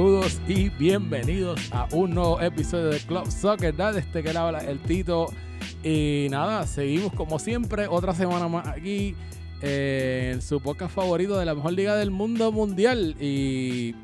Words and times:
Saludos 0.00 0.40
y 0.48 0.70
bienvenidos 0.70 1.60
a 1.72 1.86
un 1.92 2.14
nuevo 2.14 2.40
episodio 2.40 2.86
de 2.86 3.00
Club 3.00 3.30
Soccer 3.30 3.76
Dad. 3.76 3.98
Este 3.98 4.22
que 4.22 4.30
habla 4.30 4.60
el 4.60 4.78
Tito. 4.78 5.26
Y 5.84 6.26
nada, 6.30 6.66
seguimos 6.66 7.12
como 7.12 7.38
siempre, 7.38 7.86
otra 7.86 8.14
semana 8.14 8.48
más 8.48 8.66
aquí 8.66 9.14
eh, 9.60 10.30
en 10.32 10.40
su 10.40 10.58
podcast 10.58 10.94
favorito 10.94 11.38
de 11.38 11.44
la 11.44 11.54
mejor 11.54 11.74
liga 11.74 11.96
del 11.96 12.10
mundo 12.10 12.50
mundial. 12.50 13.14
Y 13.20 13.94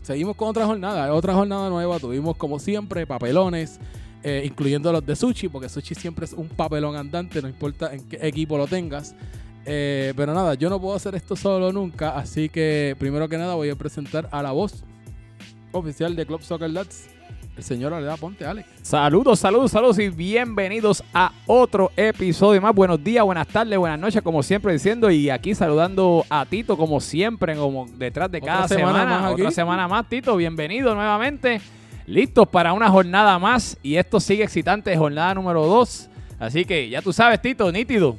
seguimos 0.00 0.36
con 0.36 0.48
otra 0.48 0.64
jornada, 0.64 1.12
otra 1.12 1.34
jornada 1.34 1.68
nueva. 1.68 1.98
Tuvimos 1.98 2.34
como 2.38 2.58
siempre 2.58 3.06
papelones, 3.06 3.78
eh, 4.22 4.44
incluyendo 4.46 4.90
los 4.90 5.04
de 5.04 5.14
Sushi, 5.14 5.48
porque 5.48 5.68
Sushi 5.68 5.94
siempre 5.94 6.24
es 6.24 6.32
un 6.32 6.48
papelón 6.48 6.96
andante, 6.96 7.42
no 7.42 7.48
importa 7.48 7.92
en 7.92 8.08
qué 8.08 8.18
equipo 8.22 8.56
lo 8.56 8.66
tengas. 8.66 9.14
Eh, 9.66 10.14
pero 10.16 10.32
nada, 10.32 10.54
yo 10.54 10.70
no 10.70 10.80
puedo 10.80 10.96
hacer 10.96 11.14
esto 11.14 11.36
solo 11.36 11.70
nunca, 11.72 12.16
así 12.16 12.48
que 12.48 12.96
primero 12.98 13.28
que 13.28 13.36
nada 13.36 13.54
voy 13.54 13.68
a 13.68 13.76
presentar 13.76 14.30
a 14.32 14.42
la 14.42 14.52
voz 14.52 14.82
oficial 15.72 16.14
de 16.14 16.26
Club 16.26 16.42
Soccer 16.42 16.70
Lads, 16.70 17.08
el 17.56 17.62
señor 17.62 17.92
Aleda 17.92 18.16
Ponte, 18.16 18.46
Alex. 18.46 18.68
Saludos, 18.82 19.38
saludos, 19.38 19.70
saludos 19.70 19.98
y 19.98 20.08
bienvenidos 20.08 21.02
a 21.12 21.32
otro 21.46 21.90
episodio 21.96 22.60
más. 22.62 22.74
Buenos 22.74 23.02
días, 23.02 23.24
buenas 23.24 23.46
tardes, 23.48 23.78
buenas 23.78 23.98
noches, 23.98 24.22
como 24.22 24.42
siempre 24.42 24.72
diciendo. 24.72 25.10
Y 25.10 25.28
aquí 25.28 25.54
saludando 25.54 26.24
a 26.30 26.46
Tito, 26.46 26.76
como 26.76 27.00
siempre, 27.00 27.54
como 27.56 27.86
detrás 27.96 28.30
de 28.30 28.38
Otra 28.38 28.54
cada 28.54 28.68
semana 28.68 29.00
semana. 29.00 29.18
más 29.20 29.32
otra 29.32 29.50
semana 29.50 29.88
más, 29.88 30.08
Tito. 30.08 30.36
Bienvenido 30.36 30.94
nuevamente. 30.94 31.60
Listos 32.06 32.48
para 32.48 32.72
una 32.72 32.88
jornada 32.88 33.38
más. 33.38 33.76
Y 33.82 33.96
esto 33.96 34.18
sigue 34.18 34.44
excitante, 34.44 34.96
jornada 34.96 35.34
número 35.34 35.66
2. 35.66 36.08
Así 36.38 36.64
que 36.64 36.88
ya 36.88 37.02
tú 37.02 37.12
sabes, 37.12 37.40
Tito, 37.42 37.70
nítido. 37.70 38.16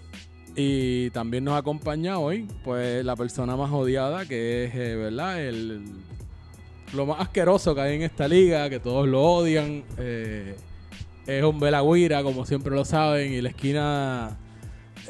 Y 0.56 1.10
también 1.10 1.44
nos 1.44 1.58
acompaña 1.58 2.20
hoy, 2.20 2.48
pues, 2.64 3.04
la 3.04 3.16
persona 3.16 3.56
más 3.56 3.72
odiada, 3.72 4.26
que 4.28 4.66
es, 4.66 4.76
eh, 4.76 4.96
¿verdad? 4.96 5.42
El, 5.42 5.84
lo 6.96 7.06
más 7.06 7.20
asqueroso 7.22 7.74
que 7.76 7.82
hay 7.82 7.96
en 7.96 8.02
esta 8.04 8.28
liga, 8.28 8.70
que 8.70 8.80
todos 8.80 9.08
lo 9.08 9.22
odian. 9.22 9.84
eh, 9.98 10.56
es 11.26 11.44
un 11.44 11.60
Belagüira, 11.60 12.22
como 12.22 12.46
siempre 12.46 12.76
lo 12.76 12.84
saben, 12.86 13.32
y 13.34 13.42
la 13.42 13.50
esquina 13.50 14.38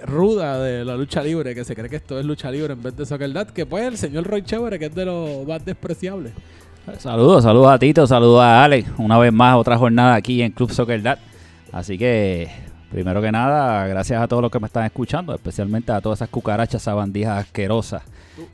ruda 0.06 0.60
de 0.62 0.86
la 0.86 0.96
lucha 0.96 1.22
libre, 1.24 1.54
que 1.56 1.64
se 1.64 1.76
cree 1.76 1.90
que 1.90 1.96
esto 1.98 2.20
es 2.20 2.26
lucha 2.26 2.52
libre 2.52 2.74
en 2.74 2.82
vez 2.84 2.96
de 2.96 3.06
Soccer 3.06 3.32
que 3.54 3.66
pues 3.66 3.86
el 3.86 3.98
señor 3.98 4.26
Roy 4.28 4.44
Chévere, 4.44 4.78
que 4.80 4.86
es 4.86 4.96
de 4.96 5.06
los 5.06 5.48
más 5.48 5.64
despreciables. 5.66 6.34
Saludos, 7.00 7.44
saludos 7.44 7.72
a 7.72 7.80
Tito, 7.80 8.06
saludos 8.06 8.42
a 8.42 8.64
Alex. 8.64 8.90
Una 8.98 9.18
vez 9.18 9.32
más, 9.32 9.56
otra 9.56 9.78
jornada 9.78 10.16
aquí 10.16 10.42
en 10.42 10.52
Club 10.52 10.72
Soccer 10.72 11.02
Dad. 11.02 11.18
Así 11.72 11.98
que, 11.98 12.50
primero 12.92 13.22
que 13.22 13.32
nada, 13.32 13.88
gracias 13.88 14.22
a 14.22 14.28
todos 14.28 14.42
los 14.42 14.52
que 14.52 14.60
me 14.60 14.68
están 14.68 14.84
escuchando, 14.86 15.34
especialmente 15.34 15.92
a 15.94 16.02
todas 16.02 16.18
esas 16.20 16.30
cucarachas 16.30 16.82
sabandijas 16.82 17.40
asquerosas. 17.46 18.04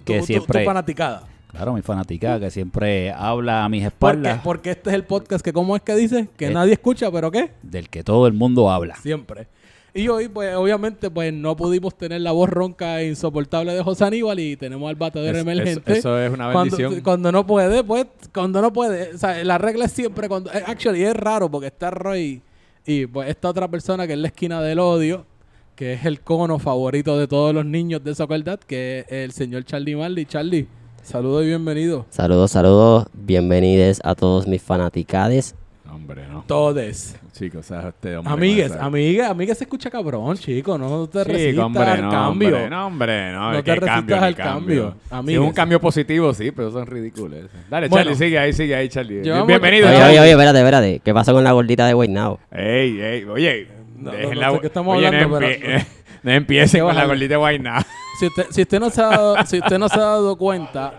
Que 0.06 0.16
Tu- 0.16 0.20
tu- 0.20 0.26
siempre- 0.28 0.64
fanaticada. 0.64 1.24
Claro, 1.50 1.74
mi 1.74 1.82
fanática 1.82 2.40
que 2.40 2.52
siempre 2.52 3.12
habla 3.12 3.66
a 3.66 3.70
mis 3.70 3.84
espaldas 3.84 4.40
porque 4.44 4.70
este 4.72 4.92
es 4.92 4.96
el 4.96 5.04
podcast 5.04 5.44
que, 5.44 5.52
¿cómo 5.52 5.76
es 5.76 5.82
que 5.82 5.96
dice? 5.96 6.28
Que 6.38 6.48
Eh. 6.48 6.52
nadie 6.54 6.74
escucha, 6.74 7.12
¿pero 7.12 7.32
qué? 7.32 7.52
del 7.64 7.90
que 7.90 8.04
todo 8.04 8.28
el 8.28 8.34
mundo 8.34 8.70
habla. 8.70 8.96
Siempre. 8.98 9.48
Y 9.92 10.08
hoy, 10.08 10.28
pues, 10.28 10.56
obviamente, 10.56 11.10
pues 11.10 11.34
no 11.34 11.56
pudimos 11.56 11.98
tener 11.98 12.22
la 12.22 12.32
voz 12.32 12.48
ronca 12.48 13.02
e 13.02 13.08
insoportable 13.08 13.74
de 13.74 13.82
José 13.82 14.06
Aníbal 14.06 14.40
y 14.40 14.56
tenemos 14.56 14.88
al 14.88 14.96
batedor 14.96 15.36
emergente. 15.36 15.92
eso- 15.94 16.00
eso 16.16 16.20
es 16.20 16.32
una 16.32 16.50
bendición. 16.50 17.02
cuando 17.02 17.32
no 17.32 17.46
puede, 17.48 17.84
pues, 17.84 18.06
cuando 18.32 18.62
no 18.62 18.72
puede. 18.72 19.16
O 19.16 19.18
sea, 19.18 19.44
la 19.44 19.58
regla 19.58 19.86
es 19.86 19.92
siempre 19.92 20.30
cuando. 20.30 20.52
eh, 20.54 20.62
Actually, 20.68 21.02
es 21.04 21.16
raro 21.16 21.50
porque 21.50 21.68
está 21.68 21.90
Roy 21.90 22.44
y 22.86 23.08
pues 23.08 23.28
esta 23.30 23.50
otra 23.50 23.68
persona 23.68 24.06
que 24.06 24.14
es 24.14 24.20
la 24.20 24.28
esquina 24.28 24.62
del 24.62 24.78
odio, 24.78 25.26
que 25.76 25.94
es 25.94 26.06
el 26.06 26.22
cono 26.22 26.60
favorito 26.60 27.18
de 27.18 27.28
todos 27.28 27.56
los 27.56 27.66
niños 27.66 28.04
de 28.04 28.14
Soccer 28.14 28.44
Dad, 28.44 28.60
que 28.60 29.00
es 29.00 29.06
el 29.12 29.32
señor 29.32 29.64
Charlie 29.66 29.96
Marley. 29.96 30.26
Charlie, 30.26 30.68
saludos 31.10 31.44
y 31.44 31.48
bienvenido. 31.48 32.06
Saludos, 32.10 32.52
saludos, 32.52 33.08
bienvenidos 33.14 34.00
a 34.04 34.14
todos 34.16 34.48
mis 34.48 34.62
fanaticades. 34.62 35.56
Hombre, 35.92 36.28
no. 36.30 36.44
Todes. 36.48 37.16
Chicos, 37.34 37.62
o 37.62 37.64
sea, 37.64 37.90
este 37.90 38.16
hombre. 38.18 38.34
Amigues, 38.34 38.72
amigues, 38.74 39.26
amigues 39.26 39.58
se 39.58 39.64
escucha 39.64 39.90
cabrón, 39.90 40.38
chico. 40.38 40.78
No 40.78 41.08
te 41.08 41.24
resistas 41.24 41.66
hombre, 41.66 41.84
al 41.84 42.02
no, 42.04 42.10
cambio. 42.12 42.48
Hombre, 42.50 42.70
no, 42.70 42.86
hombre, 42.88 43.32
no. 43.32 43.40
No 43.40 43.58
es 43.58 43.58
te 43.58 43.64
que 43.64 43.72
resistas 43.76 43.96
cambio, 43.96 44.22
al 44.24 44.36
cambio. 44.36 44.96
Si 45.26 45.34
es 45.34 45.40
un 45.40 45.52
cambio 45.52 45.80
positivo, 45.82 46.34
sí, 46.34 46.52
pero 46.52 46.70
son 46.72 46.86
ridículos. 46.86 47.40
Dale, 47.70 47.88
Bueno. 47.88 48.04
Charlie, 48.12 48.18
sigue 48.26 48.38
ahí, 48.40 48.54
sigue 48.54 48.76
ahí, 48.76 48.90
Charlie. 48.90 49.22
Llevamos- 49.24 49.48
Bienvenido. 49.48 49.88
Oye, 49.88 50.04
oye, 50.04 50.20
oye, 50.20 50.32
espérate, 50.32 50.60
espérate. 50.60 51.02
¿Qué 51.04 51.14
pasa 51.14 51.32
con 51.34 51.44
la 51.44 51.54
gordita 51.54 51.88
de 51.88 51.94
Wayne 51.96 52.14
Now? 52.14 52.40
Ey, 52.52 53.02
ey, 53.02 53.24
oye. 53.24 53.68
No, 53.98 54.12
no 54.12 54.34
la- 54.34 54.52
sé 54.52 54.60
qué 54.60 54.68
estamos 54.68 54.98
oye, 54.98 55.08
hablando, 55.08 55.40
no, 55.40 55.40
pero- 55.40 55.52
empie- 55.52 55.86
no 56.24 56.32
empiecen 56.32 56.82
con 56.84 56.96
la 56.96 57.06
gordita 57.06 57.34
de 57.34 57.38
Guayna. 57.38 57.86
Si 58.20 58.28
usted, 58.28 58.48
si 58.50 58.62
usted 58.64 58.80
no 58.80 58.90
se 58.90 59.02
ha 59.02 59.08
dado, 59.08 59.36
si 59.46 59.60
usted 59.60 59.78
no 59.80 59.88
se 59.88 59.96
ha 59.96 60.00
dado 60.04 60.36
cuenta, 60.36 60.94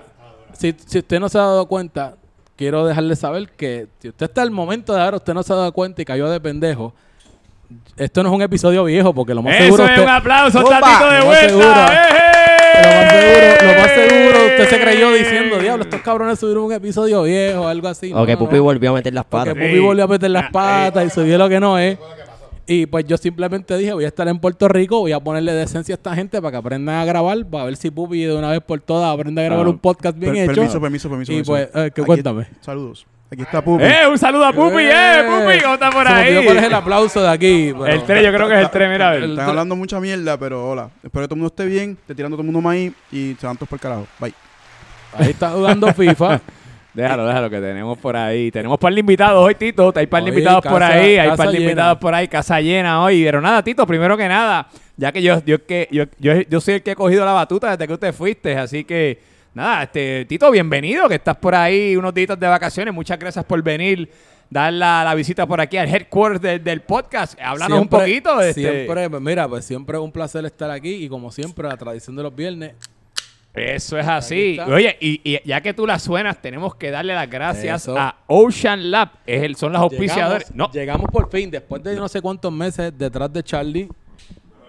si, 0.52 0.74
si 0.86 0.98
usted 0.98 1.20
no 1.20 1.28
se 1.28 1.38
ha 1.38 1.42
dado 1.42 1.66
cuenta, 1.66 2.14
quiero 2.56 2.86
dejarle 2.86 3.14
saber 3.16 3.50
que 3.50 3.88
si 4.00 4.08
usted 4.08 4.26
está 4.26 4.42
al 4.42 4.50
momento 4.50 4.94
de 4.94 5.00
ahora, 5.02 5.16
usted 5.18 5.34
no 5.34 5.42
se 5.42 5.52
ha 5.52 5.56
dado 5.56 5.72
cuenta 5.72 6.00
y 6.02 6.04
cayó 6.04 6.28
de 6.30 6.40
pendejo. 6.40 6.94
Esto 7.96 8.22
no 8.22 8.30
es 8.30 8.34
un 8.34 8.42
episodio 8.42 8.82
viejo, 8.84 9.12
porque 9.14 9.34
lo 9.34 9.42
más 9.42 9.54
Eso 9.54 9.64
seguro 9.64 9.84
es 9.84 9.90
usted, 9.90 10.02
un 10.02 10.08
aplauso, 10.08 10.58
de 10.58 10.64
vuelta. 10.64 11.20
Lo 12.80 12.88
más 12.88 13.12
seguro, 13.12 13.72
lo 13.72 13.80
más 13.80 13.90
seguro, 13.92 14.38
usted 14.46 14.68
se 14.70 14.80
creyó 14.80 15.12
diciendo, 15.12 15.58
diablo, 15.58 15.84
estos 15.84 16.00
cabrones 16.00 16.38
subieron 16.38 16.64
un 16.64 16.72
episodio 16.72 17.22
viejo 17.22 17.60
o 17.62 17.66
algo 17.68 17.86
así. 17.88 18.12
O 18.14 18.24
que 18.24 18.32
No, 18.32 18.38
Pupi 18.38 18.56
no. 18.56 18.62
volvió 18.64 18.90
a 18.90 18.94
meter 18.94 19.12
las 19.14 19.24
patas. 19.26 19.54
Pupi 19.54 19.78
volvió 19.78 20.04
a 20.04 20.08
meter 20.08 20.30
las 20.30 20.44
Ah, 20.46 20.50
patas 20.50 21.06
y 21.06 21.10
subió 21.10 21.36
lo 21.38 21.48
que 21.48 21.60
no 21.60 21.78
es. 21.78 21.98
Y 22.72 22.86
pues 22.86 23.04
yo 23.04 23.16
simplemente 23.16 23.76
dije, 23.76 23.92
voy 23.92 24.04
a 24.04 24.06
estar 24.06 24.28
en 24.28 24.38
Puerto 24.38 24.68
Rico, 24.68 25.00
voy 25.00 25.10
a 25.10 25.18
ponerle 25.18 25.52
decencia 25.52 25.92
a 25.92 25.96
esta 25.96 26.14
gente 26.14 26.40
para 26.40 26.52
que 26.52 26.56
aprendan 26.58 26.94
a 27.00 27.04
grabar, 27.04 27.44
para 27.44 27.64
ver 27.64 27.74
si 27.76 27.90
Pupi 27.90 28.22
de 28.22 28.32
una 28.32 28.48
vez 28.50 28.60
por 28.60 28.80
todas 28.80 29.12
aprende 29.12 29.40
a 29.42 29.44
grabar 29.46 29.66
Ah, 29.66 29.70
un 29.70 29.78
podcast 29.80 30.16
bien 30.16 30.34
Per- 30.34 30.44
hecho. 30.44 30.54
Permiso, 30.54 30.80
permiso, 30.80 31.08
permiso. 31.10 31.32
Y 31.32 31.34
permiso. 31.42 31.50
pues, 31.52 31.64
eh, 31.74 31.90
que 31.92 32.00
Aquí- 32.00 32.06
cuéntame. 32.06 32.46
Saludos. 32.60 33.06
Aquí 33.28 33.42
está 33.42 33.60
Pupi. 33.60 33.82
¡Eh! 33.82 34.06
Un 34.08 34.18
saludo 34.18 34.44
a 34.44 34.52
Pupi, 34.52 34.82
¡eh! 34.84 35.24
Pupi, 35.26 35.60
¿cómo 35.62 35.74
está 35.74 35.90
por 35.90 36.06
Se 36.06 36.12
ahí? 36.12 36.44
cuál 36.44 36.56
es 36.58 36.62
el 36.64 36.74
aplauso 36.74 37.20
de 37.20 37.28
aquí. 37.28 37.72
pero- 37.72 37.86
El 37.86 38.04
3, 38.04 38.24
yo 38.24 38.32
creo 38.32 38.48
que 38.48 38.54
es 38.54 38.60
el 38.60 38.70
3, 38.70 38.88
mira 38.90 39.08
a 39.08 39.12
ver. 39.14 39.24
Están 39.24 39.48
hablando 39.48 39.74
mucha 39.74 39.98
mierda, 39.98 40.38
pero 40.38 40.70
hola. 40.70 40.90
Espero 41.02 41.24
que 41.24 41.28
todo 41.28 41.34
el 41.34 41.40
mundo 41.40 41.46
esté 41.48 41.66
bien. 41.66 41.98
Te 42.06 42.14
tirando 42.14 42.36
todo 42.36 42.42
el 42.42 42.52
mundo 42.52 42.60
maíz 42.60 42.92
y 43.10 43.34
se 43.40 43.46
van 43.48 43.56
todos 43.56 43.68
por 43.68 43.78
el 43.78 43.80
carajo. 43.80 44.06
Bye. 44.20 44.32
Ahí 45.18 45.30
está 45.30 45.50
jugando 45.50 45.86
FIFA. 45.94 46.40
Déjalo, 46.92 47.26
déjalo, 47.26 47.48
que 47.50 47.60
tenemos 47.60 47.98
por 47.98 48.16
ahí. 48.16 48.50
Tenemos 48.50 48.78
par 48.78 48.92
de 48.92 49.00
invitados 49.00 49.44
hoy, 49.44 49.54
Tito. 49.54 49.92
Hay 49.94 50.06
par 50.06 50.22
de 50.24 50.30
Hoy, 50.30 50.36
invitados 50.36 50.64
por 50.66 50.82
ahí. 50.82 51.16
Hay 51.18 51.36
par 51.36 51.46
de 51.48 51.52
llena. 51.52 51.64
invitados 51.64 51.98
por 51.98 52.14
ahí. 52.14 52.26
Casa 52.28 52.60
llena 52.60 53.02
hoy. 53.04 53.22
Pero 53.24 53.40
nada, 53.40 53.62
Tito, 53.62 53.86
primero 53.86 54.16
que 54.16 54.26
nada, 54.28 54.68
ya 54.96 55.12
que 55.12 55.22
yo, 55.22 55.40
yo, 55.44 55.64
que, 55.64 55.88
yo, 55.92 56.04
yo, 56.18 56.32
yo 56.42 56.60
soy 56.60 56.74
el 56.74 56.82
que 56.82 56.90
he 56.92 56.96
cogido 56.96 57.24
la 57.24 57.32
batuta 57.32 57.70
desde 57.70 57.86
que 57.86 57.92
usted 57.94 58.12
fuiste. 58.12 58.56
Así 58.56 58.82
que, 58.84 59.20
nada, 59.54 59.84
este 59.84 60.24
Tito, 60.24 60.50
bienvenido, 60.50 61.08
que 61.08 61.14
estás 61.14 61.36
por 61.36 61.54
ahí 61.54 61.94
unos 61.96 62.12
días 62.12 62.38
de 62.38 62.46
vacaciones. 62.48 62.92
Muchas 62.92 63.18
gracias 63.20 63.44
por 63.44 63.62
venir, 63.62 64.10
dar 64.50 64.72
la, 64.72 65.04
la 65.04 65.14
visita 65.14 65.46
por 65.46 65.60
aquí 65.60 65.76
al 65.76 65.88
headquarters 65.88 66.42
del, 66.42 66.64
del 66.64 66.80
podcast. 66.80 67.38
Háblanos 67.40 67.78
Siempre- 67.78 67.98
un 67.98 68.04
poquito. 68.04 68.40
Este, 68.40 68.60
Siempre, 68.84 69.08
mira, 69.20 69.46
pues 69.48 69.64
siempre 69.64 69.96
es 69.96 70.02
un 70.02 70.10
placer 70.10 70.44
estar 70.44 70.70
aquí 70.72 71.04
y 71.04 71.08
como 71.08 71.30
siempre, 71.30 71.68
la 71.68 71.76
tradición 71.76 72.16
de 72.16 72.24
los 72.24 72.34
viernes. 72.34 72.72
Eso 73.52 73.98
es 73.98 74.06
así. 74.06 74.58
Oye, 74.60 74.96
y, 75.00 75.20
y 75.24 75.40
ya 75.44 75.60
que 75.60 75.74
tú 75.74 75.84
la 75.86 75.98
suenas, 75.98 76.40
tenemos 76.40 76.76
que 76.76 76.90
darle 76.92 77.14
las 77.14 77.28
gracias 77.28 77.82
Eso. 77.82 77.98
a 77.98 78.16
Ocean 78.28 78.90
Lab. 78.90 79.10
Es 79.26 79.42
el, 79.42 79.56
son 79.56 79.72
los 79.72 79.82
auspiciadores. 79.82 80.48
Llegamos, 80.50 80.68
No, 80.68 80.72
llegamos 80.72 81.06
por 81.10 81.28
fin, 81.30 81.50
después 81.50 81.82
de 81.82 81.96
no 81.96 82.08
sé 82.08 82.22
cuántos 82.22 82.52
meses 82.52 82.92
detrás 82.96 83.32
de 83.32 83.42
Charlie. 83.42 83.88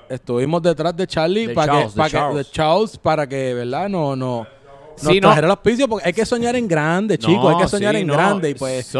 Estuvimos 0.09 0.61
detrás 0.61 0.95
de 0.95 1.07
Charlie 1.07 1.47
De 1.47 1.53
para 1.53 1.71
Charles, 1.73 1.85
que, 1.85 1.91
de 1.91 1.97
para 1.97 2.09
que, 2.09 2.17
Charles. 2.17 2.45
de 2.47 2.51
Charles, 2.51 2.97
para 2.97 3.27
que, 3.27 3.53
¿verdad? 3.53 3.87
No, 3.87 4.15
no. 4.15 4.47
Nos 5.03 5.13
Sí, 5.13 5.22
no. 5.22 5.27
trajera 5.29 5.47
el 5.47 5.51
auspicio 5.51 5.87
porque 5.87 6.07
hay 6.07 6.13
que 6.13 6.25
soñar 6.25 6.55
en 6.55 6.67
grande, 6.67 7.17
chicos. 7.17 7.55
hay 7.55 7.61
que 7.61 7.67
soñar 7.69 7.95
sí, 7.95 8.01
en 8.01 8.07
no. 8.07 8.13
grande. 8.13 8.49
Y 8.49 8.55
pues 8.55 8.93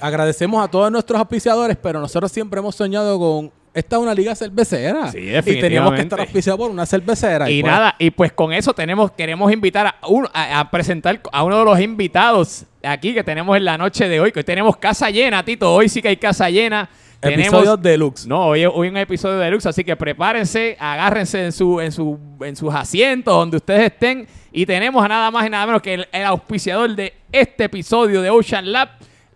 agradecemos 0.00 0.62
a 0.64 0.68
todos 0.68 0.90
nuestros 0.90 1.18
auspiciadores, 1.18 1.76
pero 1.80 2.00
nosotros 2.00 2.32
siempre 2.32 2.58
hemos 2.60 2.74
soñado 2.74 3.18
con. 3.18 3.52
Esta 3.78 3.96
es 3.96 4.02
una 4.02 4.14
liga 4.14 4.34
cervecera. 4.34 5.10
Sí, 5.12 5.18
Y 5.18 5.22
teníamos 5.22 5.44
que 5.44 5.52
definitivamente. 5.52 6.02
estar 6.02 6.20
auspiciados 6.20 6.58
por 6.58 6.70
una 6.70 6.86
cervecera. 6.86 7.50
Y 7.50 7.62
pues, 7.62 7.72
nada, 7.72 7.94
y 7.98 8.10
pues 8.10 8.32
con 8.32 8.52
eso 8.52 8.72
tenemos, 8.74 9.10
queremos 9.12 9.52
invitar 9.52 9.86
a, 9.86 9.94
uno, 10.08 10.28
a, 10.32 10.60
a 10.60 10.70
presentar 10.70 11.20
a 11.32 11.44
uno 11.44 11.58
de 11.58 11.64
los 11.64 11.80
invitados 11.80 12.64
aquí 12.82 13.14
que 13.14 13.24
tenemos 13.24 13.56
en 13.56 13.64
la 13.64 13.78
noche 13.78 14.08
de 14.08 14.20
hoy, 14.20 14.32
que 14.32 14.40
hoy 14.40 14.44
tenemos 14.44 14.76
casa 14.76 15.10
llena, 15.10 15.44
Tito. 15.44 15.72
Hoy 15.72 15.88
sí 15.88 16.02
que 16.02 16.08
hay 16.08 16.16
casa 16.16 16.50
llena. 16.50 16.88
Episodios 17.20 17.82
deluxe. 17.82 18.26
no, 18.28 18.46
hoy, 18.46 18.64
hoy 18.64 18.88
un 18.88 18.96
episodio 18.96 19.38
de 19.38 19.50
Lux, 19.50 19.66
así 19.66 19.82
que 19.82 19.96
prepárense, 19.96 20.76
agárrense 20.78 21.46
en, 21.46 21.50
su, 21.52 21.80
en, 21.80 21.90
su, 21.90 22.16
en 22.40 22.54
sus 22.54 22.72
asientos, 22.72 23.34
donde 23.34 23.56
ustedes 23.56 23.92
estén. 23.92 24.28
Y 24.52 24.64
tenemos 24.64 25.04
a 25.04 25.08
nada 25.08 25.30
más 25.32 25.44
y 25.44 25.50
nada 25.50 25.66
menos 25.66 25.82
que 25.82 25.94
el, 25.94 26.08
el 26.12 26.24
auspiciador 26.24 26.94
de 26.94 27.14
este 27.32 27.64
episodio 27.64 28.22
de 28.22 28.30
Ocean 28.30 28.70
Lab. 28.70 28.90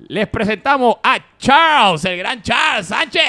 Les 0.06 0.28
presentamos 0.28 0.96
a 1.02 1.18
Charles, 1.38 2.04
el 2.04 2.18
gran 2.18 2.40
Charles 2.40 2.86
Sánchez. 2.86 3.22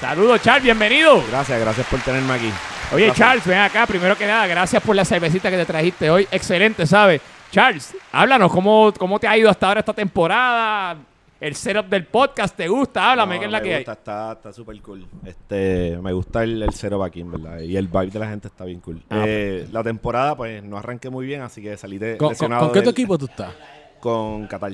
Saludos, 0.00 0.40
Charles, 0.42 0.64
bienvenido. 0.64 1.22
Gracias, 1.28 1.60
gracias 1.60 1.86
por 1.86 2.00
tenerme 2.00 2.32
aquí. 2.34 2.50
Oye, 2.92 3.06
Gracias. 3.06 3.16
Charles, 3.16 3.46
ven 3.46 3.58
acá. 3.58 3.86
Primero 3.86 4.16
que 4.16 4.26
nada, 4.26 4.46
gracias 4.46 4.82
por 4.82 4.96
la 4.96 5.04
cervecita 5.04 5.50
que 5.50 5.56
te 5.56 5.66
trajiste 5.66 6.10
hoy. 6.10 6.26
Excelente, 6.30 6.86
¿sabes? 6.86 7.20
Charles, 7.50 7.94
háblanos, 8.12 8.50
¿cómo, 8.50 8.92
cómo 8.98 9.18
te 9.18 9.26
ha 9.28 9.36
ido 9.36 9.50
hasta 9.50 9.66
ahora 9.68 9.80
esta 9.80 9.92
temporada? 9.92 10.96
El 11.40 11.54
setup 11.54 11.86
del 11.86 12.04
podcast, 12.06 12.54
¿te 12.54 12.68
gusta? 12.68 13.10
Háblame, 13.12 13.36
No, 13.36 13.40
¿qué 13.40 13.46
es 13.46 13.52
la 13.52 13.58
me 13.60 13.64
que 13.64 13.76
gusta, 13.76 13.92
Está 13.92 14.32
está 14.32 14.52
súper 14.52 14.80
cool. 14.82 15.06
Este, 15.24 15.98
me 16.02 16.12
gusta 16.12 16.42
el, 16.44 16.62
el 16.62 16.72
cero 16.74 17.02
aquí, 17.02 17.20
en 17.22 17.32
verdad. 17.32 17.60
Y 17.60 17.76
el 17.76 17.88
vibe 17.88 18.06
de 18.10 18.18
la 18.18 18.28
gente 18.28 18.48
está 18.48 18.64
bien 18.66 18.80
cool. 18.80 19.02
Ah, 19.08 19.22
Eh, 19.26 19.66
la 19.72 19.82
temporada, 19.82 20.36
pues, 20.36 20.62
no 20.62 20.76
arranqué 20.76 21.08
muy 21.08 21.24
bien, 21.26 21.40
así 21.40 21.62
que 21.62 21.76
salí 21.78 21.96
de, 21.98 22.18
¿Con, 22.18 22.30
lesionado. 22.30 22.64
con 22.64 22.72
qué 22.72 22.82
tu 22.82 22.90
equipo 22.90 23.16
tú 23.16 23.24
estás? 23.26 23.52
con 24.00 24.46
Qatar. 24.46 24.72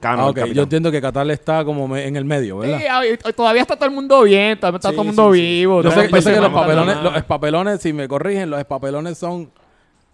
Cano, 0.00 0.22
Ah, 0.22 0.24
el 0.26 0.30
ok. 0.30 0.36
capitán. 0.36 0.54
Yo 0.56 0.62
entiendo 0.62 0.90
que 0.92 1.00
Qatar 1.00 1.30
está 1.30 1.64
como 1.64 1.88
me- 1.88 2.06
en 2.06 2.14
el 2.16 2.24
medio, 2.24 2.58
¿verdad? 2.58 2.78
Sí, 3.02 3.32
todavía 3.34 3.62
está 3.62 3.74
todo 3.76 3.86
el 3.88 3.94
mundo 3.94 4.22
bien, 4.22 4.58
todavía 4.58 4.76
está 4.76 4.90
Sí, 4.90 4.94
todo 4.94 5.02
el 5.02 5.06
mundo 5.08 5.32
sí, 5.34 5.40
sí. 5.40 5.44
vivo. 5.46 5.82
Yo 5.82 5.90
sé, 5.90 6.08
yo 6.10 6.22
sé 6.22 6.34
que 6.34 6.40
los 6.40 6.50
no 6.52 6.56
papelones, 6.60 6.96
los 7.02 7.22
papelones, 7.24 7.80
si 7.80 7.92
me 7.92 8.06
corrigen, 8.06 8.48
los 8.50 8.62
papelones 8.64 9.18
son 9.18 9.50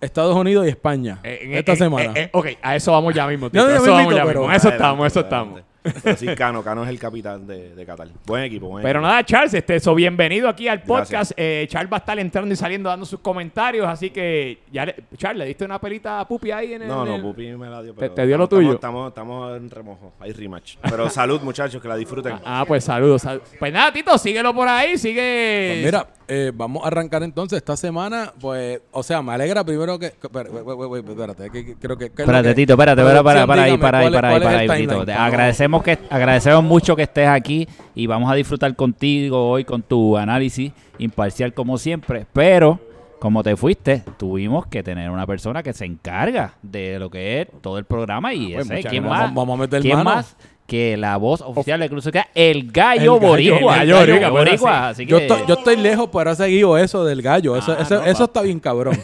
Estados 0.00 0.34
Unidos 0.36 0.66
y 0.66 0.70
España. 0.70 1.18
Eh, 1.22 1.50
esta 1.52 1.72
eh, 1.72 1.76
semana. 1.76 2.12
eh, 2.14 2.24
eh, 2.24 2.30
ok, 2.32 2.46
a 2.62 2.76
eso 2.76 2.92
vamos 2.92 3.14
ya 3.14 3.26
mismo. 3.26 3.46
No, 3.46 3.50
Tito, 3.50 3.66
ya 3.68 3.74
eso 3.74 3.82
vamos 3.84 3.98
mismito, 3.98 4.16
ya 4.16 4.24
pero- 4.26 4.40
mismo. 4.40 4.54
Eso 4.54 4.68
estamos, 4.70 5.06
eso 5.06 5.20
estamos. 5.20 5.60
Pero 6.02 6.16
sí, 6.16 6.26
Cano, 6.34 6.62
Cano 6.62 6.82
es 6.82 6.88
el 6.88 6.98
capitán 6.98 7.46
de, 7.46 7.74
de 7.74 7.84
Qatar. 7.86 8.08
Buen 8.26 8.44
equipo, 8.44 8.68
buen 8.68 8.82
Pero 8.82 9.00
equipo. 9.00 9.08
nada, 9.10 9.22
Charles, 9.24 9.52
este, 9.52 9.78
so, 9.80 9.94
bienvenido 9.94 10.48
aquí 10.48 10.66
al 10.66 10.82
podcast. 10.82 11.32
Eh, 11.36 11.66
Charles 11.68 11.92
va 11.92 11.98
a 11.98 12.00
estar 12.00 12.18
entrando 12.18 12.52
y 12.52 12.56
saliendo 12.56 12.88
dando 12.88 13.04
sus 13.04 13.20
comentarios, 13.20 13.86
así 13.86 14.08
que 14.08 14.60
ya 14.72 14.86
le- 14.86 14.96
Charles, 15.18 15.40
¿le 15.40 15.44
diste 15.46 15.64
una 15.66 15.78
pelita 15.78 16.20
a 16.20 16.26
Pupi 16.26 16.50
ahí 16.52 16.72
en 16.72 16.82
el... 16.82 16.88
No, 16.88 17.02
en 17.02 17.08
no, 17.10 17.16
el- 17.16 17.22
Pupi 17.22 17.48
me 17.56 17.68
la 17.68 17.82
dio. 17.82 17.92
Te- 17.92 18.00
Pero 18.00 18.14
te 18.14 18.26
dio 18.26 18.38
lo 18.38 18.44
estamos- 18.44 18.62
tuyo. 18.62 18.74
Estamos, 18.74 19.08
estamos 19.08 19.56
en 19.58 19.70
remojo. 19.70 20.12
Hay 20.20 20.32
rematch. 20.32 20.76
Pero 20.88 21.10
salud, 21.10 21.42
muchachos, 21.42 21.82
que 21.82 21.88
la 21.88 21.96
disfruten. 21.96 22.36
Ah, 22.44 22.64
pues 22.66 22.82
saludos. 22.84 23.20
sal- 23.22 23.42
Pues 23.58 23.72
nada, 23.72 23.92
Tito, 23.92 24.16
síguelo 24.16 24.54
por 24.54 24.66
ahí, 24.66 24.96
sigue... 24.96 25.72
Pues 25.74 25.84
mira, 25.84 26.06
eh, 26.28 26.50
vamos 26.54 26.82
a 26.82 26.86
arrancar 26.86 27.22
entonces 27.22 27.58
esta 27.58 27.76
semana. 27.76 28.32
Pues, 28.40 28.80
o 28.90 29.02
sea, 29.02 29.20
me 29.20 29.32
alegra 29.34 29.62
primero 29.62 29.98
que. 29.98 30.06
espérate, 30.06 31.50
que- 31.50 31.64
que- 31.66 31.74
creo 31.76 31.98
que. 31.98 32.10
que 32.10 32.22
Espérate, 32.22 32.48
que- 32.48 32.54
Tito, 32.54 32.72
espérate, 32.72 33.02
para, 33.02 33.22
para, 33.22 33.46
para 33.46 33.62
ahí, 33.64 33.76
para 33.76 33.98
ahí, 33.98 34.04
¿cuál 34.10 34.14
es- 34.14 34.20
para 34.20 34.28
ahí, 34.58 34.66
para 34.66 34.78
Tito. 34.78 35.04
timeline? 35.04 35.73
Agradecemos, 35.80 36.08
que, 36.08 36.14
agradecemos 36.14 36.64
mucho 36.64 36.96
que 36.96 37.02
estés 37.02 37.28
aquí 37.28 37.68
y 37.94 38.06
vamos 38.06 38.30
a 38.30 38.34
disfrutar 38.34 38.74
contigo 38.76 39.48
hoy 39.50 39.64
con 39.64 39.82
tu 39.82 40.16
análisis 40.16 40.72
imparcial 40.98 41.52
como 41.54 41.78
siempre, 41.78 42.26
pero 42.32 42.78
como 43.18 43.42
te 43.42 43.56
fuiste, 43.56 44.02
tuvimos 44.18 44.66
que 44.66 44.82
tener 44.82 45.10
una 45.10 45.26
persona 45.26 45.62
que 45.62 45.72
se 45.72 45.84
encarga 45.86 46.54
de 46.62 46.98
lo 46.98 47.08
que 47.10 47.40
es 47.42 47.48
todo 47.62 47.78
el 47.78 47.84
programa 47.84 48.34
y 48.34 48.52
pues, 48.54 48.70
ese, 48.70 48.88
¿quién 48.88 49.04
más? 49.04 49.32
Vamos 49.32 49.58
a 49.58 49.62
meter 49.62 49.80
¿Quién 49.80 49.96
mano. 49.96 50.10
más 50.16 50.36
que 50.66 50.96
la 50.96 51.16
voz 51.16 51.40
oficial 51.40 51.80
de 51.80 51.88
Cruz? 51.88 52.06
El 52.06 52.12
gallo 52.14 52.24
El 52.34 52.72
gallo, 52.72 53.18
boricua. 53.20 53.82
el 53.82 53.88
gallo 53.90 53.98
boricua, 53.98 54.28
boricua, 54.30 54.88
así 54.88 55.06
Yo 55.06 55.16
que- 55.18 55.26
estoy, 55.26 55.42
yo 55.48 55.54
estoy 55.54 55.76
lejos, 55.76 56.08
pero 56.12 56.30
he 56.32 56.36
seguido 56.36 56.76
eso 56.76 57.04
del 57.04 57.22
gallo. 57.22 57.56
Eso, 57.56 57.72
Ah, 57.78 57.82
eso, 57.82 57.94
no, 57.96 58.04
eso 58.04 58.24
está 58.24 58.42
bien 58.42 58.60
cabrón. 58.60 58.98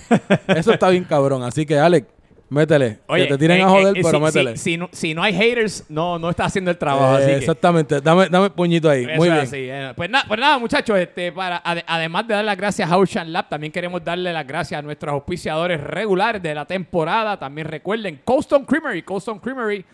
eso 0.49 0.73
está 0.73 0.91
bien 0.91 1.05
cabrón. 1.05 1.43
Así 1.43 1.65
que, 1.65 1.79
Alex, 1.79 2.07
métele. 2.51 2.99
Oye, 3.07 3.23
que 3.27 3.33
te 3.33 3.39
tiren 3.39 3.59
eh, 3.59 3.63
a 3.63 3.69
joder, 3.69 3.97
eh, 3.97 4.01
pero 4.05 4.19
si, 4.19 4.25
métele. 4.25 4.57
Si, 4.57 4.63
si 4.73 4.77
no, 4.77 4.89
si 4.93 5.15
no 5.15 5.23
hay 5.23 5.33
haters, 5.33 5.85
no, 5.89 6.19
no 6.19 6.29
está 6.31 6.45
haciendo 6.45 6.71
el 6.71 6.77
trabajo. 6.77 7.15
Eh, 7.19 7.23
así 7.23 7.27
que- 7.31 7.37
exactamente. 7.39 8.01
Dame, 8.01 8.29
dame 8.29 8.51
puñito 8.51 8.91
ahí. 8.91 9.05
Eso 9.05 9.17
Muy 9.17 9.29
bien. 9.29 9.41
así, 9.41 9.57
eh. 9.59 9.93
Pues, 9.97 10.11
nada, 10.11 10.25
pues 10.29 10.39
nada, 10.39 10.59
muchachos, 10.59 10.99
este, 10.99 11.33
para, 11.33 11.63
ade- 11.63 11.85
además 11.87 12.27
de 12.29 12.35
dar 12.35 12.45
las 12.45 12.57
gracias 12.57 12.91
a 12.91 12.99
Ocean 12.99 13.33
Lab, 13.33 13.49
también 13.49 13.73
queremos 13.73 14.05
darle 14.05 14.33
las 14.33 14.47
gracias 14.47 14.79
a 14.79 14.83
nuestros 14.83 15.13
auspiciadores 15.15 15.81
regulares 15.81 16.43
de 16.43 16.55
la 16.55 16.67
temporada. 16.67 17.39
También 17.39 17.67
recuerden 17.69 18.21
Coaston 18.25 18.65
Creamery, 18.67 19.03
Coaston 19.03 19.39
Creamery 19.39 19.85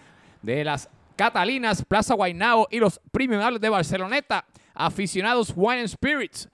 de 0.42 0.64
las 0.64 0.88
Catalinas, 1.14 1.84
Plaza 1.84 2.14
Guaynabo 2.14 2.68
y 2.70 2.78
los 2.78 3.00
Premium 3.12 3.42
de 3.58 3.68
Barceloneta. 3.68 4.44
Aficionados 4.74 5.52
Wine 5.56 5.80
and 5.80 5.88
Spirits. 5.88 6.48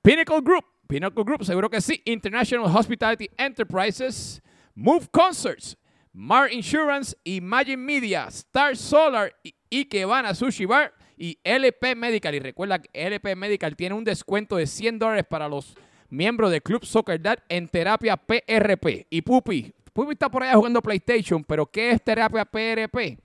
Pinnacle 0.00 0.40
Group, 0.40 0.64
Pinnacle 0.86 1.22
Group, 1.22 1.44
seguro 1.44 1.68
que 1.68 1.82
sí. 1.82 2.00
International 2.06 2.64
Hospitality 2.74 3.28
Enterprises, 3.36 4.40
Move 4.78 5.08
Concerts, 5.10 5.76
Mar 6.12 6.52
Insurance, 6.52 7.12
Imagine 7.24 7.78
Media, 7.78 8.28
Star 8.28 8.76
Solar, 8.76 9.34
Ikebana 9.72 10.36
Sushi 10.36 10.66
Bar 10.66 10.94
y 11.16 11.36
LP 11.42 11.96
Medical. 11.96 12.32
Y 12.36 12.38
recuerda 12.38 12.78
que 12.78 12.88
LP 12.92 13.34
Medical 13.34 13.74
tiene 13.74 13.96
un 13.96 14.04
descuento 14.04 14.54
de 14.54 14.68
100 14.68 15.00
dólares 15.00 15.24
para 15.28 15.48
los 15.48 15.74
miembros 16.10 16.52
de 16.52 16.60
Club 16.60 16.84
Soccer 16.84 17.20
Dad 17.20 17.40
en 17.48 17.66
terapia 17.66 18.16
PRP. 18.16 19.08
Y 19.10 19.20
Pupi, 19.22 19.74
Pupi 19.92 20.12
está 20.12 20.28
por 20.28 20.44
allá 20.44 20.54
jugando 20.54 20.80
PlayStation, 20.80 21.42
pero 21.42 21.66
¿qué 21.66 21.90
es 21.90 22.00
terapia 22.00 22.44
PRP? 22.44 23.18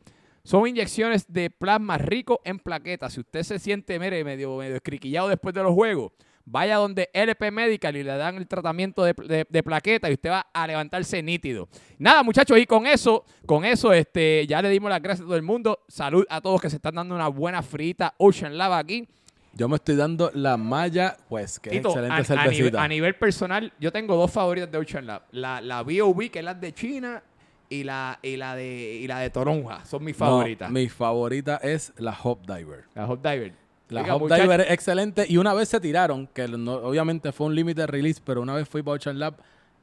Son 0.44 0.68
inyecciones 0.68 1.32
de 1.32 1.52
plasma 1.52 2.00
rico 2.00 2.42
en 2.46 2.58
plaquetas. 2.58 3.14
Si 3.14 3.20
usted 3.20 3.44
se 3.44 3.60
siente 3.60 4.00
medio, 4.00 4.26
medio 4.26 4.76
escriquillado 4.76 5.28
después 5.28 5.54
de 5.54 5.62
los 5.62 5.74
juegos, 5.74 6.14
vaya 6.46 6.76
donde 6.78 7.10
LP 7.14 7.52
Medical 7.52 7.96
y 7.96 8.04
le 8.04 8.16
dan 8.18 8.36
el 8.38 8.48
tratamiento 8.48 9.04
de, 9.04 9.14
de, 9.14 9.46
de 9.50 9.64
plaquetas 9.64 10.10
y 10.12 10.14
usted 10.14 10.30
va 10.30 10.48
a 10.54 10.68
levantarse 10.68 11.22
nítido. 11.24 11.68
Nada, 11.98 12.24
muchachos, 12.24 12.58
y 12.58 12.66
con 12.66 12.86
eso, 12.86 13.24
con 13.46 13.64
eso, 13.66 13.94
este, 13.94 14.46
ya 14.48 14.62
le 14.62 14.70
dimos 14.70 14.90
las 14.90 15.02
gracias 15.02 15.22
a 15.24 15.28
todo 15.28 15.36
el 15.38 15.44
mundo. 15.44 15.80
Salud 15.88 16.26
a 16.30 16.42
todos 16.42 16.62
que 16.62 16.70
se 16.70 16.76
están 16.78 16.96
dando 16.96 17.16
una 17.16 17.28
buena 17.30 17.62
frita 17.64 18.14
Ocean 18.18 18.58
Lava 18.58 18.78
aquí. 18.78 19.08
Yo 19.56 19.70
me 19.70 19.76
estoy 19.76 19.96
dando 19.96 20.32
la 20.34 20.58
malla, 20.58 21.16
pues, 21.30 21.60
que 21.60 21.70
Tito, 21.70 21.90
es 21.90 21.96
excelente 21.96 22.14
a, 22.14 22.16
a 22.16 22.20
nivel, 22.20 22.26
cervecita. 22.56 22.84
a 22.84 22.88
nivel 22.88 23.16
personal, 23.16 23.72
yo 23.80 23.92
tengo 23.92 24.16
dos 24.16 24.32
favoritas 24.32 24.72
de 24.72 24.78
Ocean 24.80 25.06
Lab. 25.06 25.22
La, 25.32 25.62
la 25.62 25.84
B.O.B., 25.84 26.30
que 26.32 26.40
es 26.40 26.46
la 26.46 26.56
de 26.56 26.74
China, 26.74 27.22
y 27.70 27.84
la, 27.84 28.18
y 28.24 28.36
la 28.36 28.56
de 28.56 28.96
y 29.02 29.08
la 29.08 29.20
de 29.20 29.30
Toronja. 29.30 29.86
Son 29.86 30.04
mis 30.04 30.20
No, 30.20 30.26
favoritas. 30.26 30.70
mi 30.72 30.90
favorita 30.90 31.58
es 31.58 31.94
la 31.98 32.18
Hop 32.24 32.42
Diver. 32.46 32.86
La 32.96 33.06
Hot 33.08 33.22
Diver. 33.22 33.54
La 33.90 34.02
Oiga, 34.02 34.16
Hop 34.16 34.32
Diver 34.34 34.62
es 34.62 34.72
excelente 34.72 35.26
y 35.28 35.38
una 35.38 35.54
vez 35.54 35.70
se 35.70 35.80
tiraron, 35.80 36.28
que 36.28 36.48
no- 36.48 36.74
obviamente 36.76 37.32
fue 37.32 37.48
un 37.48 37.56
limited 37.56 37.86
release, 37.88 38.22
pero 38.24 38.42
una 38.42 38.54
vez 38.56 38.68
fui 38.68 38.82
para 38.82 38.96
Ocean 38.96 39.20
Lab 39.20 39.36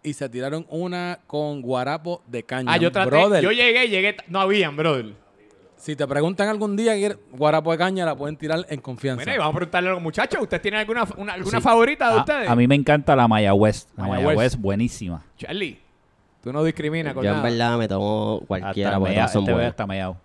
y 0.02 0.14
se 0.14 0.29
tiraron 0.29 0.67
una 0.70 1.19
con 1.26 1.61
guarapo 1.62 2.23
de 2.26 2.43
caña. 2.43 2.73
Ah, 2.73 2.76
yo 2.79 2.91
traté, 2.91 3.11
Brother, 3.11 3.44
yo 3.44 3.52
llegué, 3.52 3.88
llegué, 3.88 4.17
no 4.29 4.41
habían, 4.41 4.75
brother. 4.76 5.12
si 5.76 5.94
te 5.97 6.06
preguntan 6.06 6.49
algún 6.49 6.76
día 6.76 6.94
guarapo 7.32 7.70
de 7.73 7.79
caña, 7.79 8.05
la 8.06 8.17
pueden 8.17 8.37
tirar 8.37 8.67
en 8.69 8.81
confianza. 8.81 9.20
Mira, 9.23 9.35
y 9.35 9.38
vamos 9.38 9.52
a 9.55 9.56
preguntarle 9.56 9.91
a 9.91 9.93
los 9.93 10.03
muchachos, 10.03 10.43
¿ustedes 10.43 10.62
tienen 10.62 10.81
alguna, 10.81 11.05
una- 11.17 11.35
alguna 11.35 11.58
Sí. 11.58 11.62
favorita 11.62 12.08
de 12.11 12.14
a, 12.14 12.19
ustedes? 12.20 12.49
a 12.49 12.56
mí 12.56 12.67
me 12.67 12.75
encanta 12.75 13.14
la 13.14 13.29
Maya 13.29 13.55
West. 13.55 13.91
La. 13.96 14.06
Maya 14.08 14.29
West, 14.29 14.56
buenísima. 14.56 15.23
Charlie, 15.37 15.79
tú 16.43 16.53
no 16.53 16.64
discriminas 16.64 17.12
con 17.14 17.23
Yo 17.23 17.31
en 17.31 17.37
nada. 17.37 17.49
verdad 17.49 17.79
me 17.79 17.87
tomo 17.88 18.43
cualquiera 18.46 18.91
Hasta 18.91 18.99
porque 18.99 19.14
mea- 19.14 19.20
todas 19.20 19.32
son 19.32 19.43
este 19.43 19.53
buenas. 19.85 20.17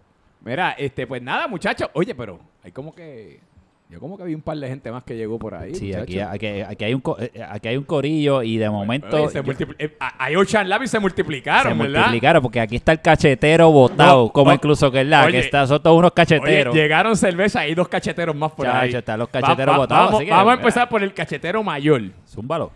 Mira, 0.44 0.72
este, 0.78 1.06
pues 1.08 1.22
nada, 1.22 1.48
muchachos. 1.48 1.90
Oye, 1.94 2.16
pero 2.16 2.40
hay 2.64 2.72
como 2.72 2.94
que... 2.96 3.40
Yo 3.88 4.00
como 4.00 4.18
que 4.18 4.24
vi 4.24 4.34
un 4.34 4.42
par 4.42 4.58
de 4.58 4.68
gente 4.68 4.92
más 4.92 5.04
que 5.04 5.16
llegó 5.16 5.38
por 5.38 5.54
ahí, 5.54 5.76
Sí, 5.76 5.94
aquí, 5.94 6.20
aquí, 6.20 6.48
aquí 6.48 6.86
hay 6.86 6.94
un, 6.96 7.04
eh, 7.20 7.32
aquí 7.48 7.68
hay 7.68 7.78
un 7.78 7.84
corillo 7.84 8.42
y 8.42 8.58
de 8.58 8.68
momento 8.68 9.30
se 9.30 9.44
eh, 9.78 9.96
hay 10.18 10.36
Ocean 10.36 10.68
Lab 10.68 10.82
y 10.82 10.88
se 10.88 10.98
multiplicaron, 11.00 11.74
se 11.74 11.78
¿verdad? 11.84 12.00
multiplicaron 12.00 12.42
porque 12.42 12.60
aquí 12.62 12.78
está 12.78 12.94
el 12.94 13.02
cachetero 13.02 13.70
botado, 13.72 14.24
No, 14.26 14.32
como 14.32 14.52
incluso 14.52 14.92
que 14.92 15.02
es 15.02 15.08
la, 15.08 15.30
que 15.30 15.38
está, 15.38 15.68
son 15.68 15.84
todos 15.84 16.00
unos 16.00 16.10
Oye, 16.10 16.16
cacheteros. 16.16 16.74
llegaron 16.74 17.16
cerveza 17.16 17.68
y 17.68 17.76
dos 17.76 17.88
cacheteros 17.88 18.36
más 18.36 18.52
por 18.54 18.66
ahí. 18.68 18.92
están 18.92 19.20
los 19.20 19.30
cacheteros 19.30 19.78
botados, 19.78 20.06
Vamos, 20.08 20.16
así 20.20 20.26
que, 20.26 20.32
vamos 20.32 20.52
a 20.52 20.56
empezar 20.56 20.90
por 20.90 21.04
el 21.04 21.14
cachetero 21.14 21.62
mayor. 21.62 22.02
Zúmbalo. 22.28 22.72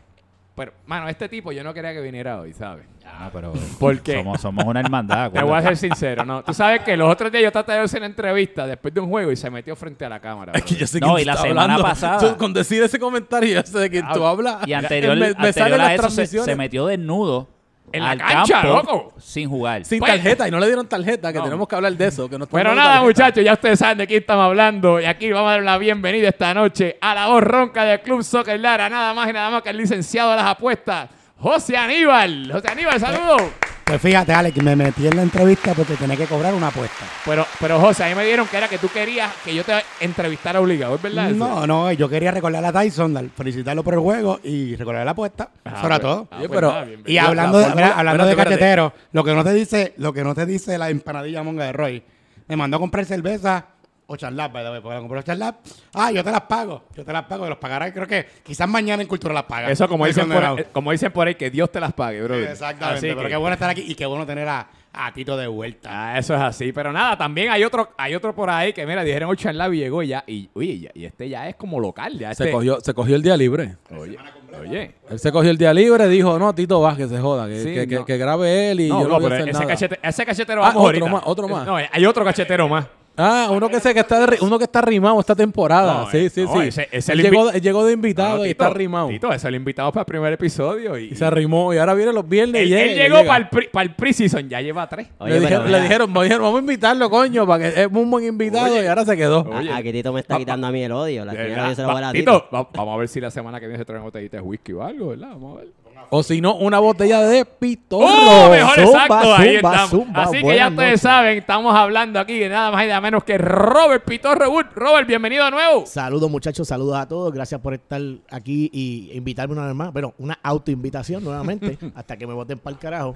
Pero, 0.59 0.73
mano, 0.87 1.07
este 1.07 1.29
tipo 1.29 1.53
yo 1.53 1.63
no 1.63 1.73
quería 1.73 1.93
que 1.93 2.01
viniera 2.01 2.37
hoy, 2.41 2.51
¿sabes? 2.51 2.85
Ah, 3.05 3.29
pero 3.31 3.53
¿Por 3.79 4.01
qué? 4.01 4.15
Somos, 4.17 4.41
somos 4.41 4.65
una 4.65 4.81
hermandad. 4.81 5.31
Te 5.33 5.41
voy 5.41 5.53
a 5.57 5.61
ser 5.61 5.77
sincero, 5.77 6.25
¿no? 6.25 6.43
Tú 6.43 6.53
sabes 6.53 6.81
que 6.83 6.97
los 6.97 7.09
otros 7.09 7.31
días 7.31 7.45
yo 7.45 7.51
traté 7.53 7.71
de 7.71 7.79
hacer 7.79 8.01
una 8.01 8.07
entrevista 8.07 8.67
después 8.67 8.93
de 8.93 8.99
un 8.99 9.07
juego 9.07 9.31
y 9.31 9.37
se 9.37 9.49
metió 9.49 9.73
frente 9.77 10.03
a 10.03 10.09
la 10.09 10.19
cámara. 10.19 10.51
Es 10.55 10.63
que 10.63 10.75
yo 10.75 10.85
sé 10.85 10.99
No, 10.99 11.17
y 11.17 11.23
la 11.23 11.37
semana 11.37 11.61
hablando. 11.75 11.83
pasada- 11.83 12.19
Tú, 12.33 12.37
con 12.37 12.51
decir 12.51 12.83
ese 12.83 12.99
comentario, 12.99 13.55
yo 13.55 13.63
sé 13.63 13.79
de 13.79 13.89
quién 13.89 14.05
tú 14.13 14.25
hablas. 14.25 14.67
Y 14.67 14.73
anterior, 14.73 15.15
me, 15.15 15.19
me 15.19 15.25
anterior 15.27 15.53
salen 15.53 15.73
a 15.79 15.83
las 15.85 15.93
eso 15.93 16.01
se, 16.09 16.15
transmisiones 16.15 16.45
se 16.45 16.55
metió 16.57 16.85
desnudo 16.87 17.47
En 17.91 18.03
la 18.03 18.11
al 18.11 18.17
cancha, 18.19 18.61
campo 18.61 18.67
loco. 18.75 19.13
sin 19.19 19.49
jugar. 19.49 19.85
sin 19.85 19.99
Pues- 19.99 20.11
tarjeta 20.11 20.47
y 20.47 20.51
no 20.51 20.59
le 20.59 20.67
dieron 20.67 20.87
tarjeta, 20.87 21.31
que 21.31 21.39
No. 21.39 21.43
tenemos 21.45 21.67
que 21.67 21.75
hablar 21.75 21.93
de 21.93 22.07
eso. 22.07 22.29
Que 22.29 22.37
no 22.37 22.43
están 22.45 22.59
Pero 22.59 22.75
nada, 22.75 23.01
muchachos, 23.01 23.43
ya 23.43 23.53
ustedes 23.53 23.79
saben 23.79 23.97
de 23.99 24.07
quién 24.07 24.19
estamos 24.21 24.45
hablando. 24.45 24.99
Y 24.99 25.05
aquí 25.05 25.31
vamos 25.31 25.49
a 25.49 25.51
dar 25.53 25.63
la 25.63 25.77
bienvenida 25.77 26.29
esta 26.29 26.53
noche 26.53 26.97
a 27.01 27.15
la 27.15 27.27
voz 27.27 27.43
ronca 27.43 27.83
del 27.83 28.01
Club 28.01 28.23
Soccer 28.23 28.59
Lara. 28.59 28.89
Nada 28.89 29.13
más 29.13 29.29
y 29.29 29.33
nada 29.33 29.49
más 29.49 29.61
que 29.61 29.69
el 29.69 29.77
licenciado 29.77 30.31
de 30.31 30.37
las 30.37 30.45
apuestas, 30.45 31.09
José 31.37 31.77
Aníbal. 31.77 32.49
José 32.51 32.67
Aníbal, 32.69 32.99
saludos. 32.99 33.41
Pues 33.89 34.01
fíjate, 34.03 34.31
Alex, 34.31 34.61
me 34.61 34.75
metí 34.75 35.07
en 35.07 35.15
la 35.15 35.23
entrevista 35.23 35.73
porque 35.73 35.95
tenía 35.95 36.15
que 36.15 36.25
cobrar 36.27 36.53
una 36.53 36.67
apuesta. 36.67 37.05
Pero, 37.25 37.43
pero 37.59 37.79
José, 37.79 38.03
a 38.03 38.09
mí 38.09 38.13
me 38.13 38.23
dieron 38.23 38.45
que 38.47 38.55
era 38.57 38.67
que 38.67 38.77
tú 38.77 38.87
querías 38.87 39.33
que 39.43 39.55
yo 39.55 39.63
te 39.63 39.73
entrevistara 39.99 40.61
obligado, 40.61 40.93
¿es 40.95 41.01
verdad? 41.01 41.31
eso? 41.31 41.35
No, 41.37 41.65
no, 41.65 41.91
yo 41.93 42.07
quería 42.07 42.29
recordar 42.29 42.63
a 42.63 42.71
Tyson, 42.71 43.31
felicitarlo 43.35 43.83
por 43.83 43.95
el 43.95 43.99
juego 44.01 44.39
y 44.43 44.75
recordar 44.75 45.03
la 45.05 45.11
apuesta. 45.11 45.49
Ah, 45.65 45.73
Eso 45.75 45.87
era 45.87 45.99
pues, 45.99 46.01
todo. 46.01 46.27
ah, 46.29 46.35
pues 46.37 46.49
pero- 46.51 46.71
nada. 46.71 46.87
Y 47.07 47.13
la- 47.15 47.23
hablando, 47.25 47.57
la 47.59 47.65
de, 47.65 47.71
fórmula- 47.73 47.93
hablando 47.97 48.25
de 48.27 48.35
cachetero, 48.35 48.93
lo 49.11 49.23
que 49.23 49.33
no 49.33 49.43
te 49.43 49.53
dice, 49.53 49.93
lo 49.97 50.13
que 50.13 50.23
no 50.23 50.35
te 50.35 50.45
dice 50.45 50.77
la 50.77 50.91
empanadilla 50.91 51.41
monga 51.41 51.65
de 51.65 51.71
Roy, 51.73 52.03
me 52.47 52.55
mandó 52.55 52.77
a 52.77 52.79
comprar 52.79 53.05
cerveza 53.05 53.65
o 54.11 54.17
the 54.17 54.25
way, 54.27 54.81
porque 54.81 54.95
la 54.95 54.99
compró 54.99 55.21
charlap. 55.21 55.57
Ah, 55.93 56.11
yo 56.11 56.23
te 56.23 56.31
las 56.31 56.41
pago, 56.41 56.83
yo 56.95 57.05
te 57.05 57.13
las 57.13 57.23
pago, 57.25 57.45
y 57.45 57.49
los 57.49 57.57
pagarás, 57.59 57.91
creo 57.91 58.07
que 58.07 58.25
quizás 58.43 58.67
mañana 58.67 59.01
en 59.03 59.07
Cultura 59.07 59.33
las 59.33 59.43
paga. 59.43 59.69
Eso 59.69 59.87
como 59.87 60.05
dicen, 60.07 60.27
por, 60.27 60.43
eh, 60.59 60.65
como 60.73 60.91
dicen 60.91 61.11
por 61.11 61.27
ahí, 61.27 61.35
que 61.35 61.51
Dios 61.51 61.71
te 61.71 61.79
las 61.79 61.93
pague, 61.93 62.21
bro. 62.23 62.35
Exactamente, 62.35 62.97
Así 62.97 63.07
pero 63.15 63.21
que- 63.21 63.29
qué 63.29 63.35
bueno 63.37 63.53
estar 63.53 63.69
aquí 63.69 63.83
y 63.87 63.93
qué 63.93 64.05
bueno 64.07 64.25
tener 64.25 64.47
a, 64.47 64.67
a 64.91 65.13
Tito 65.13 65.37
de 65.37 65.45
vuelta. 65.47 65.89
Ah, 65.91 66.17
eso 66.17 66.33
es 66.33 66.41
así. 66.41 66.71
Pero 66.71 66.91
nada, 66.91 67.15
también 67.17 67.51
hay 67.51 67.63
otro, 67.63 67.89
hay 67.97 68.15
otro 68.15 68.33
por 68.33 68.49
ahí 68.49 68.73
que, 68.73 68.85
mira, 68.87 69.03
dijeron 69.03 69.29
Ocean 69.29 69.55
Lab 69.57 69.73
y 69.73 69.77
llegó 69.77 70.01
ya. 70.01 70.23
Y, 70.25 70.49
oye, 70.55 70.79
ya- 70.79 70.91
y 70.95 71.05
este 71.05 71.29
ya 71.29 71.47
es 71.47 71.55
como 71.55 71.79
local. 71.79 72.17
Ya 72.17 72.33
Se 72.33 72.45
este- 72.45 72.51
cogió, 72.53 72.79
se 72.81 72.93
cogió 72.95 73.15
el 73.15 73.21
día 73.21 73.37
libre. 73.37 73.75
Oye, 73.95 74.17
oye. 74.59 74.95
Él 75.07 75.19
se 75.19 75.31
cogió 75.31 75.51
el 75.51 75.57
día 75.59 75.71
libre, 75.73 76.07
dijo, 76.07 76.39
no, 76.39 76.55
Tito, 76.55 76.81
va, 76.81 76.97
que 76.97 77.07
se 77.07 77.19
joda, 77.19 77.47
que, 77.47 77.59
Sí, 77.61 77.73
que, 77.75 77.87
que- 77.87 77.95
no. 77.97 78.05
que 78.05 78.17
grabe 78.17 78.71
él 78.71 78.79
y 78.79 78.89
No, 78.89 79.01
yo 79.03 79.07
no, 79.07 79.09
no, 79.09 79.15
voy 79.19 79.25
a 79.25 79.29
pero 79.29 79.35
hacer 79.35 79.49
ese, 79.49 79.59
nada. 79.59 79.73
cachete- 79.75 79.99
ese 80.01 80.25
cachetero 80.25 80.63
Ah, 80.63 80.69
vamos 80.69 80.83
otro 80.89 81.05
ahorita. 81.05 81.11
más, 81.11 81.21
otro 81.25 81.47
más. 81.47 81.65
No, 81.67 81.75
hay 81.75 82.05
otro 82.07 82.25
cachetero 82.25 82.67
más. 82.67 82.87
Ah, 83.21 83.49
uno 83.51 83.67
que 83.67 83.79
sé 83.81 83.93
que 83.93 83.99
está 83.99 84.27
uno 84.41 84.57
que 84.57 84.63
está 84.63 84.81
rimado 84.81 85.19
esta 85.19 85.35
temporada. 85.35 86.05
No, 86.05 86.09
sí, 86.11 86.17
eh, 86.17 86.29
sí, 86.29 86.43
no, 86.43 86.53
sí. 86.53 86.67
ese- 86.69 86.87
ese 86.91 87.11
Él 87.13 87.19
el 87.19 87.25
llegó, 87.31 87.51
llegó 87.51 87.85
de 87.85 87.93
invitado 87.93 88.37
No, 88.37 88.45
y 88.45 88.49
Tito, 88.49 88.63
está 88.63 88.73
rimado. 88.77 89.07
Tito, 89.09 89.33
es 89.33 89.43
el 89.43 89.55
invitado 89.55 89.91
para 89.91 90.01
el 90.03 90.05
primer 90.05 90.31
episodio 90.33 90.97
y, 90.97 91.09
Y 91.09 91.15
se 91.15 91.25
arrimó. 91.25 91.73
Y 91.73 91.77
ahora 91.77 91.93
viene 91.95 92.13
los 92.13 92.27
viernes. 92.27 92.61
él, 92.61 92.67
y 92.69 92.95
llegó 92.95 93.25
para 93.25 93.37
el, 93.37 93.49
pre- 93.49 93.69
para 93.71 93.83
el 93.83 93.93
preseason, 93.95 94.47
ya 94.47 94.61
lleva 94.61 94.87
tres. 94.87 95.07
Oye, 95.17 95.33
le, 95.33 95.39
dijeron, 95.41 95.71
le 95.71 95.81
dijeron, 95.81 96.13
"Vamos 96.13 96.31
a- 96.31 96.37
vamos 96.37 96.55
a 96.55 96.61
invitarlo, 96.61 97.09
coño, 97.09 97.45
para 97.45 97.71
que 97.71 97.81
es 97.81 97.87
un 97.91 98.09
buen 98.09 98.25
invitado 98.25 98.81
y 98.81 98.85
ahora 98.87 99.03
se 99.05 99.17
quedó. 99.17 99.45
a- 99.53 99.75
Aquí 99.77 99.91
Tito 99.91 100.13
me 100.13 100.21
está 100.21 100.37
quitando 100.37 100.67
a 100.67 100.71
mí 100.71 100.81
el 100.83 100.91
odio. 100.91 101.25
La 101.25 101.33
vez 101.33 101.75
se 101.75 101.81
lo 101.81 101.87
Va- 101.89 101.93
voy 101.95 102.03
a 102.03 102.11
Tito, 102.13 102.31
Tito. 102.41 102.55
va- 102.55 102.69
vamos 102.73 102.95
a 102.95 102.97
ver 102.97 103.07
si 103.09 103.19
la 103.19 103.31
semana 103.31 103.59
que 103.59 103.67
viene 103.67 103.77
se 103.79 103.85
traen 103.85 104.01
botellita 104.03 104.37
de 104.37 104.43
whisky 104.43 104.73
o 104.73 104.81
algo, 104.83 105.09
¿verdad? 105.09 105.29
Vamos 105.29 105.57
a 105.57 105.59
ver. 105.61 105.67
O 106.11 106.23
si 106.23 106.41
no, 106.41 106.55
una 106.55 106.79
botella 106.79 107.21
de 107.21 107.45
pitorro. 107.45 108.07
¡Oh! 108.07 108.49
Mejor 108.49 108.75
Zumba, 108.75 109.03
exacto, 109.03 109.35
ahí 109.35 109.55
zumba, 109.57 109.71
estamos. 109.71 109.89
zumba, 109.91 110.23
Así 110.23 110.41
que 110.41 110.55
ya 110.55 110.67
ustedes 110.69 110.89
noches. 110.89 111.01
saben, 111.01 111.37
estamos 111.37 111.75
hablando 111.75 112.19
aquí 112.19 112.39
de 112.39 112.49
nada 112.49 112.71
más 112.71 112.83
y 112.83 112.87
nada 112.87 113.01
menos 113.01 113.23
que 113.23 113.37
Robert 113.37 114.03
Pitorro 114.05 114.49
Wood. 114.49 114.65
Robert, 114.73 115.07
bienvenido 115.07 115.45
de 115.45 115.51
nuevo. 115.51 115.85
Saludos 115.85 116.31
muchachos, 116.31 116.67
saludos 116.67 116.97
a 116.97 117.07
todos. 117.07 117.31
Gracias 117.31 117.61
por 117.61 117.75
estar 117.75 118.01
aquí 118.31 118.71
y 118.73 119.11
invitarme 119.13 119.53
una 119.53 119.67
vez 119.67 119.75
más. 119.75 119.93
Bueno, 119.93 120.15
una 120.17 120.39
autoinvitación 120.41 121.23
nuevamente 121.23 121.77
hasta 121.95 122.17
que 122.17 122.25
me 122.25 122.33
voten 122.33 122.57
para 122.57 122.73
el 122.73 122.79
carajo. 122.79 123.15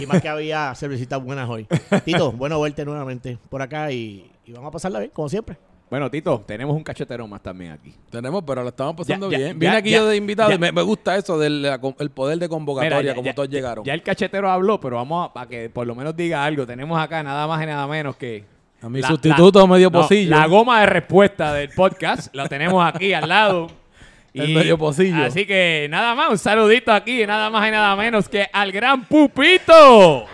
Y 0.00 0.06
más 0.06 0.20
que 0.20 0.28
había 0.28 0.74
cervecitas 0.74 1.22
buenas 1.22 1.48
hoy. 1.48 1.68
Tito, 2.04 2.32
bueno 2.32 2.60
verte 2.60 2.84
nuevamente 2.84 3.38
por 3.48 3.62
acá 3.62 3.92
y, 3.92 4.28
y 4.44 4.52
vamos 4.52 4.68
a 4.68 4.72
pasarla 4.72 4.98
bien, 4.98 5.12
como 5.14 5.28
siempre. 5.28 5.56
Bueno, 5.92 6.10
Tito, 6.10 6.42
tenemos 6.46 6.74
un 6.74 6.82
cachetero 6.82 7.28
más 7.28 7.42
también 7.42 7.72
aquí. 7.72 7.92
Tenemos, 8.08 8.42
pero 8.46 8.62
lo 8.62 8.70
estamos 8.70 8.96
pasando 8.96 9.30
Ya, 9.30 9.36
ya, 9.36 9.44
bien. 9.44 9.58
Vine 9.58 9.72
ya, 9.72 9.78
aquí 9.78 9.90
yo 9.90 10.06
de 10.06 10.16
invitado 10.16 10.50
y 10.50 10.56
me, 10.56 10.72
me 10.72 10.80
gusta 10.80 11.18
eso 11.18 11.38
del 11.38 11.66
el 11.98 12.10
poder 12.10 12.38
de 12.38 12.48
convocatoria, 12.48 12.98
Mira, 12.98 13.14
como 13.14 13.34
todos 13.34 13.50
llegaron. 13.50 13.84
Ya 13.84 13.92
el 13.92 14.02
cachetero 14.02 14.50
habló, 14.50 14.80
pero 14.80 14.96
vamos 14.96 15.28
a, 15.28 15.34
para 15.34 15.46
que 15.50 15.68
por 15.68 15.86
lo 15.86 15.94
menos 15.94 16.16
diga 16.16 16.46
algo. 16.46 16.66
Tenemos 16.66 16.98
acá 16.98 17.22
nada 17.22 17.46
más 17.46 17.62
y 17.62 17.66
nada 17.66 17.86
menos 17.86 18.16
que. 18.16 18.42
a 18.80 18.88
mi 18.88 19.02
la- 19.02 19.08
sustituto 19.08 19.58
la- 19.60 19.66
medio 19.66 19.90
no, 19.90 20.00
pocillo. 20.00 20.30
La 20.30 20.46
goma 20.46 20.80
de 20.80 20.86
respuesta 20.86 21.52
del 21.52 21.68
podcast. 21.68 22.34
la 22.34 22.48
tenemos 22.48 22.82
aquí 22.86 23.12
al 23.12 23.28
lado. 23.28 23.66
El 24.32 24.54
medio 24.54 24.78
pocillo. 24.78 25.22
Así 25.22 25.44
que 25.44 25.88
nada 25.90 26.14
más, 26.14 26.30
un 26.30 26.38
saludito 26.38 26.90
aquí, 26.90 27.26
nada 27.26 27.50
más 27.50 27.68
y 27.68 27.70
nada 27.70 27.94
menos 27.96 28.30
que 28.30 28.46
al 28.50 28.72
gran 28.72 29.04
Pupito. 29.04 30.24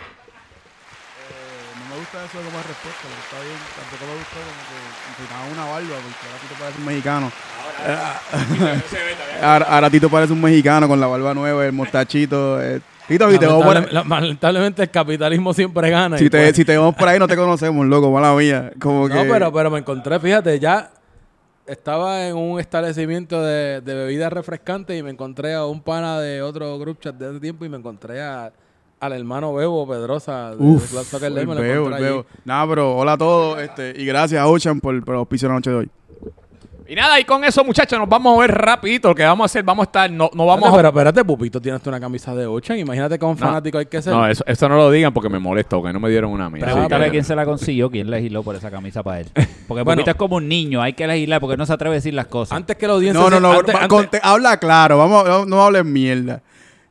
No 2.11 2.21
gusta 2.21 2.39
eso 2.39 2.49
como 2.49 2.59
respuesta, 2.63 3.05
pero 3.05 3.21
está 3.21 3.39
bien. 3.45 3.59
Tampoco 3.77 4.05
me 4.09 4.15
gustó 4.17 4.39
como 4.49 4.63
que 4.69 4.77
inclinaba 5.13 5.45
una 5.53 5.65
barba, 5.73 5.97
porque 6.05 6.25
ahora 6.25 6.39
Tito 6.41 6.55
parece 6.59 6.79
un 6.79 6.85
mexicano. 6.87 7.33
Ahora, 9.43 9.67
ahora 9.69 9.91
Tito 9.91 10.09
parece 10.11 10.33
un 10.33 10.41
mexicano 10.41 10.89
con 10.89 10.99
la 10.99 11.07
barba 11.07 11.33
nueva, 11.35 11.65
el 11.67 11.73
mostachito. 11.73 12.61
eh. 12.63 12.81
Tito, 13.07 13.31
si 13.31 13.39
te, 13.39 13.47
vamos 13.47 13.65
por, 13.65 13.93
la- 13.93 14.03
lamentablemente 14.05 14.83
el 14.83 14.91
capitalismo 14.91 15.55
siempre 15.55 15.89
gana. 15.91 16.19
si, 16.19 16.29
te, 16.29 16.39
pues- 16.39 16.57
si 16.57 16.65
te 16.65 16.77
vamos 16.77 16.95
por 16.97 17.09
ahí 17.09 17.19
no 17.19 17.29
te 17.29 17.37
conocemos, 17.37 17.87
loco, 17.87 18.11
mala 18.11 18.35
mía. 18.35 18.73
Como 18.81 19.09
no, 19.09 19.15
que... 19.23 19.29
pero, 19.29 19.53
pero 19.53 19.71
me 19.71 19.79
encontré, 19.79 20.19
fíjate, 20.19 20.59
ya 20.59 20.91
estaba 21.67 22.27
en 22.27 22.37
un 22.37 22.59
establecimiento 22.59 23.43
de, 23.43 23.81
de 23.81 23.95
bebidas 23.95 24.33
refrescantes 24.33 24.99
y 24.99 25.03
me 25.03 25.11
encontré 25.11 25.55
a 25.55 25.65
un 25.67 25.81
pana 25.83 26.19
de 26.21 26.43
otro 26.43 26.79
group 26.79 26.99
chat 27.01 27.15
de 27.15 27.29
hace 27.29 27.41
tiempo 27.41 27.65
y 27.65 27.69
me 27.69 27.77
encontré 27.77 28.21
a, 28.23 28.51
al 29.01 29.13
hermano 29.13 29.55
Bebo 29.55 29.87
Pedrosa 29.89 30.51
de, 30.55 30.57
Uf, 30.65 30.91
Soccer 30.91 31.29
el 31.29 31.35
Day, 31.35 31.47
me 31.47 31.55
lo 31.55 31.63
encontré 31.65 31.87
el 31.87 31.95
allí. 31.95 32.03
veo. 32.05 32.27
Nada, 32.45 32.67
pero 32.69 32.97
hola 32.97 33.13
a 33.13 33.19
todos 33.19 33.61
este, 33.61 33.95
y 33.97 34.05
gracias 34.05 34.41
a 34.41 34.47
Ocean 34.47 34.81
por, 34.81 35.05
por 35.05 35.15
el 35.15 35.19
auspicio 35.21 35.49
de 35.49 35.51
la 35.53 35.57
noche 35.59 35.71
de 35.71 35.77
hoy. 35.77 35.91
Y 36.91 36.95
nada, 36.95 37.21
y 37.21 37.25
con 37.25 37.45
eso, 37.45 37.63
muchachos, 37.65 37.99
nos 37.99 38.09
vamos 38.09 38.35
a 38.35 38.41
ver 38.41 38.51
rapidito. 38.51 39.09
Lo 39.09 39.15
que 39.15 39.23
vamos 39.23 39.45
a 39.45 39.47
hacer, 39.47 39.63
vamos 39.63 39.83
a 39.85 39.89
estar, 39.89 40.11
no, 40.11 40.31
no 40.33 40.47
vamos 40.47 40.69
Espérate, 40.71 40.89
a... 40.89 40.93
pero 40.93 41.11
espérate, 41.11 41.23
Pupito, 41.27 41.61
tienes 41.61 41.83
tú 41.83 41.91
una 41.91 42.01
camisa 42.01 42.35
de 42.35 42.47
Ochan. 42.47 42.79
Imagínate 42.79 43.19
con 43.19 43.37
fanático 43.37 43.77
hay 43.77 43.85
que 43.85 44.01
ser. 44.01 44.11
No, 44.15 44.27
eso, 44.27 44.43
eso 44.47 44.69
no 44.71 44.77
lo 44.77 44.91
digan 44.91 45.13
porque 45.13 45.29
me 45.29 45.39
molesta, 45.39 45.77
porque 45.77 45.93
no 45.93 46.01
me 46.01 46.09
dieron 46.09 46.31
una 46.33 46.49
mía. 46.49 46.65
Pregúntale 46.65 47.05
pero- 47.05 47.13
quién 47.13 47.25
se 47.25 47.37
la 47.37 47.45
consiguió, 47.45 47.91
quién 47.91 48.11
legisló 48.11 48.43
por 48.43 48.57
esa 48.57 48.71
camisa 48.71 49.03
para 49.03 49.21
él. 49.21 49.27
Porque 49.69 49.83
Bueno. 49.83 49.99
Pupito 50.01 50.11
es 50.13 50.17
como 50.17 50.37
un 50.37 50.49
niño, 50.49 50.81
hay 50.81 50.95
que 50.95 51.07
legislar 51.07 51.43
porque 51.43 51.59
no 51.59 51.67
se 51.67 51.75
atreve 51.75 51.97
a 51.97 51.99
decir 51.99 52.15
las 52.15 52.27
cosas. 52.27 52.57
Antes 52.57 52.75
que 52.77 52.87
la 52.87 52.95
audiencia... 52.95 53.23
No, 53.23 53.29
no, 53.29 53.37
se- 53.37 53.43
no, 53.43 53.53
antes- 53.53 53.75
antes- 53.75 54.21
habla 54.25 54.57
claro, 54.57 54.97
vamos, 54.97 55.29
no, 55.29 55.45
no 55.45 55.63
hables 55.63 55.85
mierda. 55.85 56.41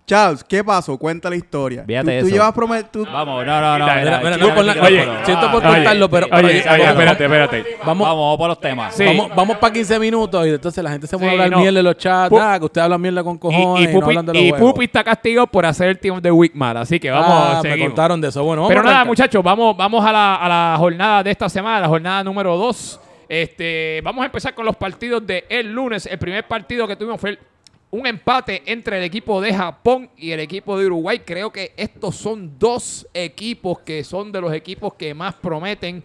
Charles, 0.08 0.42
¿qué 0.46 0.64
pasó? 0.64 0.98
Cuenta 0.98 1.30
la 1.30 1.36
historia. 1.36 1.84
Fíjate 1.86 2.06
tú, 2.06 2.20
tú 2.22 2.28
eso. 2.28 2.36
llevas 2.36 2.54
promet- 2.56 2.88
tú- 2.90 3.06
Vamos, 3.12 3.46
no, 3.46 3.60
no, 3.62 3.78
no. 3.78 3.86
Mira, 3.86 4.22
mira, 4.24 4.82
oye, 4.82 5.06
siento 5.26 5.52
por 5.52 5.62
cortarlo, 5.62 6.10
pero- 6.10 6.28
Oye, 6.32 6.60
espérate, 6.60 7.24
espérate. 7.26 7.66
Vamos, 7.86 8.08
Vamos, 8.08 8.38
por 8.38 8.48
los 8.48 8.60
temas. 8.62 8.96
Sí. 8.96 9.04
Vamos, 9.04 9.30
vamos 9.36 9.58
para 9.58 9.74
15 9.74 10.00
minutos 10.00 10.48
y 10.48 10.52
entonces 10.52 10.82
la 10.82 10.92
gente 10.92 11.08
se 11.08 11.18
pone 11.18 11.28
Sí, 11.28 11.30
a 11.32 11.44
hablar 11.44 11.52
no. 11.52 11.60
mierda 11.60 11.80
en 11.80 11.86
los 11.86 11.98
chats. 11.98 12.32
Pu- 12.32 12.40
ah, 12.42 12.58
que 12.58 12.64
ustedes 12.66 12.86
hablan 12.86 13.02
mierda 13.02 13.22
con 13.22 13.38
cojones 13.38 13.82
y 13.82 13.84
y, 13.84 13.88
no 13.94 14.00
Pupi, 14.00 14.06
hablan 14.12 14.26
de 14.28 14.34
los 14.34 14.42
y. 14.44 14.54
Pupi 14.54 14.86
está 14.86 15.04
castigado 15.04 15.46
por 15.48 15.66
hacer 15.66 15.90
el 15.90 16.00
Team 16.00 16.22
de 16.22 16.32
Week 16.32 16.56
mal. 16.56 16.78
Así 16.78 17.02
que 17.02 17.12
vamos, 17.12 17.30
ah, 17.30 17.60
me 17.62 17.70
seguimos. 17.72 17.90
contaron 17.90 18.22
de 18.22 18.30
eso. 18.30 18.42
Bueno, 18.46 18.62
vamos 18.62 18.70
Pero 18.76 18.84
nada, 18.90 19.04
muchachos, 19.04 19.44
vamos, 19.44 19.76
vamos 19.76 20.06
a, 20.06 20.12
la, 20.14 20.36
a 20.36 20.48
la 20.72 20.76
jornada 20.78 21.22
de 21.22 21.32
esta 21.32 21.50
semana, 21.50 21.82
la 21.82 21.88
jornada 21.90 22.24
número 22.24 22.56
2. 22.56 23.02
Este, 23.28 24.00
vamos 24.06 24.24
a 24.24 24.28
empezar 24.28 24.56
con 24.56 24.66
los 24.66 24.78
partidos 24.78 25.28
de 25.28 25.44
el 25.50 25.70
lunes. 25.74 26.06
El 26.06 26.18
primer 26.18 26.48
partido 26.48 26.88
que 26.88 26.96
tuvimos 26.96 27.20
fue 27.20 27.32
el- 27.32 27.40
un 27.90 28.06
empate 28.06 28.64
entre 28.66 28.98
el 28.98 29.04
equipo 29.04 29.40
de 29.42 29.54
Japón 29.54 30.10
y 30.18 30.32
el 30.32 30.40
equipo 30.40 30.78
de 30.78 30.86
Uruguay. 30.86 31.20
Creo 31.26 31.52
que 31.52 31.74
estos 31.78 32.16
son 32.16 32.58
dos 32.60 33.08
equipos 33.14 33.80
que 33.80 34.04
son 34.04 34.32
de 34.32 34.42
los 34.42 34.54
equipos 34.54 34.94
que 34.96 35.14
más 35.14 35.36
prometen, 35.36 36.04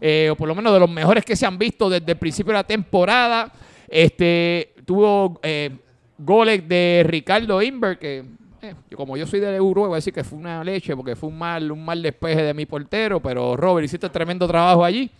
eh, 0.00 0.28
o 0.30 0.36
por 0.36 0.48
lo 0.48 0.54
menos 0.54 0.72
de 0.72 0.80
los 0.80 0.90
mejores 0.90 1.24
que 1.24 1.36
se 1.36 1.46
han 1.46 1.58
visto 1.58 1.88
desde 1.88 2.12
el 2.12 2.18
principio 2.18 2.52
de 2.52 2.58
la 2.58 2.64
temporada. 2.64 3.52
Este, 3.88 4.74
tuvo 4.84 5.40
eh, 5.42 5.70
goles 6.18 6.68
de 6.68 7.04
Ricardo 7.06 7.62
Inver, 7.62 7.98
que 7.98 8.24
eh, 8.60 8.74
como 8.94 9.16
yo 9.16 9.26
soy 9.26 9.40
de 9.40 9.60
Uruguay, 9.60 9.88
voy 9.88 9.94
a 9.94 9.96
decir 9.96 10.12
que 10.12 10.22
fue 10.24 10.38
una 10.38 10.62
leche, 10.62 10.94
porque 10.94 11.16
fue 11.16 11.30
un 11.30 11.38
mal, 11.38 11.72
un 11.72 11.84
mal 11.84 12.02
despeje 12.02 12.42
de 12.42 12.54
mi 12.54 12.66
portero, 12.66 13.20
pero 13.20 13.56
Robert, 13.56 13.86
hiciste 13.86 14.08
tremendo 14.10 14.46
trabajo 14.46 14.84
allí. 14.84 15.10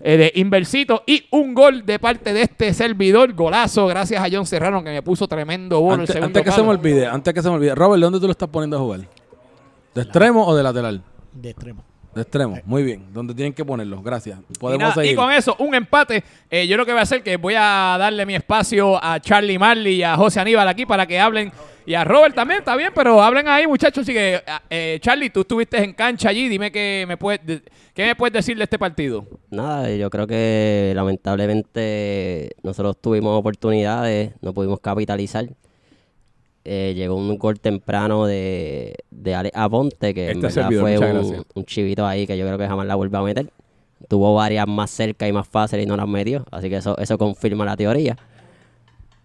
Eh, 0.00 0.16
de 0.16 0.32
Inversito 0.36 1.02
y 1.06 1.24
un 1.30 1.54
gol 1.54 1.84
de 1.86 1.98
parte 1.98 2.32
de 2.32 2.42
este 2.42 2.72
servidor, 2.74 3.32
golazo, 3.34 3.86
gracias 3.86 4.22
a 4.22 4.28
John 4.30 4.46
Serrano 4.46 4.82
que 4.82 4.90
me 4.90 5.02
puso 5.02 5.26
tremendo 5.28 5.80
bono 5.80 5.94
Antes, 5.94 6.10
el 6.10 6.14
segundo 6.14 6.38
antes 6.38 6.42
que 6.44 6.50
se 6.50 6.62
me 6.62 6.66
palo. 6.68 6.78
olvide, 6.78 7.06
antes 7.06 7.34
que 7.34 7.42
se 7.42 7.48
me 7.48 7.54
olvide. 7.54 7.74
Robert, 7.74 8.02
¿dónde 8.02 8.20
tú 8.20 8.26
lo 8.26 8.32
estás 8.32 8.48
poniendo 8.48 8.76
a 8.76 8.80
jugar? 8.80 9.00
¿De 9.94 10.02
extremo 10.02 10.46
o 10.46 10.54
de 10.56 10.62
lateral? 10.62 11.02
De 11.32 11.50
extremo. 11.50 11.84
De 12.14 12.22
extremo. 12.22 12.58
Muy 12.64 12.82
bien. 12.82 13.04
Donde 13.12 13.34
tienen 13.34 13.52
que 13.52 13.64
ponerlo. 13.64 14.02
Gracias. 14.02 14.38
Y, 14.48 14.58
Podemos 14.58 14.88
nada, 14.88 15.02
y 15.02 15.06
seguir. 15.08 15.16
con 15.16 15.32
eso, 15.32 15.56
un 15.58 15.74
empate. 15.74 16.22
Eh, 16.50 16.66
yo 16.66 16.76
lo 16.76 16.84
que 16.86 16.92
voy 16.92 17.00
a 17.00 17.02
hacer 17.02 17.18
es 17.18 17.24
que 17.24 17.36
voy 17.36 17.54
a 17.56 17.96
darle 17.98 18.24
mi 18.26 18.34
espacio 18.34 19.02
a 19.02 19.18
Charlie 19.20 19.58
Marley 19.58 19.96
y 19.96 20.02
a 20.02 20.16
José 20.16 20.40
Aníbal 20.40 20.68
aquí 20.68 20.86
para 20.86 21.06
que 21.06 21.18
hablen. 21.18 21.52
Y 21.86 21.92
a 21.92 22.02
Robert 22.02 22.34
también, 22.34 22.60
está 22.60 22.74
bien, 22.76 22.92
pero 22.94 23.22
hablen 23.22 23.46
ahí, 23.46 23.66
muchachos. 23.66 24.02
Así 24.04 24.14
que, 24.14 24.40
eh, 24.70 24.98
Charlie, 25.02 25.28
tú 25.28 25.40
estuviste 25.42 25.82
en 25.84 25.92
cancha 25.92 26.30
allí. 26.30 26.48
Dime 26.48 26.72
qué 26.72 27.04
me 27.06 27.18
puedes, 27.18 27.44
de- 27.44 27.62
qué 27.92 28.06
me 28.06 28.16
puedes 28.16 28.32
decir 28.32 28.56
de 28.56 28.64
este 28.64 28.78
partido. 28.78 29.26
Nada, 29.50 29.90
yo 29.90 30.08
creo 30.08 30.26
que 30.26 30.92
lamentablemente 30.94 32.56
nosotros 32.62 32.96
tuvimos 33.00 33.38
oportunidades, 33.38 34.32
no 34.40 34.52
pudimos 34.54 34.80
capitalizar. 34.80 35.46
Eh, 36.66 36.94
llegó 36.96 37.14
un 37.16 37.36
gol 37.36 37.60
temprano 37.60 38.24
de, 38.26 38.94
de 39.10 39.34
Alex 39.34 39.54
Aponte, 39.56 40.14
que 40.14 40.30
en 40.30 40.42
Este 40.44 40.46
verdad 40.60 40.70
servidor, 40.70 40.98
fue 40.98 41.20
un, 41.20 41.44
un 41.54 41.64
chivito 41.66 42.06
ahí 42.06 42.26
que 42.26 42.38
yo 42.38 42.46
creo 42.46 42.56
que 42.56 42.66
jamás 42.66 42.86
la 42.86 42.94
vuelve 42.94 43.18
a 43.18 43.22
meter. 43.22 43.50
Tuvo 44.08 44.34
varias 44.34 44.66
más 44.66 44.90
cerca 44.90 45.28
y 45.28 45.32
más 45.32 45.46
fáciles 45.46 45.84
y 45.84 45.88
no 45.88 45.96
las 45.96 46.08
metió, 46.08 46.44
así 46.50 46.68
que 46.70 46.76
eso, 46.76 46.96
eso 46.98 47.18
confirma 47.18 47.64
la 47.64 47.76
teoría. 47.76 48.16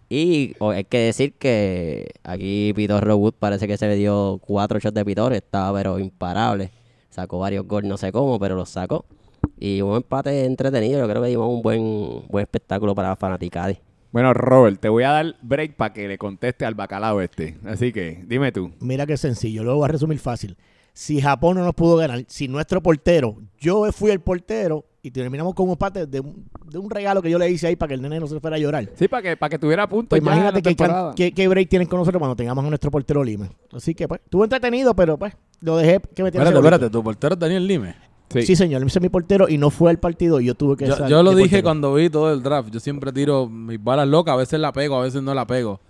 Y 0.08 0.54
o- 0.58 0.70
hay 0.70 0.84
que 0.84 0.98
decir 0.98 1.34
que 1.34 2.10
aquí 2.24 2.72
Pitorro 2.74 3.16
Wood 3.16 3.34
parece 3.38 3.66
que 3.68 3.76
se 3.76 3.86
le 3.86 3.94
dio 3.96 4.40
cuatro 4.44 4.78
shots 4.78 4.94
de 4.94 5.04
Pitor, 5.04 5.32
estaba 5.32 5.78
pero 5.78 5.98
imparable. 5.98 6.70
Sacó 7.10 7.38
varios 7.38 7.66
goles, 7.66 7.88
no 7.88 7.96
sé 7.96 8.10
cómo, 8.12 8.38
pero 8.38 8.54
los 8.56 8.68
sacó. 8.68 9.04
Y 9.58 9.80
un 9.82 9.96
empate 9.96 10.44
entretenido, 10.44 10.98
yo 11.00 11.08
creo 11.08 11.22
que 11.22 11.28
dimos 11.28 11.48
un 11.48 11.62
buen, 11.62 12.22
buen 12.28 12.42
espectáculo 12.42 12.94
para 12.94 13.08
la 13.10 13.16
fanaticada. 13.16 13.74
Bueno, 14.12 14.34
Robert, 14.34 14.80
te 14.80 14.88
voy 14.88 15.04
a 15.04 15.10
dar 15.10 15.36
break 15.40 15.76
para 15.76 15.92
que 15.92 16.08
le 16.08 16.18
conteste 16.18 16.64
al 16.64 16.74
bacalao 16.74 17.20
este. 17.20 17.58
Así 17.64 17.92
que, 17.92 18.24
dime 18.26 18.50
tú. 18.50 18.72
Mira 18.80 19.06
qué 19.06 19.16
sencillo, 19.16 19.62
lo 19.62 19.76
voy 19.76 19.84
a 19.84 19.88
resumir 19.88 20.18
fácil. 20.18 20.56
Si 20.92 21.20
Japón 21.20 21.56
no 21.56 21.64
nos 21.64 21.74
pudo 21.74 21.96
ganar, 21.96 22.24
si 22.26 22.48
nuestro 22.48 22.82
portero, 22.82 23.36
yo 23.58 23.90
fui 23.92 24.10
el 24.10 24.20
portero 24.20 24.84
y 25.02 25.12
terminamos 25.12 25.54
con 25.54 25.66
un 25.66 25.72
empate 25.72 26.06
de 26.06 26.20
un, 26.20 26.44
de 26.66 26.78
un 26.78 26.90
regalo 26.90 27.22
que 27.22 27.30
yo 27.30 27.38
le 27.38 27.48
hice 27.48 27.68
ahí 27.68 27.76
para 27.76 27.88
que 27.88 27.94
el 27.94 28.02
nene 28.02 28.18
no 28.18 28.26
se 28.26 28.40
fuera 28.40 28.56
a 28.56 28.58
llorar. 28.58 28.88
Sí, 28.96 29.06
para 29.06 29.22
que, 29.22 29.36
para 29.36 29.50
que 29.50 29.58
tuviera 29.58 29.88
puntos. 29.88 30.08
Pues 30.10 30.22
imagínate 30.22 30.60
qué, 30.60 30.76
qué, 31.16 31.32
qué 31.32 31.48
break 31.48 31.68
tienen 31.68 31.88
con 31.88 32.00
nosotros 32.00 32.18
cuando 32.18 32.34
tengamos 32.34 32.64
a 32.64 32.68
nuestro 32.68 32.90
portero 32.90 33.22
Lima. 33.22 33.48
Así 33.72 33.94
que 33.94 34.08
pues, 34.08 34.20
estuvo 34.24 34.42
entretenido, 34.42 34.94
pero 34.94 35.16
pues 35.16 35.34
lo 35.60 35.76
dejé 35.76 36.00
que 36.14 36.22
me 36.24 36.30
Espérate, 36.30 36.56
espérate. 36.56 36.90
Tu 36.90 37.02
portero 37.02 37.34
es 37.34 37.38
Daniel 37.38 37.66
Lime. 37.66 38.09
Sí. 38.30 38.42
Sí. 38.42 38.56
señor, 38.56 38.82
ese 38.84 38.98
es 38.98 39.02
mi 39.02 39.08
portero 39.08 39.48
y 39.48 39.58
no 39.58 39.70
fue 39.70 39.90
al 39.90 39.98
partido 39.98 40.40
y 40.40 40.46
yo 40.46 40.54
tuve 40.54 40.76
que 40.76 40.86
Yo, 40.86 41.08
yo 41.08 41.22
lo 41.22 41.30
dije 41.32 41.48
portero. 41.48 41.62
cuando 41.64 41.94
vi 41.94 42.08
todo 42.10 42.32
el 42.32 42.42
draft. 42.42 42.70
Yo 42.70 42.78
siempre 42.80 43.12
tiro 43.12 43.48
mis 43.48 43.82
balas 43.82 44.06
locas. 44.06 44.34
A 44.34 44.36
veces 44.36 44.60
la 44.60 44.72
pego, 44.72 44.96
a 44.96 45.02
veces 45.02 45.20
no 45.22 45.34
la 45.34 45.46
pego. 45.46 45.80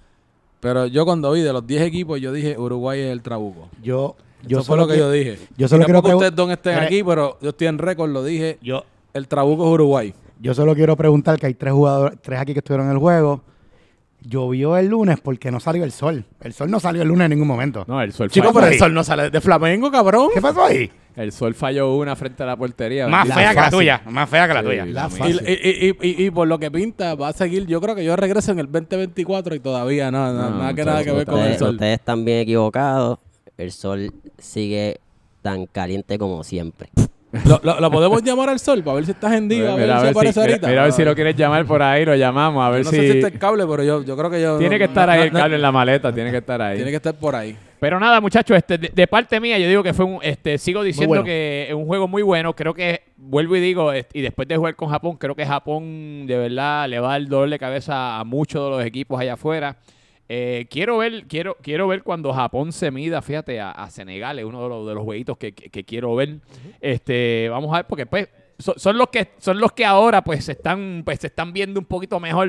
Pero 0.61 0.87
yo 0.87 1.05
cuando 1.05 1.31
vi 1.33 1.41
de 1.43 1.53
los 1.53 1.67
10 1.67 1.83
equipos, 1.83 2.21
yo 2.21 2.33
dije 2.33 2.59
Uruguay 2.59 3.01
es 3.01 3.13
el 3.13 3.21
trabuco. 3.23 3.69
Yo, 3.83 4.17
yo 4.47 4.59
Eso 4.61 4.67
fue 4.67 4.77
lo 4.79 4.87
que 4.89 4.97
yo 4.97 5.11
dije. 5.11 5.39
yo 5.57 5.69
solo 5.69 5.85
tampoco 5.85 6.09
pregun- 6.09 6.15
ustedes 6.17 6.35
dos 6.37 6.51
estén 6.51 6.75
Mira, 6.75 6.87
aquí, 6.87 7.03
pero 7.05 7.39
yo 7.43 7.51
estoy 7.51 7.67
en 7.67 7.79
récord, 7.79 8.11
lo 8.11 8.25
dije. 8.25 8.59
Yo, 8.63 8.85
El 9.13 9.27
trabuco 9.29 9.67
es 9.67 9.73
Uruguay. 9.75 10.15
Yo 10.41 10.55
solo 10.55 10.75
quiero 10.75 10.97
preguntar 10.97 11.39
que 11.39 11.47
hay 11.47 11.55
tres 11.55 11.73
jugadores, 11.75 12.19
tres 12.23 12.41
aquí 12.41 12.53
que 12.55 12.61
estuvieron 12.61 12.87
en 12.87 12.93
el 12.93 12.99
juego. 12.99 13.43
Llovió 14.23 14.77
el 14.77 14.87
lunes 14.89 15.19
porque 15.23 15.51
no 15.51 15.61
salió 15.61 15.83
el 15.83 15.93
sol. 15.93 16.25
El 16.41 16.53
sol 16.53 16.71
no 16.71 16.79
salió 16.79 17.01
el 17.03 17.09
lunes 17.09 17.25
en 17.25 17.31
ningún 17.31 17.49
momento. 17.49 17.85
No, 17.89 18.03
el 18.03 18.13
sol 18.13 18.31
Chicos, 18.31 18.51
pero 18.55 18.67
el 18.67 18.79
sol 18.79 18.93
no 18.93 19.03
sale 19.03 19.31
de 19.31 19.41
Flamengo, 19.41 19.91
cabrón. 19.91 20.29
¿Qué 20.35 20.41
pasó 20.43 20.65
ahí? 20.65 20.91
El 21.17 21.33
sol 21.33 21.55
falló 21.55 21.95
una 21.97 22.15
frente 22.17 22.43
a 22.43 22.47
la 22.47 22.57
portería. 22.57 23.07
Más 23.09 23.27
La 23.29 23.35
fea 23.35 23.51
que 23.51 23.61
la 23.61 23.71
tuya. 23.71 24.03
Más 24.07 24.29
fea 24.31 24.47
que 24.49 24.55
la 24.55 24.61
Sí, 24.61 24.67
tuya. 24.67 24.87
La 24.87 25.03
Y- 25.03 25.07
Y, 25.07 25.19
fácil. 25.19 25.41
y- 25.47 26.07
y- 26.07 26.09
y- 26.23 26.27
y 26.27 26.31
por 26.31 26.47
lo 26.49 26.59
que 26.59 26.71
pinta, 26.71 27.15
va 27.15 27.29
a 27.29 27.33
seguir. 27.33 27.67
Yo 27.67 27.81
creo 27.81 27.95
que 27.95 28.05
yo 28.05 28.15
regreso 28.17 28.53
en 28.53 28.61
el 28.61 28.71
2024 28.71 29.55
y 29.55 29.61
todavía 29.61 30.11
no, 30.11 30.33
no, 30.33 30.51
No, 30.51 30.59
nada 30.59 30.75
que 30.75 30.85
nada 30.85 31.05
que 31.05 31.13
ver 31.13 31.27
con 31.27 31.35
el 31.35 31.41
Ustedes, 31.41 31.59
sol. 31.59 31.75
ustedes 31.75 31.99
están 31.99 32.25
bien 32.25 32.39
equivocados. 32.39 33.19
El 33.59 33.73
sol 33.73 34.13
sigue 34.39 35.01
tan 35.43 35.67
caliente 35.67 36.19
como 36.19 36.43
siempre. 36.45 36.89
¿Lo, 37.45 37.61
lo, 37.63 37.79
lo 37.81 37.91
podemos 37.93 38.23
llamar 38.25 38.49
al 38.49 38.59
sol 38.59 38.83
para 38.83 38.97
ver 38.97 39.05
si 39.05 39.13
está 39.13 39.37
hendido? 39.37 39.71
A 39.73 39.77
ver, 39.77 39.85
Mira, 39.87 39.95
si 39.97 40.01
a 40.01 40.03
ver 40.03 40.11
aparece 40.11 40.33
si, 40.33 40.41
ahorita. 40.41 40.67
mira 40.69 40.81
a 40.81 40.85
ver 40.85 40.93
si 40.93 41.05
lo 41.05 41.15
quieres 41.15 41.37
llamar 41.37 41.65
por 41.65 41.81
ahí, 41.83 42.05
lo 42.05 42.17
llamamos, 42.17 42.65
a 42.65 42.71
ver 42.71 42.85
no 42.85 42.91
si... 42.91 42.97
sé 42.97 43.03
si 43.03 43.19
está 43.19 43.29
el 43.29 43.39
cable, 43.39 43.65
pero 43.69 43.85
yo, 43.85 44.03
yo 44.05 44.17
creo 44.17 44.31
que 44.31 44.41
yo. 44.43 44.59
Tiene 44.59 44.77
no- 44.77 44.79
que 44.79 44.85
estar 44.87 45.07
no- 45.07 45.13
ahí 45.13 45.19
no- 45.21 45.25
el 45.27 45.33
cable 45.33 45.57
en 45.57 45.63
la 45.63 45.71
maleta, 45.73 46.13
tiene 46.13 46.31
que 46.33 46.39
estar 46.39 46.61
ahí. 46.61 46.77
Tiene 46.77 46.91
que 46.91 46.97
estar 46.97 47.15
por 47.15 47.37
ahí. 47.37 47.57
Pero 47.81 47.99
nada, 47.99 48.21
muchachos, 48.21 48.57
este, 48.57 48.77
de, 48.79 48.89
de 48.95 49.07
parte 49.07 49.41
mía, 49.41 49.59
yo 49.59 49.67
digo 49.67 49.83
que 49.83 49.95
fue 49.95 50.05
un, 50.05 50.19
este, 50.23 50.59
sigo 50.59 50.83
diciendo 50.83 51.09
bueno. 51.09 51.25
que 51.25 51.67
es 51.69 51.75
un 51.75 51.87
juego 51.87 52.07
muy 52.07 52.23
bueno. 52.23 52.55
Creo 52.55 52.75
que, 52.75 53.03
vuelvo 53.17 53.57
y 53.57 53.61
digo, 53.61 53.91
y 53.95 54.21
después 54.21 54.47
de 54.47 54.57
jugar 54.57 54.77
con 54.77 54.91
Japón, 54.91 55.17
creo 55.17 55.35
que 55.35 55.47
Japón 55.47 56.27
de 56.27 56.37
verdad 56.37 56.89
le 56.89 57.01
va 57.01 57.13
dar 57.13 57.27
dolor 57.27 57.49
de 57.49 57.59
cabeza 57.59 58.21
a 58.21 58.25
muchos 58.25 58.63
de 58.65 58.71
los 58.77 58.85
equipos 58.85 59.19
allá 59.19 59.33
afuera. 59.33 59.79
Eh, 60.29 60.67
quiero 60.71 60.99
ver, 60.99 61.25
quiero, 61.27 61.57
quiero 61.61 61.89
ver 61.89 62.03
cuando 62.05 62.33
Japón 62.33 62.71
se 62.73 62.91
mida, 62.93 63.21
fíjate, 63.23 63.59
a, 63.61 63.71
a 63.73 63.91
Senegal, 63.91 64.39
es 64.39 64.45
uno 64.45 64.63
de 64.63 64.69
los, 64.69 64.87
de 64.87 64.95
los 64.95 65.03
jueguitos 65.03 65.37
que, 65.39 65.53
que- 65.53 65.71
que 65.71 65.85
quiero 65.85 66.15
ver. 66.15 66.37
Este, 66.81 67.49
vamos 67.49 67.73
a 67.73 67.79
ver, 67.79 67.87
porque 67.87 68.07
pues 68.07 68.29
so- 68.59 68.75
son 68.77 68.97
los 68.99 69.09
que, 69.09 69.29
son 69.39 69.59
los 69.59 69.73
que 69.73 69.85
ahora 69.85 70.23
pues 70.23 70.45
se 70.45 70.53
están, 70.53 71.03
pues 71.05 71.19
se 71.21 71.27
están 71.29 71.53
viendo 71.53 71.81
un 71.81 71.87
poquito 71.87 72.21
mejor 72.21 72.49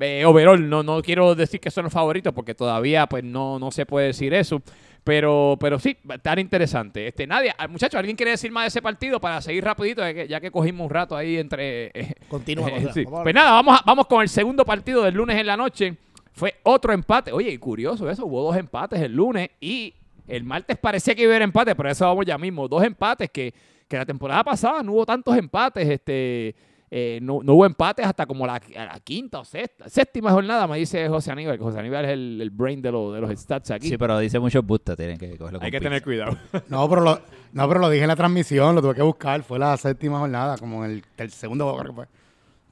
eh, 0.00 0.24
overall. 0.24 0.68
No, 0.68 0.82
no 0.82 1.02
quiero 1.02 1.34
decir 1.34 1.60
que 1.60 1.70
son 1.70 1.84
los 1.84 1.92
favoritos, 1.92 2.32
porque 2.32 2.54
todavía 2.54 3.06
pues 3.06 3.24
no, 3.24 3.58
no 3.58 3.70
se 3.70 3.86
puede 3.86 4.08
decir 4.08 4.32
eso. 4.34 4.62
Pero, 5.04 5.56
pero 5.58 5.78
sí, 5.78 5.96
estar 6.12 6.38
interesante. 6.38 7.06
Este, 7.08 7.26
Nadia, 7.26 7.54
ah, 7.56 7.66
muchachos, 7.66 7.98
¿alguien 7.98 8.14
quiere 8.16 8.32
decir 8.32 8.50
más 8.52 8.64
de 8.64 8.68
ese 8.68 8.82
partido 8.82 9.18
para 9.20 9.40
seguir 9.40 9.64
rapidito? 9.64 10.02
Ya 10.02 10.12
que, 10.12 10.28
ya 10.28 10.40
que 10.40 10.50
cogimos 10.50 10.84
un 10.84 10.90
rato 10.90 11.16
ahí 11.16 11.38
entre... 11.38 11.86
eh, 11.94 12.12
Continúa. 12.28 12.68
eh, 12.68 12.88
sí. 12.92 13.04
Pues 13.04 13.34
nada, 13.34 13.52
vamos, 13.52 13.78
a- 13.78 13.82
vamos 13.86 14.06
con 14.06 14.20
el 14.20 14.28
segundo 14.28 14.64
partido 14.66 15.02
del 15.04 15.14
lunes 15.14 15.38
en 15.38 15.46
la 15.46 15.56
noche. 15.56 15.96
Fue 16.32 16.56
otro 16.64 16.92
empate. 16.92 17.32
Oye, 17.32 17.58
curioso 17.58 18.10
eso, 18.10 18.26
hubo 18.26 18.42
dos 18.42 18.56
empates 18.56 19.00
el 19.00 19.12
lunes 19.14 19.48
y 19.60 19.94
el 20.26 20.44
martes 20.44 20.76
parecía 20.76 21.14
que 21.14 21.22
iba 21.22 21.32
a 21.32 21.36
haber 21.36 21.42
empate, 21.42 21.74
pero 21.74 21.88
eso 21.90 22.04
vamos 22.04 22.26
ya 22.26 22.36
mismo. 22.36 22.68
Dos 22.68 22.82
empates 22.84 23.30
que, 23.30 23.54
que 23.88 23.96
la 23.96 24.04
temporada 24.04 24.44
pasada 24.44 24.82
no 24.82 24.92
hubo 24.92 25.06
tantos 25.06 25.34
empates. 25.38 25.88
Este, 25.88 26.54
eh, 26.90 27.18
no, 27.22 27.40
no 27.42 27.54
hubo 27.54 27.66
empates 27.66 28.06
hasta 28.06 28.24
como 28.26 28.46
la, 28.46 28.54
a 28.76 28.84
la 28.86 29.00
quinta 29.00 29.40
o 29.40 29.44
sexta, 29.44 29.88
séptima 29.88 30.30
jornada, 30.30 30.66
me 30.66 30.78
dice 30.78 31.08
José 31.08 31.30
Aníbal. 31.30 31.58
que 31.58 31.62
José 31.64 31.78
Aníbal 31.80 32.04
es 32.06 32.10
el, 32.12 32.38
el 32.40 32.50
brain 32.50 32.80
de, 32.80 32.90
lo- 32.92 33.12
de 33.12 33.20
los 33.20 33.30
stats 33.38 33.70
aquí. 33.70 33.88
Sí, 33.88 33.98
pero 33.98 34.18
dice 34.18 34.38
muchos 34.38 34.64
bustos, 34.64 34.96
tienen 34.96 35.18
que 35.18 35.36
cogerlo 35.36 35.58
con 35.58 35.66
Hay 35.66 35.70
que 35.70 35.80
tener 35.80 36.02
cuidado. 36.02 36.36
No, 36.68 36.88
pero 36.88 37.02
lo, 37.02 37.20
no, 37.52 37.68
pero 37.68 37.80
lo 37.80 37.90
dije 37.90 38.04
en 38.04 38.08
la 38.08 38.16
transmisión, 38.16 38.74
lo 38.74 38.80
tuve 38.82 38.94
que 38.94 39.02
buscar. 39.02 39.42
Fue 39.42 39.58
la 39.58 39.76
séptima 39.76 40.18
jornada, 40.18 40.56
como 40.58 40.84
en 40.84 40.90
el, 40.92 41.04
el 41.18 41.30
segundo 41.30 41.74
creo 41.76 41.90
que 41.92 41.96
fue. 41.96 42.06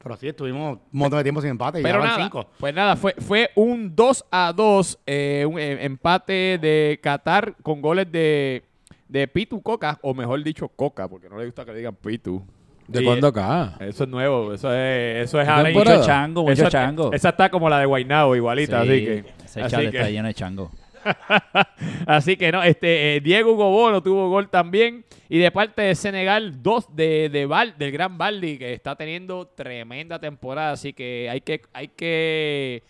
Pero 0.02 0.16
sí, 0.16 0.28
estuvimos 0.28 0.75
un 0.92 0.99
montón 1.00 1.18
de 1.18 1.25
tiempo 1.25 1.40
sin 1.40 1.50
empate 1.50 1.80
y 1.80 1.82
Pero 1.82 1.99
van 1.99 2.08
nada, 2.08 2.23
cinco. 2.23 2.46
pues 2.61 2.73
nada, 2.73 2.94
fue, 2.94 3.14
fue 3.18 3.50
un 3.56 3.94
2 3.96 4.25
a 4.30 4.52
2, 4.54 4.99
eh, 5.04 5.44
un 5.50 5.58
eh, 5.58 5.85
empate 5.85 6.58
de 6.58 7.00
Qatar 7.02 7.56
con 7.61 7.82
goles 7.82 8.11
de, 8.12 8.62
de 9.08 9.26
Pitu 9.26 9.61
Coca, 9.62 9.99
o 10.02 10.14
mejor 10.14 10.42
dicho, 10.44 10.68
Coca, 10.68 11.08
porque 11.08 11.28
no 11.28 11.37
le 11.38 11.46
gusta 11.46 11.64
que 11.64 11.73
le 11.73 11.78
digan 11.78 11.96
Pitu. 11.96 12.40
¿De 12.88 13.02
cuándo 13.05 13.26
acá? 13.28 13.75
Eso 13.81 14.05
es 14.05 14.11
nuevo, 14.11 14.52
eso 14.55 14.73
es, 14.73 15.25
eso 15.25 15.40
es 15.40 15.47
¿Qué 15.47 15.50
ahora- 15.52 15.64
temporada? 15.64 15.97
Mucho 15.97 16.07
chango, 16.09 16.43
mucho 16.43 16.52
Esa- 16.52 16.69
chango. 16.69 17.12
Esa 17.12 17.28
está 17.31 17.49
como 17.50 17.69
la 17.69 17.81
de 17.81 17.87
Guaynabo, 17.87 18.37
igualita, 18.37 18.83
Sí, 18.83 18.88
así 18.88 19.05
que. 19.05 19.25
Ese 19.45 19.62
así 19.62 19.76
que- 19.76 19.87
está 19.87 20.11
lleno 20.11 20.28
de 20.28 20.35
chango. 20.35 20.71
Así 22.07 22.37
que 22.37 22.50
no, 22.50 22.62
este 22.64 23.14
eh, 23.16 23.21
Diego 23.21 23.55
Gobono 23.55 24.02
tuvo 24.02 24.28
gol 24.28 24.49
también. 24.49 25.05
Y 25.28 25.38
de 25.38 25.52
parte 25.52 25.83
de 25.83 25.95
Senegal, 25.95 26.62
dos 26.62 26.87
de, 26.97 27.28
de 27.28 27.47
Val, 27.47 27.75
del 27.78 27.93
gran 27.93 28.19
Baldi, 28.19 28.58
que 28.58 28.73
está 28.73 28.97
teniendo 28.97 29.47
tremenda 29.47 30.19
temporada. 30.19 30.73
Así 30.73 30.93
que 30.93 31.28
hay 31.30 31.41
que, 31.43 31.63
hay 31.73 31.89
que 31.89 32.82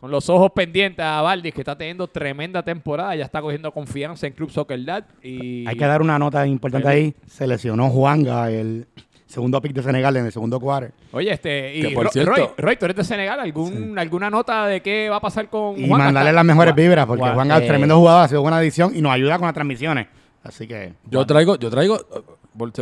con 0.00 0.10
los 0.10 0.28
ojos 0.30 0.50
pendientes 0.54 1.04
a 1.04 1.20
Baldi, 1.22 1.52
que 1.52 1.60
está 1.60 1.76
teniendo 1.76 2.06
tremenda 2.06 2.62
temporada. 2.62 3.14
Ya 3.16 3.24
está 3.24 3.40
cogiendo 3.40 3.70
confianza 3.72 4.26
en 4.26 4.32
Club 4.34 4.50
Soccer 4.50 4.82
Dad. 4.84 5.04
Y 5.22 5.66
Hay 5.66 5.76
que 5.76 5.84
dar 5.86 6.00
una 6.02 6.18
nota 6.18 6.46
importante 6.46 6.88
ahí. 6.88 7.14
Se 7.26 7.46
lesionó 7.46 7.88
Juanga, 7.90 8.50
el 8.50 8.86
segundo 9.26 9.60
pick 9.60 9.72
de 9.72 9.82
Senegal 9.82 10.16
en 10.16 10.26
el 10.26 10.32
segundo 10.32 10.58
quarter. 10.60 10.92
Oye, 11.12 11.32
este, 11.32 11.76
y 11.76 11.82
Que, 11.82 11.90
por 11.90 12.04
Ro- 12.04 12.10
cierto- 12.12 12.32
Roy, 12.32 12.48
Roy, 12.56 12.76
tú 12.76 12.84
eres 12.84 12.96
de 12.96 13.04
Senegal, 13.04 13.40
¿Algún, 13.40 13.98
¿alguna 13.98 14.30
nota 14.30 14.66
de 14.66 14.80
qué 14.80 15.08
va 15.10 15.16
a 15.16 15.20
pasar 15.20 15.48
con 15.48 15.78
Y 15.78 15.86
Juanca? 15.88 16.04
mandarle 16.06 16.32
las 16.32 16.44
mejores 16.44 16.74
Juan- 16.74 16.84
vibras, 16.86 17.06
porque 17.06 17.20
Juan- 17.22 17.34
Juanga 17.34 17.56
es 17.58 17.62
eh, 17.64 17.66
tremendo 17.68 17.96
jugador, 17.98 18.24
ha 18.24 18.28
sido 18.28 18.42
buena 18.42 18.58
adición 18.58 18.92
y 18.94 19.02
nos 19.02 19.12
ayuda 19.12 19.36
con 19.38 19.46
las 19.46 19.54
transmisiones. 19.54 20.06
Así 20.42 20.66
que. 20.68 20.92
Yo 21.10 21.26
traigo, 21.26 21.56
yo 21.56 21.68
traigo, 21.70 21.98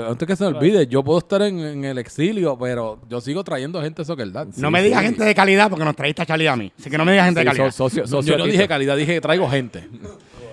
antes 0.06 0.28
que 0.28 0.36
se 0.36 0.44
me 0.44 0.56
olvide, 0.56 0.86
yo 0.86 1.02
puedo 1.02 1.18
estar 1.18 1.40
en, 1.42 1.58
en 1.58 1.84
el 1.84 1.96
exilio, 1.98 2.56
pero 2.58 2.98
yo 3.08 3.20
sigo 3.22 3.42
trayendo 3.42 3.80
gente 3.80 4.02
de 4.02 4.06
Soccer 4.06 4.30
Dad. 4.30 4.48
no 4.58 4.70
me 4.70 4.82
digas 4.82 5.02
gente 5.02 5.24
de 5.24 5.34
calidad 5.34 5.70
porque 5.70 5.84
nos 5.84 5.96
traíste 5.96 6.22
a 6.22 6.26
Charlie 6.26 6.46
a 6.46 6.56
mí. 6.56 6.70
Así 6.78 6.90
que 6.90 6.98
no 6.98 7.04
me 7.06 7.12
digas 7.12 7.24
gente 7.26 7.40
Sí, 7.40 7.44
de 7.44 7.50
calidad. 7.50 7.70
so- 7.72 7.88
socio- 7.88 8.06
socio 8.06 8.32
yo 8.32 8.38
no 8.38 8.44
dije 8.44 8.68
calidad, 8.68 8.96
dije 8.96 9.14
que 9.14 9.20
traigo 9.22 9.48
gente. 9.48 9.88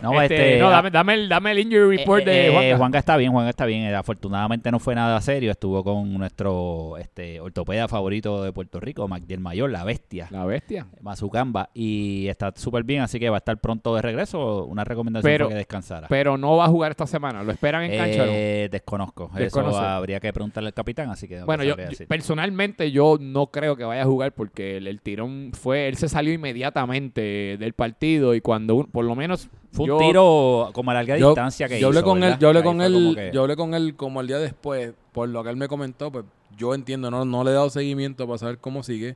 No, 0.01 0.21
Este, 0.21 0.35
este, 0.53 0.59
no, 0.59 0.67
ah, 0.67 0.71
dame, 0.71 0.91
dame, 0.91 1.13
el, 1.13 1.29
dame 1.29 1.51
el 1.51 1.59
injury 1.59 1.97
report 1.97 2.21
Eh, 2.27 2.29
de 2.31 2.47
eh, 2.47 2.51
Juanca. 2.51 2.77
Juanca 2.77 2.99
está 2.99 3.17
bien, 3.17 3.31
Juanca 3.31 3.49
está 3.49 3.65
bien. 3.65 3.83
Eh, 3.83 3.95
Afortunadamente 3.95 4.71
no 4.71 4.79
fue 4.79 4.95
nada 4.95 5.19
serio. 5.21 5.51
Estuvo 5.51 5.83
con 5.83 6.13
nuestro 6.13 6.97
este, 6.97 7.39
ortopeda 7.39 7.87
favorito 7.87 8.43
de 8.43 8.51
Puerto 8.51 8.79
Rico, 8.79 9.07
Magdiel 9.07 9.39
Mayor, 9.39 9.69
la 9.69 9.83
bestia, 9.83 10.27
La 10.31 10.45
bestia. 10.45 10.87
Mazucamba. 11.01 11.69
Y 11.73 12.27
está 12.27 12.51
súper 12.55 12.83
bien, 12.83 13.01
así 13.01 13.19
que 13.19 13.29
va 13.29 13.37
a 13.37 13.39
estar 13.39 13.57
pronto 13.59 13.95
de 13.95 14.01
regreso. 14.01 14.65
Una 14.65 14.83
recomendación 14.83 15.31
Pero- 15.31 15.45
fue 15.45 15.53
que 15.53 15.57
descansara. 15.59 16.07
Pero 16.07 16.37
no 16.37 16.57
va 16.57 16.65
a 16.65 16.69
jugar 16.69 16.91
esta 16.91 17.07
semana. 17.07 17.43
¿Lo 17.43 17.51
esperan 17.51 17.83
en 17.83 17.97
cancha? 17.97 18.25
Eh, 18.27 18.69
desconozco. 18.71 19.29
Desconoce. 19.35 19.77
Eso 19.77 19.85
habría 19.85 20.19
que 20.19 20.31
preguntarle 20.33 20.67
al 20.69 20.73
capitán, 20.73 21.09
así 21.09 21.27
que 21.27 21.43
Bueno, 21.43 21.63
yo, 21.63 21.75
personalmente 22.07 22.91
yo 22.91 23.17
no 23.19 23.47
creo 23.47 23.75
que 23.75 23.83
vaya 23.83 24.01
a 24.03 24.05
jugar 24.05 24.31
porque 24.33 24.77
el, 24.77 24.87
el 24.87 25.01
tirón 25.01 25.51
fue, 25.53 25.87
él 25.87 25.95
se 25.97 26.09
salió 26.09 26.33
inmediatamente 26.33 27.57
del 27.59 27.73
partido 27.73 28.35
y 28.35 28.41
cuando 28.41 28.85
por 28.91 29.05
lo 29.05 29.15
menos 29.15 29.49
Fue 29.71 29.89
un 29.89 29.97
tiro 29.99 30.69
como 30.73 30.91
a 30.91 30.93
larga 30.93 31.17
Yo, 31.17 31.27
distancia 31.29 31.67
que 31.69 31.79
yo 31.79 31.87
hablé 31.87 31.99
hizo, 31.99 32.05
con 32.07 32.23
él, 32.23 32.37
yo 32.39 32.47
hablé 32.49 32.59
Ahí 32.59 32.65
con 32.65 32.81
él, 32.81 32.93
como 32.93 33.15
que- 33.15 33.31
yo 33.33 33.41
hablé 33.41 33.55
con 33.55 33.73
él 33.73 33.95
como 33.95 34.21
el 34.21 34.27
día 34.27 34.37
después, 34.39 34.93
por 35.13 35.29
lo 35.29 35.43
que 35.43 35.49
él 35.49 35.55
me 35.55 35.67
comentó, 35.67 36.11
pues 36.11 36.25
yo 36.57 36.73
entiendo, 36.75 37.09
no, 37.09 37.23
no 37.23 37.43
le 37.43 37.51
he 37.51 37.53
dado 37.53 37.69
seguimiento 37.69 38.27
para 38.27 38.37
saber 38.37 38.57
cómo 38.57 38.83
sigue, 38.83 39.15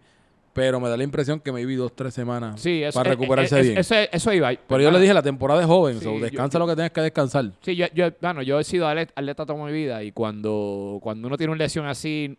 pero 0.53 0.79
me 0.79 0.87
da 0.87 0.95
la 0.95 1.03
impresión 1.03 1.41
que 1.41 1.51
me 1.51 1.65
vi 1.65 1.75
dos, 1.75 1.93
tres 1.93 2.13
semanas 2.13 2.61
sí, 2.61 2.81
eso, 2.81 2.97
para 2.97 3.09
eh, 3.09 3.13
recuperarse 3.13 3.59
eh, 3.59 3.63
bien. 3.63 3.77
Eso, 3.77 3.95
eso 4.09 4.31
iba. 4.31 4.53
pero 4.67 4.81
yo 4.81 4.89
le 4.91 4.99
dije, 5.01 5.13
la 5.13 5.21
temporada 5.21 5.59
es 5.59 5.67
joven, 5.67 5.97
Sí, 5.99 6.05
so, 6.05 6.13
yo- 6.13 6.19
descansa 6.21 6.57
lo 6.57 6.65
que 6.67 6.75
tengas 6.77 6.91
que 6.91 7.01
descansar. 7.01 7.51
Sí, 7.61 7.75
yo, 7.75 7.87
yo, 7.93 8.07
bueno, 8.21 8.41
yo 8.41 8.57
he 8.57 8.63
sido 8.63 8.87
atleta, 8.87 9.11
atleta 9.17 9.45
toda 9.45 9.65
mi 9.65 9.73
vida 9.73 10.01
y 10.03 10.13
cuando, 10.13 10.99
cuando 11.01 11.27
uno 11.27 11.35
tiene 11.35 11.51
una 11.51 11.59
lesión 11.63 11.85
así, 11.85 12.37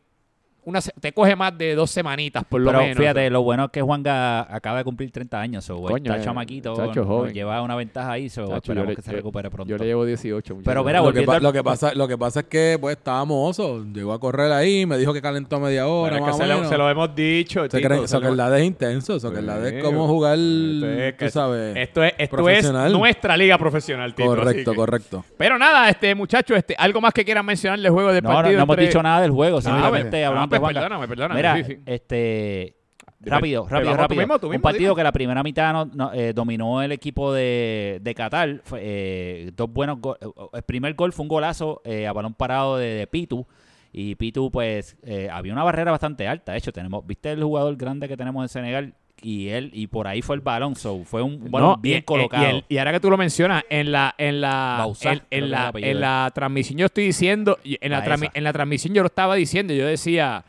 una, 0.66 0.80
se- 0.80 0.92
te 1.00 1.12
coge 1.12 1.34
más 1.36 1.56
de 1.56 1.74
dos 1.74 1.90
semanitas 1.90 2.44
por 2.44 2.60
lo 2.60 2.70
Pero 2.70 2.82
menos. 2.82 2.96
fíjate, 2.98 3.30
lo 3.30 3.42
bueno 3.42 3.64
es 3.64 3.70
que 3.70 3.80
Juanga 3.80 4.40
acaba 4.54 4.78
de 4.78 4.84
cumplir 4.84 5.10
30 5.10 5.40
años. 5.40 5.64
So, 5.64 5.80
Coño, 5.80 6.10
está 6.12 6.16
eh, 6.20 6.24
chamaquito, 6.24 6.72
muchacho 6.72 7.00
nos 7.00 7.06
joven. 7.08 7.32
lleva 7.32 7.62
una 7.62 7.76
ventaja 7.76 8.12
ahí. 8.12 8.28
So, 8.28 8.42
Chacho, 8.42 8.56
esperamos 8.56 8.88
le- 8.90 8.96
que 8.96 9.02
se 9.02 9.12
recupere 9.12 9.48
pronto. 9.50 9.70
Yo 9.70 9.78
le 9.78 9.84
llevo 9.86 10.04
18. 10.04 10.58
Pero 10.64 10.84
mira, 10.84 11.00
Lo 11.00 11.12
que, 11.12 11.20
al- 11.20 11.42
lo, 11.42 11.52
que 11.52 11.62
pasa, 11.64 11.94
lo 11.94 12.06
que 12.08 12.18
pasa 12.18 12.40
es 12.40 12.46
que 12.46 12.76
pues 12.80 12.96
estábamos 12.96 13.50
osos, 13.58 13.86
llegó 13.92 14.12
a 14.12 14.20
correr 14.20 14.52
ahí, 14.52 14.84
me 14.86 14.98
dijo 14.98 15.12
que 15.14 15.22
calentó 15.22 15.58
media 15.60 15.86
hora, 15.86 16.14
Pero 16.16 16.26
es 16.26 16.32
que 16.32 16.36
se, 16.42 16.46
lo, 16.48 16.54
menos. 16.56 16.68
se 16.68 16.76
lo 16.78 16.90
hemos 16.90 17.14
dicho. 17.14 17.62
Se 17.62 17.68
Tito, 17.68 17.88
creen- 17.88 18.08
Soccer 18.08 18.30
lo- 18.30 18.36
Dad 18.36 18.58
es 18.58 18.64
intenso, 18.66 19.18
Soccer 19.20 19.44
Dad 19.44 19.66
es 19.66 19.74
Sí, 19.74 19.80
como 19.80 20.06
jugar, 20.08 20.36
Esto 20.38 20.86
es 20.90 21.14
que- 21.14 21.24
tú 21.26 21.30
sabes, 21.30 21.76
Esto 21.76 22.02
es, 22.02 22.10
esto 22.12 22.22
es 22.24 22.28
profesional. 22.28 22.92
nuestra 22.92 23.36
liga 23.36 23.56
profesional, 23.56 24.14
Tito, 24.14 24.28
correcto, 24.28 24.70
que- 24.72 24.76
correcto. 24.76 25.24
Pero 25.38 25.58
nada, 25.58 25.88
este 25.88 26.14
muchachos, 26.14 26.56
este, 26.56 26.74
algo 26.76 27.00
más 27.00 27.12
que 27.12 27.24
quieran 27.24 27.46
mencionar 27.46 27.78
del 27.78 27.90
juego 27.92 28.12
de 28.12 28.20
no, 28.20 28.28
no, 28.30 28.34
partido. 28.34 28.56
no 28.58 28.62
hemos 28.64 28.74
entre- 28.74 28.86
dicho 28.86 29.02
nada 29.02 29.20
del 29.20 29.30
juego, 29.30 29.58
Ah, 29.58 29.62
simplemente 29.62 30.10
pues, 30.10 30.26
hablando 30.26 30.55
perdóname, 30.60 31.08
perdóname. 31.08 31.34
Mira, 31.38 31.56
sí, 31.56 31.64
sí. 31.64 31.78
este. 31.86 32.76
Rápido, 33.18 33.66
rápido, 33.68 33.92
tú 33.92 33.96
rápido. 33.96 34.20
mismo, 34.20 34.38
tú 34.38 34.50
Un 34.50 34.60
partido 34.60 34.90
dime. 34.90 34.96
que 35.00 35.02
la 35.04 35.12
primera 35.12 35.42
mitad 35.42 35.72
no- 35.72 35.86
no, 35.86 36.12
eh, 36.12 36.32
dominó 36.34 36.82
el 36.82 36.92
equipo 36.92 37.32
de, 37.32 37.98
de 38.02 38.14
Qatar. 38.14 38.60
Fue, 38.62 38.80
eh, 38.82 39.50
dos 39.56 39.72
buenos 39.72 40.00
go- 40.00 40.16
eh, 40.20 40.26
El 40.52 40.62
primer 40.62 40.94
gol 40.94 41.12
fue 41.12 41.22
un 41.22 41.28
golazo 41.28 41.80
eh, 41.84 42.06
a 42.06 42.12
balón 42.12 42.34
parado 42.34 42.76
de, 42.76 42.86
de 42.88 43.06
Pitu. 43.06 43.46
Y 43.92 44.14
Pitu, 44.16 44.50
pues, 44.50 44.96
había 45.32 45.52
una 45.54 45.64
barrera 45.64 45.90
bastante 45.90 46.28
alta. 46.28 46.52
De 46.52 46.58
hecho, 46.58 46.72
tenemos, 46.72 47.06
¿viste 47.06 47.32
el 47.32 47.42
jugador 47.42 47.74
grande 47.76 48.06
que 48.06 48.16
tenemos 48.18 48.44
en 48.44 48.48
Senegal? 48.50 48.94
Y 49.22 49.48
él, 49.48 49.70
y 49.72 49.86
por 49.86 50.06
ahí 50.06 50.20
fue 50.22 50.36
el 50.36 50.42
balón. 50.42 50.76
So, 50.76 51.02
fue 51.04 51.22
un 51.22 51.50
balón 51.50 51.70
No, 51.70 51.76
bien 51.78 51.98
y- 51.98 52.02
colocado. 52.02 52.44
Y, 52.44 52.46
el- 52.50 52.64
y 52.68 52.78
ahora 52.78 52.92
que 52.92 53.00
tú 53.00 53.10
lo 53.10 53.16
mencionas, 53.16 53.64
en 53.70 53.90
la, 53.90 54.14
en 54.18 54.40
la, 54.40 54.86
en, 55.02 55.22
en 55.30 55.50
la, 55.50 55.72
en 55.74 56.00
la 56.00 56.30
transmisión 56.34 56.78
yo 56.78 56.86
estoy 56.86 57.04
diciendo, 57.06 57.58
en 57.64 57.90
la, 57.90 58.00
La 58.06 58.30
en 58.34 58.44
la 58.44 58.52
transmisión 58.52 58.92
yo 58.94 59.02
lo 59.02 59.06
estaba 59.08 59.34
diciendo, 59.34 59.72
yo 59.74 59.86
decía, 59.86 60.44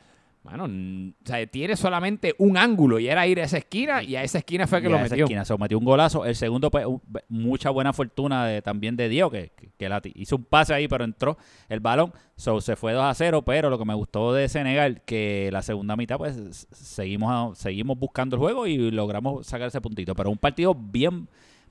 bueno, 0.47 0.65
mm, 0.69 1.09
o 1.23 1.27
sea, 1.27 1.45
tiene 1.47 1.75
solamente 1.75 2.33
un 2.37 2.55
ángulo 2.55 2.99
y 2.99 3.09
era 3.09 3.27
ir 3.27 3.41
a 3.41 3.43
esa 3.43 3.57
esquina 3.57 4.01
y 4.01 4.15
a 4.15 4.23
esa 4.23 4.37
esquina 4.37 4.65
fue 4.65 4.81
que 4.81 4.87
Y 4.87 4.89
lo 4.89 4.97
a 4.97 5.01
esa 5.01 5.15
metió. 5.15 5.25
esquina, 5.25 5.43
so, 5.43 5.57
metió 5.57 5.77
un 5.77 5.83
golazo. 5.83 6.23
El 6.23 6.35
segundo, 6.35 6.71
pues, 6.71 6.85
mucha 7.27 7.69
buena 7.69 7.91
fortuna 7.91 8.45
de, 8.45 8.61
también 8.61 8.95
de 8.95 9.09
Dios, 9.09 9.29
que, 9.29 9.51
que, 9.57 9.71
que 9.77 9.89
la 9.89 10.01
hizo 10.15 10.37
un 10.37 10.45
pase 10.45 10.73
ahí, 10.73 10.87
pero 10.87 11.03
entró 11.03 11.37
el 11.67 11.81
balón. 11.81 12.13
So, 12.37 12.61
se 12.61 12.77
fue 12.77 12.93
2 12.93 13.03
a 13.03 13.13
0, 13.13 13.41
pero 13.41 13.69
lo 13.69 13.77
que 13.77 13.83
me 13.85 13.93
gustó 13.93 14.33
de 14.33 14.47
Senegal, 14.47 15.01
que 15.03 15.49
la 15.51 15.61
segunda 15.61 15.97
mitad, 15.97 16.17
pues, 16.17 16.67
seguimos, 16.71 17.57
seguimos 17.57 17.99
buscando 17.99 18.37
el 18.37 18.39
juego 18.39 18.67
y 18.67 18.89
logramos 18.91 19.45
sacar 19.45 19.67
ese 19.67 19.81
puntito. 19.81 20.15
Pero 20.15 20.29
un 20.29 20.37
partido 20.37 20.73
bien, 20.73 21.27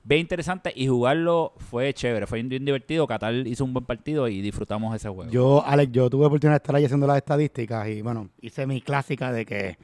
bien 0.07 0.21
interesante 0.21 0.71
y 0.75 0.87
jugarlo 0.87 1.53
fue 1.57 1.93
chévere, 1.93 2.27
fue 2.27 2.41
bien 2.41 2.63
divertido. 2.65 3.05
Qatar 3.07 3.33
hizo 3.45 3.65
un 3.65 3.73
buen 3.73 3.85
partido 3.85 4.27
y 4.27 4.41
disfrutamos 4.41 4.95
ese 4.95 5.09
juego. 5.09 5.29
Yo, 5.31 5.63
Alex, 5.65 5.91
yo 5.91 6.09
tuve 6.09 6.25
oportunidad 6.25 6.53
de 6.53 6.63
estar 6.63 6.75
ahí 6.75 6.85
haciendo 6.85 7.07
las 7.07 7.17
estadísticas 7.17 7.87
y 7.89 8.01
bueno, 8.01 8.29
hice 8.41 8.65
mi 8.65 8.81
clásica 8.81 9.31
de 9.31 9.45
que 9.45 9.77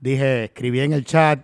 dije, 0.00 0.44
escribí 0.44 0.80
en 0.80 0.92
el 0.92 1.04
chat 1.04 1.40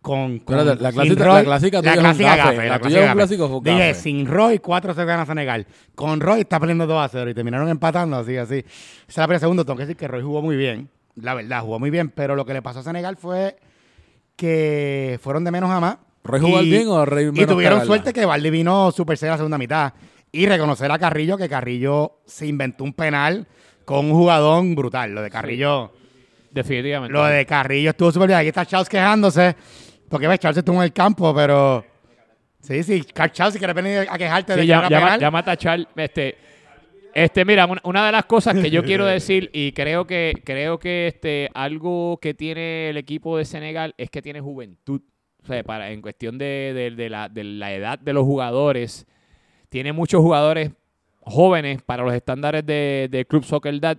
con, 0.00 0.38
con 0.40 0.58
Espérate, 0.58 0.82
la 0.82 0.92
clásica- 0.92 1.24
Roy- 1.24 1.34
la 1.38 1.44
clásica 1.44 1.78
tuya 1.80 1.90
la 1.90 1.92
es 1.92 1.98
un 1.98 2.02
clásica 2.04 2.36
gafe, 2.36 2.54
gafe, 2.56 2.56
la 2.56 2.72
la 2.74 2.78
tuya 2.78 2.78
clásica 2.78 2.88
es 2.88 3.00
un 3.00 3.06
gafe. 3.06 3.16
clásico 3.16 3.48
fue 3.62 3.72
Dije, 3.72 3.94
sin 3.94 4.26
Roy 4.26 4.58
4 4.58 4.94
se 4.94 5.04
gana 5.04 5.26
Senegal. 5.26 5.66
Con 5.94 6.20
Roy 6.20 6.40
está 6.40 6.60
perdiendo 6.60 6.86
2 6.86 7.04
a 7.04 7.08
0 7.08 7.30
y 7.30 7.34
terminaron 7.34 7.68
empatando 7.68 8.16
así, 8.16 8.36
así. 8.36 8.58
Esa 8.58 8.66
es 9.08 9.16
la 9.16 9.24
primera 9.24 9.40
segundo, 9.40 9.64
tengo 9.64 9.76
que 9.76 9.82
decir 9.84 9.96
que 9.96 10.06
Roy 10.08 10.22
jugó 10.22 10.40
muy 10.42 10.56
bien, 10.56 10.88
la 11.16 11.34
verdad, 11.34 11.62
jugó 11.62 11.78
muy 11.80 11.90
bien, 11.90 12.10
pero 12.10 12.36
lo 12.36 12.44
que 12.46 12.52
le 12.54 12.62
pasó 12.62 12.78
a 12.78 12.82
Senegal 12.82 13.16
fue 13.16 13.56
que 14.36 15.18
fueron 15.22 15.44
de 15.44 15.50
menos 15.50 15.70
a 15.70 15.80
más. 15.80 15.96
¿Roy 16.28 16.40
jugó 16.40 16.62
Y- 16.62 16.70
bien 16.70 16.88
o 16.88 17.04
Roy 17.04 17.30
Y 17.34 17.46
tuvieron 17.46 17.84
suerte 17.84 18.12
que 18.12 18.24
Valdi 18.24 18.50
vino 18.50 18.92
super 18.92 19.16
serio 19.18 19.32
la 19.32 19.38
segunda 19.38 19.58
mitad. 19.58 19.92
Y 20.30 20.46
reconocer 20.46 20.90
a 20.92 20.98
Carrillo 20.98 21.36
que 21.38 21.48
Carrillo 21.48 22.20
se 22.26 22.46
inventó 22.46 22.84
un 22.84 22.92
penal 22.92 23.46
con 23.84 24.06
un 24.06 24.12
jugador 24.12 24.62
brutal. 24.74 25.14
Lo 25.14 25.22
de 25.22 25.30
Carrillo, 25.30 25.92
Definitivamente. 26.50 27.12
lo 27.12 27.24
de 27.24 27.46
Carrillo 27.46 27.90
estuvo 27.90 28.12
súper 28.12 28.28
bien. 28.28 28.38
Aquí 28.40 28.48
está 28.48 28.66
Charles 28.66 28.88
quejándose. 28.88 29.56
Porque 30.08 30.28
ves, 30.28 30.38
Charles 30.38 30.58
estuvo 30.58 30.76
en 30.76 30.82
el 30.82 30.92
campo, 30.92 31.34
pero. 31.34 31.84
Sí, 32.60 32.82
sí, 32.82 33.02
Charles, 33.04 33.52
si 33.54 33.58
quieres 33.58 33.74
venir 33.76 34.06
a 34.10 34.18
quejarte 34.18 34.54
de 34.56 34.62
Sí, 34.62 34.66
ya, 34.66 34.76
llama, 34.82 34.88
penal. 34.88 35.20
llama 35.20 35.38
a 35.38 35.44
tachar. 35.44 35.88
Este, 35.96 36.36
este, 37.14 37.44
mira, 37.44 37.66
una, 37.66 37.80
una 37.84 38.04
de 38.06 38.12
las 38.12 38.24
cosas 38.26 38.54
que 38.54 38.70
yo 38.70 38.82
quiero 38.84 39.04
decir, 39.06 39.48
y 39.52 39.72
creo 39.72 40.06
que, 40.06 40.34
creo 40.44 40.78
que 40.78 41.06
este, 41.06 41.48
algo 41.54 42.18
que 42.20 42.34
tiene 42.34 42.90
el 42.90 42.96
equipo 42.98 43.38
de 43.38 43.44
Senegal 43.46 43.94
es 43.96 44.10
que 44.10 44.20
tiene 44.20 44.40
juventud. 44.40 45.00
En 45.48 46.02
cuestión 46.02 46.38
de, 46.38 47.08
la, 47.10 47.72
edad 47.72 47.98
de 47.98 48.12
los 48.12 48.24
jugadores, 48.24 49.06
tiene 49.68 49.92
muchos 49.92 50.20
jugadores 50.20 50.72
jóvenes 51.20 51.82
para 51.82 52.02
los 52.02 52.14
estándares 52.14 52.64
de, 52.64 53.08
de 53.10 53.24
Club 53.24 53.44
Soccer 53.44 53.80
Dad. 53.80 53.98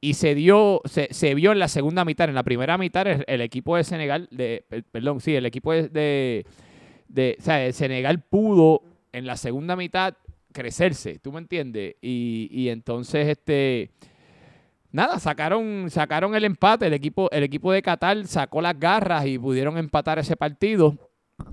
Y 0.00 0.14
se 0.14 0.34
dio, 0.34 0.82
se, 0.84 1.34
vio 1.34 1.52
en 1.52 1.58
la 1.58 1.68
segunda 1.68 2.04
mitad. 2.04 2.28
En 2.28 2.34
la 2.34 2.42
primera 2.42 2.78
mitad, 2.78 3.06
el, 3.06 3.40
equipo 3.40 3.76
de 3.76 3.84
Senegal, 3.84 4.28
perdón, 4.92 5.20
sí, 5.20 5.34
el 5.34 5.46
equipo 5.46 5.72
de, 5.72 6.44
o 7.16 7.42
sea, 7.42 7.72
Senegal 7.72 8.20
pudo 8.20 8.82
en 9.12 9.26
la 9.26 9.36
segunda 9.36 9.74
mitad 9.74 10.14
crecerse, 10.52 11.18
¿tú 11.18 11.32
me 11.32 11.38
entiendes? 11.38 11.96
Y, 12.00 12.48
y 12.50 12.68
entonces, 12.68 13.28
este, 13.28 13.90
nada, 14.96 15.18
sacaron, 15.20 15.88
sacaron 15.90 16.34
el 16.34 16.44
empate. 16.44 16.86
El 16.86 16.94
equipo, 16.94 17.30
el 17.30 17.42
equipo 17.44 17.70
de 17.72 17.82
Qatar 17.82 18.26
sacó 18.26 18.60
las 18.60 18.78
garras 18.78 19.26
y 19.26 19.38
pudieron 19.38 19.78
empatar 19.78 20.18
ese 20.18 20.36
partido. 20.36 20.96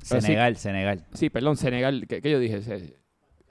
Senegal, 0.02 0.56
Senegal. 0.56 1.06
Sí, 1.14 1.30
perdón, 1.30 1.58
Senegal. 1.58 2.06
¿Qué, 2.08 2.22
qué 2.22 2.32
yo 2.32 2.40
dije? 2.40 2.62
Se- 2.62 2.96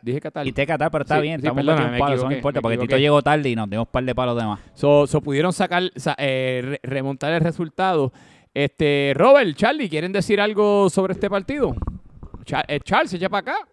Dije 0.03 0.21
Qatar. 0.21 0.45
Y 0.49 0.53
te 0.53 0.67
Qatar, 0.67 0.91
pero 0.91 1.03
está 1.03 1.17
Sí, 1.17 1.23
bien, 1.23 1.41
sí, 1.41 1.47
estamos 1.47 1.65
me 1.65 1.73
un 1.73 1.99
palo, 1.99 2.15
eso 2.17 2.29
no 2.29 2.35
importa, 2.35 2.61
porque 2.61 2.77
Tito 2.77 2.97
llegó 2.97 3.23
tarde 3.23 3.51
y 3.51 3.55
nos 3.55 3.71
dimos 3.71 3.87
un 3.87 3.93
par 3.93 4.03
de 4.03 4.15
palos 4.17 4.37
de 4.37 4.43
más. 4.45 4.59
So, 4.75 5.07
so 5.07 5.21
pudieron 5.21 5.53
sacar, 5.53 5.93
sa- 5.95 6.17
eh, 6.19 6.61
re- 6.65 6.81
remontar 6.83 7.33
el 7.33 7.41
resultado. 7.41 8.13
Este, 8.53 9.13
Robert, 9.15 9.55
Charlie, 9.55 9.89
¿quieren 9.89 10.11
decir 10.11 10.41
algo 10.41 10.91
sobre 10.91 11.13
este 11.13 11.31
partido? 11.31 11.77
Cha- 12.45 12.65
eh, 12.67 12.81
Charles, 12.81 13.13
echa 13.15 13.29
para 13.29 13.53
acá. 13.53 13.69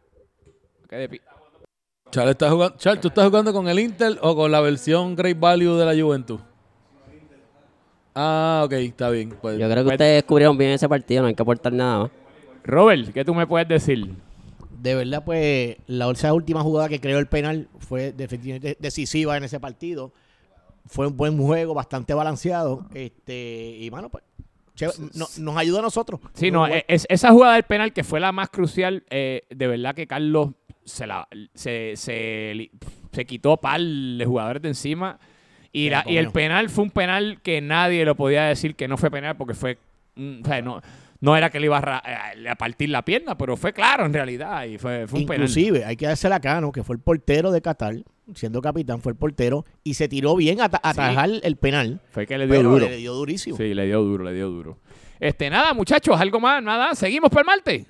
Que 0.87 0.95
de 0.97 1.09
pi- 1.09 1.21
Charles 2.11 2.31
está 2.31 2.49
jugando, 2.49 2.75
Charles, 2.77 3.01
¿tú 3.01 3.07
estás 3.09 3.27
jugando 3.27 3.53
con 3.53 3.67
el 3.67 3.79
Intel 3.79 4.17
o 4.21 4.35
con 4.35 4.51
la 4.51 4.61
versión 4.61 5.15
Great 5.15 5.39
Value 5.39 5.75
de 5.77 5.85
la 5.85 6.01
Juventud? 6.03 6.39
Ah, 8.15 8.63
ok, 8.65 8.73
está 8.73 9.09
bien. 9.09 9.35
Pues, 9.41 9.59
Yo 9.59 9.69
creo 9.69 9.83
que 9.83 9.91
ustedes 9.91 10.15
descubrieron 10.15 10.57
bien 10.57 10.71
ese 10.71 10.89
partido, 10.89 11.21
no 11.21 11.27
hay 11.27 11.35
que 11.35 11.41
aportar 11.43 11.71
nada 11.71 11.99
más. 11.99 12.11
Robert, 12.63 13.13
¿qué 13.13 13.23
tú 13.23 13.33
me 13.33 13.45
puedes 13.47 13.67
decir? 13.67 14.13
De 14.81 14.95
verdad, 14.95 15.23
pues, 15.23 15.77
la 15.87 16.09
esa 16.09 16.33
última 16.33 16.61
jugada 16.61 16.89
que 16.89 16.99
creó 16.99 17.19
el 17.19 17.27
penal 17.27 17.67
fue 17.79 18.11
definitivamente 18.11 18.75
decisiva 18.79 19.37
en 19.37 19.43
ese 19.43 19.59
partido. 19.59 20.11
Fue 20.87 21.07
un 21.07 21.15
buen 21.15 21.37
juego, 21.37 21.73
bastante 21.73 22.13
balanceado. 22.13 22.85
Este, 22.93 23.77
y 23.79 23.89
bueno, 23.89 24.09
pues, 24.09 24.23
no- 25.13 25.27
nos 25.37 25.57
ayuda 25.57 25.79
a 25.79 25.81
nosotros. 25.83 26.19
Sí, 26.33 26.49
no, 26.49 26.65
es- 26.65 27.05
esa 27.09 27.31
jugada 27.31 27.53
del 27.53 27.63
penal 27.63 27.93
que 27.93 28.03
fue 28.03 28.19
la 28.19 28.31
más 28.31 28.49
crucial, 28.49 29.03
eh, 29.09 29.43
de 29.49 29.67
verdad 29.67 29.93
que 29.93 30.07
Carlos 30.07 30.49
se, 30.89 31.07
la, 31.07 31.27
se, 31.53 31.93
se, 31.95 33.25
quitó 33.25 33.57
par 33.57 33.79
de 33.81 34.23
jugadores 34.25 34.61
de 34.61 34.69
encima. 34.69 35.19
Y, 35.71 35.89
la 35.89 36.03
la- 36.05 36.11
y 36.11 36.17
el 36.17 36.31
penal 36.31 36.69
fue 36.69 36.83
un 36.85 36.91
penal 36.91 37.39
que 37.41 37.61
nadie 37.61 38.03
lo 38.05 38.15
podía 38.15 38.43
decir 38.45 38.75
que 38.75 38.87
no 38.87 38.97
fue 38.97 39.11
penal 39.11 39.37
porque 39.37 39.53
fue. 39.53 39.77
mm, 40.15 40.41
o 40.41 40.45
sea, 40.45 40.61
no, 40.61 40.81
no 41.21 41.35
era 41.37 41.49
que 41.49 41.59
le 41.59 41.65
iba 41.67 41.77
a, 41.77 41.81
ra- 41.81 42.03
a 42.49 42.55
partir 42.55 42.89
la 42.89 43.03
pierna, 43.03 43.37
pero 43.37 43.55
fue 43.57 43.73
claro 43.73 44.05
en 44.05 44.13
realidad. 44.13 44.63
Y 44.65 44.77
fue, 44.77 45.05
fue 45.07 45.19
un 45.19 45.25
penal. 45.25 45.41
Inclusive, 45.47 45.85
hay 45.85 45.95
que 45.95 46.05
dársela 46.07 46.35
a 46.37 46.39
Cano, 46.39 46.71
que 46.71 46.83
fue 46.83 46.95
el 46.95 47.01
portero 47.01 47.51
de 47.51 47.61
Qatar, 47.61 47.95
siendo 48.33 48.61
capitán, 48.61 49.01
fue 49.01 49.11
el 49.11 49.17
portero, 49.17 49.65
y 49.83 49.93
se 49.95 50.07
tiró 50.07 50.35
bien 50.35 50.61
a 50.61 50.69
ta- 50.69 50.79
a 50.81 50.89
atajar 50.91 51.29
el 51.43 51.55
penal. 51.57 51.99
Fue 52.11 52.25
que 52.25 52.37
le 52.37 52.45
dio 52.47 52.55
Pero 52.55 52.69
duro. 52.71 52.89
le 52.89 52.95
dio 52.97 53.13
durísimo. 53.13 53.57
Sí, 53.57 53.73
le 53.73 53.85
dio 53.85 54.01
duro, 54.01 54.23
le 54.23 54.33
dio 54.33 54.49
duro. 54.49 54.79
Este, 55.19 55.49
nada, 55.49 55.73
muchachos, 55.73 56.19
algo 56.19 56.39
más, 56.39 56.63
nada. 56.63 56.95
¿Seguimos 56.95 57.29
para 57.29 57.41
el 57.41 57.45
martes? 57.47 57.85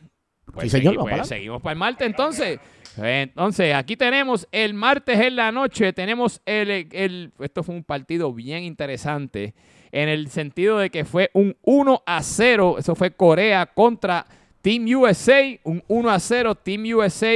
Pues, 0.51 0.63
Sí, 0.71 0.77
señor, 0.79 0.95
segui- 0.95 1.01
pues, 1.15 1.27
seguimos 1.27 1.61
para 1.61 1.73
el 1.73 1.79
martes 1.79 2.07
entonces. 2.07 2.59
Entonces, 3.03 3.73
aquí 3.75 3.95
tenemos 3.95 4.47
el 4.51 4.73
martes 4.73 5.19
en 5.19 5.35
la 5.35 5.51
noche, 5.51 5.93
tenemos 5.93 6.41
el, 6.45 6.87
el- 6.91 7.31
esto 7.39 7.63
fue 7.63 7.75
un 7.75 7.83
partido 7.83 8.33
bien 8.33 8.63
interesante 8.63 9.53
en 9.91 10.09
el 10.09 10.29
sentido 10.29 10.77
de 10.77 10.89
que 10.89 11.05
fue 11.05 11.29
un 11.33 11.55
1 11.63 12.03
a 12.05 12.21
0, 12.21 12.75
eso 12.79 12.95
fue 12.95 13.11
Corea 13.11 13.65
contra 13.65 14.25
Team 14.61 14.85
USA, 14.95 15.41
un 15.63 15.83
1 15.87 16.09
a 16.09 16.19
0 16.19 16.55
Team 16.55 16.83
USA 16.95 17.35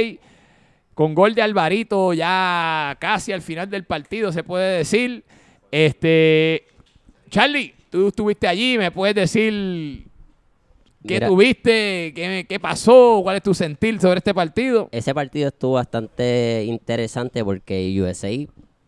con 0.94 1.14
gol 1.14 1.34
de 1.34 1.42
Alvarito 1.42 2.12
ya 2.12 2.96
casi 3.00 3.32
al 3.32 3.42
final 3.42 3.68
del 3.68 3.84
partido, 3.84 4.30
se 4.30 4.44
puede 4.44 4.78
decir. 4.78 5.24
Este, 5.72 6.66
Charlie, 7.30 7.74
tú 7.90 8.06
estuviste 8.08 8.46
allí, 8.46 8.78
me 8.78 8.92
puedes 8.92 9.16
decir 9.16 10.06
qué 11.06 11.14
Mira. 11.14 11.28
tuviste, 11.28 12.12
qué, 12.14 12.46
qué 12.48 12.60
pasó, 12.60 13.20
cuál 13.22 13.36
es 13.36 13.42
tu 13.42 13.54
sentir 13.54 14.00
sobre 14.00 14.18
este 14.18 14.34
partido. 14.34 14.88
Ese 14.92 15.14
partido 15.14 15.48
estuvo 15.48 15.74
bastante 15.74 16.64
interesante 16.66 17.44
porque 17.44 17.94
USA 18.00 18.30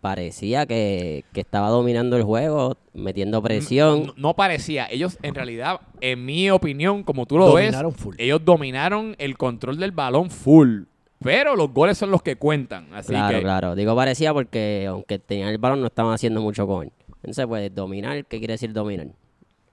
parecía 0.01 0.67
que, 0.67 1.25
que 1.33 1.41
estaba 1.41 1.69
dominando 1.69 2.17
el 2.17 2.23
juego, 2.23 2.77
metiendo 2.95 3.43
presión. 3.43 4.07
No, 4.07 4.15
no 4.17 4.35
parecía, 4.35 4.87
ellos 4.91 5.19
en 5.23 5.35
realidad, 5.35 5.81
en 6.01 6.25
mi 6.25 6.51
opinión, 6.51 7.03
como 7.03 7.27
tú 7.27 7.39
lo 7.39 7.49
Dominaron 7.49 7.93
ves, 7.93 8.01
full. 8.01 8.15
ellos 8.19 8.45
dominaron 8.45 9.17
el 9.19 9.37
control 9.37 9.79
del 9.79 9.93
balón 9.93 10.31
full. 10.31 10.83
Pero 11.19 11.57
los 11.57 11.73
goles 11.73 11.99
son 11.99 12.11
los 12.11 12.23
que 12.23 12.37
cuentan. 12.37 12.89
Así 12.93 13.09
claro, 13.09 13.37
que 13.37 13.43
claro. 13.43 13.75
Digo 13.75 13.97
parecía 13.97 14.33
porque 14.35 14.87
aunque 14.89 15.19
tenían 15.19 15.49
el 15.49 15.59
balón 15.59 15.81
no 15.81 15.87
estaban 15.87 16.13
haciendo 16.13 16.41
mucho 16.41 16.67
con 16.67 16.85
él. 16.85 16.93
Entonces, 17.17 17.47
pues, 17.47 17.75
dominar, 17.75 18.25
¿qué 18.27 18.39
quiere 18.39 18.53
decir 18.55 18.73
dominar? 18.73 19.09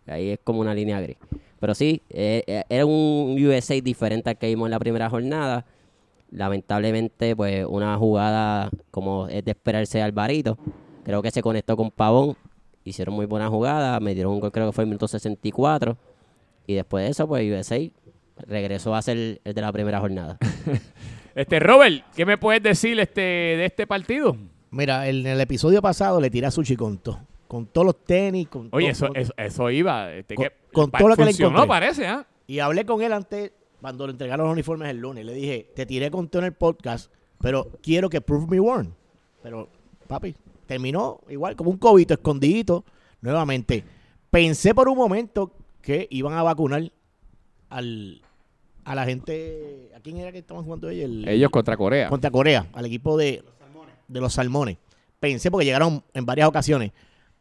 Ahí 0.08 0.30
es 0.32 0.40
como 0.44 0.62
una 0.62 0.74
línea 0.74 1.00
gris. 1.02 1.18
Pero 1.64 1.76
sí, 1.76 2.02
eh, 2.10 2.44
eh, 2.46 2.64
era 2.68 2.86
un 2.86 3.38
USA 3.42 3.76
diferente 3.80 4.30
al 4.30 4.38
que 4.38 4.48
vimos 4.48 4.68
en 4.68 4.72
la 4.72 4.80
primera 4.80 5.10
jornada. 5.10 5.66
Lamentablemente, 6.30 7.38
pues, 7.38 7.66
una 7.66 7.96
jugada 7.96 8.70
como 8.92 9.30
es 9.30 9.46
de 9.46 9.52
esperarse 9.52 10.02
Alvarito. 10.02 10.58
Creo 11.06 11.22
que 11.22 11.32
se 11.32 11.42
conectó 11.42 11.78
con 11.78 11.90
Pavón. 11.90 12.36
Hicieron 12.84 13.16
muy 13.16 13.28
buena 13.28 13.48
jugada. 13.48 14.02
Me 14.02 14.14
dieron 14.14 14.34
un 14.34 14.42
gol, 14.42 14.52
creo 14.52 14.66
que 14.66 14.72
fue 14.74 14.82
en 14.84 14.88
el 14.88 14.90
minuto 14.90 15.08
64. 15.08 15.96
Y 16.68 16.74
después 16.74 17.06
de 17.06 17.12
eso, 17.12 17.30
pues, 17.30 17.50
USA 17.50 17.80
regresó 18.46 18.94
a 18.94 19.02
ser 19.02 19.40
el 19.42 19.54
de 19.54 19.62
la 19.62 19.72
primera 19.72 20.02
jornada. 20.02 20.38
Este, 21.34 21.60
Robert, 21.60 22.04
¿qué 22.16 22.28
me 22.28 22.38
puedes 22.38 22.62
decir 22.62 23.00
este, 23.00 23.22
de 23.22 23.66
este 23.66 23.88
partido? 23.88 24.38
Mira, 24.70 25.08
en 25.08 25.26
el 25.26 25.42
episodio 25.42 25.82
pasado 25.82 26.22
le 26.22 26.30
tiré 26.30 26.46
a 26.46 26.52
Sushi 26.52 26.76
con 27.54 27.66
todo. 27.66 27.66
Con 27.66 27.68
todos 27.68 27.86
los 27.88 28.04
tenis, 28.06 28.48
con 28.48 28.70
Oye, 28.72 28.94
todo- 28.94 29.12
eso, 29.14 29.16
eso, 29.16 29.34
eso 29.38 29.70
iba. 29.72 30.12
este, 30.14 30.36
Con- 30.36 30.46
que- 30.46 30.52
con 30.72 30.92
todo 30.92 31.08
lo 31.10 31.16
que 31.16 31.26
le 31.26 31.32
encontré. 31.32 31.68
parece, 31.68 32.08
¿ah? 32.08 32.26
Y 32.48 32.60
hablé 32.60 32.86
con 32.86 33.02
él 33.02 33.14
antes, 33.14 33.52
cuando 33.80 34.08
le 34.08 34.12
entregaron 34.12 34.46
los 34.48 34.54
uniformes 34.54 34.90
el 34.90 34.98
lunes. 34.98 35.26
Le 35.26 35.34
dije, 35.34 35.72
te 35.76 35.86
tiré 35.86 36.10
con 36.12 36.28
todo 36.30 36.42
en 36.42 36.48
el 36.48 36.54
podcast, 36.54 37.12
pero 37.40 37.70
quiero 37.82 38.10
que 38.10 38.22
prove 38.22 38.48
me 38.48 38.60
wrong. 38.60 38.88
Pero, 39.42 39.68
papi, 40.08 40.36
terminó 40.66 41.20
igual, 41.30 41.56
como 41.56 41.70
un 41.72 41.78
cobito, 41.78 42.14
escondidito, 42.14 42.84
nuevamente. 43.22 43.84
Pensé 44.32 44.74
por 44.74 44.88
un 44.90 44.98
momento 44.98 45.52
que 45.82 46.08
iban 46.12 46.34
a 46.34 46.44
vacunar 46.44 46.92
al, 47.70 48.22
a 48.86 48.96
la 48.96 49.06
gente... 49.06 49.92
¿A 49.96 50.00
quién 50.00 50.18
era 50.18 50.32
que 50.32 50.40
estaban 50.40 50.64
jugando 50.64 50.90
ellos? 50.90 51.06
El- 51.06 51.28
Ellos 51.28 51.50
contra 51.52 51.78
Corea. 51.78 52.10
contra 52.10 52.32
Corea, 52.32 52.68
al 52.74 52.86
equipo 52.86 53.18
de, 53.18 53.44
de 54.08 54.22
los 54.22 54.34
salmones. 54.34 54.78
Pensé 55.20 55.50
porque 55.52 55.66
llegaron 55.66 56.04
en 56.14 56.26
varias 56.26 56.48
ocasiones, 56.50 56.92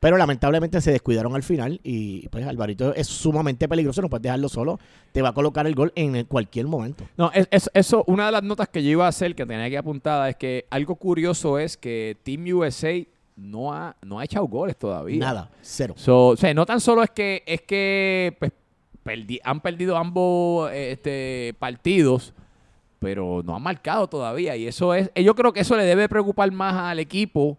pero 0.02 0.16
lamentablemente 0.16 0.80
se 0.80 0.90
descuidaron 0.90 1.36
al 1.36 1.44
final 1.44 1.78
y 1.84 2.26
pues 2.30 2.44
Alvarito 2.44 2.92
es 2.92 3.06
sumamente 3.06 3.68
peligroso, 3.68 4.02
no 4.02 4.10
puedes 4.10 4.24
dejarlo 4.24 4.48
solo, 4.48 4.80
te 5.12 5.22
va 5.22 5.28
a 5.28 5.32
colocar 5.32 5.64
el 5.68 5.76
gol 5.76 5.92
en 5.94 6.24
cualquier 6.24 6.66
momento. 6.66 7.04
No, 7.16 7.30
es, 7.32 7.46
es- 7.52 7.70
eso, 7.72 8.02
una 8.08 8.26
de 8.26 8.32
las 8.32 8.42
notas 8.42 8.68
que 8.68 8.82
yo 8.82 8.90
iba 8.90 9.06
a 9.06 9.10
hacer, 9.10 9.36
que 9.36 9.46
tenía 9.46 9.62
aquí 9.66 9.76
apuntada, 9.76 10.28
es 10.28 10.34
que 10.34 10.66
algo 10.70 10.96
curioso 10.96 11.56
es 11.56 11.76
que 11.76 12.16
Team 12.24 12.44
USA 12.52 13.00
no 13.36 13.72
ha, 13.72 13.94
no 14.02 14.18
ha 14.18 14.24
echado 14.24 14.44
goles 14.48 14.76
todavía. 14.76 15.20
Nada, 15.20 15.50
cero. 15.60 15.94
So, 15.96 16.28
o 16.30 16.36
sea, 16.36 16.52
no 16.52 16.66
tan 16.66 16.80
solo 16.80 17.04
es 17.04 17.10
que, 17.10 17.44
es 17.46 17.60
que 17.62 18.36
pues, 18.40 18.50
perdi- 19.04 19.40
han 19.44 19.60
perdido 19.60 19.96
ambos 19.96 20.68
este, 20.72 21.54
partidos, 21.60 22.34
pero 22.98 23.42
no 23.44 23.54
han 23.54 23.62
marcado 23.62 24.08
todavía. 24.08 24.56
Y 24.56 24.66
eso 24.66 24.94
es, 24.94 25.12
yo 25.14 25.36
creo 25.36 25.52
que 25.52 25.60
eso 25.60 25.76
le 25.76 25.84
debe 25.84 26.08
preocupar 26.08 26.50
más 26.50 26.74
al 26.74 26.98
equipo 26.98 27.56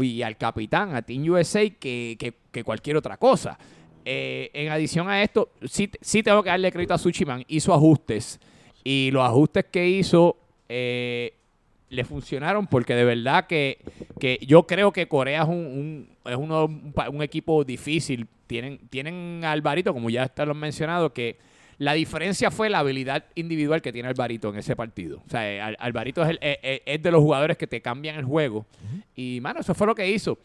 y 0.00 0.22
al 0.22 0.36
capitán, 0.36 0.94
a 0.94 1.02
Team 1.02 1.28
USA, 1.30 1.68
que, 1.70 2.16
que- 2.18 2.34
que 2.52 2.64
cualquier 2.64 2.96
otra 2.96 3.16
cosa. 3.16 3.58
Eh, 4.04 4.50
en 4.52 4.70
adición 4.70 5.08
a 5.08 5.22
esto, 5.22 5.50
sí, 5.64 5.90
sí 6.00 6.22
tengo 6.22 6.42
que 6.42 6.50
darle 6.50 6.70
crédito 6.72 6.94
a 6.94 6.98
Suchiman. 6.98 7.44
Hizo 7.48 7.72
ajustes. 7.72 8.38
Y 8.84 9.10
los 9.12 9.24
ajustes 9.24 9.64
que 9.70 9.88
hizo 9.88 10.36
eh, 10.68 11.32
le 11.88 12.04
funcionaron 12.04 12.66
porque 12.66 12.94
de 12.94 13.04
verdad 13.04 13.46
que, 13.46 13.78
que 14.18 14.38
yo 14.46 14.66
creo 14.66 14.92
que 14.92 15.06
Corea 15.08 15.42
es 15.42 15.48
un, 15.48 16.08
es 16.24 16.36
uno, 16.36 16.64
un, 16.64 17.22
equipo 17.22 17.64
difícil. 17.64 18.26
Tienen, 18.46 18.78
tienen 18.90 19.42
a 19.44 19.52
Alvarito, 19.52 19.92
como 19.94 20.10
ya 20.10 20.24
está 20.24 20.44
lo 20.44 20.52
han 20.52 20.58
mencionado, 20.58 21.12
que 21.12 21.36
la 21.78 21.94
diferencia 21.94 22.50
fue 22.50 22.68
la 22.70 22.78
habilidad 22.80 23.24
individual 23.34 23.82
que 23.82 23.92
tiene 23.92 24.08
Alvarito 24.08 24.50
en 24.50 24.56
ese 24.56 24.76
partido. 24.76 25.22
O 25.26 25.30
sea, 25.30 25.50
eh, 25.50 25.60
Al- 25.60 25.76
Alvarito 25.80 26.22
es, 26.22 26.30
el- 26.30 26.38
eh, 26.40 26.58
eh, 26.62 26.82
es 26.86 27.02
de 27.02 27.10
los 27.10 27.20
jugadores 27.20 27.56
que 27.56 27.66
te 27.66 27.80
cambian 27.80 28.16
el 28.16 28.24
juego. 28.24 28.66
Y, 29.16 29.40
mano, 29.40 29.60
eso 29.60 29.74
fue 29.74 29.86
lo 29.86 29.94
que 29.94 30.08
hizo. 30.10 30.38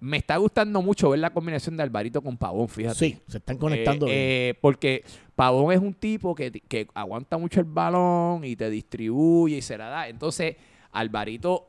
Me 0.00 0.16
está 0.16 0.36
gustando 0.36 0.82
mucho 0.82 1.10
ver 1.10 1.20
la 1.20 1.30
combinación 1.30 1.76
de 1.76 1.84
Alvarito 1.84 2.20
con 2.22 2.36
Pavón, 2.36 2.68
fíjate. 2.68 2.96
Sí, 2.98 3.18
se 3.28 3.38
están 3.38 3.56
conectando. 3.56 4.06
Eh, 4.06 4.10
bien. 4.10 4.20
eh, 4.20 4.58
porque 4.60 5.04
Pavón 5.36 5.72
es 5.72 5.78
un 5.78 5.94
tipo 5.94 6.34
que, 6.34 6.50
que 6.50 6.88
aguanta 6.92 7.38
mucho 7.38 7.60
el 7.60 7.66
balón 7.66 8.44
y 8.44 8.56
te 8.56 8.68
distribuye 8.68 9.58
y 9.58 9.62
se 9.62 9.78
la 9.78 9.86
da. 9.86 10.08
Entonces, 10.08 10.56
Alvarito 10.90 11.68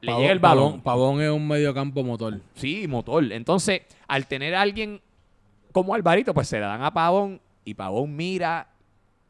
le 0.00 0.10
Pavón- 0.10 0.20
llega 0.20 0.32
el 0.32 0.38
balón. 0.40 0.80
Pavón, 0.80 0.82
Pavón 0.82 1.22
es 1.22 1.30
un 1.30 1.46
mediocampo 1.46 2.02
motor. 2.02 2.40
Sí, 2.54 2.86
motor. 2.88 3.32
Entonces, 3.32 3.82
al 4.08 4.26
tener 4.26 4.54
a 4.56 4.60
alguien 4.60 5.00
como 5.70 5.94
Alvarito, 5.94 6.34
pues 6.34 6.48
se 6.48 6.58
la 6.60 6.66
dan 6.66 6.82
a 6.82 6.92
Pavón 6.92 7.40
y 7.64 7.74
Pavón 7.74 8.14
mira, 8.16 8.66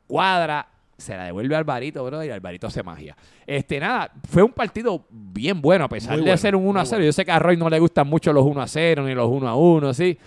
cuadra, 0.06 0.66
se 0.96 1.16
la 1.16 1.24
devuelve 1.24 1.54
a 1.54 1.58
Alvarito, 1.58 2.04
bro, 2.04 2.22
y 2.24 2.30
Alvarito 2.30 2.66
hace 2.68 2.82
magia. 2.82 3.16
Este, 3.46 3.80
nada, 3.80 4.12
fue 4.28 4.42
un 4.42 4.52
partido 4.52 5.04
bien 5.10 5.60
bueno, 5.60 5.84
a 5.84 5.88
pesar 5.88 6.10
Muy 6.12 6.18
de 6.18 6.22
bueno, 6.30 6.36
ser 6.38 6.54
un 6.56 6.66
1 6.66 6.78
a 6.80 6.82
muy 6.82 6.90
0. 6.90 7.04
Yo 7.04 7.12
sé 7.12 7.24
que 7.24 7.32
a 7.32 7.38
Roy 7.38 7.56
no 7.56 7.68
le 7.68 7.78
gustan 7.78 8.06
mucho 8.06 8.32
los 8.32 8.44
1 8.44 8.60
a 8.62 8.66
0 8.68 9.04
ni 9.06 9.14
los 9.14 9.28
1 9.28 9.48
a 9.48 9.56
1, 9.56 9.94
sí. 9.94 10.18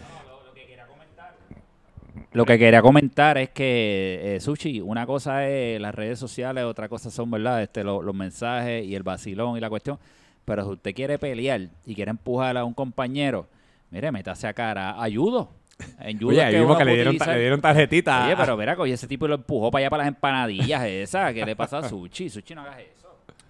Lo 2.33 2.45
que 2.45 2.59
quería 2.59 2.81
comentar 2.81 3.37
es 3.37 3.49
que, 3.51 4.35
eh, 4.35 4.39
Sushi, 4.41 4.81
una 4.81 5.05
cosa 5.05 5.47
es 5.47 5.79
las 5.79 5.95
redes 5.95 6.19
sociales, 6.19 6.65
otra 6.65 6.89
cosa 6.89 7.09
son, 7.09 7.31
¿verdad? 7.31 7.61
Este, 7.63 7.81
lo- 7.83 8.01
los 8.01 8.13
mensajes 8.13 8.83
y 8.85 8.93
el 8.93 9.03
vacilón 9.03 9.55
y 9.57 9.61
la 9.61 9.69
cuestión. 9.69 9.97
Pero 10.43 10.63
si 10.65 10.69
usted 10.71 10.93
quiere 10.93 11.17
pelear 11.17 11.69
y 11.85 11.95
quiere 11.95 12.11
empujar 12.11 12.57
a 12.57 12.65
un 12.65 12.73
compañero, 12.73 13.47
mire, 13.89 14.11
métase 14.11 14.47
a 14.47 14.53
cara, 14.53 15.01
ayudo. 15.01 15.49
En 15.99 16.17
judo 16.17 16.29
Oye, 16.29 16.37
es 16.39 16.43
ahí 16.45 16.51
que 16.53 16.59
vimos 16.59 16.69
uno 16.71 16.79
que 16.79 16.85
le 16.85 16.93
dieron, 16.95 17.15
utilizar- 17.15 17.33
le 17.33 17.39
dieron 17.39 17.61
tarjetita. 17.61 18.25
Oye, 18.27 18.35
pero 18.37 18.55
mira, 18.57 18.75
coño, 18.75 18.93
ese 18.93 19.07
tipo 19.07 19.27
lo 19.27 19.35
empujó 19.35 19.71
para 19.71 19.81
allá 19.83 19.89
para 19.89 20.03
las 20.03 20.07
empanadillas 20.09 20.85
esas. 20.85 21.33
¿Qué 21.33 21.45
le 21.45 21.55
pasa 21.55 21.79
a 21.79 21.89
Sushi? 21.89 22.29
Sushi, 22.29 22.55
no 22.55 22.61
hagas 22.61 22.79
eso. 22.79 22.91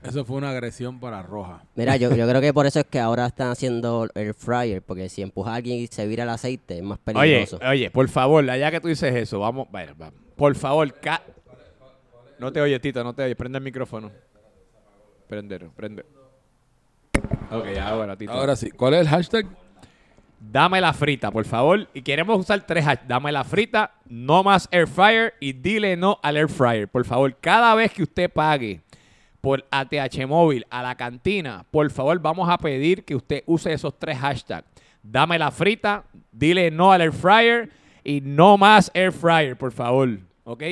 Eso 0.04 0.24
fue 0.26 0.38
una 0.38 0.52
agresión 0.52 1.00
para 1.00 1.22
Roja. 1.24 1.64
Mira, 1.76 1.96
yo, 1.98 2.16
yo 2.16 2.28
creo 2.30 2.42
que 2.42 2.54
por 2.54 2.66
eso 2.66 2.80
es 2.80 2.86
que 2.86 3.00
ahora 3.00 3.26
están 3.28 3.50
haciendo 3.52 4.08
el 4.14 4.34
fryer, 4.34 4.82
porque 4.82 5.10
si 5.10 5.22
empuja 5.22 5.52
a 5.52 5.56
alguien 5.56 5.80
y 5.80 5.88
se 5.88 6.06
vira 6.08 6.24
el 6.24 6.30
aceite 6.30 6.78
es 6.78 6.84
más 6.84 7.00
Oye, 7.08 7.14
peligroso. 7.14 7.60
oye, 7.68 7.90
por 7.92 8.08
favor, 8.10 8.48
allá 8.50 8.72
que 8.72 8.80
tú 8.82 8.88
dices 8.88 9.14
eso, 9.16 9.40
vamos, 9.40 9.68
bueno, 9.72 9.94
vamos. 9.98 10.16
por 10.36 10.56
favor, 10.56 10.94
ca- 11.00 11.22
no 12.40 12.52
te 12.52 12.60
oye, 12.62 12.80
Tito, 12.80 13.04
no 13.04 13.14
te 13.14 13.24
oye, 13.24 13.36
prende 13.36 13.58
el 13.60 13.64
micrófono. 13.64 14.12
Prendero, 15.28 15.72
prende. 15.76 16.06
Ok, 17.52 17.66
ahora, 17.82 18.16
Tito. 18.16 18.32
Ahora 18.32 18.56
sí, 18.56 18.70
¿cuál 18.72 18.96
es 18.96 19.02
el 19.02 19.08
hashtag? 19.08 19.48
Dame 20.52 20.80
la 20.80 20.94
frita, 20.94 21.32
por 21.32 21.46
favor. 21.46 21.88
Y 21.94 22.02
queremos 22.02 22.40
usar 22.40 22.66
tres 22.66 22.86
hashtags. 22.86 23.08
Dame 23.08 23.32
la 23.32 23.44
frita, 23.44 23.92
no 24.08 24.44
más 24.44 24.68
air 24.72 24.88
fryer 24.88 25.34
y 25.40 25.54
dile 25.54 25.98
no 25.98 26.20
al 26.22 26.38
air 26.38 26.50
fryer. 26.50 26.88
Por 26.88 27.04
favor, 27.06 27.36
cada 27.40 27.74
vez 27.76 27.92
que 27.92 28.04
usted 28.04 28.32
pague 28.32 28.82
por 29.42 29.66
ATH 29.72 30.28
móvil 30.28 30.66
a 30.70 30.84
la 30.84 30.96
cantina, 30.96 31.66
por 31.72 31.90
favor, 31.92 32.20
vamos 32.20 32.50
a 32.50 32.58
pedir 32.58 33.04
que 33.04 33.16
usted 33.16 33.44
use 33.46 33.74
esos 33.74 33.98
tres 33.98 34.18
hashtags. 34.18 34.68
Dame 35.02 35.38
la 35.38 35.52
frita, 35.52 36.04
dile 36.32 36.72
no 36.72 36.92
al 36.92 37.02
air 37.02 37.12
fryer 37.12 37.70
y 38.04 38.22
no 38.22 38.58
más 38.58 38.92
air 38.94 39.12
fryer, 39.12 39.58
por 39.58 39.72
favor. 39.72 40.20
¿Ok? 40.44 40.64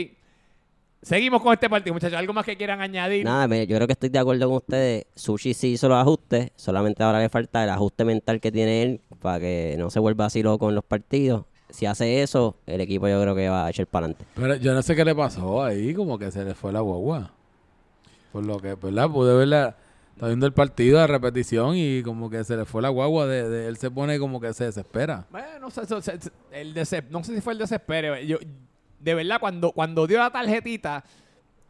Seguimos 1.03 1.41
con 1.41 1.51
este 1.51 1.69
partido, 1.69 1.93
muchachos. 1.93 2.17
¿Algo 2.17 2.31
más 2.31 2.45
que 2.45 2.55
quieran 2.55 2.79
añadir? 2.79 3.25
Nada, 3.25 3.63
yo 3.65 3.75
creo 3.75 3.87
que 3.87 3.91
estoy 3.91 4.07
de 4.07 4.19
acuerdo 4.19 4.47
con 4.47 4.55
ustedes. 4.55 5.05
Sushi 5.15 5.53
sí 5.53 5.73
hizo 5.73 5.89
los 5.89 5.97
ajustes, 5.97 6.51
solamente 6.55 7.03
ahora 7.03 7.19
le 7.19 7.27
falta 7.27 7.61
el 7.63 7.69
ajuste 7.71 8.05
mental 8.05 8.39
que 8.39 8.53
tiene 8.53 8.83
él 8.83 9.01
para 9.23 9.39
que 9.39 9.75
no 9.79 9.89
se 9.89 9.99
vuelva 9.99 10.25
así 10.27 10.43
loco 10.43 10.69
en 10.69 10.75
los 10.75 10.83
partidos. 10.83 11.45
Si 11.71 11.87
hace 11.87 12.21
eso, 12.21 12.55
el 12.67 12.81
equipo 12.81 13.07
yo 13.07 13.19
creo 13.19 13.33
que 13.35 13.49
va 13.49 13.65
a 13.65 13.69
echar 13.71 13.87
para 13.87 14.05
adelante. 14.05 14.25
Pero 14.35 14.55
yo 14.57 14.75
no 14.75 14.83
sé 14.83 14.95
qué 14.95 15.03
le 15.03 15.15
pasó 15.15 15.63
ahí, 15.63 15.95
como 15.95 16.19
que 16.19 16.29
se 16.29 16.43
le 16.45 16.53
fue 16.53 16.71
la 16.71 16.81
guagua. 16.81 17.31
Por 18.31 18.45
lo 18.45 18.59
que, 18.59 18.75
¿verdad? 18.75 19.09
Pude 19.09 19.33
verla, 19.35 19.75
está 20.13 20.27
viendo 20.27 20.45
el 20.45 20.53
partido 20.53 20.99
de 20.99 21.07
repetición 21.07 21.75
y 21.75 22.03
como 22.03 22.29
que 22.29 22.43
se 22.43 22.55
le 22.57 22.65
fue 22.65 22.81
la 22.83 22.89
guagua, 22.89 23.25
de, 23.25 23.49
de- 23.49 23.67
él 23.67 23.77
se 23.77 23.89
pone 23.89 24.19
como 24.19 24.39
que 24.39 24.53
se 24.53 24.65
desespera. 24.65 25.25
Bueno, 25.31 25.47
no 25.61 25.71
sé, 25.71 25.81
eso- 25.81 26.01
se- 26.01 26.19
se- 26.21 26.31
el 26.51 26.75
dese- 26.75 27.05
no 27.09 27.23
sé 27.23 27.33
si 27.33 27.41
fue 27.41 27.53
el 27.53 27.59
desespero. 27.59 28.19
Yo, 28.19 28.37
de 28.99 29.13
verdad, 29.15 29.39
cuando, 29.39 29.71
cuando 29.71 30.05
dio 30.05 30.19
la 30.19 30.29
tarjetita, 30.31 31.03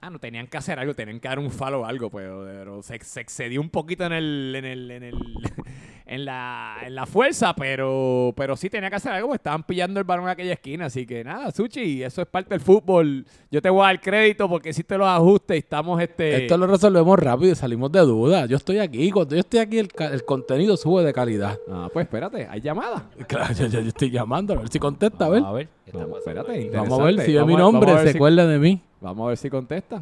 ah, 0.02 0.10
no 0.10 0.20
tenían 0.20 0.48
que 0.48 0.58
hacer 0.58 0.80
algo, 0.80 0.94
tenían 0.94 1.20
que 1.22 1.28
dar 1.30 1.40
un 1.40 1.50
follow 1.50 1.82
o 1.82 1.86
algo, 1.86 2.10
pero, 2.10 2.44
pero 2.46 2.84
se, 2.84 3.00
se 3.04 3.22
excedió 3.22 3.62
un 3.62 3.70
poquito 3.70 4.06
en 4.06 4.12
el, 4.14 4.54
en 4.58 4.66
el, 4.66 4.92
en 4.92 5.04
el, 5.04 5.16
en 6.06 6.26
la, 6.26 6.78
en 6.86 6.96
la 6.96 7.06
fuerza, 7.06 7.54
pero, 7.56 8.34
pero 8.36 8.56
sí 8.58 8.70
tenía 8.70 8.90
que 8.90 8.98
hacer 8.98 9.12
algo, 9.14 9.28
porque 9.30 9.38
estaban 9.38 9.64
pillando 9.64 10.00
el 10.00 10.06
balón 10.06 10.26
en 10.26 10.32
aquella 10.32 10.54
esquina, 10.54 10.86
así 10.88 11.06
que 11.06 11.24
nada, 11.24 11.52
Suchi, 11.52 12.04
eso 12.04 12.22
es 12.22 12.28
parte 12.28 12.50
del 12.50 12.60
fútbol. 12.62 13.26
Yo 13.50 13.62
te 13.62 13.70
voy 13.70 13.82
a 13.84 13.86
dar 13.88 14.02
crédito 14.02 14.50
porque 14.50 14.70
hiciste 14.70 14.98
los 14.98 15.08
ajustes 15.08 15.56
y 15.56 15.60
estamos 15.60 16.02
este. 16.02 16.44
Esto 16.44 16.58
lo 16.58 16.68
resolvemos 16.68 17.18
rápido 17.20 17.52
y 17.52 17.56
salimos 17.56 17.92
de 17.92 18.00
duda. 18.02 18.46
Yo 18.48 18.58
estoy 18.58 18.80
aquí, 18.80 19.12
cuando 19.12 19.36
yo 19.36 19.40
estoy 19.42 19.60
aquí 19.60 19.80
el, 19.80 19.88
ca- 19.88 20.08
el 20.14 20.26
contenido 20.26 20.76
sube 20.78 21.04
de 21.04 21.14
calidad. 21.14 21.58
Ah, 21.72 21.88
pues 21.94 22.06
espérate, 22.06 22.48
hay 22.50 22.60
llamada. 22.62 23.10
Claro, 23.28 23.54
yo, 23.54 23.68
yo- 23.68 23.80
yo 23.82 23.88
estoy 23.88 24.10
llamando, 24.12 24.54
a 24.54 24.58
ver 24.58 24.70
si 24.70 24.80
contesta, 24.80 25.26
a 25.26 25.30
ver. 25.30 25.42
Vamos 25.42 25.54
a 25.54 25.58
ver. 25.58 25.68
¿qué 25.86 25.92
está 25.92 26.00
No, 26.06 26.12
pasando 26.14 26.42
espérate? 26.42 26.70
Vamos 26.78 27.00
a 27.00 27.04
ver 27.04 27.20
si 27.22 27.34
ve 27.34 27.46
mi 27.46 27.54
a- 27.54 27.58
vamos 27.58 27.74
nombre, 27.74 27.92
a 27.92 27.94
ver 27.96 28.04
se 28.08 28.12
si- 28.12 28.18
acuerda 28.18 28.48
de 28.48 28.60
mí. 28.60 28.82
Vamos 29.02 29.26
a 29.26 29.28
ver 29.30 29.38
si 29.38 29.50
contesta. 29.50 30.02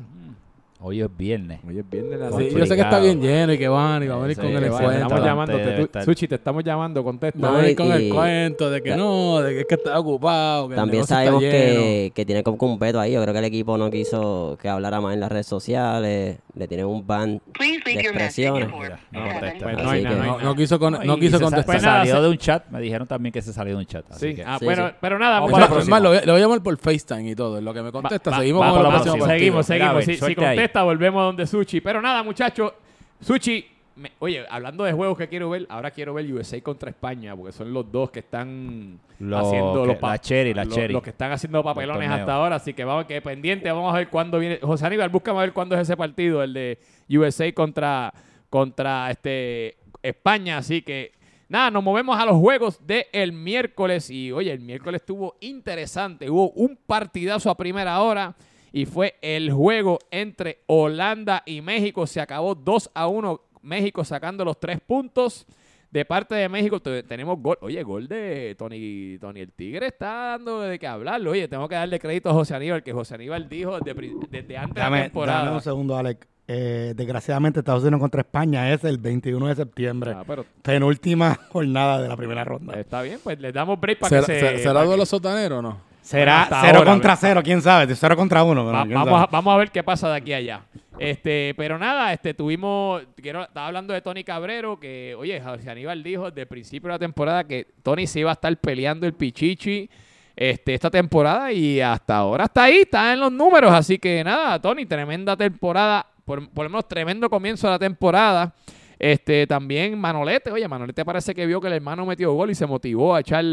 Hoy 0.84 1.00
es 1.00 1.16
viernes. 1.16 1.60
Hoy 1.68 1.78
es 1.78 1.88
viernes 1.88 2.20
la 2.20 2.32
Sí, 2.32 2.50
yo 2.58 2.66
sé 2.66 2.76
que 2.76 2.82
está 2.82 3.00
bien 3.00 3.22
lleno 3.22 3.54
y 3.54 3.58
que 3.60 3.68
van 3.68 4.02
y 4.02 4.08
va 4.08 4.16
a 4.16 4.20
venir 4.20 4.36
Sí, 4.36 4.42
con 4.42 4.50
el 4.50 4.64
encuentro. 4.64 4.92
estamos 4.92 5.24
llamando, 5.24 5.58
te- 5.58 5.72
tú- 5.76 5.82
estar. 5.84 6.04
Sushi, 6.06 6.28
te 6.28 6.36
estamos 6.36 6.64
llamando, 6.64 7.04
contesta. 7.04 7.40
Va 7.40 7.48
a 7.50 7.52
No, 7.52 7.58
venir 7.58 7.72
y- 7.72 7.76
con 7.76 7.92
el 7.92 8.10
cuento 8.12 8.70
de 8.72 8.82
que 8.82 8.96
no, 8.96 9.42
de 9.42 9.54
que 9.54 9.60
es 9.62 9.66
que 9.68 9.76
está 9.76 10.00
ocupado. 10.00 10.68
Que 10.70 10.74
el 10.74 10.80
También 10.80 11.02
está 11.04 11.16
sabemos 11.16 11.42
lleno. 11.42 11.52
que, 11.54 12.12
que 12.16 12.26
tiene 12.26 12.42
como 12.42 12.58
un 12.74 12.80
veto 12.80 13.00
ahí. 13.00 13.12
Yo 13.14 13.22
creo 13.22 13.32
que 13.34 13.40
el 13.40 13.46
equipo 13.46 13.78
no 13.78 13.92
quiso 13.92 14.58
que 14.60 14.70
hablara 14.70 15.00
más 15.02 15.14
en 15.14 15.20
las 15.20 15.32
redes 15.32 15.46
sociales. 15.46 16.40
Le 16.56 16.68
tienen 16.68 16.88
un 16.88 17.06
ban 17.06 17.40
Please 17.54 17.80
de 17.86 17.92
leave 17.94 18.04
your 18.04 18.14
message 18.16 18.48
expresiones. 18.48 18.68
no 19.12 19.22
contesta. 19.24 19.64
Pues 19.64 19.78
no 19.78 20.16
no 20.16 20.26
No, 20.26 20.40
no 20.42 20.56
quiso, 20.56 20.80
con- 20.80 20.94
no 21.06 21.18
quiso 21.18 21.40
contestar. 21.40 21.66
Pues 21.66 21.84
nada, 21.84 21.98
salió 22.00 22.16
se- 22.16 22.22
de 22.22 22.28
un 22.30 22.38
chat. 22.38 22.68
Me 22.72 22.82
dijeron 22.82 23.08
también 23.08 23.32
que 23.32 23.42
se 23.44 23.54
salió 23.54 23.74
de 23.76 23.80
un 23.82 23.86
chat. 23.86 24.04
Así 24.10 24.30
Sí, 24.30 24.36
que- 24.36 24.44
ah, 24.44 24.58
Sí, 24.60 24.66
bueno, 24.66 24.88
sí. 24.90 24.94
pero 25.00 25.20
nada, 25.20 25.40
Vamos 25.42 25.52
Es 25.52 25.58
muchachos, 25.60 25.90
para 25.90 26.00
la 26.02 26.10
lo, 26.26 26.34
voy- 26.34 26.42
a 26.42 26.44
llamar 26.44 26.64
por 26.64 26.78
FaceTime 26.78 27.30
y 27.30 27.36
todo. 27.36 27.58
En 27.60 27.66
lo 27.66 27.74
que 27.74 27.82
me 27.84 27.92
contesta, 27.92 28.36
seguimos 28.38 28.66
con 28.70 28.84
la 28.84 28.90
próxima. 29.02 29.28
Seguimos, 29.28 29.66
seguimos. 29.66 30.04
Si, 30.06 30.16
si 30.18 30.36
volvemos 30.80 31.22
donde 31.24 31.46
Suchi. 31.46 31.82
Pero 31.82 32.02
nada, 32.02 32.24
muchachos. 32.24 32.74
Suchi, 33.20 33.66
me- 33.98 34.14
oye, 34.20 34.46
hablando 34.50 34.84
de 34.84 34.94
juegos 34.94 35.18
que 35.18 35.28
quiero 35.28 35.50
ver, 35.50 35.66
ahora 35.70 35.92
quiero 35.92 36.14
ver 36.14 36.32
USA 36.34 36.60
contra 36.62 36.90
España, 36.90 37.36
porque 37.36 37.52
son 37.52 37.74
los 37.74 37.92
dos 37.92 38.10
que 38.10 38.20
están 38.20 39.00
haciendo 39.20 39.82
que- 39.84 39.88
los 39.94 40.02
la 40.02 40.18
cherry, 40.20 40.54
la 40.54 40.66
cherry. 40.66 40.94
los 40.94 41.04
que 41.04 41.10
están 41.12 41.32
haciendo 41.32 41.64
papelones 41.64 42.10
hasta 42.10 42.34
ahora. 42.34 42.56
Así 42.56 42.74
que 42.74 42.84
vamos 42.84 43.06
que 43.06 43.22
pendiente, 43.22 43.70
vamos 43.72 43.94
a 43.94 43.98
ver 43.98 44.08
cuándo 44.10 44.40
viene. 44.40 44.60
José 44.62 44.86
Aníbal, 44.86 45.10
búscame 45.10 45.40
a 45.40 45.42
ver 45.42 45.54
cuándo 45.54 45.76
es 45.76 45.82
ese 45.82 45.98
partido, 45.98 46.42
el 46.42 46.54
de 46.54 46.80
USA 47.10 47.52
contra, 47.54 48.14
contra 48.50 49.12
este 49.12 49.78
España. 50.02 50.58
Así 50.58 50.82
que 50.82 51.12
nada, 51.48 51.70
nos 51.70 51.84
movemos 51.84 52.18
a 52.20 52.26
los 52.26 52.38
juegos 52.38 52.80
del 52.88 53.34
miércoles. 53.34 54.10
Y 54.10 54.32
oye, 54.32 54.52
el 54.52 54.62
miércoles 54.62 55.02
estuvo 55.02 55.36
interesante. 55.42 56.30
Hubo 56.30 56.50
un 56.52 56.76
partidazo 56.88 57.50
a 57.52 57.56
primera 57.58 58.02
hora. 58.02 58.34
Y 58.74 58.86
fue 58.86 59.16
el 59.22 59.52
juego 59.52 60.00
entre 60.12 60.60
Holanda 60.68 61.44
y 61.46 61.62
México. 61.62 62.08
Se 62.08 62.22
acabó 62.22 62.56
2 62.56 62.92
a 62.94 63.08
1. 63.08 63.42
México 63.64 64.04
sacando 64.06 64.44
los 64.46 64.60
tres 64.60 64.80
puntos. 64.80 65.46
De 65.92 66.06
parte 66.06 66.36
de 66.36 66.48
México 66.48 66.80
te- 66.80 67.04
tenemos 67.04 67.38
gol. 67.42 67.58
Oye, 67.62 67.84
gol 67.84 68.08
de 68.08 68.56
Tony, 68.58 69.18
Tony 69.20 69.42
el 69.42 69.52
Tigre 69.52 69.88
está 69.88 70.08
dando 70.38 70.62
de 70.62 70.80
qué 70.80 70.88
hablarlo. 70.88 71.32
Oye, 71.32 71.50
tengo 71.50 71.68
que 71.68 71.76
darle 71.76 72.00
crédito 72.00 72.30
a 72.30 72.34
José 72.34 72.56
Aníbal, 72.56 72.82
que 72.82 72.94
José 72.94 73.16
Aníbal 73.16 73.50
dijo 73.50 73.78
desde, 73.82 74.58
antes 74.58 74.74
de 74.76 74.80
la 74.80 74.86
Dame, 74.86 75.02
temporada. 75.04 75.44
dame 75.44 75.56
un 75.58 75.62
segundo, 75.62 75.98
Alex. 75.98 76.26
Eh, 76.48 76.94
desgraciadamente, 76.96 77.60
Estados 77.60 77.84
Unidos 77.84 78.00
contra 78.00 78.22
España 78.22 78.74
es 78.74 78.84
el 78.86 78.98
21 79.00 79.48
de 79.48 79.56
septiembre. 79.56 80.14
Ah, 80.16 80.24
pero 80.26 80.46
Penúltima 80.62 81.36
jornada 81.52 82.02
de 82.02 82.08
la 82.08 82.16
primera 82.16 82.46
ronda. 82.46 82.80
está 82.80 83.02
bien, 83.02 83.20
pues 83.22 83.38
le 83.42 83.52
damos 83.52 83.78
break 83.80 84.00
para 84.00 84.22
¿Será, 84.22 84.26
que 84.28 84.40
se. 84.40 84.58
se- 84.58 84.64
¿será 84.64 84.84
duelo 84.84 85.06
sotanero 85.06 85.60
o 85.60 85.62
no? 85.62 85.91
Será 86.02 86.44
hasta 86.44 86.62
cero 86.62 86.80
ahora, 86.80 86.92
contra 86.92 87.16
cero, 87.16 87.42
quién 87.44 87.62
sabe. 87.62 87.88
De 87.88 87.96
cero 87.96 88.16
contra 88.16 88.44
uno. 88.44 88.66
Va- 88.66 88.84
¿quién 88.84 88.94
vamos, 88.96 89.22
a, 89.22 89.28
vamos 89.28 89.54
a 89.54 89.58
ver 89.58 89.72
qué 89.72 89.84
pasa 89.84 90.10
de 90.10 90.16
aquí 90.18 90.34
a 90.34 90.38
allá. 90.38 90.62
Este, 91.00 91.54
pero 91.58 91.80
nada, 91.80 92.12
este, 92.14 92.34
tuvimos, 92.34 93.02
quiero, 93.16 93.44
estaba 93.44 93.68
hablando 93.68 93.94
de 93.94 94.02
Tony 94.02 94.24
Cabrero, 94.24 94.80
que, 94.80 95.16
oye, 95.18 95.42
José 95.42 95.70
Aníbal 95.70 96.04
dijo 96.04 96.26
desde 96.30 96.42
el 96.42 96.48
principio 96.48 96.90
de 96.90 96.94
la 96.96 97.00
temporada 97.00 97.44
que 97.44 97.68
Tony 97.82 98.06
se 98.06 98.20
iba 98.20 98.30
a 98.30 98.34
estar 98.34 98.56
peleando 98.58 99.08
el 99.08 99.14
pichichi 99.14 99.90
este, 100.36 100.74
esta 100.76 100.90
temporada 100.92 101.52
y 101.52 101.82
hasta 101.82 102.18
ahora 102.18 102.46
está 102.46 102.64
ahí, 102.66 102.80
está 102.82 103.14
en 103.14 103.20
los 103.20 103.32
números. 103.32 103.72
Así 103.72 103.98
que 103.98 104.24
nada, 104.24 104.60
Tony, 104.62 104.86
tremenda 104.86 105.36
temporada, 105.36 106.06
por, 106.26 106.48
por 106.50 106.66
lo 106.66 106.70
menos 106.70 106.88
tremendo 106.88 107.30
comienzo 107.30 107.68
de 107.68 107.72
la 107.74 107.80
temporada. 107.80 108.54
Este, 109.00 109.48
también 109.48 109.98
Manolete, 110.00 110.52
oye, 110.52 110.68
Manolete 110.68 111.04
parece 111.04 111.34
que 111.34 111.48
vio 111.48 111.60
que 111.60 111.66
el 111.68 111.74
hermano 111.74 112.06
metió 112.06 112.32
gol 112.34 112.52
y 112.52 112.56
se 112.56 112.68
motivó 112.68 113.16
a 113.16 113.22
echar, 113.22 113.44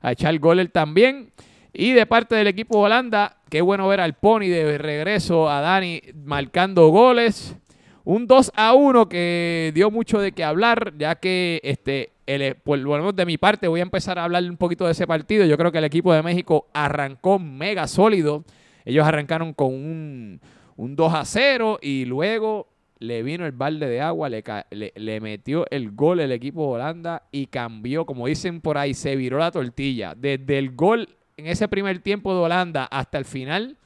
a 0.00 0.12
echar 0.12 0.38
gol 0.38 0.60
él 0.60 0.70
también. 0.70 1.32
Y 1.72 1.92
de 1.92 2.04
parte 2.06 2.34
del 2.34 2.46
equipo 2.48 2.78
de 2.78 2.84
Holanda, 2.84 3.38
qué 3.48 3.62
bueno 3.62 3.88
ver 3.88 4.00
al 4.00 4.14
Pony 4.14 4.40
de 4.48 4.76
regreso 4.78 5.48
a 5.48 5.60
Dani 5.60 6.02
marcando 6.24 6.88
goles. 6.88 7.56
Un 8.04 8.26
2 8.26 8.52
a 8.56 8.74
1 8.74 9.08
que 9.08 9.70
dio 9.74 9.90
mucho 9.90 10.18
de 10.18 10.32
qué 10.32 10.44
hablar, 10.44 10.92
ya 10.98 11.14
que 11.14 11.60
este, 11.62 12.10
el, 12.26 12.56
por 12.56 12.78
lo 12.78 12.90
menos 12.90 13.14
de 13.16 13.24
mi 13.24 13.38
parte 13.38 13.68
voy 13.68 13.80
a 13.80 13.84
empezar 13.84 14.18
a 14.18 14.24
hablar 14.24 14.42
un 14.44 14.56
poquito 14.56 14.84
de 14.84 14.92
ese 14.92 15.06
partido. 15.06 15.46
Yo 15.46 15.56
creo 15.56 15.72
que 15.72 15.78
el 15.78 15.84
equipo 15.84 16.12
de 16.12 16.22
México 16.22 16.66
arrancó 16.74 17.38
mega 17.38 17.86
sólido. 17.86 18.44
Ellos 18.84 19.06
arrancaron 19.06 19.54
con 19.54 19.68
un, 19.72 20.40
un 20.76 20.96
2 20.96 21.14
a 21.14 21.24
0 21.24 21.78
y 21.80 22.04
luego 22.04 22.68
le 22.98 23.22
vino 23.22 23.46
el 23.46 23.52
balde 23.52 23.86
de 23.88 24.00
agua, 24.00 24.28
le, 24.28 24.42
le- 24.72 24.92
le 24.94 25.20
metió 25.20 25.64
el 25.70 25.92
gol 25.92 26.20
el 26.20 26.32
equipo 26.32 26.66
de 26.66 26.72
Holanda 26.74 27.22
y 27.32 27.46
cambió, 27.46 28.04
como 28.04 28.26
dicen 28.26 28.60
por 28.60 28.76
ahí, 28.78 28.94
se 28.94 29.16
viró 29.16 29.38
la 29.38 29.50
tortilla. 29.52 30.14
Desde 30.16 30.58
el 30.58 30.74
gol 30.74 31.08
en 31.42 31.48
ese 31.48 31.68
primer 31.68 31.98
tiempo 32.00 32.32
de 32.34 32.40
Holanda 32.40 32.84
hasta 32.84 33.18
el 33.18 33.24
final, 33.24 33.76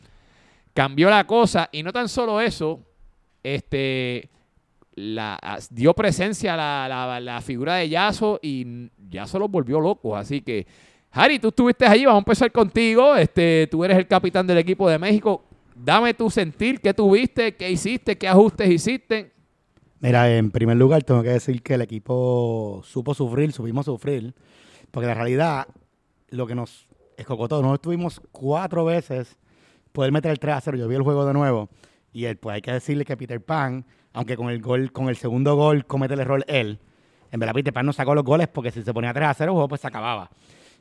cambió 0.74 1.08
la 1.10 1.26
cosa. 1.26 1.68
Y 1.72 1.82
no 1.82 1.92
tan 1.92 2.08
solo 2.08 2.40
eso, 2.40 2.80
este 3.42 4.30
la, 4.94 5.38
dio 5.70 5.92
presencia 5.94 6.54
a 6.54 6.56
la, 6.56 6.88
la- 6.88 7.20
la 7.20 7.40
figura 7.42 7.74
de 7.76 7.88
Yaso 7.88 8.38
y 8.42 8.90
Yaso 9.10 9.38
los 9.38 9.50
volvió 9.50 9.80
locos. 9.80 10.18
Así 10.18 10.40
que, 10.40 10.66
Harry, 11.10 11.38
tú 11.38 11.48
estuviste 11.48 11.84
allí, 11.86 12.04
vamos 12.04 12.20
a 12.20 12.24
empezar 12.24 12.50
contigo. 12.52 13.14
Este, 13.16 13.68
tú 13.70 13.84
eres 13.84 13.96
el 13.98 14.06
capitán 14.06 14.46
del 14.46 14.58
equipo 14.58 14.88
de 14.88 14.98
México. 14.98 15.44
Dame 15.74 16.14
tu 16.14 16.30
sentir, 16.30 16.80
qué 16.80 16.94
tuviste, 16.94 17.54
qué 17.56 17.70
hiciste, 17.70 18.16
qué 18.16 18.28
ajustes 18.28 18.68
hiciste. 18.70 19.32
Mira, 20.00 20.34
en 20.34 20.50
primer 20.50 20.76
lugar 20.76 21.02
tengo 21.04 21.22
que 21.22 21.30
decir 21.30 21.62
que 21.62 21.74
el 21.74 21.82
equipo 21.82 22.82
supo 22.84 23.14
sufrir, 23.14 23.52
supimos 23.52 23.86
sufrir, 23.86 24.34
porque 24.90 25.08
en 25.08 25.14
realidad 25.14 25.66
lo 26.30 26.46
que 26.46 26.54
nos 26.54 26.86
escocotó, 27.16 27.62
nosotros 27.62 27.82
tuvimos 27.82 28.20
cuatro 28.32 28.84
veces 28.84 29.36
poder 29.92 30.12
meter 30.12 30.30
el 30.30 30.38
3 30.38 30.54
a 30.54 30.60
0. 30.60 30.76
Yo 30.78 30.88
vi 30.88 30.96
el 30.96 31.02
juego 31.02 31.26
de 31.26 31.32
nuevo 31.32 31.68
y 32.12 32.24
él, 32.24 32.36
pues 32.36 32.54
hay 32.54 32.62
que 32.62 32.72
decirle 32.72 33.04
que 33.04 33.16
Peter 33.16 33.42
Pan, 33.42 33.84
aunque 34.12 34.36
con 34.36 34.50
el 34.50 34.60
gol, 34.60 34.92
con 34.92 35.08
el 35.08 35.16
segundo 35.16 35.56
gol 35.56 35.86
comete 35.86 36.14
el 36.14 36.20
error 36.20 36.44
él, 36.48 36.78
en 37.30 37.40
verdad 37.40 37.54
Peter 37.54 37.72
Pan 37.72 37.86
no 37.86 37.92
sacó 37.92 38.14
los 38.14 38.24
goles 38.24 38.48
porque 38.48 38.70
si 38.70 38.82
se 38.82 38.94
ponía 38.94 39.12
3 39.12 39.28
a 39.28 39.34
0 39.34 39.50
el 39.50 39.54
juego 39.54 39.68
pues 39.68 39.80
se 39.80 39.86
acababa. 39.86 40.30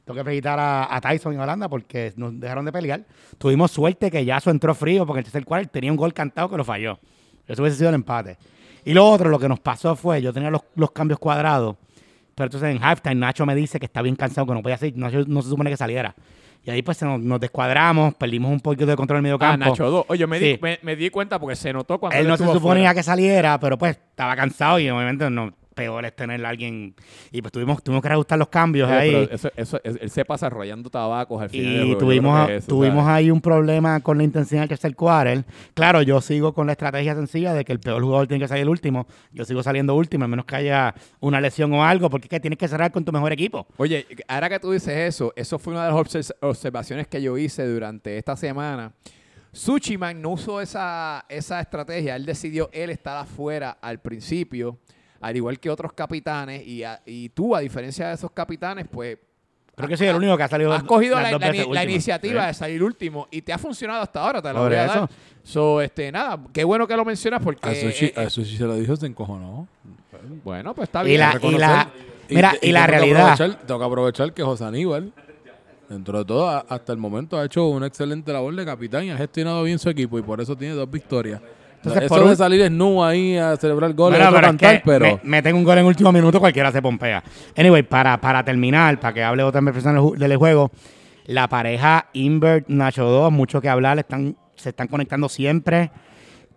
Tengo 0.05 0.17
que 0.19 0.23
felicitar 0.23 0.59
a, 0.59 1.01
Tyson 1.01 1.33
y 1.33 1.37
Holanda 1.37 1.67
porque 1.67 2.13
nos 2.15 2.39
dejaron 2.39 2.63
de 2.63 2.71
pelear. 2.71 3.05
Tuvimos 3.39 3.71
suerte 3.71 4.11
que 4.11 4.23
Yaso 4.23 4.51
entró 4.51 4.75
frío 4.75 5.03
porque 5.05 5.19
el 5.19 5.23
tercer 5.25 5.43
cuarto 5.43 5.71
tenía 5.71 5.91
un 5.91 5.97
gol 5.97 6.13
cantado 6.13 6.47
que 6.47 6.57
lo 6.57 6.63
falló. 6.63 6.99
Eso 7.47 7.63
hubiese 7.63 7.79
sido 7.79 7.89
el 7.89 7.95
empate. 7.95 8.37
Y 8.83 8.93
lo 8.93 9.03
otro, 9.09 9.29
lo 9.29 9.39
que 9.39 9.49
nos 9.49 9.59
pasó 9.59 9.95
fue, 9.95 10.21
yo 10.21 10.31
tenía 10.31 10.51
los 10.51 10.91
cambios 10.91 11.19
cuadrados, 11.19 11.77
pero 12.35 12.45
entonces 12.47 12.75
en 12.75 12.83
halftime 12.83 13.15
Nacho 13.15 13.45
me 13.45 13.55
dice 13.55 13.79
que 13.79 13.85
está 13.85 14.01
bien 14.01 14.15
cansado, 14.15 14.45
que 14.47 14.53
no 14.53 14.61
podía 14.61 14.77
salir, 14.77 14.97
Nacho 14.97 15.23
no 15.27 15.41
se 15.41 15.49
supone 15.49 15.69
que 15.69 15.77
saliera. 15.77 16.13
Y 16.63 16.71
ahí 16.71 16.81
pues 16.81 17.01
nos, 17.03 17.19
nos 17.19 17.39
descuadramos, 17.39 18.15
perdimos 18.15 18.51
un 18.51 18.59
poquito 18.59 18.87
de 18.87 18.95
control 18.95 19.17
en 19.19 19.23
medio 19.23 19.35
Ah, 19.35 19.51
campo. 19.51 19.65
Nacho 19.69 19.89
2. 19.89 20.05
Oye, 20.09 20.25
me, 20.25 20.39
di, 20.39 20.57
me, 20.61 20.79
me 20.81 20.95
di 20.95 21.09
cuenta 21.11 21.37
porque 21.39 21.55
se 21.55 21.71
notó 21.71 21.99
cuando 21.99 22.17
Él 22.17 22.27
no 22.27 22.35
se 22.37 22.43
suponía 22.45 22.61
fuera. 22.89 22.93
que 22.95 23.03
saliera, 23.03 23.59
pero 23.59 23.77
pues 23.77 23.95
estaba 23.97 24.35
cansado 24.35 24.79
y 24.79 24.89
obviamente 24.89 25.29
no, 25.29 25.53
peor 25.75 26.05
es 26.05 26.15
tener 26.15 26.43
a 26.43 26.49
alguien. 26.49 26.95
Y 27.31 27.41
pues 27.41 27.51
tuvimos, 27.51 27.83
tuvimos 27.83 28.01
que 28.01 28.07
reajustar 28.09 28.39
los 28.39 28.47
cambios 28.47 28.89
Oye, 28.89 28.97
ahí. 28.97 29.11
pero 29.11 29.35
eso, 29.35 29.51
eso, 29.55 29.79
es- 29.83 29.97
él 30.01 30.09
se 30.09 30.25
pasa 30.25 30.47
arrollando 30.47 30.89
tabacos 30.89 31.41
al 31.41 31.49
final. 31.51 31.85
Y 31.87 31.97
tuvimos, 31.97 32.49
eso, 32.49 32.67
tuvimos 32.67 33.03
¿sabes? 33.05 33.15
ahí 33.17 33.29
un 33.29 33.41
problema 33.41 33.99
con 33.99 34.17
la 34.17 34.23
intensidad 34.23 34.61
del 34.61 34.69
tercer 34.69 34.95
quarter. 34.95 35.43
Claro, 35.75 36.01
yo 36.01 36.19
sigo 36.21 36.53
con 36.53 36.65
la 36.65 36.71
estrategia 36.71 37.13
sencilla 37.13 37.53
de 37.53 37.63
que 37.65 37.73
el 37.73 37.79
peor 37.79 38.01
jugador 38.01 38.27
tiene 38.27 38.43
que 38.43 38.47
salir 38.47 38.67
último. 38.67 39.05
Yo 39.31 39.45
sigo 39.45 39.61
saliendo 39.61 39.93
último, 39.93 40.25
a 40.25 40.27
menos 40.27 40.45
que 40.45 40.55
haya 40.55 40.95
una 41.19 41.39
lesión 41.39 41.71
o 41.73 41.83
algo, 41.85 42.09
porque 42.09 42.25
es 42.25 42.29
que 42.29 42.39
tienes 42.39 42.57
que 42.57 42.67
cerrar 42.67 42.91
con 42.91 43.03
tu 43.05 43.11
mejor 43.11 43.31
equipo. 43.33 43.67
Oye, 43.77 44.07
ahora 44.27 44.49
que 44.49 44.59
tú 44.59 44.71
dices 44.71 44.95
eso, 44.97 45.33
eso 45.35 45.59
fue 45.59 45.73
una 45.73 45.85
de 45.85 45.91
las 45.91 45.99
obser- 45.99 46.35
observaciones 46.39 47.07
que 47.07 47.21
yo 47.21 47.37
hice 47.37 47.67
durante 47.67 48.17
esta 48.17 48.35
semana. 48.37 48.93
Suchiman 49.51 50.21
no 50.21 50.31
usó 50.31 50.59
esa, 50.59 51.25
esa 51.29 51.61
estrategia. 51.61 52.15
Él 52.15 52.25
decidió 52.25 52.69
él 52.73 52.89
estar 52.89 53.15
afuera 53.17 53.77
al 53.81 53.99
principio, 54.01 54.77
al 55.27 55.35
igual 55.35 55.59
que 55.59 55.69
otros 55.69 55.93
capitanes. 55.93 56.65
Y, 56.65 56.83
a- 56.83 57.01
y 57.05 57.29
tú, 57.29 57.55
a 57.55 57.59
diferencia 57.59 58.07
de 58.09 58.13
esos 58.15 58.31
capitanes, 58.31 58.85
pues 58.91 59.17
Creo 59.77 59.89
que 59.89 59.97
soy 59.97 60.07
el 60.07 60.15
único 60.15 60.37
que 60.37 60.43
ha 60.43 60.47
salido 60.47 60.71
has 60.71 60.83
cogido 60.83 61.19
la, 61.19 61.31
la 61.37 61.37
la 61.51 61.83
iniciativa 61.83 62.41
Sí. 62.43 62.47
de 62.47 62.53
salir 62.53 62.81
último 62.81 63.27
y 63.29 63.41
te 63.41 63.51
ha 63.51 63.57
funcionado 63.57 64.03
hasta 64.03 64.21
ahora, 64.21 64.41
te 64.41 64.53
la 64.53 64.59
voy 64.61 64.73
a 64.73 64.85
eso. 64.85 64.99
dar. 65.01 65.09
So, 65.43 65.81
este, 65.81 66.09
nada, 66.13 66.39
qué 66.53 66.63
bueno 66.63 66.87
que 66.87 66.95
lo 66.95 67.03
mencionas 67.03 67.41
porque... 67.43 67.67
A 67.67 67.75
Sushi, 67.75 68.05
eh, 68.05 68.13
a 68.15 68.29
Sushi 68.29 68.55
se 68.55 68.63
lo 68.63 68.75
dijo, 68.77 68.95
se 68.95 69.05
encojonó. 69.05 69.67
bueno, 70.45 70.73
pues 70.73 70.87
está 70.87 71.03
Y 71.03 71.07
bien. 71.07 71.19
la, 71.19 71.39
y 71.41 71.51
la, 71.57 71.89
mira, 72.29 72.53
y, 72.61 72.71
la 72.71 72.85
tengo 72.85 72.85
que 72.85 72.91
realidad. 72.91 73.33
aprovechar- 73.33 73.59
tengo 73.67 73.79
que 73.81 73.85
aprovechar 73.85 74.33
que 74.33 74.43
José 74.43 74.63
Aníbal, 74.63 75.11
dentro 75.89 76.19
de 76.19 76.25
todo, 76.25 76.47
hasta 76.69 76.93
el 76.93 76.97
momento 76.97 77.37
ha 77.37 77.43
hecho 77.43 77.67
una 77.67 77.87
excelente 77.87 78.31
labor 78.31 78.55
de 78.55 78.63
capitán 78.65 79.03
y 79.03 79.11
ha 79.11 79.17
gestionado 79.17 79.61
bien 79.63 79.77
su 79.77 79.89
equipo 79.89 80.17
y 80.17 80.21
por 80.21 80.39
eso 80.39 80.55
tiene 80.55 80.73
dos 80.73 80.89
victorias. 80.89 81.41
Entonces, 81.87 82.03
eso 82.03 82.15
por 82.15 82.23
de 82.25 82.29
un- 82.31 82.37
salir 82.37 82.65
snu 82.67 83.03
ahí 83.03 83.37
a 83.37 83.55
celebrar 83.57 83.93
goles, 83.93 84.17
Bueno, 84.19 84.29
otro 84.29 84.35
pero 84.41 84.47
es 84.47 84.51
cantar, 84.59 84.75
que 84.77 84.81
pero 84.85 85.05
me- 85.23 85.29
meten 85.29 85.55
un 85.55 85.63
gol 85.63 85.77
en 85.77 85.85
último 85.85 86.11
minuto, 86.11 86.39
cualquiera 86.39 86.71
se 86.71 86.81
pompea. 86.81 87.23
Anyway, 87.57 87.83
para, 87.83 88.19
para 88.19 88.43
terminar, 88.43 88.99
para 88.99 89.13
que 89.13 89.23
hable 89.23 89.43
otra 89.43 89.61
persona 89.61 89.93
del 89.93 90.01
ju- 90.01 90.15
del 90.17 90.35
juego, 90.37 90.71
la 91.25 91.47
pareja 91.47 92.07
Invert 92.13 92.67
Nacho 92.67 93.05
2, 93.05 93.31
mucho 93.31 93.61
que 93.61 93.69
hablar, 93.69 93.97
están, 93.99 94.35
se 94.55 94.69
están 94.69 94.87
conectando 94.87 95.27
siempre. 95.29 95.91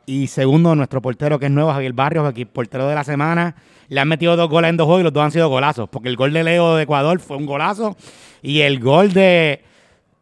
Y 0.06 0.28
segundo, 0.28 0.74
nuestro 0.74 1.02
portero 1.02 1.38
que 1.38 1.46
es 1.46 1.52
nuevo, 1.52 1.70
Javier 1.72 1.92
Barrios, 1.92 2.26
aquí 2.26 2.46
portero 2.46 2.88
de 2.88 2.94
la 2.94 3.04
semana, 3.04 3.54
le 3.88 4.00
han 4.00 4.08
metido 4.08 4.36
dos 4.36 4.48
goles 4.48 4.70
en 4.70 4.76
dos 4.78 4.86
juegos 4.86 5.00
y 5.00 5.04
los 5.04 5.12
dos 5.12 5.22
han 5.22 5.32
sido 5.32 5.48
golazos. 5.50 5.86
Porque 5.90 6.08
el 6.08 6.16
gol 6.16 6.32
de 6.32 6.44
Leo 6.44 6.76
de 6.76 6.84
Ecuador 6.84 7.18
fue 7.20 7.36
un 7.36 7.44
golazo 7.44 7.94
y 8.40 8.60
el 8.62 8.80
gol 8.80 9.12
de 9.12 9.62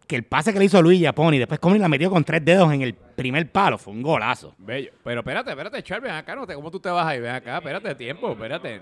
que 0.07 0.17
el 0.17 0.23
pase 0.25 0.53
que 0.53 0.59
le 0.59 0.67
hizo 0.67 0.81
Luis 0.81 1.01
Yaponi, 1.01 1.39
después 1.39 1.59
Conley 1.61 1.81
la 1.81 1.89
metió 1.89 2.11
con 2.11 2.23
tres 2.25 2.45
dedos 2.45 2.73
en 2.73 2.83
el 2.83 2.95
primer 2.95 3.51
palo, 3.51 3.77
fue 3.79 3.93
un 3.93 4.03
golazo. 4.03 4.55
Bello. 4.59 4.91
Pero 5.03 5.21
espérate, 5.21 5.51
espérate, 5.51 5.83
Char, 5.83 6.01
ven 6.01 6.13
acá, 6.13 6.35
no 6.35 6.47
te, 6.47 6.55
¿cómo 6.55 6.71
tú 6.71 6.79
te 6.81 6.89
vas 6.89 7.07
ahí? 7.07 7.21
Ven 7.21 7.35
acá, 7.35 7.59
espérate, 7.59 7.95
tiempo, 7.95 8.33
espérate. 8.33 8.81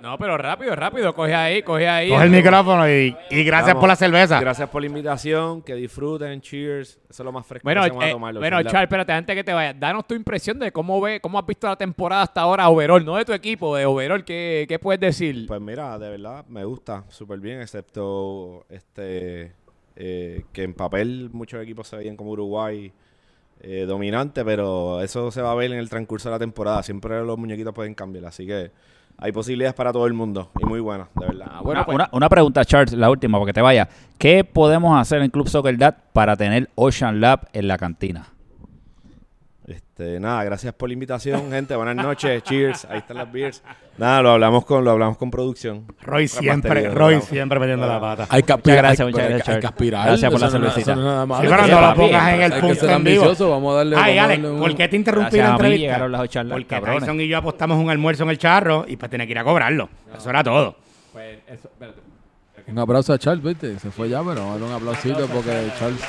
No, 0.00 0.18
pero 0.18 0.36
rápido, 0.36 0.76
rápido, 0.76 1.14
coge 1.14 1.34
ahí, 1.34 1.62
coge 1.62 1.88
ahí. 1.88 2.10
Coge 2.10 2.24
el 2.24 2.30
micrófono 2.30 2.86
y, 2.86 3.16
y 3.30 3.42
gracias 3.42 3.68
Vamos. 3.68 3.80
por 3.80 3.88
la 3.88 3.96
cerveza. 3.96 4.38
Gracias 4.38 4.68
por 4.68 4.82
la 4.82 4.86
invitación, 4.86 5.62
que 5.62 5.74
disfruten, 5.74 6.42
cheers. 6.42 6.98
Eso 7.08 7.22
es 7.22 7.24
lo 7.24 7.32
más 7.32 7.46
fresco 7.46 7.64
Bueno, 7.64 7.82
que 7.84 7.88
se 7.88 7.94
van 7.94 8.02
a 8.02 8.08
eh, 8.08 8.12
tomar. 8.12 8.34
los 8.34 8.40
bueno, 8.42 8.62
Char 8.64 8.72
Char, 8.72 8.82
espérate, 8.82 9.12
antes 9.12 9.34
que 9.34 9.44
te 9.44 9.54
vayas, 9.54 9.80
danos 9.80 10.06
tu 10.06 10.14
impresión 10.14 10.58
de 10.58 10.72
cómo 10.72 11.00
ve, 11.00 11.20
cómo 11.20 11.38
has 11.38 11.46
visto 11.46 11.66
la 11.66 11.76
temporada 11.76 12.20
hasta 12.22 12.42
ahora 12.42 12.68
overall, 12.68 13.02
no 13.02 13.16
de 13.16 13.24
tu 13.24 13.32
equipo, 13.32 13.74
de 13.76 13.86
overall, 13.86 14.24
¿qué, 14.24 14.66
qué 14.68 14.78
puedes 14.78 15.00
decir? 15.00 15.46
Pues 15.46 15.60
mira, 15.62 15.98
de 15.98 16.10
verdad 16.10 16.44
me 16.48 16.64
gusta 16.66 17.04
súper 17.08 17.40
bien, 17.40 17.62
excepto 17.62 18.66
este 18.68 19.52
eh, 19.96 20.44
que 20.52 20.62
en 20.64 20.74
papel 20.74 21.30
muchos 21.32 21.62
equipos 21.62 21.88
se 21.88 21.96
veían 21.96 22.16
como 22.16 22.30
Uruguay 22.32 22.92
eh, 23.60 23.84
dominante, 23.86 24.44
pero 24.44 25.00
eso 25.00 25.30
se 25.30 25.40
va 25.40 25.52
a 25.52 25.54
ver 25.54 25.72
en 25.72 25.78
el 25.78 25.88
transcurso 25.88 26.28
de 26.28 26.34
la 26.34 26.38
temporada. 26.38 26.82
Siempre 26.82 27.22
los 27.24 27.38
muñequitos 27.38 27.72
pueden 27.74 27.94
cambiar, 27.94 28.26
así 28.26 28.46
que 28.46 28.70
hay 29.16 29.30
posibilidades 29.32 29.74
para 29.74 29.92
todo 29.92 30.06
el 30.06 30.12
mundo 30.12 30.50
y 30.60 30.64
muy 30.66 30.80
buenas, 30.80 31.08
de 31.14 31.26
verdad. 31.26 31.46
Ah, 31.50 31.60
bueno, 31.62 31.80
una, 31.80 31.84
pues, 31.84 31.94
una- 31.94 32.08
una 32.12 32.28
pregunta, 32.28 32.64
Charles, 32.64 32.92
la 32.94 33.08
última, 33.10 33.38
porque 33.38 33.52
te 33.52 33.62
vaya. 33.62 33.88
¿Qué 34.18 34.44
podemos 34.44 35.00
hacer 35.00 35.22
en 35.22 35.30
Club 35.30 35.48
Soccer 35.48 35.78
Dad 35.78 35.94
para 36.12 36.36
tener 36.36 36.68
Ocean 36.74 37.20
Lab 37.20 37.48
en 37.52 37.68
la 37.68 37.78
cantina? 37.78 38.28
Este, 39.66 40.20
nada, 40.20 40.44
gracias 40.44 40.74
por 40.74 40.90
la 40.90 40.92
invitación, 40.92 41.50
gente. 41.50 41.74
Buenas 41.74 41.96
noches, 41.96 42.42
cheers. 42.42 42.84
Ahí 42.84 42.98
están 42.98 43.16
las 43.16 43.32
beers. 43.32 43.62
Nada, 43.96 44.20
lo 44.20 44.32
hablamos 44.32 44.66
con 44.66 44.84
lo 44.84 44.90
hablamos 44.90 45.16
con 45.16 45.30
producción. 45.30 45.86
Roy 46.02 46.26
Otra 46.26 46.40
siempre, 46.40 46.90
Roy 46.90 47.20
siempre 47.22 47.58
metiendo 47.58 47.86
la 47.86 47.98
pata. 47.98 48.26
hay 48.28 48.42
que 48.42 48.52
aspirar. 48.52 48.78
gracias, 48.78 49.00
hay, 49.00 49.06
muchas 49.12 49.24
hay 49.26 49.32
gracias, 49.32 49.54
hay 49.54 49.60
que 49.62 49.66
aspirar. 49.66 50.06
Gracias 50.08 50.30
por 50.30 50.40
la 50.42 50.50
cervecita. 50.50 50.94
no. 50.96 51.24
Sí, 51.40 51.46
pero 51.48 51.66
no 51.66 51.80
papi, 51.80 52.00
pongas 52.00 52.28
en 52.34 52.42
el 52.42 52.52
punto 52.52 52.66
en 52.66 52.78
vivo. 52.78 52.94
ambicioso, 53.22 53.50
vamos 53.50 53.72
a 53.72 53.76
darle. 53.78 53.96
Ay, 53.98 54.18
Alex, 54.18 54.44
un- 54.44 54.58
¿por 54.58 54.76
qué 54.76 54.88
te 54.88 54.96
interrumpí 54.96 55.24
Gracias 55.30 55.48
la 55.48 55.52
entrevista? 55.54 55.80
llegaron 55.80 56.12
las 56.12 56.20
ocho 56.20 56.32
charlas, 56.32 56.52
Porque 56.52 56.66
cabrones. 56.68 57.00
Tyson 57.00 57.20
y 57.22 57.28
yo 57.28 57.38
apostamos 57.38 57.78
un 57.78 57.88
almuerzo 57.88 58.24
en 58.24 58.30
el 58.30 58.38
charro 58.38 58.84
y 58.86 58.96
pues 58.98 59.10
tenía 59.10 59.24
que 59.26 59.32
ir 59.32 59.38
a 59.38 59.44
cobrarlo. 59.44 59.88
Eso 60.14 60.28
era 60.28 60.44
todo. 60.44 60.76
pues, 61.14 61.38
eso, 61.48 61.68
espérate. 61.72 62.00
Un 62.66 62.78
aplauso 62.78 63.12
a 63.14 63.18
Charles, 63.18 63.42
¿viste? 63.44 63.78
Se 63.78 63.90
fue 63.90 64.08
ya, 64.10 64.18
pero 64.22 64.40
vamos 64.40 64.48
a 64.48 64.52
darle 64.58 64.66
un 64.66 64.72
aplausito 64.74 65.26
porque 65.26 65.68
Charles, 65.78 66.00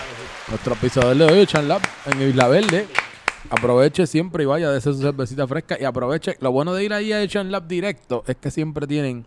nuestro 0.50 0.76
pisador 0.76 1.16
de 1.16 1.26
hoy, 1.26 1.46
Charles 1.46 1.68
Lab, 1.70 1.82
en 2.12 2.22
Isla 2.30 2.48
Verde. 2.50 2.88
Aproveche 3.50 4.08
siempre 4.08 4.44
y 4.44 4.46
vaya 4.48 4.72
de 4.72 4.82
su 4.82 4.94
cervecita 4.96 5.48
fresca. 5.48 5.78
Y 5.80 5.84
aproveche, 5.86 6.36
lo 6.40 6.52
bueno 6.52 6.74
de 6.74 6.84
ir 6.84 6.94
ahí 6.94 7.14
a 7.14 7.28
Chan 7.28 7.52
Lab 7.52 7.68
directo 7.68 8.24
es 8.28 8.36
que 8.38 8.50
siempre 8.50 8.88
tienen 8.88 9.26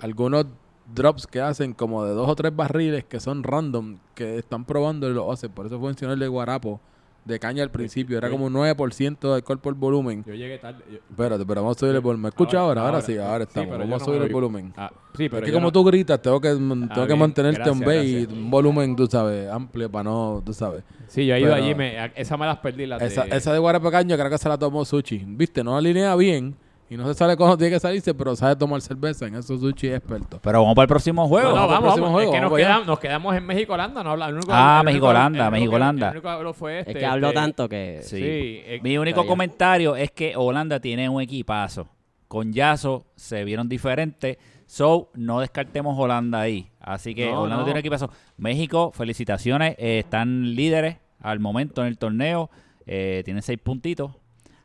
algunos 0.00 0.46
drops 0.94 1.26
que 1.26 1.40
hacen 1.40 1.74
como 1.74 2.04
de 2.04 2.14
dos 2.14 2.28
o 2.28 2.36
tres 2.36 2.54
barriles 2.54 3.04
que 3.04 3.18
son 3.18 3.42
random, 3.42 3.98
que 4.14 4.38
están 4.38 4.64
probando 4.64 5.08
y 5.10 5.14
lo 5.14 5.30
hacen. 5.32 5.50
Por 5.50 5.66
eso 5.66 5.78
fue 5.78 5.88
mencionar 5.88 6.14
el 6.14 6.20
de 6.20 6.28
Guarapo 6.28 6.80
de 7.24 7.38
caña 7.38 7.62
al 7.62 7.70
principio. 7.70 8.18
Era 8.18 8.28
como 8.30 8.46
un 8.46 8.52
9% 8.52 9.28
de 9.28 9.34
alcohol 9.34 9.58
por 9.60 9.74
volumen. 9.74 10.24
Yo 10.26 10.34
llegué 10.34 10.58
tarde. 10.58 10.82
yo- 10.90 10.98
Espérate, 11.10 11.44
pero 11.46 11.62
vamos 11.62 11.76
a 11.76 11.80
subir 11.80 11.94
el 11.94 12.00
volumen. 12.00 12.22
¿Me 12.22 12.28
escucha 12.30 12.58
ahora? 12.58 12.84
Ahora, 12.84 13.00
sí, 13.00 13.16
ahora 13.16 13.44
estamos. 13.44 13.70
pero 13.70 13.84
yo 13.84 13.90
vamos 13.90 14.02
a 14.02 14.04
subir 14.04 14.22
el 14.22 14.32
volumen. 14.32 14.72
Ah, 14.76 14.90
sí, 15.16 15.28
pero 15.28 15.38
es 15.38 15.44
que 15.44 15.52
como 15.52 15.66
no- 15.66 15.72
tú 15.72 15.84
gritas, 15.84 16.20
tengo 16.20 16.40
que, 16.40 16.48
tengo 16.48 16.86
Ah, 16.90 16.94
que 16.94 17.06
bien. 17.06 17.18
mantenerte 17.18 17.70
un 17.70 17.80
Gracias, 17.80 18.02
bass 18.26 18.32
y 18.32 18.34
un 18.34 18.50
volumen, 18.50 18.96
tú 18.96 19.06
sabes, 19.06 19.48
amplio 19.50 19.90
para 19.90 20.04
no, 20.04 20.42
tú 20.44 20.52
sabes. 20.52 20.82
Sí, 21.06 21.26
yo 21.26 21.34
he 21.34 21.40
ido 21.40 21.54
allí, 21.54 21.74
me, 21.74 22.10
esa 22.16 22.36
me 22.36 22.46
las 22.46 22.58
perdí. 22.58 22.86
Las 22.86 23.00
Esa, 23.02 23.24
de, 23.24 23.36
esa 23.36 23.52
de 23.52 23.58
Guarapecaño 23.58 24.16
creo 24.16 24.30
que 24.30 24.38
se 24.38 24.48
la 24.48 24.58
tomó 24.58 24.84
Sushi. 24.84 25.24
Viste, 25.26 25.62
no 25.62 25.76
alinea 25.76 26.16
bien 26.16 26.56
y 26.92 26.96
no 26.96 27.06
se 27.06 27.14
sale 27.14 27.36
cuando 27.36 27.56
tiene 27.56 27.72
que 27.72 27.80
salirse, 27.80 28.12
pero 28.12 28.36
sabe 28.36 28.54
tomar 28.56 28.80
cerveza. 28.82 29.26
En 29.26 29.34
eso 29.36 29.56
Sushi 29.58 29.88
es 29.88 29.96
experto. 29.96 30.38
Pero 30.42 30.60
vamos 30.60 30.74
para 30.74 30.84
el 30.84 30.88
próximo 30.88 31.26
juego. 31.26 31.48
No, 31.50 31.54
no, 31.56 31.60
vamos 31.66 31.70
vamos, 31.70 31.82
próximo 31.84 32.06
vamos. 32.06 32.16
juego, 32.20 32.32
es 32.34 32.36
que 32.36 32.40
nos, 32.42 32.56
quedamos, 32.58 32.86
nos 32.86 32.98
quedamos 32.98 33.36
en 33.36 33.46
México-Holanda. 33.46 34.02
No 34.04 34.16
Ah, 34.48 34.82
México-Holanda, 34.84 35.50
México-Holanda. 35.50 36.14
Fue 36.54 36.80
este. 36.80 36.92
Es 36.92 36.98
que 36.98 37.06
habló 37.06 37.28
este, 37.28 37.40
tanto 37.40 37.68
que... 37.68 38.00
Sí. 38.02 38.16
Sí. 38.16 38.22
eh, 38.24 38.80
Mi 38.82 38.98
único 38.98 39.26
comentario 39.26 39.96
es 39.96 40.10
que 40.10 40.34
Holanda 40.36 40.80
tiene 40.80 41.08
un 41.08 41.22
equipazo. 41.22 41.88
Con 42.28 42.52
Yaso 42.52 43.06
se 43.16 43.44
vieron 43.44 43.68
diferentes. 43.68 44.36
So, 44.66 45.10
no 45.14 45.40
descartemos 45.40 45.98
Holanda 45.98 46.40
ahí. 46.40 46.70
Así 46.80 47.14
que 47.14 47.30
No, 47.30 47.42
Holanda 47.42 47.58
no. 47.58 47.64
tiene 47.64 47.78
un 47.78 47.80
equipazo. 47.80 48.10
México, 48.36 48.90
felicitaciones. 48.94 49.76
eh, 49.78 49.98
están 50.00 50.54
líderes 50.54 50.96
al 51.20 51.40
momento 51.40 51.82
en 51.82 51.88
el 51.88 51.98
torneo. 51.98 52.50
eh, 52.86 53.22
tienen 53.24 53.42
seis 53.42 53.58
puntitos. 53.62 54.12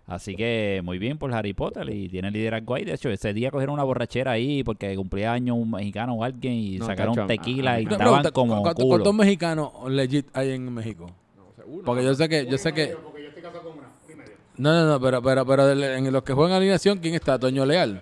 Así 0.07 0.35
que 0.35 0.81
muy 0.85 0.99
bien 0.99 1.17
por 1.17 1.33
Harry 1.33 1.53
Potter 1.53 1.89
y 1.89 2.07
tiene 2.07 2.31
liderazgo 2.31 2.75
ahí. 2.75 2.85
De 2.85 2.93
hecho, 2.93 3.09
ese 3.09 3.33
día 3.33 3.51
cogieron 3.51 3.73
una 3.73 3.83
borrachera 3.83 4.31
ahí 4.31 4.63
porque 4.63 4.95
cumplía 4.95 5.33
años 5.33 5.57
un 5.59 5.69
mexicano 5.71 6.13
o 6.13 6.23
alguien 6.23 6.53
y 6.53 6.77
No, 6.77 6.85
sacaron 6.85 7.13
tacho, 7.13 7.27
tequila 7.27 7.79
y 7.81 7.83
Una 7.85 7.91
estaban 7.91 8.07
pregunta, 8.13 8.31
como 8.31 8.55
¿cu- 8.55 8.61
cuánto- 8.63 8.81
culo. 8.83 8.89
¿Cuántos 8.95 9.15
mexicanos 9.15 9.71
legit 9.89 10.27
hay 10.33 10.51
en 10.51 10.73
México? 10.73 11.11
Porque 11.85 12.05
yo 12.05 12.13
sé 12.15 12.29
que, 12.29 12.45
yo 12.49 12.57
sé 12.57 12.71
que. 12.73 12.95
No, 14.57 14.71
no, 14.73 14.87
no, 14.87 14.99
pero, 14.99 15.21
pero, 15.21 15.45
pero 15.45 15.71
en 15.71 16.11
los 16.11 16.23
que 16.23 16.33
juegan 16.33 16.55
alineación, 16.57 16.97
¿quién 16.97 17.13
está? 17.13 17.37
Toño 17.37 17.63
Leal. 17.65 18.01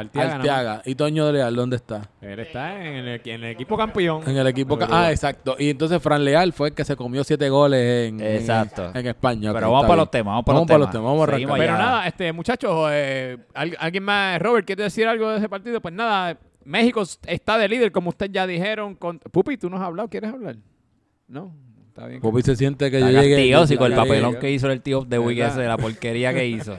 Arteaga, 0.00 0.34
Arteaga. 0.36 0.82
¿Y 0.84 0.94
Toño 0.94 1.30
Leal 1.30 1.54
dónde 1.54 1.76
está? 1.76 2.02
Él 2.20 2.38
está 2.40 2.74
en 2.84 2.94
el, 2.94 3.08
en 3.24 3.44
el 3.44 3.50
equipo 3.50 3.76
campeón. 3.76 4.22
En 4.26 4.36
el 4.36 4.46
equipo. 4.46 4.78
ca- 4.78 4.88
Ah, 4.90 5.10
exacto. 5.10 5.56
Y 5.58 5.70
entonces 5.70 6.02
Fran 6.02 6.24
Leal 6.24 6.52
fue 6.52 6.68
el 6.68 6.74
que 6.74 6.84
se 6.84 6.96
comió 6.96 7.22
siete 7.24 7.48
goles 7.48 8.08
en, 8.08 8.20
Exacto. 8.20 8.90
en, 8.94 9.06
España. 9.06 9.52
Pero 9.52 9.70
vamos 9.70 9.86
para 9.86 9.96
los 10.02 10.10
temas, 10.10 10.32
vamos 10.32 10.44
para 10.44 10.58
los 10.58 10.66
para 10.66 10.74
temas. 10.78 10.80
los 10.86 10.90
temas. 10.92 11.04
Vamos 11.04 11.20
a 11.20 11.32
arrancar. 11.32 11.58
Pero 11.58 11.72
nada, 11.78 12.06
este, 12.06 12.32
muchachos, 12.32 12.88
eh, 12.92 13.38
¿al- 13.54 13.76
¿alguien 13.78 14.02
más? 14.04 14.40
Robert, 14.40 14.66
¿quiere 14.66 14.84
decir 14.84 15.06
algo 15.06 15.30
de 15.30 15.38
ese 15.38 15.48
partido? 15.48 15.80
Pues 15.80 15.94
nada, 15.94 16.38
México 16.64 17.02
está 17.26 17.58
de 17.58 17.68
líder, 17.68 17.92
como 17.92 18.10
ustedes 18.10 18.32
ya 18.32 18.46
dijeron. 18.46 18.94
Con... 18.94 19.18
Pupi, 19.18 19.56
¿tú 19.56 19.68
nos 19.68 19.80
has 19.80 19.86
hablado? 19.86 20.08
¿Quieres 20.08 20.32
hablar? 20.32 20.56
No, 21.28 21.54
está 21.94 22.06
bien. 22.06 22.20
Pupi 22.20 22.42
se 22.42 22.56
siente 22.56 22.90
que 22.90 22.98
Está 22.98 23.10
yo 23.10 23.20
llegué. 23.20 23.34
castigado, 23.36 23.78
con 23.78 23.92
el 23.92 23.96
papelón 23.98 24.36
que 24.36 24.50
hizo 24.50 24.70
el 24.70 24.80
tío 24.80 25.04
de 25.04 25.18
¿Verdad? 25.18 25.48
ese, 25.48 25.64
la 25.68 25.76
porquería 25.76 26.32
que 26.32 26.46
hizo. 26.48 26.76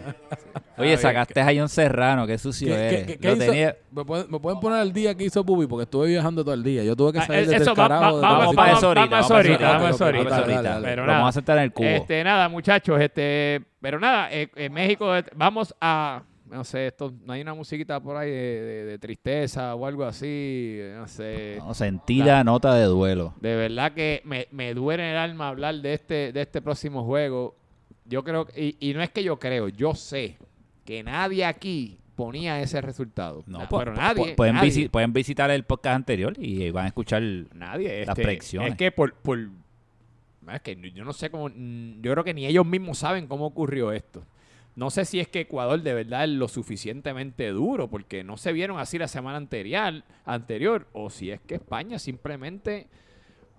Oye, 0.77 0.97
sacaste 0.97 1.39
a 1.39 1.51
John 1.55 1.69
Serrano, 1.69 2.25
qué 2.25 2.33
¿Qué, 2.33 2.37
sucio 2.39 2.69
qué- 2.75 2.87
eres. 2.87 3.05
qué- 3.05 3.17
qué 3.19 3.27
Lo 3.27 3.35
hizo? 3.35 3.45
tenía- 3.45 3.77
¿Me, 3.91 4.03
pueden, 4.05 4.25
me 4.31 4.39
pueden 4.39 4.59
poner 4.59 4.79
al 4.79 4.91
día 4.91 5.13
que 5.15 5.25
hizo 5.25 5.45
Pupi? 5.45 5.67
Porque 5.67 5.83
estuve 5.83 6.07
viajando 6.07 6.43
todo 6.43 6.55
el 6.55 6.63
día. 6.63 6.83
Yo 6.83 6.95
tuve 6.95 7.13
que 7.13 7.19
Ah, 7.19 7.27
salir 7.27 7.47
desde 7.47 7.57
eso, 7.63 7.75
va- 7.75 7.87
carajo. 7.87 8.01
va- 8.01 8.07
de 8.15 8.21
vamos- 8.21 8.55
para 8.55 8.67
vamos- 8.67 8.77
eso 8.79 8.87
ahorita. 8.87 9.01
vamos 9.01 9.11
Vamos 9.29 9.31
ahorita, 9.31 9.57
para 9.59 9.71
vamos 9.77 9.95
eso 9.95 10.03
ahorita. 10.05 10.79
Pero 10.83 11.05
nada. 11.05 11.17
vamos 11.19 11.29
a 11.29 11.31
sentar 11.31 11.57
en 11.59 11.63
el 11.65 11.71
cubo. 11.73 11.85
Este, 11.87 12.23
nada, 12.23 12.49
muchachos, 12.49 12.99
este, 12.99 13.61
pero 13.81 13.99
nada, 13.99 14.29
eh, 14.31 14.49
en 14.55 14.73
México 14.73 15.15
eh, 15.15 15.23
vamos 15.35 15.75
a, 15.79 16.23
no 16.53 16.63
sé, 16.63 16.87
esto, 16.87 17.13
no 17.25 17.33
hay 17.33 17.41
una 17.41 17.53
musiquita 17.53 17.99
por 17.99 18.15
ahí 18.15 18.29
de, 18.29 18.37
de- 18.61 18.85
de 18.85 18.99
tristeza 18.99 19.75
o 19.75 19.85
algo 19.85 20.03
así, 20.05 20.79
no 20.95 21.07
sé. 21.07 21.57
No, 21.59 21.73
sentida 21.73 22.43
nota 22.43 22.75
de 22.75 22.85
duelo. 22.85 23.33
De 23.41 23.55
verdad 23.55 23.91
que 23.93 24.21
me, 24.23 24.47
me 24.51 24.73
duele 24.73 25.11
el 25.11 25.17
alma 25.17 25.49
hablar 25.49 25.75
de 25.75 25.93
este, 25.93 26.31
de 26.31 26.41
este 26.41 26.61
próximo 26.61 27.03
juego. 27.03 27.55
Yo 28.05 28.23
creo, 28.23 28.47
y, 28.55 28.75
y 28.79 28.93
no 28.93 29.01
es 29.01 29.09
que 29.09 29.23
yo 29.23 29.39
creo, 29.39 29.67
yo 29.69 29.95
sé 29.95 30.37
que 30.85 31.03
nadie 31.03 31.45
aquí 31.45 31.97
ponía 32.15 32.61
ese 32.61 32.79
resultado. 32.81 33.43
No, 33.47 33.59
Na- 33.59 33.69
pu- 33.69 33.79
pero 33.79 33.93
nadie, 33.95 34.35
pueden, 34.35 34.55
nadie. 34.55 34.69
visi- 34.69 34.89
pueden 34.89 35.13
visitar 35.13 35.49
el 35.51 35.63
podcast 35.63 35.95
anterior 35.95 36.33
y 36.37 36.69
van 36.71 36.85
a 36.85 36.87
escuchar. 36.87 37.23
Nadie. 37.55 38.05
Las 38.05 38.09
este, 38.09 38.23
predicciones. 38.23 38.71
Es 38.71 38.77
que 38.77 38.91
por, 38.91 39.13
por. 39.15 39.39
Es 40.53 40.61
que 40.61 40.75
yo 40.93 41.05
no 41.05 41.13
sé 41.13 41.29
cómo. 41.29 41.49
Yo 41.49 42.11
creo 42.11 42.23
que 42.23 42.33
ni 42.33 42.45
ellos 42.45 42.65
mismos 42.65 42.97
saben 42.97 43.27
cómo 43.27 43.45
ocurrió 43.47 43.91
esto. 43.93 44.23
No 44.75 44.89
sé 44.89 45.05
si 45.05 45.19
es 45.19 45.27
que 45.27 45.41
Ecuador 45.41 45.81
de 45.81 45.93
verdad 45.93 46.23
es 46.23 46.31
lo 46.31 46.47
suficientemente 46.47 47.49
duro, 47.49 47.89
porque 47.89 48.23
no 48.23 48.37
se 48.37 48.51
vieron 48.53 48.79
así 48.79 48.97
la 48.97 49.07
semana 49.07 49.37
anterior, 49.37 50.03
anterior 50.25 50.87
o 50.93 51.09
si 51.11 51.29
es 51.31 51.39
que 51.41 51.55
España 51.55 51.99
simplemente. 51.99 52.87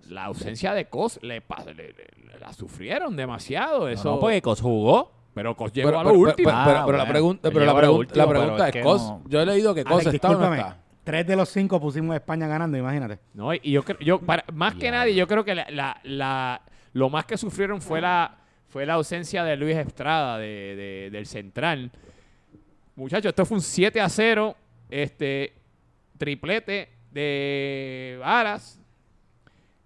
La 0.09 0.25
ausencia 0.27 0.75
de 0.75 0.85
Cos 0.91 1.19
le, 1.23 1.41
pa- 1.41 1.65
le- 1.65 1.73
le- 1.75 1.93
le- 1.95 2.39
la 2.39 2.53
sufrieron 2.53 3.17
demasiado. 3.17 3.89
Eso, 3.89 4.09
No, 4.11 4.15
no, 4.17 4.21
porque 4.21 4.43
Cos 4.43 4.61
jugó. 4.61 5.11
pero 5.33 5.57
Cos 5.57 5.73
llegó 5.73 5.89
Pero, 5.89 6.01
a 6.01 6.03
lo 6.05 6.11
pero- 6.11 6.21
último. 6.21 6.51
pero- 6.51 6.65
pero- 6.65 6.79
Ah, 6.79 6.85
pero 6.85 6.99
la 6.99 7.05
bueno. 7.05 7.13
pregunta, 7.13 7.51
pero 7.51 7.65
la 7.65 7.75
pregunta, 7.77 7.99
último, 8.01 8.25
la 8.25 8.29
pregunta 8.31 8.63
es 8.69 8.69
es, 8.69 8.73
que 8.75 8.81
Cos, 8.83 9.03
no- 9.03 9.23
yo 9.29 9.41
he 9.41 9.47
leído 9.47 9.75
que 9.75 9.85
Cos 9.85 9.93
Alex, 10.03 10.15
está 10.15 10.31
o 10.31 10.39
no 10.39 10.55
está. 10.55 10.77
Tres 11.05 11.27
de 11.27 11.37
los 11.37 11.49
cinco 11.49 11.81
pusimos 11.81 12.13
a 12.13 12.17
España 12.17 12.47
ganando, 12.47 12.77
imagínate. 12.77 13.19
No, 13.33 13.55
y 13.55 13.61
yo 13.71 13.83
creo, 13.83 13.99
yo, 14.01 14.21
para- 14.21 14.45
más 14.53 14.75
que 14.75 14.91
nadie, 14.91 15.15
yo 15.15 15.27
creo 15.27 15.43
que 15.45 15.55
la, 15.55 15.67
la- 15.71 15.99
la- 16.03 16.61
lo 16.93 17.09
más 17.09 17.25
que 17.25 17.39
sufrieron 17.39 17.81
fue 17.81 18.01
la, 18.03 18.37
fue 18.75 18.85
la 18.87 18.95
ausencia 18.95 19.45
de 19.45 19.57
Luis 19.57 19.77
Estrada, 19.77 20.37
de, 20.37 20.75
de- 20.75 21.09
del 21.13 21.27
central. 21.27 21.93
Muchachos, 22.97 23.27
esto 23.29 23.47
fue 23.47 23.59
un 23.59 23.61
7 23.63 24.01
a 24.01 24.09
0, 24.09 24.57
este, 24.91 25.53
triplete 26.19 26.89
de 27.13 28.19
Varas. 28.21 28.81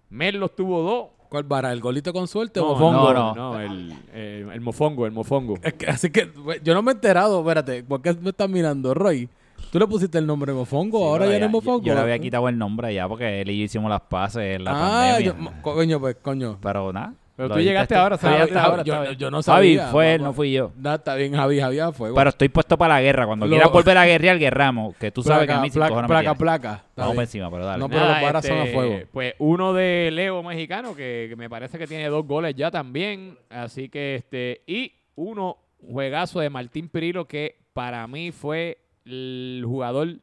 Merlos 0.09 0.55
tuvo 0.55 0.81
dos. 0.81 1.07
¿Cuál 1.29 1.43
vara? 1.43 1.71
¿El 1.71 1.81
golito 1.81 2.11
con 2.11 2.27
suerte 2.27 2.59
o 2.59 2.63
No, 2.63 2.69
mofongo? 2.73 3.13
no, 3.13 3.35
no, 3.35 3.59
el, 3.59 3.93
el- 4.11 4.49
el 4.51 4.61
mofongo, 4.61 5.05
el 5.05 5.11
mofongo. 5.11 5.53
Es 5.61 5.73
que- 5.73 5.85
así 5.85 6.09
que 6.09 6.31
yo 6.63 6.73
no 6.73 6.81
me 6.81 6.89
he 6.91 6.95
enterado, 6.95 7.41
espérate, 7.41 7.83
¿por 7.83 8.01
qué 8.01 8.15
me 8.15 8.31
estás 8.31 8.49
mirando, 8.49 8.95
Roy? 8.95 9.29
¿Tú 9.71 9.77
le 9.77 9.85
pusiste 9.85 10.17
el 10.17 10.25
nombre 10.25 10.51
Mofongo? 10.51 10.97
Sí, 10.97 11.03
¿Ahora 11.03 11.25
ya 11.27 11.37
no 11.37 11.45
es 11.45 11.51
Mofongo? 11.51 11.83
Yo, 11.83 11.93
le 11.93 11.99
había 11.99 12.17
quitado 12.17 12.49
el 12.49 12.57
nombre 12.57 12.91
ya 12.91 13.07
porque 13.07 13.41
él 13.41 13.51
y 13.51 13.59
yo 13.59 13.65
hicimos 13.65 13.87
las 13.91 14.01
pases 14.01 14.55
en 14.55 14.63
la 14.63 14.71
ah, 14.71 15.15
pandemia. 15.19 15.51
yo- 15.53 15.61
coño, 15.61 15.99
pues, 15.99 16.15
coño. 16.23 16.57
Pero 16.59 16.91
nada. 16.91 17.13
Pero 17.39 17.53
tú 17.55 17.61
llegaste 17.61 17.95
ahora, 17.95 18.17
¿sabes? 18.17 18.53
ahora, 18.53 18.83
yo, 18.83 19.13
yo- 19.13 19.31
no 19.31 19.41
Javi, 19.41 19.75
sabía. 19.77 19.87
fue 19.91 20.15
él, 20.15 20.21
no 20.23 20.33
fui 20.33 20.51
yo. 20.51 20.73
Nah, 20.75 20.95
está 20.95 21.15
bien, 21.15 21.33
Javi, 21.33 21.57
Javi 21.57 21.79
a 21.79 21.93
fuego. 21.93 22.13
Pero 22.13 22.29
estoy 22.31 22.49
puesto 22.49 22.77
para 22.77 22.95
la 22.95 23.01
guerra. 23.01 23.25
Cuando 23.25 23.45
Lo- 23.45 23.51
quieras 23.51 23.71
volver 23.71 23.97
a 23.97 24.05
guerrear, 24.05 24.37
guerramos. 24.37 24.93
Que 24.97 25.09
tú 25.09 25.23
sabes 25.23 25.47
que 25.47 25.53
a 25.53 25.55
placa, 25.55 25.61
mí 25.61 25.69
placa, 25.69 26.05
placa, 26.07 26.35
placa. 26.35 26.73
Está 26.89 27.01
Vamos 27.03 27.15
por 27.15 27.23
encima, 27.23 27.49
pero 27.49 27.65
dale. 27.65 27.79
No, 27.79 27.87
pero 27.87 28.01
los 28.05 28.21
varas 28.21 28.45
son 28.45 28.57
a 28.57 28.65
fuego. 28.65 28.99
Pues 29.13 29.35
uno 29.37 29.71
de 29.71 30.09
Leo 30.11 30.43
mexicano, 30.43 30.93
que, 30.93 31.27
que 31.29 31.35
me 31.37 31.49
parece 31.49 31.77
que 31.77 31.87
tiene 31.87 32.09
dos 32.09 32.27
goles 32.27 32.53
ya 32.55 32.69
también. 32.71 33.37
Así 33.49 33.87
que 33.87 34.15
este. 34.15 34.61
Y 34.67 34.91
uno, 35.15 35.55
juegazo 35.89 36.41
de 36.41 36.49
Martín 36.49 36.89
Pirilo, 36.89 37.25
que 37.25 37.55
para 37.71 38.05
mí 38.07 38.33
fue 38.33 38.79
el 39.05 39.63
jugador 39.65 40.17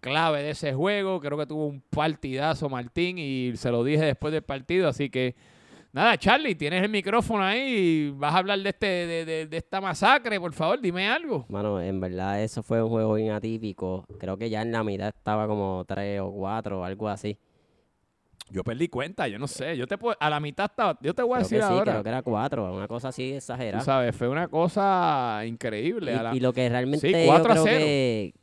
clave 0.00 0.42
de 0.42 0.50
ese 0.50 0.74
juego. 0.74 1.20
Creo 1.20 1.38
que 1.38 1.46
tuvo 1.46 1.64
un 1.68 1.80
partidazo 1.88 2.68
Martín 2.68 3.16
y 3.18 3.52
se 3.56 3.70
lo 3.70 3.82
dije 3.82 4.04
después 4.04 4.30
del 4.34 4.42
partido. 4.42 4.88
Así 4.88 5.08
que. 5.08 5.34
Nada, 5.92 6.16
Charlie, 6.16 6.54
tienes 6.54 6.84
el 6.84 6.88
micrófono 6.88 7.42
ahí 7.42 7.60
y 7.60 8.10
vas 8.10 8.32
a 8.34 8.38
hablar 8.38 8.60
de 8.60 8.68
este 8.68 8.86
de, 8.86 9.24
de- 9.24 9.46
de 9.46 9.56
esta 9.56 9.80
masacre, 9.80 10.38
por 10.38 10.52
favor, 10.52 10.80
dime 10.80 11.08
algo. 11.08 11.44
Mano, 11.48 11.80
en 11.80 11.98
verdad 11.98 12.40
eso 12.42 12.62
fue 12.62 12.80
un 12.80 12.90
juego 12.90 13.14
bien 13.14 13.32
atípico. 13.32 14.04
Creo 14.20 14.36
que 14.36 14.48
ya 14.48 14.62
en 14.62 14.70
la 14.70 14.84
mitad 14.84 15.08
estaba 15.08 15.48
como 15.48 15.84
tres 15.86 16.20
o 16.20 16.30
cuatro 16.30 16.80
o 16.80 16.84
algo 16.84 17.08
así. 17.08 17.36
Yo 18.52 18.62
perdí 18.62 18.86
cuenta, 18.88 19.26
yo 19.26 19.38
no 19.40 19.48
sé. 19.48 19.76
Yo 19.76 19.86
te 19.88 19.98
puedo, 19.98 20.16
a 20.20 20.30
la 20.30 20.38
mitad 20.38 20.66
estaba, 20.70 20.96
yo 21.02 21.12
te 21.12 21.22
voy 21.22 21.32
a 21.32 21.36
Creo 21.38 21.42
decir 21.44 21.58
que 21.58 21.64
sí, 21.66 21.72
ahora. 21.72 21.92
creo 21.92 22.02
que 22.04 22.08
era 22.08 22.22
cuatro, 22.22 22.72
una 22.72 22.86
cosa 22.88 23.08
así 23.08 23.30
Tú 23.30 23.36
exagerada. 23.36 23.84
sabes, 23.84 24.14
fue 24.14 24.28
una 24.28 24.46
cosa 24.46 25.42
increíble. 25.44 26.14
a 26.14 26.22
la- 26.22 26.34
Y, 26.34 26.36
y 26.36 26.40
lo 26.40 26.52
que 26.52 26.68
realmente 26.68 27.08
Sí, 27.08 27.12
yo 27.12 27.26
4 27.26 27.50
a 27.52 27.54
creo 27.54 27.64
0. 27.64 27.78
que, 27.78 28.34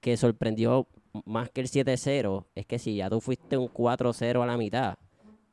que 0.00 0.16
sorprendió 0.18 0.86
más 1.24 1.48
que 1.50 1.62
el 1.62 1.68
7-0 1.68 2.46
es 2.54 2.66
que 2.66 2.78
si 2.78 2.96
ya 2.96 3.08
tú 3.08 3.20
fuiste 3.22 3.56
un 3.56 3.68
4-0 3.68 4.42
a 4.42 4.46
la 4.46 4.56
mitad, 4.58 4.96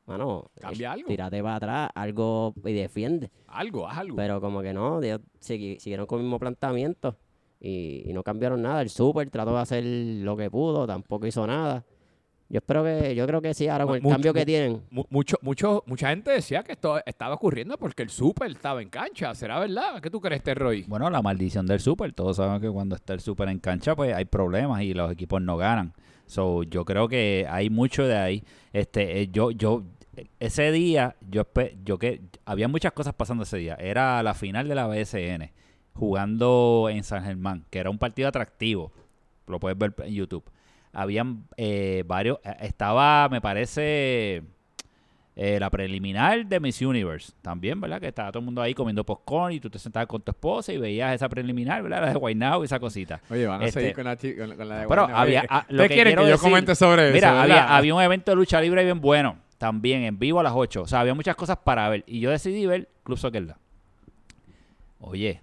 mano, 0.09 0.51
Cambia 0.59 0.91
algo. 0.91 1.07
tírate 1.07 1.41
para 1.41 1.55
atrás, 1.55 1.89
algo 1.95 2.53
y 2.65 2.73
defiende. 2.73 3.31
Algo, 3.47 3.87
haz 3.87 3.99
algo. 3.99 4.15
Pero 4.17 4.41
como 4.41 4.61
que 4.61 4.73
no, 4.73 5.01
ellos 5.01 5.21
segui- 5.39 5.79
siguieron 5.79 6.05
con 6.05 6.19
el 6.19 6.23
mismo 6.25 6.39
planteamiento 6.39 7.15
y, 7.61 8.03
y 8.09 8.13
no 8.13 8.23
cambiaron 8.23 8.61
nada. 8.61 8.81
El 8.81 8.89
Super 8.89 9.29
trató 9.29 9.53
de 9.55 9.61
hacer 9.61 9.83
lo 9.85 10.35
que 10.35 10.49
pudo, 10.51 10.85
tampoco 10.87 11.25
hizo 11.27 11.45
nada. 11.47 11.85
Yo 12.51 12.57
espero 12.57 12.83
que, 12.83 13.13
yo 13.13 13.27
creo 13.27 13.41
que 13.43 13.53
sí, 13.53 13.67
ahora 13.67 13.85
con 13.85 13.95
el 13.97 14.01
Mucho- 14.01 14.13
cambio 14.15 14.33
que 14.33 14.43
tienen. 14.43 14.81
Mu- 14.89 15.03
mucho, 15.11 15.37
mucho, 15.43 15.83
mucha 15.85 16.09
gente 16.09 16.31
decía 16.31 16.63
que 16.63 16.71
esto 16.71 16.99
estaba 17.05 17.35
ocurriendo 17.35 17.77
porque 17.77 18.01
el 18.01 18.09
Super 18.09 18.49
estaba 18.49 18.81
en 18.81 18.89
cancha. 18.89 19.35
¿Será 19.35 19.59
verdad? 19.59 20.01
¿Qué 20.01 20.09
tú 20.09 20.19
crees, 20.19 20.39
este 20.39 20.55
Roy? 20.55 20.83
Bueno, 20.87 21.11
la 21.11 21.21
maldición 21.21 21.67
del 21.67 21.79
Super. 21.79 22.11
Todos 22.11 22.37
saben 22.37 22.59
que 22.59 22.71
cuando 22.71 22.95
está 22.95 23.13
el 23.13 23.19
Super 23.19 23.49
en 23.49 23.59
cancha, 23.59 23.95
pues 23.95 24.15
hay 24.15 24.25
problemas 24.25 24.81
y 24.81 24.95
los 24.95 25.11
equipos 25.11 25.39
no 25.43 25.57
ganan. 25.57 25.93
So, 26.25 26.63
yo 26.63 26.85
creo 26.85 27.07
que 27.07 27.45
hay 27.49 27.69
mucho 27.69 28.07
de 28.07 28.17
ahí. 28.17 28.43
Este, 28.73 29.21
eh, 29.21 29.29
yo, 29.31 29.51
yo, 29.51 29.83
ese 30.39 30.71
día, 30.71 31.15
yo, 31.29 31.47
yo 31.83 31.97
que 31.99 32.21
había 32.45 32.67
muchas 32.67 32.91
cosas 32.93 33.13
pasando 33.13 33.43
ese 33.43 33.57
día. 33.57 33.75
Era 33.79 34.21
la 34.23 34.33
final 34.33 34.67
de 34.67 34.75
la 34.75 34.87
BSN, 34.87 35.51
jugando 35.93 36.87
en 36.91 37.03
San 37.03 37.23
Germán, 37.23 37.65
que 37.69 37.79
era 37.79 37.89
un 37.89 37.97
partido 37.97 38.27
atractivo. 38.27 38.91
Lo 39.47 39.59
puedes 39.59 39.77
ver 39.77 39.93
en 40.05 40.13
YouTube. 40.13 40.43
Habían 40.93 41.45
eh, 41.57 42.03
varios, 42.07 42.39
eh, 42.43 42.55
estaba, 42.61 43.29
me 43.29 43.41
parece, 43.41 44.43
Eh, 45.41 45.57
la 45.57 45.69
preliminar 45.69 46.45
de 46.47 46.59
Miss 46.59 46.81
Universe 46.81 47.31
también, 47.41 47.79
¿verdad? 47.79 48.01
Que 48.01 48.07
estaba 48.09 48.29
todo 48.29 48.39
el 48.39 48.45
mundo 48.45 48.61
ahí 48.61 48.73
comiendo 48.73 49.05
popcorn 49.05 49.53
y 49.53 49.59
tú 49.61 49.69
te 49.69 49.79
sentabas 49.79 50.07
con 50.07 50.21
tu 50.21 50.31
esposa 50.31 50.73
y 50.73 50.77
veías 50.77 51.15
esa 51.15 51.29
preliminar, 51.29 51.81
¿verdad? 51.81 52.01
La 52.07 52.09
de 52.09 52.15
Guaynabo 52.15 52.63
y 52.63 52.65
esa 52.65 52.77
cosita. 52.77 53.21
Oye, 53.29 53.47
van 53.47 53.61
a 53.61 53.65
Este, 53.65 53.79
seguir 53.79 53.95
con 53.95 54.03
la, 54.03 54.17
con, 54.17 54.67
la 54.67 54.79
de 54.79 54.87
Pero 54.87 55.03
había, 55.15 55.45
ah, 55.47 55.65
lo 55.69 55.75
¿Ustedes 55.75 55.87
que 55.89 55.93
quieren 55.95 56.11
quiero 56.11 56.23
que 56.23 56.27
yo 56.29 56.35
decir- 56.35 56.49
comente 56.49 56.75
sobre 56.75 57.05
eso? 57.05 57.13
Mira, 57.13 57.41
había, 57.41 57.73
había 57.77 57.95
un 57.95 58.01
evento 58.01 58.31
de 58.31 58.35
lucha 58.35 58.59
libre 58.59 58.83
bien 58.83 58.99
bueno, 58.99 59.37
también 59.59 60.01
en 60.03 60.17
vivo 60.17 60.39
a 60.39 60.43
las 60.43 60.53
8. 60.55 60.81
O 60.81 60.87
sea, 60.87 61.01
había 61.01 61.13
muchas 61.13 61.35
cosas 61.35 61.57
para 61.57 61.87
ver. 61.89 62.03
Y 62.07 62.19
yo 62.21 62.31
decidí 62.31 62.65
ver 62.65 62.89
Club 63.03 63.19
Soccer 63.19 63.43
Lab. 63.43 63.57
Oye, 65.01 65.41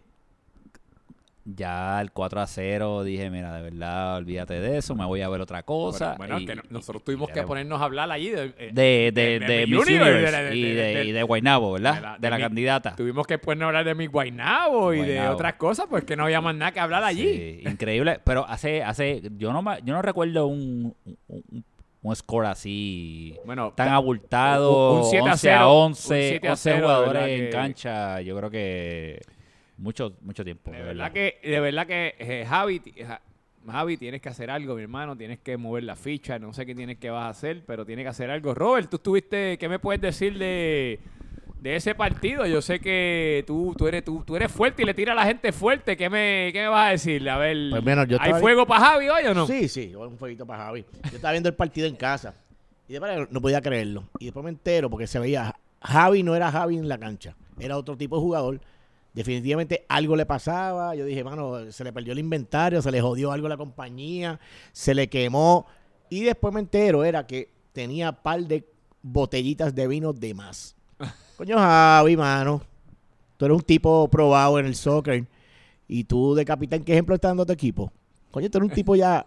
ya 1.45 2.01
el 2.01 2.11
4 2.11 2.41
a 2.41 2.47
0 2.49 3.05
dije, 3.05 3.31
mira, 3.31 3.55
de 3.55 3.62
verdad, 3.62 4.17
olvídate 4.17 4.55
de 4.61 4.79
eso, 4.79 4.97
me 4.97 5.05
voy 5.05 5.21
a 5.23 5.29
ver 5.29 5.41
otra 5.41 5.62
cosa. 5.62 6.14
Bueno, 6.19 6.35
bueno, 6.35 6.41
y- 6.41 6.47
que 6.47 6.61
nosotros 6.71 7.03
y 7.03 7.05
tuvimos 7.05 7.31
que 7.31 7.43
ponernos 7.45 7.81
a 7.81 7.85
hablar 7.85 8.11
allí 8.11 8.31
de, 8.31 8.47
eh, 8.59 8.71
de, 8.73 8.73
de, 8.73 9.12
de- 9.12 9.39
de, 9.39 9.47
de 9.61 9.67
Miss 9.69 9.87
Universe, 9.87 10.57
y 10.57 10.62
de- 10.75 11.05
y 11.05 11.12
de 11.12 11.23
Guaynabo, 11.23 11.73
¿verdad? 11.75 11.95
de 11.95 12.01
la- 12.01 12.19
De 12.19 12.31
la, 12.31 12.37
de 12.37 12.43
mi- 12.43 12.49
candidata. 12.49 12.97
Tuvimos 12.97 13.27
que 13.29 13.39
ponernos 13.39 13.67
a 13.67 13.69
hablar 13.69 13.85
de 13.85 13.95
mi 13.95 14.07
Guaynabo 14.07 14.93
y 14.93 15.03
de 15.03 15.29
otras 15.29 15.55
cosas, 15.55 15.87
pues 15.89 16.03
que 16.05 16.17
no 16.17 16.25
había 16.25 16.41
más 16.41 16.55
nada 16.57 16.73
que 16.73 16.81
hablar 16.81 17.05
allí. 17.05 17.61
Sí, 17.62 17.69
increíble. 17.69 18.19
Pero 18.25 18.45
hace, 18.49 18.83
hace, 18.83 19.23
yo 19.39 19.53
no, 19.53 19.62
yo 19.81 19.95
no 19.95 20.03
recuerdo 20.03 20.49
un, 20.49 20.95
un, 21.05 21.17
un 21.29 21.64
score 22.14 22.46
así 22.46 23.36
Bueno, 23.44 23.72
tan 23.74 23.88
ta- 23.88 23.94
abultado, 23.94 24.92
un- 24.92 24.98
un 25.00 25.04
7 25.04 25.18
a 25.28 25.32
11 25.32 25.50
a 25.50 25.59
0, 25.59 25.72
11, 25.72 26.14
un 26.14 26.20
7 26.28 26.48
a 26.48 26.50
11 26.52 26.62
0, 26.62 26.76
de 26.76 26.82
jugadores 26.82 27.28
en 27.28 27.44
que- 27.46 27.50
cancha, 27.50 28.20
yo 28.20 28.36
creo 28.36 28.50
que 28.50 29.20
mucho, 29.78 30.16
mucho 30.22 30.44
tiempo. 30.44 30.70
De 30.70 30.82
verdad 30.82 31.12
que, 31.12 31.38
de 31.42 31.61
verdad 31.61 31.86
que 31.86 32.14
eh, 32.18 32.44
Javi, 32.48 32.80
Javi, 33.68 33.96
tienes 33.96 34.22
que 34.22 34.28
hacer 34.28 34.48
algo, 34.50 34.76
mi 34.76 34.82
hermano, 34.82 35.16
tienes 35.16 35.40
que 35.40 35.57
mover 35.57 35.82
la 35.82 35.96
ficha, 35.96 36.38
no 36.38 36.52
sé 36.52 36.64
qué 36.64 36.74
tienes 36.74 36.98
que 36.98 37.11
vas 37.11 37.24
a 37.24 37.28
hacer, 37.30 37.64
pero 37.66 37.84
tienes 37.84 38.04
que 38.04 38.09
hacer 38.11 38.30
algo. 38.30 38.54
Robert, 38.54 38.88
tú 38.88 38.96
estuviste, 38.96 39.59
¿qué 39.59 39.68
me 39.68 39.78
puedes 39.80 40.00
decir 40.00 40.38
de, 40.38 41.00
de 41.67 41.77
ese 41.77 41.95
partido? 41.97 42.47
Yo 42.47 42.62
sé 42.62 42.79
que 42.79 43.43
tú, 43.45 43.75
tú 43.77 43.89
eres, 43.89 44.05
tú, 44.05 44.23
tú 44.25 44.37
eres 44.37 44.53
fuerte 44.53 44.83
y 44.83 44.85
le 44.87 44.95
tiras 44.95 45.14
a 45.14 45.17
la 45.17 45.27
gente 45.27 45.51
fuerte. 45.51 45.97
¿Qué 45.97 46.09
me, 46.09 46.51
qué 46.53 46.61
me 46.62 46.69
vas 46.69 46.89
a 46.89 46.91
decir? 46.93 47.29
A 47.29 47.39
ver, 47.39 47.57
Pues, 47.71 48.09
yo 48.09 48.19
¿hay 48.21 48.35
fuego 48.35 48.67
para 48.67 48.85
Javi 48.85 49.09
hoy 49.09 49.27
o 49.27 49.35
no? 49.35 49.47
Sí, 49.49 49.69
sí, 49.69 49.93
un 49.95 50.17
fueguito 50.17 50.47
para 50.47 50.67
Javi. 50.67 50.85
Yo 51.11 51.17
estaba 51.17 51.33
viendo 51.33 51.49
el 51.49 51.57
partido 51.57 51.89
en 51.89 51.97
casa 51.97 52.35
y 52.89 52.93
de 52.93 53.27
no 53.31 53.41
podía 53.41 53.61
creerlo. 53.61 54.05
Y 54.21 54.27
después 54.27 54.45
me 54.45 54.51
entero 54.51 54.89
porque 54.89 55.09
se 55.09 55.19
veía, 55.19 55.57
Javi 55.83 56.23
no 56.23 56.37
era 56.37 56.53
Javi 56.53 56.77
en 56.77 56.89
la 56.89 56.99
cancha, 56.99 57.35
era 57.59 57.77
otro 57.77 57.97
tipo 57.97 58.17
de 58.17 58.23
jugador. 58.23 58.61
Definitivamente 59.12 59.85
algo 59.89 60.14
le 60.14 60.25
pasaba. 60.25 60.95
Yo 60.95 61.05
dije, 61.05 61.25
mano, 61.25 61.73
se 61.73 61.83
le 61.83 61.93
perdió 61.93 62.12
el 62.12 62.21
inventario, 62.21 62.81
se 62.81 62.93
le 62.93 63.01
jodió 63.01 63.33
algo 63.33 63.47
a 63.47 63.51
la 63.51 63.57
compañía, 63.57 64.39
se 64.71 64.95
le 64.95 65.09
quemó. 65.09 65.67
Y 66.11 66.23
después 66.23 66.55
me 66.55 66.61
entero, 66.61 67.03
era 67.03 67.27
que 67.27 67.51
tenía 67.73 68.12
par 68.12 68.43
de 68.43 68.69
botellitas 69.03 69.75
de 69.75 69.89
vino 69.89 70.12
de 70.12 70.35
más. 70.35 70.76
Coño, 71.37 71.57
Javi, 71.59 72.16
mano. 72.16 72.62
Tú 73.37 73.45
eres 73.45 73.57
un 73.57 73.62
tipo 73.62 74.09
probado 74.09 74.59
en 74.59 74.66
el 74.66 74.74
soccer. 74.74 75.24
Y 75.89 76.05
tú 76.05 76.34
de 76.34 76.45
capitán, 76.45 76.82
¿qué 76.82 76.93
ejemplo 76.93 77.14
estás 77.14 77.30
dando 77.30 77.43
a 77.45 77.47
tu 77.47 77.53
equipo? 77.53 77.93
Coño, 78.30 78.51
tú 78.51 78.59
eres 78.59 78.70
un 78.70 78.74
tipo 78.74 78.97
ya 78.97 79.24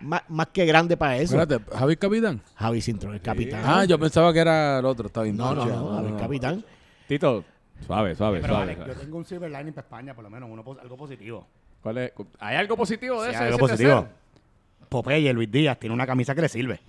más, 0.00 0.22
más 0.28 0.48
que 0.48 0.64
grande 0.66 0.96
para 0.96 1.16
eso. 1.18 1.40
Espérate, 1.40 1.64
Javi 1.76 1.96
Capitán. 1.96 2.42
Javi 2.54 2.80
Cintrón, 2.80 3.14
el 3.14 3.20
capitán. 3.20 3.62
Ah, 3.64 3.84
yo 3.84 3.98
pensaba 3.98 4.32
que 4.32 4.40
era 4.40 4.78
el 4.80 4.84
otro, 4.84 5.06
está 5.06 5.22
bien. 5.22 5.36
No, 5.36 5.54
no, 5.54 5.64
no, 5.64 5.94
Javi, 5.96 6.12
capitán. 6.20 6.64
Tito, 7.06 7.44
suave, 7.86 8.14
suave, 8.14 8.40
Pero 8.40 8.54
suave. 8.54 8.72
Alex, 8.72 8.86
yo 8.86 9.00
tengo 9.00 9.18
un 9.18 9.24
silver 9.24 9.50
lining 9.50 9.72
para 9.74 9.86
España, 9.86 10.14
por 10.14 10.24
lo 10.24 10.30
menos, 10.30 10.48
uno, 10.50 10.64
algo 10.80 10.96
positivo. 10.96 11.46
¿Cuál 11.82 11.98
es? 11.98 12.12
¿Hay 12.40 12.56
algo 12.56 12.76
positivo 12.76 13.22
de 13.22 13.28
Sí, 13.30 13.34
eso? 13.36 13.44
algo 13.44 13.56
de 13.58 13.64
ese 13.64 13.72
positivo. 13.72 14.00
tercero? 14.00 14.88
Popeye, 14.88 15.32
Luis 15.32 15.50
Díaz, 15.50 15.78
tiene 15.78 15.94
una 15.94 16.06
camisa 16.06 16.34
que 16.34 16.40
le 16.42 16.48
sirve. 16.48 16.80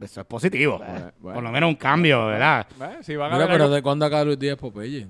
Eso 0.00 0.20
es 0.20 0.26
positivo. 0.26 0.78
bueno. 1.20 1.34
Por 1.34 1.42
lo 1.42 1.50
menos 1.52 1.68
un 1.68 1.76
cambio, 1.76 2.26
¿verdad? 2.26 2.66
Eh, 2.80 2.98
si 3.02 3.14
van 3.16 3.30
a 3.32 3.34
Mira, 3.34 3.46
ver 3.46 3.54
pero 3.54 3.64
algo- 3.64 3.74
¿de 3.76 3.82
cuándo 3.82 4.04
acá 4.06 4.24
Luis 4.24 4.38
Díaz 4.38 4.56
Popeye? 4.56 5.06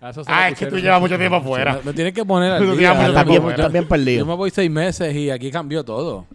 a 0.00 0.10
eso 0.10 0.22
se 0.22 0.30
lo 0.30 0.36
Ah, 0.36 0.48
es 0.50 0.58
que 0.58 0.66
tú 0.66 0.78
llevas 0.78 1.00
mucho 1.00 1.18
tiempo 1.18 1.36
afuera. 1.36 1.80
Me, 1.82 1.92
tienes 1.92 2.12
que 2.12 2.24
poner 2.24 2.52
al 2.52 2.58
Tú 2.64 2.72
día. 2.76 2.92
llevas 2.92 2.96
mucho 3.08 3.12
Yo- 3.24 3.24
tiempo 3.30 3.50
yo- 3.56 3.70
bien 3.70 3.88
perdido. 3.88 4.18
Yo 4.20 4.26
me 4.26 4.34
voy 4.34 4.50
seis 4.50 4.70
meses 4.70 5.14
y 5.16 5.30
aquí 5.30 5.50
cambió 5.50 5.82
todo. 5.84 6.26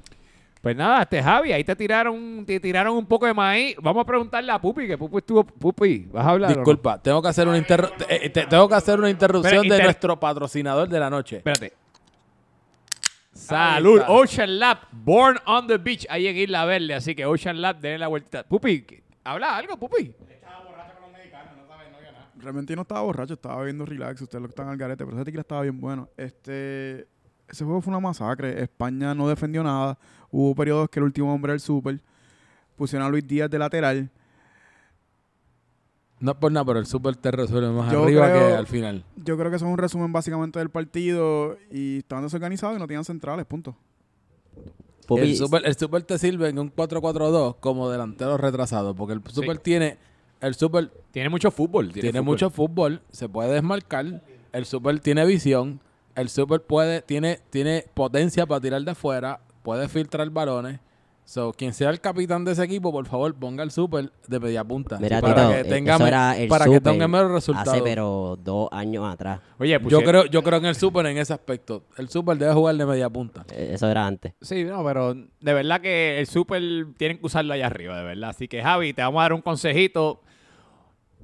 Pues 0.62 0.76
nada, 0.76 1.02
este 1.04 1.24
Javi, 1.24 1.52
ahí 1.54 1.64
te 1.64 1.76
tiraron, 1.76 2.44
te 2.46 2.60
tiraron 2.60 2.96
un 2.96 3.06
poco 3.08 3.26
de 3.26 3.34
maíz. 3.34 3.76
Vamos 3.82 4.04
a 4.04 4.06
preguntarle 4.06 4.52
a 4.52 4.60
Pupi, 4.60 4.86
que 4.88 4.96
Pupi 4.98 5.18
estuvo. 5.18 5.44
Pupi, 5.44 6.08
¿vas 6.12 6.24
a 6.26 6.30
hablar? 6.32 6.52
no? 6.52 6.58
Disculpa, 6.58 7.02
tengo 7.02 7.20
que 7.22 7.28
hacer 7.30 7.48
una 7.48 7.58
interru- 7.58 7.92
eh, 8.10 8.30
te- 8.30 8.46
tengo 8.46 8.68
que 8.70 8.76
hacer 8.76 9.00
una 9.00 9.10
interrupción 9.10 9.64
Pero 9.64 9.76
de 9.76 9.84
nuestro 9.84 10.20
patrocinador 10.20 10.88
de 10.88 11.00
la 11.00 11.10
noche. 11.10 11.38
Espérate. 11.38 11.74
Salud. 13.42 14.02
Ocean 14.08 14.60
Lab, 14.60 14.78
Born 14.92 15.38
on 15.46 15.68
the 15.68 15.78
Beach, 15.78 16.06
ahí 16.10 16.28
en 16.28 16.38
Isla 16.38 16.66
Verde, 16.66 16.94
así 16.94 17.16
que 17.16 17.26
Ocean 17.26 17.60
Lab, 17.62 17.80
denle 17.80 17.98
la 18.00 18.08
vueltita. 18.08 18.44
Pupi, 18.44 18.84
¿qué- 18.84 19.04
habla 19.24 19.56
algo, 19.58 19.78
Pupi. 19.78 20.14
Realmente 22.38 22.72
yo 22.72 22.76
no 22.76 22.82
estaba 22.82 23.02
borracho, 23.02 23.36
estaba 23.36 23.64
viendo 23.64 23.86
relax, 23.86 24.20
ustedes 24.22 24.42
lo 24.42 24.48
que 24.48 24.54
están 24.54 24.68
al 24.70 24.78
garete, 24.78 25.06
pero 25.06 25.16
ese 25.16 25.26
tequila 25.26 25.42
estaba 25.42 25.62
bien 25.62 25.80
bueno. 25.80 26.10
Este, 26.18 27.08
ese 27.48 27.64
juego 27.64 27.82
fue 27.82 27.92
una 27.92 28.00
masacre. 28.00 28.64
España 28.64 29.14
no 29.14 29.28
defendió 29.30 29.62
nada. 29.64 29.98
Hubo 30.32 30.56
periodos 30.56 30.90
que 30.90 31.00
el 31.00 31.04
último 31.04 31.32
hombre 31.34 31.52
del 31.54 31.60
super 31.60 32.00
pusieron 32.76 33.06
a 33.08 33.12
Luis 33.12 33.28
Díaz 33.28 33.48
de 33.50 33.60
lateral. 33.60 34.10
No 36.22 36.32
es 36.32 36.38
por 36.38 36.52
nada, 36.52 36.64
pero 36.66 36.80
el 36.80 36.86
Super 36.86 37.16
te 37.16 37.32
resuelve 37.32 37.70
más 37.72 37.92
Yo 37.92 38.04
arriba 38.04 38.30
creo- 38.32 38.48
que 38.48 38.54
al 38.56 38.68
final. 38.68 39.04
Yo 39.18 39.38
creo 39.38 39.50
que 39.50 39.58
eso 39.58 39.66
es 39.66 39.72
un 39.72 39.78
resumen 39.78 40.14
básicamente 40.14 40.60
del 40.60 40.70
partido 40.70 41.58
y 41.72 41.98
estaban 41.98 42.24
desorganizados 42.24 42.78
y 42.78 42.80
no 42.80 42.88
tenían 42.88 43.04
centrales, 43.04 43.46
punto. 43.46 43.76
El 45.10 45.36
super, 45.36 45.62
el 45.66 45.76
super 45.76 46.04
te 46.04 46.18
sirve 46.18 46.48
en 46.50 46.60
un 46.60 46.70
4-4-2 46.74 47.56
como 47.60 47.90
delantero 47.90 48.38
retrasado, 48.38 48.96
porque 48.96 49.14
el 49.14 49.22
Super 49.30 49.58
tiene... 49.58 49.98
El 50.40 50.56
Super 50.56 50.90
Tiene 51.12 51.30
mucho 51.30 51.52
fútbol. 51.52 51.92
tiene, 51.92 52.10
fútbol. 52.12 52.24
mucho 52.24 52.50
fútbol, 52.50 53.02
se 53.12 53.28
puede 53.30 53.52
desmarcar, 53.54 54.24
el 54.54 54.66
Super 54.66 55.00
tiene 55.00 55.26
visión, 55.26 55.82
el 56.16 56.30
Super 56.30 56.62
puede 56.62 57.02
tiene 57.02 57.40
tiene 57.52 57.86
potencia 57.94 58.46
para 58.48 58.60
tirar 58.62 58.82
de 58.84 58.92
afuera, 58.92 59.40
puede 59.64 59.88
filtrar 59.90 60.30
balones. 60.30 60.80
So, 61.32 61.54
quien 61.54 61.74
sea 61.74 61.90
el 61.92 62.02
capitán 62.02 62.44
de 62.44 62.52
ese 62.52 62.62
equipo, 62.66 62.92
por 62.92 63.06
favor, 63.08 63.34
ponga 63.34 63.64
el 63.64 63.72
Super 63.72 64.12
de 64.28 64.38
media 64.42 64.66
punta. 64.66 64.98
Mira, 65.00 65.22
para 65.22 65.48
Tito, 65.48 65.64
que 65.64 65.64
tenga, 65.64 65.94
eso 65.96 66.04
me- 66.04 66.10
era 66.10 66.38
el 66.38 66.50
para 66.50 66.66
que 66.66 66.82
tenga 66.82 67.08
mejor 67.08 67.32
resultado. 67.32 67.72
Hace 67.72 67.82
pero 67.82 68.38
dos 68.44 68.68
años 68.74 69.06
atrás. 69.10 69.40
Oye, 69.58 69.80
pues 69.80 69.94
yo 69.94 70.00
sí- 70.00 70.06
creo 70.06 70.26
yo 70.26 70.44
creo 70.44 70.60
en 70.60 70.66
el 70.66 70.76
Super 70.76 71.06
en 71.06 71.18
ese 71.18 71.32
aspecto. 71.32 71.86
El 71.98 72.10
Super 72.10 72.38
debe 72.38 72.52
jugar 72.52 72.76
de 72.76 72.86
media 72.86 73.10
punta. 73.10 73.46
Eh, 73.50 73.72
Eso 73.76 73.90
era 73.90 74.06
antes. 74.06 74.34
Sí, 74.42 74.66
no, 74.66 74.84
pero 74.84 75.14
de 75.14 75.54
verdad 75.54 75.80
que 75.80 76.20
el 76.20 76.28
Super 76.28 76.62
tienen 76.98 77.18
que 77.20 77.26
usarlo 77.26 77.54
allá 77.54 77.68
arriba, 77.68 77.98
de 77.98 78.04
verdad. 78.04 78.32
Así 78.32 78.50
que, 78.50 78.62
Javi, 78.62 78.92
te 78.92 79.02
vamos 79.02 79.22
a 79.22 79.24
dar 79.24 79.32
un 79.34 79.42
consejito 79.42 80.20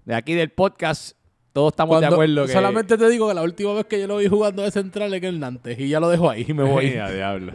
de 0.05 0.15
aquí 0.15 0.35
del 0.35 0.51
podcast. 0.51 1.17
Todos 1.51 1.73
estamos 1.73 1.99
de 1.99 2.05
acuerdo 2.05 2.45
que... 2.45 2.53
Solamente 2.53 2.97
te 2.97 3.09
digo 3.09 3.27
que 3.27 3.33
la 3.33 3.41
última 3.43 3.73
vez 3.73 3.85
que 3.87 3.99
yo 3.99 4.07
lo 4.07 4.17
vi 4.17 4.27
jugando 4.27 4.61
de 4.61 4.71
central 4.71 5.13
es 5.13 5.19
que 5.19 5.27
el 5.27 5.39
Nantes 5.41 5.77
y 5.77 5.89
ya 5.89 5.99
lo 5.99 6.07
dejo 6.07 6.29
ahí 6.29 6.45
y 6.47 6.53
me 6.53 6.63
voy. 6.63 6.85
Ay, 6.91 6.95
a 6.97 7.09
diablo. 7.09 7.51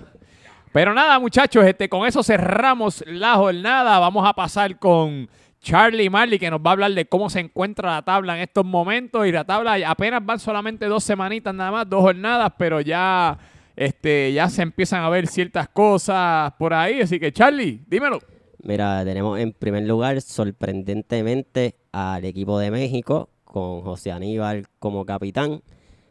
Pero 0.72 0.94
nada, 0.94 1.18
muchachos, 1.18 1.64
este, 1.66 1.88
con 1.88 2.06
eso 2.06 2.22
cerramos 2.22 3.04
la 3.06 3.34
jornada. 3.34 3.98
Vamos 3.98 4.26
a 4.26 4.32
pasar 4.32 4.78
con 4.78 5.28
Charlie 5.60 6.08
Marley, 6.08 6.38
que 6.38 6.50
nos 6.50 6.60
va 6.60 6.70
a 6.70 6.72
hablar 6.72 6.92
de 6.92 7.04
cómo 7.04 7.28
se 7.28 7.40
encuentra 7.40 7.92
la 7.92 8.02
tabla 8.02 8.36
en 8.36 8.42
estos 8.42 8.64
momentos. 8.64 9.26
Y 9.26 9.32
la 9.32 9.44
tabla 9.44 9.76
apenas 9.86 10.24
van 10.24 10.38
solamente 10.38 10.86
dos 10.86 11.04
semanitas 11.04 11.54
nada 11.54 11.70
más, 11.70 11.88
dos 11.90 12.00
jornadas, 12.00 12.52
pero 12.56 12.80
ya, 12.80 13.38
este, 13.76 14.32
ya 14.32 14.48
se 14.48 14.62
empiezan 14.62 15.04
a 15.04 15.10
ver 15.10 15.26
ciertas 15.26 15.68
cosas 15.68 16.52
por 16.58 16.72
ahí. 16.72 17.02
Así 17.02 17.20
que, 17.20 17.32
Charlie, 17.32 17.82
dímelo. 17.86 18.18
Mira, 18.62 19.04
tenemos 19.04 19.38
en 19.40 19.52
primer 19.52 19.82
lugar, 19.82 20.22
sorprendentemente, 20.22 21.76
al 21.92 22.24
equipo 22.24 22.58
de 22.58 22.70
México, 22.70 23.28
con 23.44 23.82
José 23.82 24.10
Aníbal 24.10 24.68
como 24.78 25.04
capitán. 25.04 25.60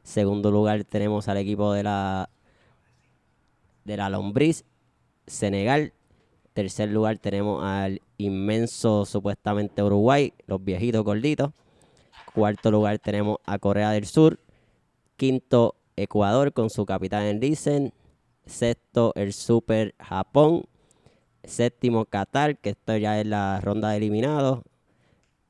Segundo 0.03 0.51
lugar, 0.51 0.83
tenemos 0.83 1.27
al 1.27 1.37
equipo 1.37 1.73
de 1.73 1.83
la, 1.83 2.29
de 3.83 3.97
la 3.97 4.09
Lombriz, 4.09 4.65
Senegal. 5.27 5.93
Tercer 6.53 6.89
lugar, 6.89 7.17
tenemos 7.17 7.63
al 7.63 8.01
inmenso, 8.17 9.05
supuestamente, 9.05 9.81
Uruguay, 9.83 10.33
los 10.47 10.63
viejitos 10.63 11.03
gorditos. 11.03 11.51
Cuarto 12.33 12.71
lugar, 12.71 12.99
tenemos 12.99 13.37
a 13.45 13.59
Corea 13.59 13.91
del 13.91 14.05
Sur. 14.05 14.39
Quinto, 15.17 15.75
Ecuador, 15.95 16.53
con 16.53 16.69
su 16.69 16.85
capitán 16.85 17.23
Enrisen. 17.23 17.93
Sexto, 18.45 19.13
el 19.15 19.33
Super 19.33 19.95
Japón. 19.99 20.65
Séptimo, 21.43 22.05
Qatar, 22.05 22.57
que 22.57 22.71
esto 22.71 22.97
ya 22.97 23.19
es 23.19 23.25
la 23.25 23.59
ronda 23.61 23.89
de 23.89 23.97
eliminados. 23.97 24.61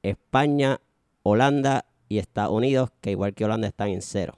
España, 0.03 0.79
Holanda 1.23 1.85
y 2.09 2.17
Estados 2.17 2.53
Unidos, 2.53 2.89
que 3.01 3.11
igual 3.11 3.33
que 3.33 3.45
Holanda 3.45 3.67
están 3.67 3.89
en 3.89 4.01
cero. 4.01 4.35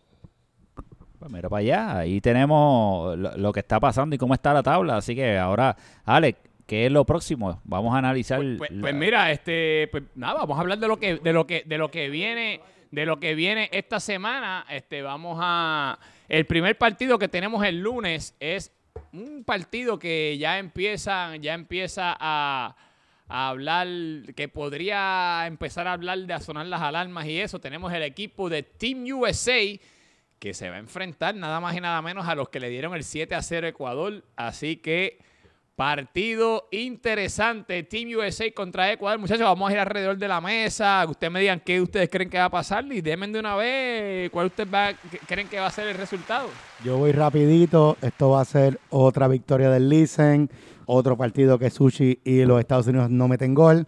Pues 1.23 1.31
mira 1.33 1.49
para 1.49 1.59
allá, 1.61 1.97
ahí 1.99 2.19
tenemos 2.21 3.17
lo, 3.17 3.37
lo 3.37 3.51
que 3.53 3.59
está 3.61 3.79
pasando 3.79 4.15
y 4.15 4.19
cómo 4.19 4.33
está 4.33 4.53
la 4.53 4.63
tabla. 4.63 4.97
Así 4.97 5.15
que 5.15 5.37
ahora, 5.37 5.75
Alex, 6.05 6.39
¿qué 6.67 6.85
es 6.87 6.91
lo 6.91 7.05
próximo? 7.05 7.61
Vamos 7.63 7.93
a 7.95 7.99
analizar. 7.99 8.39
Pues, 8.39 8.57
pues- 8.57 8.71
la- 8.71 8.81
pues 8.81 8.93
mira, 8.95 9.31
este, 9.31 9.87
pues 9.91 10.03
nada, 10.15 10.35
vamos 10.39 10.57
a 10.57 10.61
hablar 10.61 10.77
de 10.79 10.87
lo 10.87 10.97
que, 10.97 11.15
de 11.17 11.33
lo 11.33 11.47
que, 11.47 11.63
de 11.65 11.77
lo 11.77 11.89
que 11.89 12.09
viene, 12.09 12.61
de 12.91 13.05
lo 13.05 13.19
que 13.19 13.35
viene 13.35 13.69
esta 13.71 13.99
semana. 13.99 14.65
Este, 14.69 15.01
vamos 15.01 15.39
a, 15.41 15.97
el 16.29 16.45
primer 16.45 16.77
partido 16.77 17.17
que 17.17 17.27
tenemos 17.27 17.63
el 17.65 17.79
lunes 17.79 18.35
es 18.39 18.71
un 19.11 19.43
partido 19.43 19.97
que 19.99 20.37
ya 20.37 20.59
empieza, 20.59 21.35
ya 21.37 21.53
empieza 21.53 22.15
a, 22.19 22.75
a 23.27 23.49
hablar, 23.49 23.87
que 24.35 24.47
podría 24.47 25.45
empezar 25.47 25.87
a 25.87 25.93
hablar 25.93 26.19
de 26.19 26.33
a 26.33 26.39
sonar 26.39 26.65
las 26.67 26.81
alarmas 26.81 27.25
y 27.25 27.39
eso, 27.39 27.59
tenemos 27.59 27.91
el 27.93 28.03
equipo 28.03 28.49
de 28.49 28.61
Team 28.63 29.03
USA 29.13 29.79
que 30.43 30.53
se 30.53 30.69
va 30.69 30.75
a 30.75 30.79
enfrentar 30.79 31.33
nada 31.35 31.61
más 31.61 31.73
y 31.73 31.79
nada 31.79 32.01
menos 32.01 32.27
a 32.27 32.35
los 32.35 32.49
que 32.49 32.59
le 32.59 32.67
dieron 32.67 32.93
el 32.95 33.05
7 33.05 33.33
a 33.33 33.41
0 33.41 33.65
a 33.65 33.69
Ecuador. 33.69 34.25
Así 34.35 34.75
que 34.75 35.19
partido 35.73 36.67
interesante. 36.69 37.81
Team 37.83 38.09
USA 38.17 38.51
contra 38.51 38.91
Ecuador. 38.91 39.19
Muchachos, 39.19 39.45
vamos 39.45 39.69
a 39.69 39.73
ir 39.73 39.79
alrededor 39.79 40.17
de 40.17 40.27
la 40.27 40.41
mesa. 40.41 41.05
Ustedes 41.07 41.31
me 41.31 41.39
digan 41.39 41.61
qué 41.61 41.79
ustedes 41.79 42.09
creen 42.09 42.29
que 42.29 42.39
va 42.39 42.43
a 42.43 42.49
pasar 42.49 42.83
y 42.91 42.99
denme 42.99 43.29
de 43.29 43.39
una 43.39 43.55
vez 43.55 44.29
cuál 44.31 44.47
ustedes 44.47 44.67
creen 45.25 45.47
que 45.47 45.61
va 45.61 45.67
a 45.67 45.71
ser 45.71 45.87
el 45.87 45.95
resultado. 45.95 46.49
Yo 46.83 46.97
voy 46.97 47.13
rapidito. 47.13 47.95
Esto 48.01 48.31
va 48.31 48.41
a 48.41 48.45
ser 48.45 48.81
otra 48.89 49.29
victoria 49.29 49.69
del 49.69 49.87
Listen. 49.87 50.49
Otro 50.85 51.15
partido 51.15 51.57
que 51.57 51.69
Sushi 51.69 52.19
y 52.25 52.43
los 52.43 52.59
Estados 52.59 52.87
Unidos 52.87 53.09
no 53.09 53.29
meten 53.29 53.53
gol. 53.53 53.87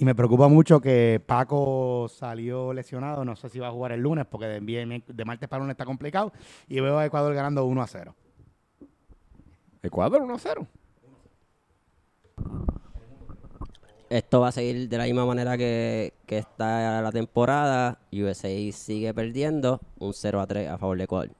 Y 0.00 0.04
me 0.04 0.14
preocupa 0.14 0.46
mucho 0.46 0.80
que 0.80 1.20
Paco 1.26 2.06
salió 2.08 2.72
lesionado. 2.72 3.24
No 3.24 3.34
sé 3.34 3.48
si 3.48 3.58
va 3.58 3.66
a 3.66 3.72
jugar 3.72 3.90
el 3.90 4.00
lunes 4.00 4.26
porque 4.26 4.46
de, 4.46 5.02
de 5.04 5.24
martes 5.24 5.48
para 5.48 5.58
lunes 5.58 5.74
está 5.74 5.84
complicado. 5.84 6.32
Y 6.68 6.78
veo 6.78 6.98
a 6.98 7.04
Ecuador 7.04 7.34
ganando 7.34 7.64
1 7.64 7.82
a 7.82 7.86
0. 7.88 8.14
Ecuador 9.82 10.22
1-0. 10.22 10.66
Esto 14.08 14.40
va 14.40 14.48
a 14.48 14.52
seguir 14.52 14.88
de 14.88 14.98
la 14.98 15.04
misma 15.04 15.26
manera 15.26 15.58
que, 15.58 16.14
que 16.26 16.38
está 16.38 17.02
la 17.02 17.10
temporada. 17.10 17.98
USA 18.12 18.48
sigue 18.70 19.12
perdiendo 19.12 19.80
un 19.98 20.14
0 20.14 20.40
a 20.40 20.46
3 20.46 20.68
a 20.68 20.78
favor 20.78 20.96
de 20.96 21.04
Ecuador. 21.04 21.30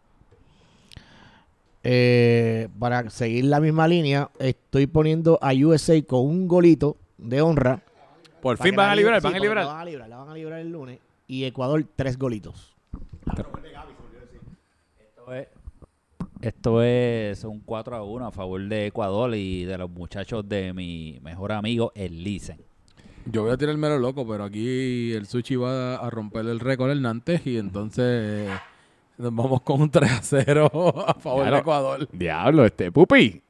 Eh, 1.85 2.69
para 2.77 3.09
seguir 3.09 3.45
la 3.45 3.61
misma 3.61 3.87
línea, 3.87 4.31
estoy 4.41 4.89
poniendo 4.89 5.39
a 5.41 5.53
USA 5.55 6.03
con 6.03 6.27
un 6.27 6.49
golito 6.49 6.97
de 7.19 7.41
honra. 7.41 7.83
Por 8.43 8.57
fin 8.59 8.75
van 8.77 8.91
a 8.91 8.95
librar, 8.97 9.21
van 9.21 9.35
a 9.35 9.39
La 9.39 9.43
librar. 9.43 9.67
van 9.67 9.81
a 9.81 9.85
librar, 9.85 10.09
la 10.09 10.17
van 10.17 10.29
a 10.31 10.35
librar 10.35 10.61
el 10.61 10.71
lunes. 10.71 10.99
Y 11.27 11.45
Ecuador, 11.45 11.85
tres 11.97 12.19
golitos. 12.19 12.75
Esto 14.99 15.35
es, 15.35 15.49
esto 16.41 16.83
es 16.83 17.45
un 17.45 17.61
4 17.61 17.97
a 17.97 18.03
1 18.05 18.27
a 18.27 18.31
favor 18.33 18.61
de 18.67 18.87
Ecuador 18.87 19.35
y 19.35 19.65
de 19.65 19.77
los 19.79 19.91
muchachos 19.91 20.49
de 20.49 20.73
mi 20.73 21.19
mejor 21.23 21.53
amigo, 21.53 21.93
el 21.95 22.23
Licen. 22.25 22.61
Yo 23.27 23.43
voy 23.43 23.53
a 23.53 23.57
tirarme 23.59 23.89
lo 23.89 23.99
loco, 23.99 24.27
pero 24.27 24.45
aquí 24.45 25.13
el 25.13 25.27
Sushi 25.27 25.57
va 25.57 25.97
a 25.97 26.09
romper 26.09 26.47
el 26.47 26.61
récord 26.61 26.91
el 26.91 27.03
Nantes 27.03 27.47
y 27.47 27.59
entonces 27.59 28.49
nos 29.19 29.35
vamos 29.35 29.61
con 29.63 29.83
un 29.83 29.91
3 29.91 30.11
a 30.11 30.23
0 30.23 31.05
a 31.07 31.15
favor 31.15 31.51
de 31.51 31.59
Ecuador. 31.59 32.09
Diablo, 32.13 32.65
este, 32.65 32.91
Pupi. 32.91 33.43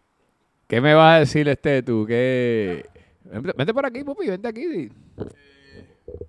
¿Qué 0.66 0.80
me 0.80 0.95
vas 0.95 1.16
a 1.16 1.20
decir 1.20 1.49
este 1.49 1.82
tú? 1.82 2.05
¿Qué? 2.07 2.84
Vente 3.56 3.74
por 3.74 3.84
aquí, 3.86 4.04
Pupi, 4.04 4.26
vente 4.28 4.48
aquí. 4.48 4.90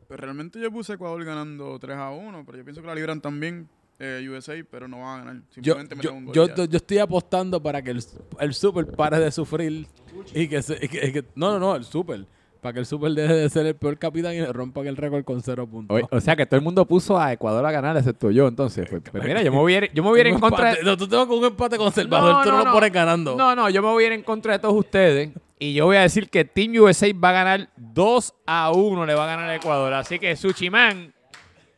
Pues 0.08 0.20
realmente 0.20 0.60
yo 0.60 0.72
puse 0.72 0.94
Ecuador 0.94 1.24
ganando 1.24 1.78
3 1.80 1.98
a 1.98 2.10
1, 2.12 2.44
pero 2.46 2.58
yo 2.58 2.64
pienso 2.64 2.82
que 2.82 2.88
la 2.88 2.96
libran 2.96 3.22
también 3.22 3.70
eh, 4.00 4.26
USA, 4.30 4.54
pero 4.70 4.88
no 4.88 5.00
van 5.02 5.22
a 5.22 5.24
ganar. 5.26 5.36
Yo, 5.36 5.74
Simplemente 5.76 5.96
yo, 5.96 5.98
meten 6.14 6.18
un 6.18 6.26
gol 6.26 6.36
yo, 6.36 6.66
yo 6.66 6.78
estoy 6.78 6.98
apostando 6.98 7.62
para 7.62 7.82
que 7.82 7.92
el, 7.92 8.04
el 8.40 8.54
Super 8.54 8.88
pare 8.88 9.20
de 9.20 9.32
sufrir 9.32 9.88
y 10.34 10.48
que, 10.48 10.62
se, 10.62 10.78
y 10.82 10.88
que- 10.90 11.08
y 11.08 11.12
que- 11.14 11.26
no, 11.36 11.52
no, 11.52 11.60
no, 11.60 11.76
el 11.76 11.84
Super. 11.86 12.26
Para 12.62 12.74
que 12.74 12.80
el 12.80 12.86
Super 12.86 13.12
deje 13.14 13.34
de 13.34 13.50
ser 13.50 13.66
el 13.68 13.76
peor 13.76 13.98
capitán 13.98 14.34
y 14.36 14.40
le 14.40 14.52
rompan 14.52 14.86
el 14.88 14.98
récord 14.98 15.24
con 15.24 15.42
cero 15.42 15.66
puntos. 15.66 16.02
O 16.12 16.20
sea 16.20 16.36
que 16.36 16.46
todo 16.46 16.58
el 16.58 16.62
mundo 16.64 16.86
puso 16.86 17.18
a 17.18 17.32
Ecuador 17.32 17.66
a 17.66 17.72
ganar, 17.72 17.96
excepto 17.96 18.32
yo, 18.32 18.50
entonces. 18.50 18.86
Pues, 18.90 19.02
pues 19.10 19.24
mira, 19.24 19.42
yo 19.42 19.52
me 19.52 19.60
voy 19.60 19.76
a 19.76 19.78
ir, 19.78 19.92
yo 19.94 20.04
me 20.04 20.10
voy 20.10 20.18
a 20.20 20.22
ir 20.24 20.28
en 20.28 20.40
contra. 20.40 20.72
empate. 20.72 20.84
No, 20.86 20.98
tú 20.98 21.08
tengo 21.08 21.26
con 21.26 21.38
un 21.38 21.46
empate 21.46 21.78
conservador, 21.78 22.44
tú 22.44 22.52
no, 22.52 22.66
lo 22.66 22.72
pones 22.74 22.92
ganando. 22.92 23.38
No, 23.38 23.56
no, 23.56 23.70
yo 23.70 23.82
me 23.82 23.88
voy 23.88 24.04
a 24.04 24.08
ir 24.08 24.14
en 24.14 24.24
contra 24.24 24.52
de 24.54 24.60
todos 24.60 24.76
ustedes. 24.76 25.32
Y 25.62 25.74
yo 25.74 25.86
voy 25.86 25.98
a 25.98 26.02
decir 26.02 26.30
que 26.30 26.46
Team 26.46 26.74
USA 26.82 27.08
va 27.14 27.30
a 27.30 27.34
ganar 27.34 27.70
2 27.76 28.34
a 28.46 28.72
1, 28.72 29.06
le 29.06 29.14
va 29.14 29.26
a 29.26 29.28
ganar 29.28 29.50
a 29.50 29.56
Ecuador. 29.56 29.94
Así 29.94 30.18
que 30.18 30.34
Suchiman, 30.38 31.14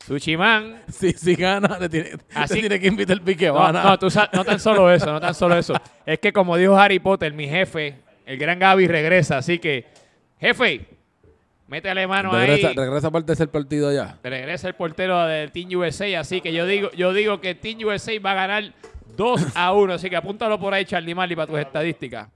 Suchiman, 0.05 0.83
Si, 0.91 1.11
si 1.13 1.35
gana, 1.35 1.79
le 1.79 1.89
tiene, 1.89 2.11
Así- 2.35 2.55
le 2.55 2.59
tiene 2.61 2.79
que 2.79 2.87
invitar 2.87 3.17
el 3.17 3.23
pique. 3.23 3.47
No, 3.47 3.71
no, 3.71 3.97
tú 3.97 4.07
no 4.33 4.45
tan 4.45 4.59
solo 4.59 4.91
eso, 4.91 5.11
no 5.11 5.19
tan 5.19 5.33
solo 5.33 5.57
eso. 5.57 5.73
Es 6.05 6.19
que 6.19 6.31
como 6.31 6.57
dijo 6.57 6.77
Harry 6.77 6.99
Potter, 6.99 7.33
mi 7.33 7.47
jefe, 7.47 7.95
el 8.25 8.37
gran 8.37 8.59
Gaby 8.59 8.87
regresa. 8.87 9.39
Así 9.39 9.57
que, 9.57 9.87
jefe, 10.39 10.87
métele 11.67 12.05
mano 12.05 12.31
regresa, 12.31 12.67
ahí. 12.69 12.75
regresa 12.75 13.09
para 13.09 13.19
el 13.21 13.25
tercer 13.25 13.49
partido 13.49 13.91
ya. 13.91 14.19
Regresa 14.23 14.67
el 14.67 14.75
portero 14.75 15.25
del 15.25 15.51
Team 15.51 15.69
USA. 15.75 16.19
Así 16.19 16.39
que 16.41 16.53
yo 16.53 16.67
digo, 16.67 16.91
yo 16.91 17.13
digo 17.13 17.41
que 17.41 17.55
Team 17.55 17.79
USA 17.85 18.11
va 18.23 18.33
a 18.33 18.35
ganar 18.35 18.73
2 19.17 19.47
a 19.55 19.73
1. 19.73 19.93
Así 19.93 20.07
que 20.09 20.15
apúntalo 20.17 20.59
por 20.59 20.71
ahí, 20.73 20.85
Charlie 20.85 21.15
Marley, 21.15 21.35
para 21.35 21.47
tus 21.47 21.57
estadísticas. 21.59 22.27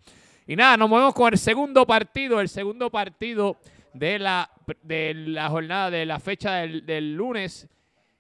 Y 0.47 0.55
nada, 0.55 0.77
nos 0.77 0.89
movemos 0.89 1.13
con 1.13 1.33
el 1.33 1.39
segundo 1.39 1.85
partido. 1.87 2.39
El 2.39 2.49
segundo 2.49 2.91
partido 2.91 3.57
de 3.93 4.19
la, 4.19 4.51
de 4.83 5.13
la 5.13 5.49
jornada, 5.49 5.89
de 5.89 6.05
la 6.05 6.19
fecha 6.19 6.55
del, 6.55 6.85
del 6.85 7.15
lunes. 7.15 7.67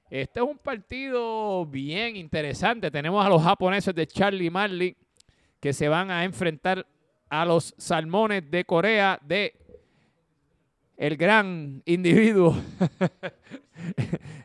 Este 0.09 0.39
es 0.39 0.45
un 0.45 0.57
partido 0.57 1.65
bien 1.65 2.15
interesante. 2.15 2.89
Tenemos 2.89 3.23
a 3.23 3.29
los 3.29 3.43
japoneses 3.43 3.93
de 3.93 4.07
Charlie 4.07 4.49
Marley 4.49 4.95
que 5.59 5.73
se 5.73 5.87
van 5.87 6.09
a 6.09 6.23
enfrentar 6.23 6.85
a 7.29 7.45
los 7.45 7.75
salmones 7.77 8.49
de 8.49 8.65
Corea 8.65 9.19
de 9.21 9.53
el 10.97 11.17
gran 11.17 11.83
individuo. 11.85 12.55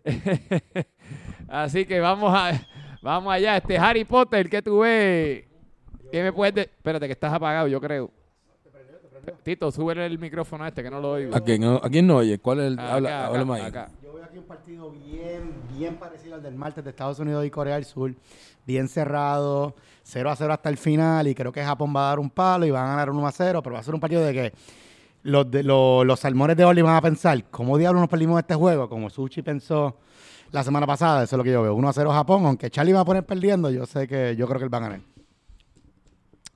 Así 1.49 1.87
que 1.87 2.01
vamos 2.01 2.33
a 2.35 2.66
vamos 3.01 3.33
allá. 3.33 3.57
Este 3.57 3.78
Harry 3.78 4.05
Potter, 4.05 4.51
¿qué 4.51 4.61
tú 4.61 4.81
ves? 4.81 5.49
¿Qué 6.11 6.22
me 6.22 6.32
puedes 6.32 6.54
de- 6.54 6.62
Espérate, 6.62 7.06
que 7.06 7.12
estás 7.12 7.32
apagado, 7.32 7.68
yo 7.68 7.80
creo. 7.80 8.11
Tito, 9.42 9.70
sube 9.70 9.92
el 10.06 10.18
micrófono 10.18 10.64
a 10.64 10.68
este, 10.68 10.82
que 10.82 10.90
no 10.90 10.98
lo 11.00 11.12
oigo. 11.12 11.36
¿A 11.36 11.40
quién, 11.40 11.62
¿A 11.64 11.80
quién 11.90 12.06
no 12.06 12.16
oye? 12.16 12.38
¿Cuál 12.38 12.61
es 12.61 12.66
el? 12.68 12.72
Acá, 12.78 12.94
habla, 12.94 13.08
acá, 13.08 13.26
háblame 13.26 13.54
ahí. 13.54 13.62
acá. 13.62 13.90
Yo 14.02 14.14
veo 14.14 14.24
aquí 14.24 14.38
un 14.38 14.44
partido 14.44 14.90
bien, 14.90 15.52
bien 15.76 15.96
parecido 15.96 16.34
al 16.36 16.42
del 16.42 16.54
martes 16.54 16.82
de 16.82 16.90
Estados 16.90 17.18
Unidos 17.18 17.44
y 17.44 17.50
Corea 17.50 17.74
del 17.74 17.84
Sur. 17.84 18.14
Bien 18.66 18.88
cerrado, 18.88 19.74
0 20.04 20.30
a 20.30 20.36
0 20.36 20.52
hasta 20.54 20.68
el 20.70 20.78
final. 20.78 21.26
Y 21.28 21.34
creo 21.34 21.52
que 21.52 21.62
Japón 21.62 21.94
va 21.94 22.06
a 22.06 22.08
dar 22.11 22.18
un 22.18 22.30
palo 22.30 22.64
y 22.64 22.70
van 22.70 22.86
a 22.86 22.88
ganar 22.90 23.11
un 23.11 23.18
1 23.18 23.26
a 23.26 23.32
0. 23.32 23.62
Pero 23.62 23.74
va 23.74 23.80
a 23.80 23.82
ser 23.82 23.94
un 23.94 24.00
partido 24.00 24.24
de 24.24 24.32
que 24.32 24.52
los, 25.22 25.50
de, 25.50 25.62
los, 25.62 26.06
los 26.06 26.18
salmones 26.18 26.56
de 26.56 26.64
Oli 26.64 26.80
van 26.80 26.96
a 26.96 27.02
pensar: 27.02 27.44
¿cómo 27.50 27.76
diablos 27.76 28.00
nos 28.00 28.08
perdimos 28.08 28.38
este 28.40 28.54
juego? 28.54 28.88
Como 28.88 29.11
Sushi 29.11 29.42
pensó 29.42 29.96
la 30.50 30.64
semana 30.64 30.86
pasada. 30.86 31.24
Eso 31.24 31.36
es 31.36 31.38
lo 31.38 31.44
que 31.44 31.52
yo 31.52 31.62
veo: 31.62 31.74
1 31.74 31.88
a 31.88 31.92
0 31.92 32.11
Japón. 32.11 32.46
Aunque 32.46 32.70
Charlie 32.70 32.94
va 32.94 33.00
a 33.00 33.04
poner 33.04 33.24
perdiendo, 33.24 33.70
yo 33.70 33.84
sé 33.86 34.08
que 34.08 34.34
yo 34.34 34.46
creo 34.46 34.58
que 34.58 34.64
él 34.64 34.72
va 34.72 34.78
a 34.78 34.82
ganar. 34.82 35.00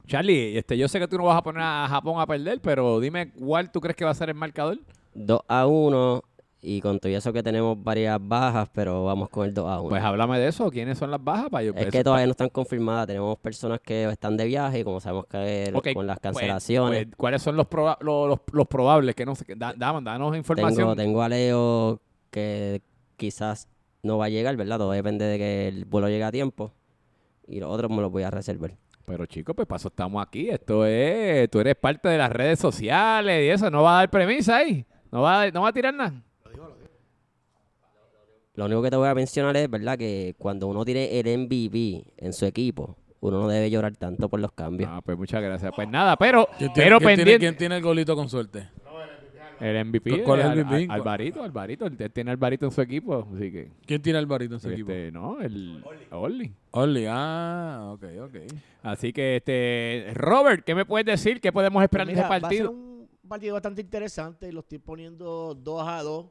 Charlie, 0.07 0.59
este, 0.59 0.77
yo 0.77 0.87
sé 0.89 0.99
que 0.99 1.09
tú 1.09 1.17
no 1.17 1.25
vas 1.25 1.39
a 1.39 1.43
poner 1.43 1.63
a 1.63 1.87
Japón 1.89 2.21
a 2.21 2.27
perder, 2.27 2.61
pero 2.61 3.01
dime 3.01 3.31
cuál 3.33 3.71
tú 3.73 3.81
crees 3.81 3.97
que 3.97 4.05
va 4.05 4.11
a 4.11 4.15
ser 4.15 4.29
el 4.29 4.35
marcador. 4.35 4.79
2 5.15 5.41
a 5.49 5.67
1 5.67 6.23
y 6.67 6.81
con 6.81 6.99
todo 6.99 7.13
eso 7.13 7.33
que 7.33 7.43
tenemos 7.43 7.83
varias 7.83 8.19
bajas, 8.21 8.69
pero 8.73 9.05
vamos 9.05 9.29
con 9.29 9.47
el 9.47 9.55
2 9.55 9.67
a 9.69 9.81
1. 9.81 9.89
Pues 9.91 10.03
háblame 10.03 10.39
de 10.39 10.49
eso. 10.49 10.71
¿Quiénes 10.71 10.99
son 10.99 11.11
las 11.11 11.23
bajas? 11.23 11.49
Para 11.51 11.63
yo, 11.65 11.73
es 11.75 11.87
que 11.91 12.03
todavía 12.05 12.27
no 12.27 12.33
están 12.33 12.49
confirmadas. 12.49 13.07
Tenemos 13.07 13.39
personas 13.39 13.81
que 13.81 14.05
están 14.05 14.37
de 14.37 14.45
viaje 14.47 14.81
y 14.81 14.85
como 14.85 15.01
sabemos 15.01 15.27
que 15.27 15.71
Ok, 15.75 15.89
con 15.95 16.07
las 16.07 16.19
pues- 16.21 16.35
cancelaciones. 16.35 17.05
pues, 17.07 17.17
¿Cuáles 17.17 17.43
son 17.43 17.57
los, 17.57 17.67
proba- 17.69 17.99
los, 18.01 18.29
los- 18.29 18.39
los 18.53 18.67
probables? 18.67 19.15
Que 19.15 19.25
no 19.27 19.35
sé, 19.35 19.45
da, 19.57 19.73
da- 19.77 20.01
danos 20.03 20.37
información. 20.37 20.77
tengo, 20.79 20.97
tengo 20.97 21.23
a 21.23 21.29
Leo 21.29 22.01
que 22.31 22.83
quizás 23.17 23.69
no 24.03 24.19
va 24.19 24.27
a 24.27 24.29
llegar, 24.29 24.57
¿verdad? 24.57 24.79
Todo 24.79 24.91
depende 24.93 25.25
de 25.27 25.39
que 25.39 25.69
el 25.69 25.85
vuelo 25.87 26.09
llegue 26.09 26.25
a 26.25 26.33
tiempo. 26.33 26.73
Y 27.47 27.61
los 27.61 27.71
otros 27.71 27.91
me 27.91 28.01
los 28.03 28.11
voy 28.11 28.23
a 28.23 28.31
reservar. 28.31 28.73
Pero 29.07 29.27
chicos, 29.27 29.55
pues 29.55 29.69
para 29.69 29.77
eso 29.77 29.89
estamos 29.89 30.25
aquí. 30.27 30.49
Esto 30.49 30.87
es, 30.87 31.51
tú 31.51 31.61
eres 31.61 31.75
parte 31.77 32.09
de 32.09 32.17
las 32.19 32.31
redes 32.33 32.59
sociales 32.59 33.45
y 33.45 33.49
eso. 33.51 33.71
No 33.71 33.83
va 33.83 33.97
a 33.97 33.99
dar 34.01 34.11
premisa 34.11 34.57
ahí. 34.59 34.85
No 35.13 35.23
va 35.23 35.43
a, 35.43 35.51
no 35.51 35.63
va 35.63 35.69
a 35.69 35.73
tirar 35.73 35.93
nada. 35.95 36.23
Lo 38.55 38.67
único 38.67 38.83
que 38.83 38.91
te 38.91 38.97
voy 38.97 39.09
a 39.09 39.15
mencionar 39.15 39.57
es, 39.57 39.69
¿verdad? 39.69 39.99
Que 39.99 40.35
cuando 40.39 40.69
uno 40.69 40.85
tiene 40.85 41.19
el 41.19 41.27
MVP 41.39 42.05
en 42.19 42.33
su 42.33 42.47
equipo, 42.47 42.97
uno 43.21 43.41
no 43.41 43.49
debe 43.49 43.69
llorar 43.69 43.97
tanto 43.97 44.29
por 44.29 44.39
los 44.39 44.53
cambios. 44.53 44.89
Ah, 44.93 45.01
pues 45.05 45.19
muchas 45.19 45.43
gracias. 45.43 45.73
Pues 45.75 45.89
nada, 45.89 46.17
pero, 46.17 46.49
¿Quién 46.59 46.73
tiene, 46.73 46.87
pero 46.89 46.99
quién 46.99 47.07
tiene- 47.09 47.17
pendiente. 47.17 47.39
quién 47.47 47.57
tiene 47.57 47.77
el 47.79 47.83
golito 47.83 48.15
con 48.15 48.29
suerte? 48.29 48.69
El 49.61 49.85
MVP. 49.87 50.23
¿Cuál 50.25 50.41
es 50.41 50.47
el 50.47 50.51
Al- 50.53 50.59
MVP? 50.67 50.85
Al- 50.85 50.91
Alvarito, 51.01 51.43
Alvarito. 51.43 51.87
Él 51.87 51.97
tiene 52.13 52.31
Alvarito 52.31 52.67
en 52.67 52.73
su 52.73 52.81
equipo. 52.81 53.29
Así 53.35 53.51
que. 53.53 53.71
¿Quién 53.87 54.03
tiene 54.03 54.19
el 54.19 54.27
barito 54.27 54.55
en 54.55 54.61
su 54.61 54.69
equipo? 54.71 54.91
Este, 54.91 55.13
no, 55.13 55.41
el 55.41 55.83
Orly. 56.11 56.53
Orly, 56.73 57.05
ah, 57.09 57.91
ok, 57.95 58.05
ok. 58.23 58.37
Así 58.83 59.13
que, 59.13 59.37
este, 59.37 60.07
Robert, 60.15 60.65
¿qué 60.65 60.75
me 60.75 60.85
puedes 60.85 61.07
decir? 61.07 61.41
¿Qué 61.41 61.53
podemos 61.53 61.83
esperar 61.83 62.07
Pues 62.07 62.17
de 62.17 62.23
mira, 62.23 62.35
ese 62.35 62.41
partido? 62.41 62.65
Va 62.71 62.71
a 62.71 62.73
ser 62.73 62.89
un 63.23 63.29
partido 63.29 63.53
bastante 63.55 63.81
interesante. 63.83 64.53
Lo 64.53 64.61
estoy 64.61 64.79
poniendo 64.79 65.55
2 65.55 65.89
a 65.89 66.03
2. 66.03 66.27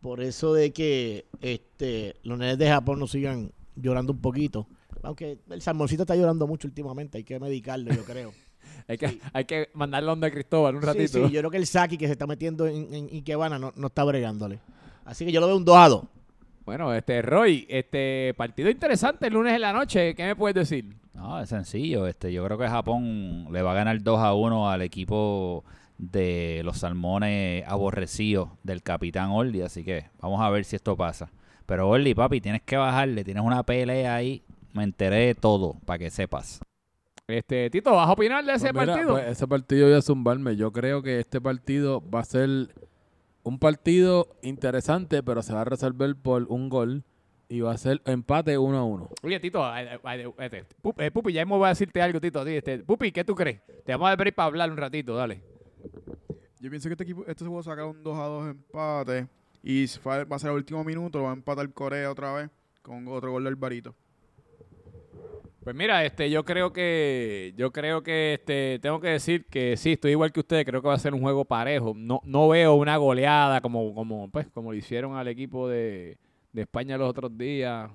Por 0.00 0.20
eso 0.22 0.54
de 0.54 0.72
que 0.72 1.26
este, 1.40 2.14
los 2.22 2.38
nenes 2.38 2.56
de 2.58 2.68
Japón 2.68 2.98
no 2.98 3.06
sigan 3.06 3.52
llorando 3.76 4.12
un 4.12 4.20
poquito. 4.20 4.66
Aunque 5.02 5.38
el 5.50 5.60
salmoncito 5.62 6.02
está 6.02 6.16
llorando 6.16 6.46
mucho 6.46 6.68
últimamente. 6.68 7.18
Hay 7.18 7.24
que 7.24 7.38
medicarlo, 7.40 7.92
yo 7.92 8.04
creo. 8.04 8.32
Hay 8.90 8.98
que, 8.98 9.20
hay 9.32 9.44
que 9.44 9.68
mandarlo 9.74 10.10
donde 10.10 10.32
Cristóbal 10.32 10.74
un 10.74 10.82
sí, 10.82 10.86
ratito. 10.86 11.28
sí, 11.28 11.32
yo 11.32 11.40
creo 11.40 11.50
que 11.50 11.58
el 11.58 11.66
Saki 11.66 11.96
que 11.96 12.06
se 12.06 12.12
está 12.12 12.26
metiendo 12.26 12.66
en, 12.66 12.92
en 12.92 13.08
Ikebana 13.12 13.56
no, 13.56 13.72
no 13.76 13.86
está 13.86 14.02
bregándole. 14.02 14.58
Así 15.04 15.24
que 15.24 15.30
yo 15.30 15.40
lo 15.40 15.46
veo 15.46 15.56
un 15.56 15.64
2 15.64 15.76
a 15.76 15.88
2. 15.88 16.04
Bueno, 16.64 16.92
este, 16.92 17.22
Roy, 17.22 17.66
este 17.68 18.34
partido 18.36 18.68
interesante 18.68 19.28
el 19.28 19.34
lunes 19.34 19.54
en 19.54 19.60
la 19.60 19.72
noche. 19.72 20.14
¿Qué 20.16 20.24
me 20.24 20.34
puedes 20.34 20.56
decir? 20.56 20.92
No, 21.14 21.40
es 21.40 21.48
sencillo. 21.48 22.08
Este, 22.08 22.32
yo 22.32 22.44
creo 22.44 22.58
que 22.58 22.66
Japón 22.66 23.46
le 23.52 23.62
va 23.62 23.70
a 23.70 23.74
ganar 23.74 24.02
2 24.02 24.18
a 24.18 24.34
1 24.34 24.70
al 24.70 24.82
equipo 24.82 25.64
de 25.98 26.62
los 26.64 26.78
salmones 26.78 27.64
aborrecidos 27.68 28.48
del 28.62 28.82
capitán 28.82 29.30
Orly, 29.30 29.62
así 29.62 29.84
que 29.84 30.06
vamos 30.20 30.40
a 30.40 30.50
ver 30.50 30.64
si 30.64 30.74
esto 30.74 30.96
pasa. 30.96 31.30
Pero 31.66 31.88
Orly, 31.88 32.14
papi, 32.14 32.40
tienes 32.40 32.62
que 32.62 32.76
bajarle, 32.76 33.22
tienes 33.22 33.44
una 33.44 33.62
pelea 33.62 34.14
ahí, 34.16 34.42
me 34.72 34.82
enteré 34.82 35.26
de 35.26 35.34
todo, 35.34 35.76
para 35.84 35.98
que 35.98 36.10
sepas. 36.10 36.60
Este, 37.30 37.70
Tito, 37.70 37.92
¿vas 37.94 38.08
a 38.08 38.12
opinar 38.12 38.44
de 38.44 38.52
ese 38.54 38.72
Pues 38.72 38.82
mira, 38.82 38.92
partido? 38.94 39.12
pues 39.14 39.26
ese 39.28 39.46
partido 39.46 39.86
voy 39.88 39.96
a 39.96 40.02
zumbarme. 40.02 40.56
Yo 40.56 40.72
creo 40.72 41.02
que 41.02 41.20
este 41.20 41.40
partido 41.40 42.02
va 42.10 42.20
a 42.20 42.24
ser 42.24 42.48
un 43.42 43.58
partido 43.58 44.28
interesante, 44.42 45.22
pero 45.22 45.42
se 45.42 45.52
va 45.52 45.62
a 45.62 45.64
resolver 45.64 46.14
por 46.16 46.44
un 46.48 46.68
gol 46.68 47.04
y 47.48 47.60
va 47.62 47.72
a 47.72 47.78
ser 47.78 48.00
empate 48.04 48.56
1 48.58 48.78
a 48.78 48.84
1. 48.84 49.08
Oye, 49.22 49.40
Tito, 49.40 49.64
este, 50.38 50.64
eh, 50.98 51.10
Pupi, 51.10 51.32
ya 51.32 51.44
me 51.44 51.56
voy 51.56 51.66
a 51.66 51.70
decirte 51.70 52.00
algo, 52.02 52.20
Tito. 52.20 52.40
a 52.40 52.44
ti, 52.44 52.52
Este, 52.52 52.78
Pupi, 52.78 53.10
¿qué 53.12 53.24
tú 53.24 53.34
crees? 53.34 53.60
Te 53.84 53.92
vamos 53.92 54.08
a 54.08 54.12
abrir 54.12 54.34
para 54.34 54.46
hablar 54.46 54.70
un 54.70 54.76
ratito, 54.76 55.14
dale. 55.16 55.42
Yo 56.60 56.68
pienso 56.68 56.88
que 56.88 56.92
este 56.92 57.04
equipo, 57.04 57.24
este 57.26 57.44
se 57.44 57.50
puede 57.50 57.62
sacar 57.62 57.86
un 57.86 58.02
2 58.02 58.18
a 58.18 58.22
2 58.24 58.48
empate. 58.50 59.26
Y 59.62 59.86
va 60.06 60.22
a 60.36 60.38
ser 60.38 60.50
el 60.50 60.56
último 60.56 60.84
minuto, 60.84 61.18
lo 61.18 61.24
va 61.24 61.30
a 61.30 61.34
empatar 61.34 61.70
Corea 61.72 62.10
otra 62.10 62.32
vez 62.32 62.50
con 62.82 63.06
otro 63.08 63.30
gol 63.32 63.44
del 63.44 63.56
Barito. 63.56 63.94
Pues 65.62 65.76
mira, 65.76 66.06
este, 66.06 66.30
yo 66.30 66.42
creo 66.44 66.72
que, 66.72 67.52
yo 67.54 67.70
creo 67.70 68.02
que, 68.02 68.34
este, 68.34 68.78
tengo 68.80 68.98
que 68.98 69.08
decir 69.08 69.44
que 69.44 69.76
sí, 69.76 69.92
estoy 69.92 70.12
igual 70.12 70.32
que 70.32 70.40
ustedes, 70.40 70.64
creo 70.64 70.80
que 70.80 70.88
va 70.88 70.94
a 70.94 70.98
ser 70.98 71.12
un 71.12 71.20
juego 71.20 71.44
parejo. 71.44 71.92
No, 71.94 72.20
no 72.24 72.48
veo 72.48 72.74
una 72.74 72.96
goleada 72.96 73.60
como, 73.60 73.94
como, 73.94 74.30
pues, 74.30 74.48
como 74.48 74.72
le 74.72 74.78
hicieron 74.78 75.16
al 75.16 75.28
equipo 75.28 75.68
de, 75.68 76.16
de 76.52 76.62
España 76.62 76.96
los 76.96 77.10
otros 77.10 77.36
días. 77.36 77.90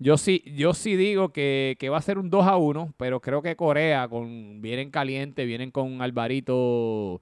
Yo 0.00 0.16
sí, 0.16 0.42
yo 0.56 0.74
sí 0.74 0.96
digo 0.96 1.32
que, 1.32 1.76
que 1.78 1.90
va 1.90 1.98
a 1.98 2.02
ser 2.02 2.18
un 2.18 2.28
2 2.28 2.44
a 2.46 2.56
1, 2.56 2.94
pero 2.96 3.20
creo 3.20 3.40
que 3.40 3.54
Corea 3.54 4.08
con, 4.08 4.60
vienen 4.60 4.90
caliente, 4.90 5.44
vienen 5.44 5.70
con 5.70 6.02
Alvarito 6.02 7.20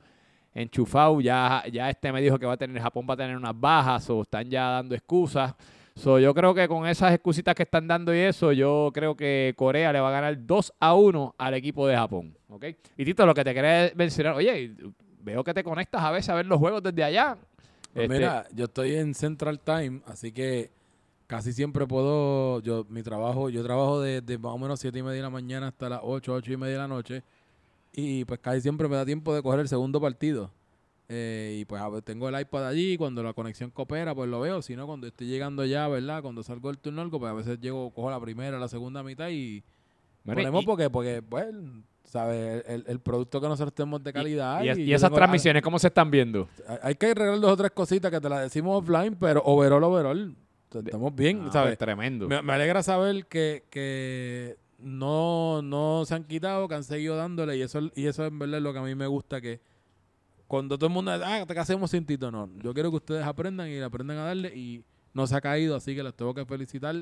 enchufado. 0.55 1.21
Ya, 1.21 1.65
ya 1.71 1.91
este 1.91 2.11
me 2.13 2.23
dijo 2.23 2.39
que 2.39 2.47
va 2.47 2.55
a 2.55 2.57
tener, 2.57 2.81
Japón 2.81 3.07
va 3.09 3.15
a 3.15 3.17
tener 3.19 3.37
unas 3.37 3.59
bajas 3.59 4.09
o 4.09 4.23
están 4.23 4.49
ya 4.49 4.69
dando 4.71 4.95
excusas. 4.95 5.55
So, 5.99 6.21
yo 6.21 6.33
creo 6.33 6.55
que 6.55 6.69
con 6.69 6.87
esas 6.87 7.13
excusitas 7.13 7.57
que 7.57 7.65
están 7.65 7.89
dando 7.89 8.15
y 8.15 8.19
eso, 8.19 8.53
yo 8.53 8.91
creo 8.95 9.17
que 9.17 9.53
Corea 9.57 9.93
le 9.93 9.99
va 9.99 10.11
a 10.11 10.13
ganar 10.13 10.47
2 10.47 10.73
a 10.79 10.95
1 10.95 11.35
al 11.37 11.55
equipo 11.55 11.89
de 11.89 11.97
Japón. 11.97 12.37
¿ok? 12.49 12.67
Y 12.97 13.05
Tito, 13.05 13.27
lo 13.27 13.35
que 13.35 13.43
te 13.43 13.53
quería 13.53 13.91
mencionar, 13.97 14.35
oye, 14.35 14.77
veo 15.23 15.43
que 15.43 15.53
te 15.53 15.65
conectas 15.65 16.01
a 16.03 16.13
veces 16.13 16.29
a 16.29 16.37
ver 16.37 16.47
los 16.47 16.59
juegos 16.61 16.85
desde 16.85 17.03
allá. 17.03 17.37
Pues 17.93 18.05
Este, 18.05 18.15
mira, 18.17 18.47
yo 18.55 18.67
estoy 18.67 18.95
en 18.95 19.13
Central 19.13 19.59
Time, 19.59 20.01
así 20.07 20.31
que 20.31 20.71
casi 21.27 21.53
siempre 21.53 21.85
puedo, 21.85 22.61
yo 22.61 22.87
mi 22.89 23.03
trabajo, 23.03 23.51
yo 23.51 23.65
trabajo 23.65 24.01
desde 24.01 24.39
más 24.39 24.53
o 24.53 24.59
menos 24.59 24.79
7 24.79 24.97
y 25.01 25.03
media 25.03 25.17
de 25.17 25.23
la 25.23 25.31
mañana 25.31 25.67
hasta 25.67 25.89
las 25.89 26.01
8, 26.05 26.33
8 26.33 26.53
y 26.53 26.57
media 26.57 26.75
de 26.75 26.79
la 26.79 26.89
noche 26.89 27.25
y 27.93 28.25
pues 28.25 28.39
casi 28.39 28.61
siempre 28.61 28.87
me 28.87 28.95
da 28.95 29.05
tiempo 29.05 29.35
de 29.35 29.43
coger 29.43 29.59
el 29.59 29.69
segundo 29.69 30.01
partido. 30.01 30.53
Eh, 31.11 31.59
y 31.61 31.65
pues 31.65 31.81
a 31.81 31.89
ver, 31.89 32.03
tengo 32.03 32.29
el 32.29 32.39
iPad 32.39 32.67
allí, 32.69 32.97
cuando 32.99 33.23
la 33.23 33.33
conexión 33.33 33.71
coopera 33.71 34.15
pues 34.15 34.29
lo 34.29 34.41
veo, 34.41 34.61
si 34.61 34.77
no 34.77 34.87
cuando 34.87 35.07
estoy 35.07 35.27
llegando 35.27 35.65
ya, 35.65 35.89
¿verdad? 35.89 36.21
Cuando 36.21 36.43
salgo 36.43 36.69
del 36.69 36.79
turno 36.79 37.01
algo, 37.01 37.19
pues 37.19 37.31
a 37.31 37.35
veces 37.35 37.59
llego, 37.61 37.91
cojo 37.93 38.11
la 38.11 38.21
primera, 38.21 38.59
la 38.59 38.69
segunda 38.69 39.03
mitad 39.03 39.31
y 39.31 39.63
ponemos 40.25 40.63
y- 40.63 40.67
porque, 40.67 40.91
porque 40.91 41.23
pues, 41.23 41.47
¿sabes? 42.05 42.63
El, 42.69 42.85
el 42.87 43.01
producto 43.01 43.41
que 43.41 43.49
nosotros 43.49 43.73
tenemos 43.75 44.05
de 44.05 44.13
calidad. 44.13 44.63
y, 44.63 44.93
esas 44.93 45.09
tengo- 45.09 45.17
transmisiones, 45.17 45.63
¿cómo 45.63 45.79
se 45.79 45.87
están 45.87 46.11
viendo? 46.11 46.47
hay- 46.83 46.95
que 46.97 47.07
arreglar 47.07 47.41
dos 47.41 47.53
o 47.53 47.57
tres 47.57 47.71
cositas 47.71 48.11
que 48.11 48.21
te 48.21 48.29
las 48.29 48.43
decimos 48.43 48.83
offline, 48.83 49.17
pero 49.19 49.41
overall, 49.47 49.85
overall, 49.85 50.37
estamos 50.75 51.15
bien, 51.15 51.45
Ah, 51.47 51.53
¿sabes? 51.53 51.71
pues, 51.71 51.79
tremendo. 51.79 52.29
Me, 52.29 52.43
me 52.43 52.53
alegra 52.53 52.83
saber 52.83 53.25
que, 53.25 53.65
que 53.71 54.59
no, 54.79 55.63
no 55.63 56.05
se 56.05 56.15
han 56.15 56.25
quitado, 56.25 56.69
que 56.69 56.75
han 56.75 56.85
seguido 56.85 57.17
dándole, 57.17 57.57
y 57.57 57.63
eso, 57.63 57.81
y 57.95 58.05
eso 58.07 58.27
en 58.27 58.39
verdad 58.39 58.59
es 58.59 58.63
lo 58.63 58.75
que 58.75 58.79
a 58.79 58.83
mí 58.83 58.95
me 58.95 59.07
gusta, 59.07 59.41
que 59.41 59.61
cuando 60.49 60.77
todo 60.77 60.89
el 60.89 60.93
mundo, 60.95 61.13
ah, 61.13 61.45
¿qué 61.47 61.59
hacemos 61.61 61.91
sin 61.93 62.05
Tito? 62.05 62.31
No, 62.33 62.49
yo 62.63 62.75
quiero 62.75 62.91
que 62.91 62.97
ustedes 62.97 63.25
aprendan 63.25 63.69
y 63.69 63.75
le 63.77 63.85
aprendan 63.85 64.17
a 64.19 64.25
darle, 64.25 64.49
y 64.57 64.83
no 65.15 65.27
se 65.27 65.37
ha 65.37 65.41
caído, 65.41 65.77
así 65.77 65.95
que 65.95 66.03
les 66.03 66.15
tengo 66.15 66.35
que 66.35 66.45
felicitar 66.45 66.97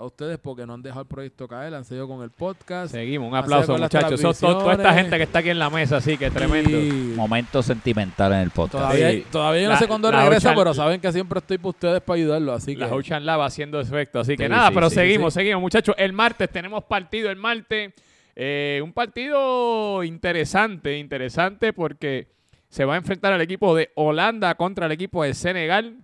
a 0.00 0.04
ustedes 0.04 0.38
porque 0.38 0.64
no 0.64 0.74
han 0.74 0.80
dejado 0.82 1.00
el 1.02 1.06
proyecto 1.08 1.48
caer, 1.48 1.74
han 1.74 1.84
seguido 1.84 2.06
con 2.06 2.22
el 2.22 2.30
podcast. 2.30 2.92
Seguimos, 2.92 3.28
un 3.30 3.34
aplauso, 3.36 3.76
muchachos. 3.76 4.20
To- 4.20 4.32
toda 4.32 4.74
esta 4.74 4.94
gente 4.94 5.16
que 5.16 5.24
está 5.24 5.40
aquí 5.40 5.50
en 5.50 5.58
la 5.58 5.68
mesa, 5.70 5.96
así 5.96 6.16
que 6.16 6.30
tremendo. 6.30 6.70
Y 6.70 7.14
Momento 7.16 7.62
sentimental 7.64 8.32
en 8.32 8.38
el 8.38 8.50
podcast. 8.50 8.84
todavía, 8.84 9.10
Sí. 9.10 9.24
todavía 9.30 9.62
yo 9.62 9.66
no 9.68 9.72
La- 9.74 9.78
sé 9.80 9.88
cuándo 9.88 10.10
la 10.12 10.20
regresa, 10.22 10.50
Ocean- 10.50 10.56
pero 10.56 10.72
saben 10.74 11.00
que 11.00 11.12
siempre 11.12 11.40
estoy 11.40 11.58
para 11.58 11.68
ustedes 11.70 12.00
para 12.00 12.16
ayudarlos, 12.16 12.62
así 12.62 12.74
que... 12.76 12.80
La 12.82 12.94
Ocean 12.94 13.26
Lab 13.26 13.42
haciendo 13.42 13.80
efecto. 13.80 14.20
Así 14.20 14.36
que 14.36 14.44
Sí, 14.44 14.48
nada, 14.48 14.68
sí, 14.68 14.74
pero 14.74 14.88
sí, 14.88 14.94
seguimos, 14.94 15.34
sí. 15.34 15.40
seguimos, 15.40 15.60
muchachos. 15.62 15.96
El 15.98 16.12
martes 16.12 16.48
tenemos 16.48 16.84
partido 16.84 17.28
el 17.28 17.36
martes. 17.36 17.92
Eh, 18.36 18.80
un 18.84 18.92
partido 18.92 20.04
interesante, 20.04 20.96
interesante 20.96 21.72
porque 21.72 22.28
se 22.68 22.84
va 22.84 22.94
a 22.94 22.96
enfrentar 22.98 23.32
al 23.32 23.40
equipo 23.40 23.74
de 23.74 23.90
Holanda 23.96 24.54
contra 24.54 24.86
el 24.86 24.92
equipo 24.92 25.22
de 25.22 25.34
Senegal. 25.34 25.96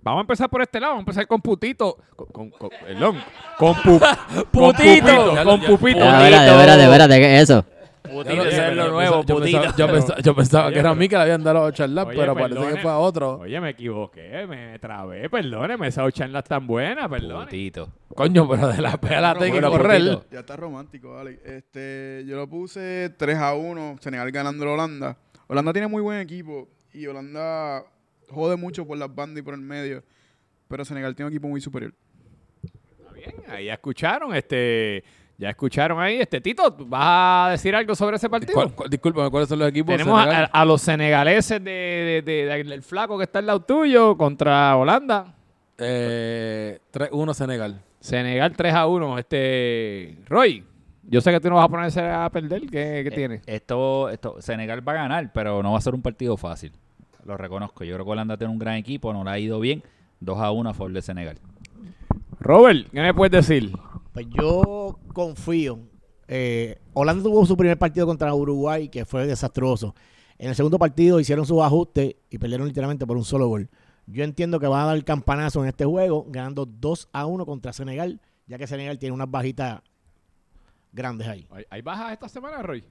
Vamos 0.00 0.18
a 0.18 0.22
empezar 0.22 0.48
por 0.48 0.62
este 0.62 0.78
lado, 0.80 0.92
vamos 0.92 1.02
a 1.02 1.10
empezar 1.10 1.26
con 1.26 1.40
Putito. 1.40 1.96
Con, 2.14 2.26
con, 2.28 2.50
con- 2.50 2.70
perdón, 2.70 3.16
con, 3.58 3.74
Pu- 3.74 3.98
con 4.34 4.44
Putito. 4.46 5.06
Pupito, 5.06 5.26
con 5.26 5.44
lo- 5.44 5.56
ya- 5.58 5.66
Pupito. 5.68 5.98
De 5.98 6.22
veras, 6.22 6.44
de 6.46 6.56
veras, 6.56 6.78
de 6.78 6.88
veras, 6.88 7.08
¿de 7.08 7.18
qué 7.18 7.36
es 7.36 7.42
eso? 7.42 7.64
Putito, 8.02 8.36
Yo- 8.36 8.44
ese 8.44 8.56
yo- 8.56 8.62
es 8.62 8.76
lo 8.76 8.84
yo 8.86 8.90
nuevo, 8.92 9.22
pensaba- 9.22 9.24
yo 9.26 9.34
putito. 9.34 9.60
pensaba, 9.60 9.76
yo 9.76 9.92
pensaba, 9.92 10.20
yo 10.20 10.34
pensaba 10.36 10.64
Oye, 10.66 10.72
que 10.74 10.78
era 10.80 10.90
a 10.90 10.94
mí 10.94 11.08
que 11.08 11.16
le 11.16 11.22
habían 11.22 11.42
dado 11.44 11.60
los 11.66 11.72
charlas, 11.74 12.06
pero 12.06 12.34
parece 12.34 12.60
que 12.74 12.76
fue 12.80 12.90
a 12.90 12.96
otro. 12.98 13.38
Oye, 13.40 13.60
me 13.60 13.70
equivoqué, 13.70 14.46
me 14.48 14.78
trabé, 14.78 15.28
perdóneme, 15.28 15.88
esa 15.88 16.10
charla 16.12 16.38
es 16.38 16.44
tan 16.44 16.66
buena, 16.66 17.06
perdón. 17.08 17.44
Putito. 17.44 17.88
Coño, 18.14 18.48
pero 18.48 18.68
de 18.68 18.80
la 18.80 18.96
pélate 18.98 19.44
hay 19.46 19.52
que 19.52 19.60
correr. 19.60 20.20
Ya 20.30 20.40
está 20.40 20.56
romántico, 20.56 21.14
vale. 21.14 21.40
Este, 21.44 22.24
yo 22.26 22.36
lo 22.36 22.48
puse 22.48 23.10
3 23.18 23.36
a 23.36 23.54
1, 23.54 23.96
Senegal 24.00 24.30
ganando 24.30 24.66
a 24.68 24.72
Holanda. 24.72 25.16
Holanda 25.48 25.72
tiene 25.72 25.88
muy 25.88 26.00
buen 26.02 26.20
equipo 26.20 26.68
y 26.94 27.06
Holanda 27.06 27.82
jode 28.30 28.56
mucho 28.56 28.86
por 28.86 28.96
las 28.98 29.12
bandas 29.12 29.40
y 29.40 29.42
por 29.42 29.54
el 29.54 29.60
medio, 29.60 30.02
pero 30.68 30.84
Senegal 30.84 31.14
tiene 31.16 31.28
un 31.28 31.32
equipo 31.32 31.48
muy 31.48 31.60
superior. 31.60 31.92
Está 32.62 33.12
bien, 33.12 33.34
ahí 33.48 33.64
ya 33.66 33.72
escucharon, 33.74 34.34
este, 34.34 35.02
ya 35.38 35.50
escucharon 35.50 35.98
ahí, 36.00 36.20
este 36.20 36.40
Tito, 36.40 36.74
¿vas 36.86 37.48
a 37.48 37.50
decir 37.52 37.74
algo 37.74 37.94
sobre 37.94 38.16
ese 38.16 38.28
partido? 38.28 38.52
¿Cuál- 38.54 38.74
cuál- 38.74 38.90
discúlpame, 38.90 39.30
¿cuáles 39.30 39.48
son 39.48 39.58
los 39.58 39.68
equipos? 39.68 39.96
Tenemos 39.96 40.18
a, 40.20 40.42
a- 40.42 40.44
a 40.44 40.64
los 40.64 40.82
senegaleses 40.82 41.62
de, 41.64 41.70
de- 41.70 42.22
de- 42.24 42.44
de- 42.46 42.64
del 42.64 42.82
flaco 42.82 43.16
que 43.16 43.24
está 43.24 43.38
al 43.38 43.46
lado 43.46 43.60
tuyo 43.62 44.16
contra 44.16 44.76
Holanda. 44.76 45.34
Eh, 45.78 46.78
3-1 46.92 47.32
Senegal. 47.34 47.82
Senegal 48.00 48.54
3 48.56 48.74
a 48.74 48.86
1. 48.86 49.18
Este, 49.18 50.16
Roy, 50.26 50.64
yo 51.10 51.20
sé 51.22 51.32
que 51.32 51.40
tú 51.40 51.48
no 51.48 51.56
vas 51.56 51.64
a 51.64 51.68
ponerse 51.68 52.00
a 52.00 52.28
perder. 52.30 52.62
¿Qué, 52.62 52.68
qué 52.70 53.08
Eh, 53.08 53.10
tienes? 53.10 53.42
Esto, 53.46 54.10
esto, 54.10 54.36
Senegal 54.40 54.86
va 54.86 54.92
a 54.92 54.96
ganar, 54.96 55.32
pero 55.32 55.62
no 55.62 55.72
va 55.72 55.78
a 55.78 55.80
ser 55.80 55.94
un 55.94 56.02
partido 56.02 56.36
fácil. 56.36 56.72
Lo 57.24 57.36
reconozco. 57.36 57.84
Yo 57.84 57.94
creo 57.94 58.04
que 58.04 58.12
Holanda 58.12 58.36
tiene 58.36 58.52
un 58.52 58.58
gran 58.58 58.74
equipo, 58.76 59.12
no 59.12 59.24
le 59.24 59.30
ha 59.30 59.38
ido 59.38 59.58
bien. 59.58 59.82
2 60.20 60.38
a 60.38 60.50
1 60.50 60.70
a 60.70 60.74
favor 60.74 60.92
de 60.92 61.02
Senegal. 61.02 61.38
Robert, 62.40 62.88
¿qué 62.92 63.00
me 63.00 63.14
puedes 63.14 63.32
decir? 63.32 63.72
Pues 64.12 64.26
yo 64.30 64.98
confío. 65.12 65.78
Eh, 66.26 66.78
Holanda 66.92 67.22
tuvo 67.22 67.46
su 67.46 67.56
primer 67.56 67.78
partido 67.78 68.06
contra 68.06 68.34
Uruguay, 68.34 68.88
que 68.88 69.04
fue 69.04 69.26
desastroso. 69.26 69.94
En 70.38 70.50
el 70.50 70.54
segundo 70.54 70.78
partido 70.78 71.20
hicieron 71.20 71.46
sus 71.46 71.62
ajustes 71.62 72.16
y 72.30 72.38
perdieron 72.38 72.68
literalmente 72.68 73.06
por 73.06 73.16
un 73.16 73.24
solo 73.24 73.48
gol. 73.48 73.68
Yo 74.06 74.24
entiendo 74.24 74.60
que 74.60 74.66
van 74.66 74.82
a 74.82 74.86
dar 74.86 74.96
el 74.96 75.04
campanazo 75.04 75.62
en 75.62 75.68
este 75.68 75.84
juego, 75.84 76.26
ganando 76.28 76.64
2 76.66 77.08
a 77.12 77.26
1 77.26 77.44
contra 77.44 77.72
Senegal, 77.72 78.20
ya 78.46 78.56
que 78.56 78.66
Senegal 78.66 78.98
tiene 78.98 79.14
unas 79.14 79.30
bajitas 79.30 79.82
grandes 80.92 81.28
ahí. 81.28 81.46
¿Hay, 81.50 81.64
hay 81.70 81.82
bajas 81.82 82.12
esta 82.12 82.28
semana, 82.28 82.62
Roy? 82.62 82.84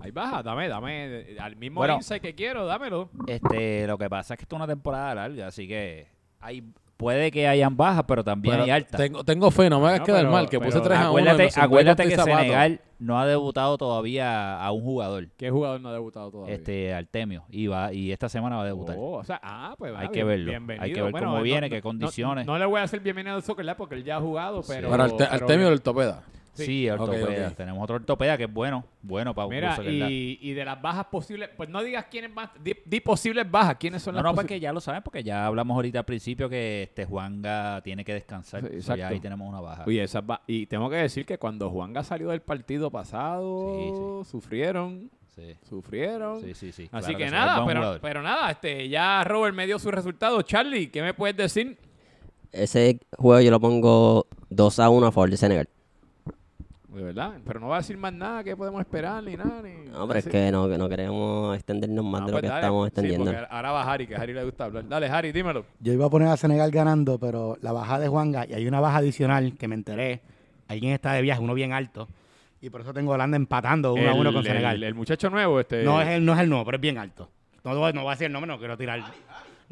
Hay 0.00 0.10
bajas, 0.10 0.42
dame, 0.42 0.68
dame. 0.68 1.36
Al 1.38 1.56
mismo 1.56 1.80
Bueno. 1.80 1.96
insight 1.96 2.22
que 2.22 2.34
quiero, 2.34 2.64
dámelo. 2.66 3.10
Este, 3.26 3.86
lo 3.86 3.98
que 3.98 4.08
pasa 4.08 4.34
es 4.34 4.38
que 4.38 4.44
esto 4.44 4.56
es 4.56 4.58
una 4.58 4.66
temporada 4.66 5.14
larga, 5.14 5.48
así 5.48 5.68
que 5.68 6.08
hay, 6.40 6.64
puede 6.96 7.30
que 7.30 7.46
hayan 7.46 7.76
bajas, 7.76 8.04
pero 8.08 8.24
también 8.24 8.52
Pero 8.54 8.64
hay 8.64 8.70
altas. 8.70 8.98
tengo, 8.98 9.22
tengo 9.22 9.50
fe, 9.50 9.68
no 9.68 9.80
me 9.80 9.88
hagas 9.88 10.00
No, 10.00 10.06
quedar 10.06 10.20
pero- 10.22 10.32
mal, 10.32 10.48
que 10.48 10.58
puse 10.58 10.70
pero 10.72 10.82
3 10.84 10.98
a 10.98 11.10
1. 11.10 11.18
Acuérdate, 11.62 12.02
que 12.04 12.08
mis 12.08 12.16
zapatos. 12.16 12.38
Senegal 12.40 12.80
no 12.98 13.18
ha 13.20 13.26
debutado 13.26 13.76
todavía 13.76 14.62
a 14.64 14.72
un 14.72 14.82
jugador, 14.82 15.28
¿Qué 15.36 15.50
jugador 15.50 15.80
no 15.80 15.90
ha 15.90 15.92
debutado 15.92 16.30
todavía? 16.30 16.54
este 16.54 16.94
Artemio, 16.94 17.44
y 17.50 17.66
va 17.66 17.92
y 17.92 18.12
esta 18.12 18.30
semana 18.30 18.56
va 18.56 18.62
a 18.62 18.66
debutar. 18.66 18.96
Oh, 18.98 19.18
o 19.18 19.24
sea, 19.24 19.40
ah, 19.42 19.74
pues 19.76 19.92
Hay 19.94 20.08
que 20.08 20.24
verlo. 20.24 20.50
bienvenido. 20.52 20.84
Hay 20.84 20.92
que 20.94 21.02
ver 21.02 21.12
cómo 21.12 21.36
no- 21.36 21.42
viene, 21.42 21.68
no- 21.68 21.70
qué 21.70 21.76
no- 21.76 21.82
condiciones. 21.82 22.46
No, 22.46 22.58
le 22.58 22.64
voy 22.64 22.80
a 22.80 22.84
hacer 22.84 23.00
bienvenido 23.00 23.36
al 23.36 23.42
soccer 23.42 23.66
porque 23.76 23.96
él 23.96 24.04
ya 24.04 24.16
ha 24.16 24.20
jugado, 24.20 24.62
pero. 24.66 24.88
Pero 24.90 25.02
Arte- 25.02 25.16
pero- 25.18 25.32
Artemio 25.32 25.68
del 25.68 25.82
Topeda. 25.82 26.22
Sí. 26.54 26.64
Sí. 26.66 26.88
Tenemos 27.56 27.82
otro 27.82 27.96
ortopeda 27.96 28.36
que 28.36 28.44
es 28.44 28.52
bueno, 28.52 28.84
bueno 29.00 29.34
para 29.34 29.46
un 29.46 29.54
Mira, 29.54 29.76
y, 29.84 30.38
y 30.42 30.52
de 30.52 30.64
las 30.64 30.80
bajas 30.82 31.06
posibles, 31.06 31.48
pues 31.56 31.68
no 31.70 31.82
digas 31.82 32.06
quiénes 32.10 32.30
más, 32.32 32.50
di, 32.62 32.74
di 32.84 33.00
posibles 33.00 33.50
bajas, 33.50 33.76
quiénes 33.80 34.02
son 34.02 34.12
No, 34.14 34.18
las 34.18 34.24
no, 34.24 34.30
posibles. 34.30 34.44
porque 34.44 34.60
ya 34.60 34.72
lo 34.72 34.80
saben, 34.80 35.02
porque 35.02 35.22
ya 35.24 35.46
hablamos 35.46 35.74
ahorita 35.76 36.00
al 36.00 36.04
principio 36.04 36.48
que 36.50 36.82
este 36.82 37.06
Juanga 37.06 37.80
tiene 37.82 38.04
que 38.04 38.12
descansar. 38.14 38.60
Sí, 38.62 38.66
exacto. 38.74 38.96
ya 38.98 39.08
ahí 39.08 39.18
tenemos 39.20 39.48
una 39.48 39.60
baja. 39.60 39.84
Oye, 39.86 40.02
esas 40.02 40.26
ba- 40.26 40.42
y 40.46 40.66
tengo 40.66 40.90
que 40.90 40.96
decir 40.96 41.24
que 41.24 41.38
cuando 41.38 41.70
Juanga 41.70 42.02
salió 42.04 42.28
del 42.28 42.42
partido 42.42 42.90
pasado, 42.90 44.22
sufrieron, 44.24 45.10
Sí, 45.34 45.54
sufrieron. 45.66 46.42
sí, 46.42 46.52
sí. 46.52 46.70
sí, 46.72 46.88
Así 46.92 47.14
claro 47.14 47.18
que 47.18 47.30
nada, 47.30 47.98
pero 48.02 48.20
nada, 48.22 48.50
este, 48.50 48.88
ya 48.90 49.24
Robert 49.24 49.54
me 49.56 49.64
dio 49.66 49.78
su 49.78 49.90
resultado. 49.90 50.42
Charlie, 50.42 50.88
¿qué 50.90 51.00
me 51.00 51.14
puedes 51.14 51.34
decir? 51.36 51.78
Ese 52.52 53.00
juego 53.16 53.40
yo 53.40 53.50
lo 53.50 53.58
pongo 53.58 54.26
2 54.50 54.78
a 54.80 54.90
1 54.90 55.06
a 55.06 55.12
favor 55.12 55.30
de 55.30 55.38
Senegal. 55.38 55.68
De 56.94 57.02
verdad. 57.02 57.32
Pero 57.44 57.58
no 57.60 57.68
va 57.68 57.76
a 57.76 57.78
decir 57.80 57.96
más 57.96 58.12
nada 58.12 58.44
que 58.44 58.54
podemos 58.56 58.80
esperar 58.80 59.22
ni 59.22 59.34
nada. 59.36 59.62
Ni, 59.62 59.88
No, 59.90 60.06
pero 60.06 60.18
es 60.18 60.26
que 60.26 60.50
no, 60.52 60.68
que 60.68 60.76
no 60.76 60.88
queremos 60.88 61.54
extendernos 61.56 62.04
más 62.04 62.20
Ah, 62.22 62.26
de 62.26 62.30
lo 62.32 62.34
pues 62.34 62.42
que 62.42 62.48
dale. 62.48 62.60
estamos 62.60 62.84
Sí, 62.84 62.88
extendiendo. 62.88 63.24
porque 63.32 63.46
ahora 63.50 63.72
va 63.72 63.92
Harry, 63.92 64.06
que 64.06 64.14
a 64.14 64.20
Harry 64.20 64.34
le 64.34 64.44
gusta 64.44 64.64
hablar. 64.64 64.88
Dale, 64.88 65.06
Harry, 65.08 65.32
dímelo. 65.32 65.64
Yo 65.80 65.92
iba 65.92 66.06
a 66.06 66.10
poner 66.10 66.28
a 66.28 66.36
Senegal 66.36 66.70
ganando, 66.70 67.18
pero 67.18 67.56
la 67.62 67.72
baja 67.72 67.98
de 67.98 68.08
Juanga, 68.08 68.46
y 68.46 68.54
hay 68.54 68.66
una 68.66 68.80
baja 68.80 68.98
adicional 68.98 69.56
que 69.58 69.68
me 69.68 69.74
enteré. 69.74 70.20
Alguien 70.68 70.92
está 70.92 71.12
de 71.14 71.22
viaje, 71.22 71.40
uno 71.42 71.54
bien 71.54 71.72
alto. 71.72 72.08
Y 72.60 72.70
por 72.70 72.82
eso 72.82 72.92
tengo 72.92 73.12
a 73.12 73.14
Holanda 73.16 73.36
empatando 73.36 73.92
uno 73.94 74.10
a 74.10 74.14
uno 74.14 74.32
con 74.32 74.44
Senegal. 74.44 74.76
El, 74.76 74.84
el 74.84 74.94
muchacho 74.94 75.28
nuevo, 75.30 75.58
este. 75.60 75.82
No 75.84 76.00
es 76.00 76.08
el, 76.08 76.24
no 76.24 76.34
es 76.34 76.40
el 76.40 76.48
nuevo, 76.48 76.64
pero 76.64 76.76
es 76.76 76.80
bien 76.82 76.98
alto. 76.98 77.28
No, 77.64 77.72
no 77.74 77.80
voy 78.02 78.08
a 78.08 78.10
decir 78.10 78.26
el 78.26 78.32
nombre, 78.32 78.48
no 78.52 78.58
quiero 78.58 78.76
tirar. 78.76 79.00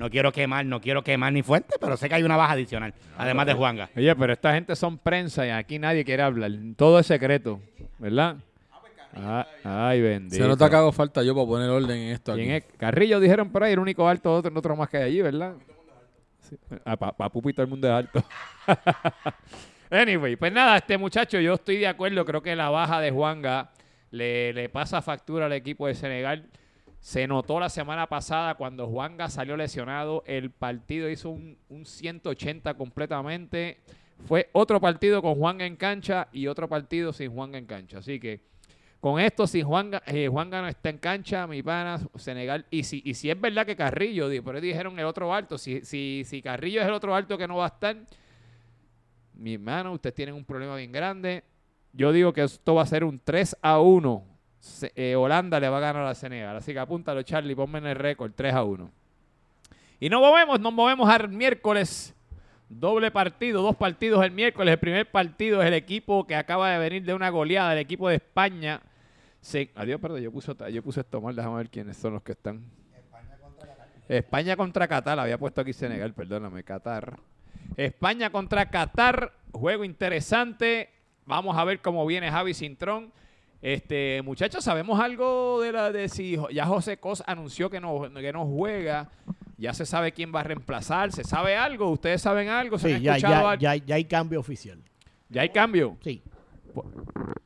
No 0.00 0.08
quiero 0.08 0.32
quemar, 0.32 0.64
no 0.64 0.80
quiero 0.80 1.04
quemar 1.04 1.30
ni 1.30 1.42
fuente, 1.42 1.74
pero 1.78 1.94
sé 1.94 2.08
que 2.08 2.14
hay 2.14 2.22
una 2.22 2.38
baja 2.38 2.54
adicional, 2.54 2.94
además 3.18 3.44
de 3.44 3.52
Juanga. 3.52 3.90
Oye, 3.94 4.16
pero 4.16 4.32
esta 4.32 4.54
gente 4.54 4.74
son 4.74 4.96
prensa 4.96 5.46
y 5.46 5.50
aquí 5.50 5.78
nadie 5.78 6.06
quiere 6.06 6.22
hablar. 6.22 6.50
Todo 6.74 7.00
es 7.00 7.06
secreto, 7.06 7.60
¿verdad? 7.98 8.36
Ah, 9.14 9.46
ay, 9.62 10.00
bendito. 10.00 10.42
Se 10.42 10.48
nota 10.48 10.70
que 10.70 10.76
hago 10.76 10.90
falta 10.90 11.22
yo 11.22 11.34
para 11.34 11.46
poner 11.46 11.68
orden 11.68 11.98
en 11.98 12.12
esto 12.12 12.32
aquí. 12.32 12.48
Carrillo 12.78 13.20
dijeron 13.20 13.52
por 13.52 13.62
ahí, 13.62 13.74
el 13.74 13.78
único 13.78 14.08
alto, 14.08 14.32
otro, 14.32 14.50
otro 14.58 14.74
más 14.74 14.88
que 14.88 14.96
hay 14.96 15.02
allí, 15.02 15.20
¿verdad? 15.20 15.52
Sí. 16.48 16.56
Ah, 16.82 16.96
para 16.96 17.28
Pupi 17.28 17.52
todo 17.52 17.64
el 17.64 17.68
mundo 17.68 17.86
es 17.86 17.92
alto. 17.92 18.24
anyway, 19.90 20.34
pues 20.36 20.50
nada, 20.50 20.78
este 20.78 20.96
muchacho, 20.96 21.38
yo 21.40 21.52
estoy 21.52 21.76
de 21.76 21.88
acuerdo, 21.88 22.24
creo 22.24 22.40
que 22.40 22.56
la 22.56 22.70
baja 22.70 23.02
de 23.02 23.10
Juanga 23.10 23.70
le, 24.12 24.54
le 24.54 24.70
pasa 24.70 25.02
factura 25.02 25.44
al 25.44 25.52
equipo 25.52 25.86
de 25.86 25.94
Senegal. 25.94 26.48
Se 27.00 27.26
notó 27.26 27.58
la 27.58 27.68
semana 27.68 28.06
pasada 28.06 28.54
cuando 28.54 28.86
Juanga 28.86 29.28
salió 29.28 29.56
lesionado, 29.56 30.22
el 30.26 30.50
partido 30.50 31.08
hizo 31.08 31.30
un, 31.30 31.56
un 31.68 31.86
180 31.86 32.74
completamente. 32.74 33.80
Fue 34.26 34.50
otro 34.52 34.80
partido 34.80 35.22
con 35.22 35.34
Juanga 35.34 35.64
en 35.64 35.76
cancha 35.76 36.28
y 36.30 36.46
otro 36.46 36.68
partido 36.68 37.12
sin 37.12 37.32
Juanga 37.32 37.58
en 37.58 37.66
cancha. 37.66 37.98
Así 37.98 38.20
que 38.20 38.42
con 39.00 39.18
esto, 39.18 39.46
si 39.46 39.62
Juanga, 39.62 40.02
eh, 40.06 40.28
Juanga 40.28 40.60
no 40.60 40.68
está 40.68 40.90
en 40.90 40.98
cancha, 40.98 41.46
mi 41.46 41.62
pana, 41.62 41.98
Senegal. 42.16 42.66
Y 42.70 42.82
si, 42.82 43.00
y 43.02 43.14
si 43.14 43.30
es 43.30 43.40
verdad 43.40 43.64
que 43.64 43.74
Carrillo, 43.74 44.28
por 44.44 44.60
dijeron 44.60 44.98
el 44.98 45.06
otro 45.06 45.32
alto, 45.32 45.56
si, 45.56 45.80
si, 45.86 46.22
si 46.26 46.42
Carrillo 46.42 46.82
es 46.82 46.86
el 46.86 46.92
otro 46.92 47.14
alto 47.14 47.38
que 47.38 47.48
no 47.48 47.56
va 47.56 47.64
a 47.64 47.68
estar, 47.68 47.96
mi 49.32 49.54
hermano, 49.54 49.92
ustedes 49.92 50.14
tienen 50.14 50.34
un 50.34 50.44
problema 50.44 50.76
bien 50.76 50.92
grande. 50.92 51.44
Yo 51.94 52.12
digo 52.12 52.34
que 52.34 52.42
esto 52.42 52.74
va 52.74 52.82
a 52.82 52.86
ser 52.86 53.02
un 53.02 53.18
3 53.18 53.56
a 53.62 53.80
1. 53.80 54.29
Eh, 54.94 55.16
Holanda 55.16 55.58
le 55.58 55.68
va 55.68 55.78
a 55.78 55.80
ganar 55.80 56.06
a 56.06 56.14
Senegal. 56.14 56.56
Así 56.56 56.72
que 56.72 56.78
apúntalo, 56.78 57.22
Charlie, 57.22 57.54
ponme 57.54 57.78
en 57.78 57.86
el 57.86 57.96
récord 57.96 58.32
3 58.34 58.54
a 58.54 58.64
1. 58.64 58.90
Y 60.00 60.08
nos 60.08 60.20
movemos, 60.20 60.60
nos 60.60 60.72
movemos 60.72 61.08
al 61.08 61.28
miércoles. 61.28 62.14
Doble 62.68 63.10
partido, 63.10 63.62
dos 63.62 63.76
partidos 63.76 64.24
el 64.24 64.30
miércoles. 64.30 64.72
El 64.72 64.78
primer 64.78 65.10
partido 65.10 65.60
es 65.60 65.68
el 65.68 65.74
equipo 65.74 66.26
que 66.26 66.36
acaba 66.36 66.70
de 66.70 66.78
venir 66.78 67.04
de 67.04 67.14
una 67.14 67.28
goleada, 67.30 67.72
el 67.72 67.80
equipo 67.80 68.08
de 68.08 68.16
España. 68.16 68.80
Se, 69.40 69.70
adiós, 69.74 70.00
perdón, 70.00 70.20
yo 70.20 70.30
puse, 70.30 70.52
yo 70.72 70.82
puse 70.82 71.00
esto 71.00 71.20
mal, 71.20 71.34
déjame 71.34 71.56
ver 71.56 71.70
quiénes 71.70 71.96
son 71.96 72.12
los 72.14 72.22
que 72.22 72.32
están. 72.32 72.62
España 74.08 74.56
contra 74.56 74.88
Qatar, 74.88 75.18
había 75.18 75.38
puesto 75.38 75.60
aquí 75.60 75.72
Senegal, 75.72 76.12
perdóname, 76.14 76.62
Qatar. 76.64 77.18
España 77.76 78.30
contra 78.30 78.68
Qatar, 78.68 79.32
juego 79.52 79.84
interesante. 79.84 80.90
Vamos 81.26 81.56
a 81.56 81.64
ver 81.64 81.80
cómo 81.80 82.04
viene 82.06 82.30
Javi 82.30 82.54
Cintrón. 82.54 83.12
Este, 83.62 84.22
muchachos, 84.22 84.64
¿sabemos 84.64 84.98
algo 85.00 85.60
de 85.60 85.72
la 85.72 85.92
de 85.92 86.08
si 86.08 86.38
ya 86.52 86.64
José 86.66 86.96
Cos 86.98 87.22
anunció 87.26 87.68
que 87.68 87.80
no, 87.80 88.02
que 88.14 88.32
no 88.32 88.46
juega? 88.46 89.10
Ya 89.58 89.74
se 89.74 89.84
sabe 89.84 90.12
quién 90.12 90.32
va 90.34 90.40
a 90.40 90.44
reemplazar, 90.44 91.12
¿se 91.12 91.22
sabe 91.24 91.56
algo? 91.56 91.90
¿Ustedes 91.90 92.22
saben 92.22 92.48
algo? 92.48 92.78
¿Se 92.78 92.88
Sí, 92.88 92.94
han 92.94 93.02
ya, 93.02 93.16
escuchado 93.16 93.42
ya, 93.42 93.50
algo? 93.50 93.60
ya, 93.60 93.76
ya 93.76 93.94
hay 93.96 94.04
cambio 94.06 94.40
oficial. 94.40 94.78
¿Ya 95.28 95.42
hay 95.42 95.50
cambio. 95.50 95.96
Sí. 96.02 96.22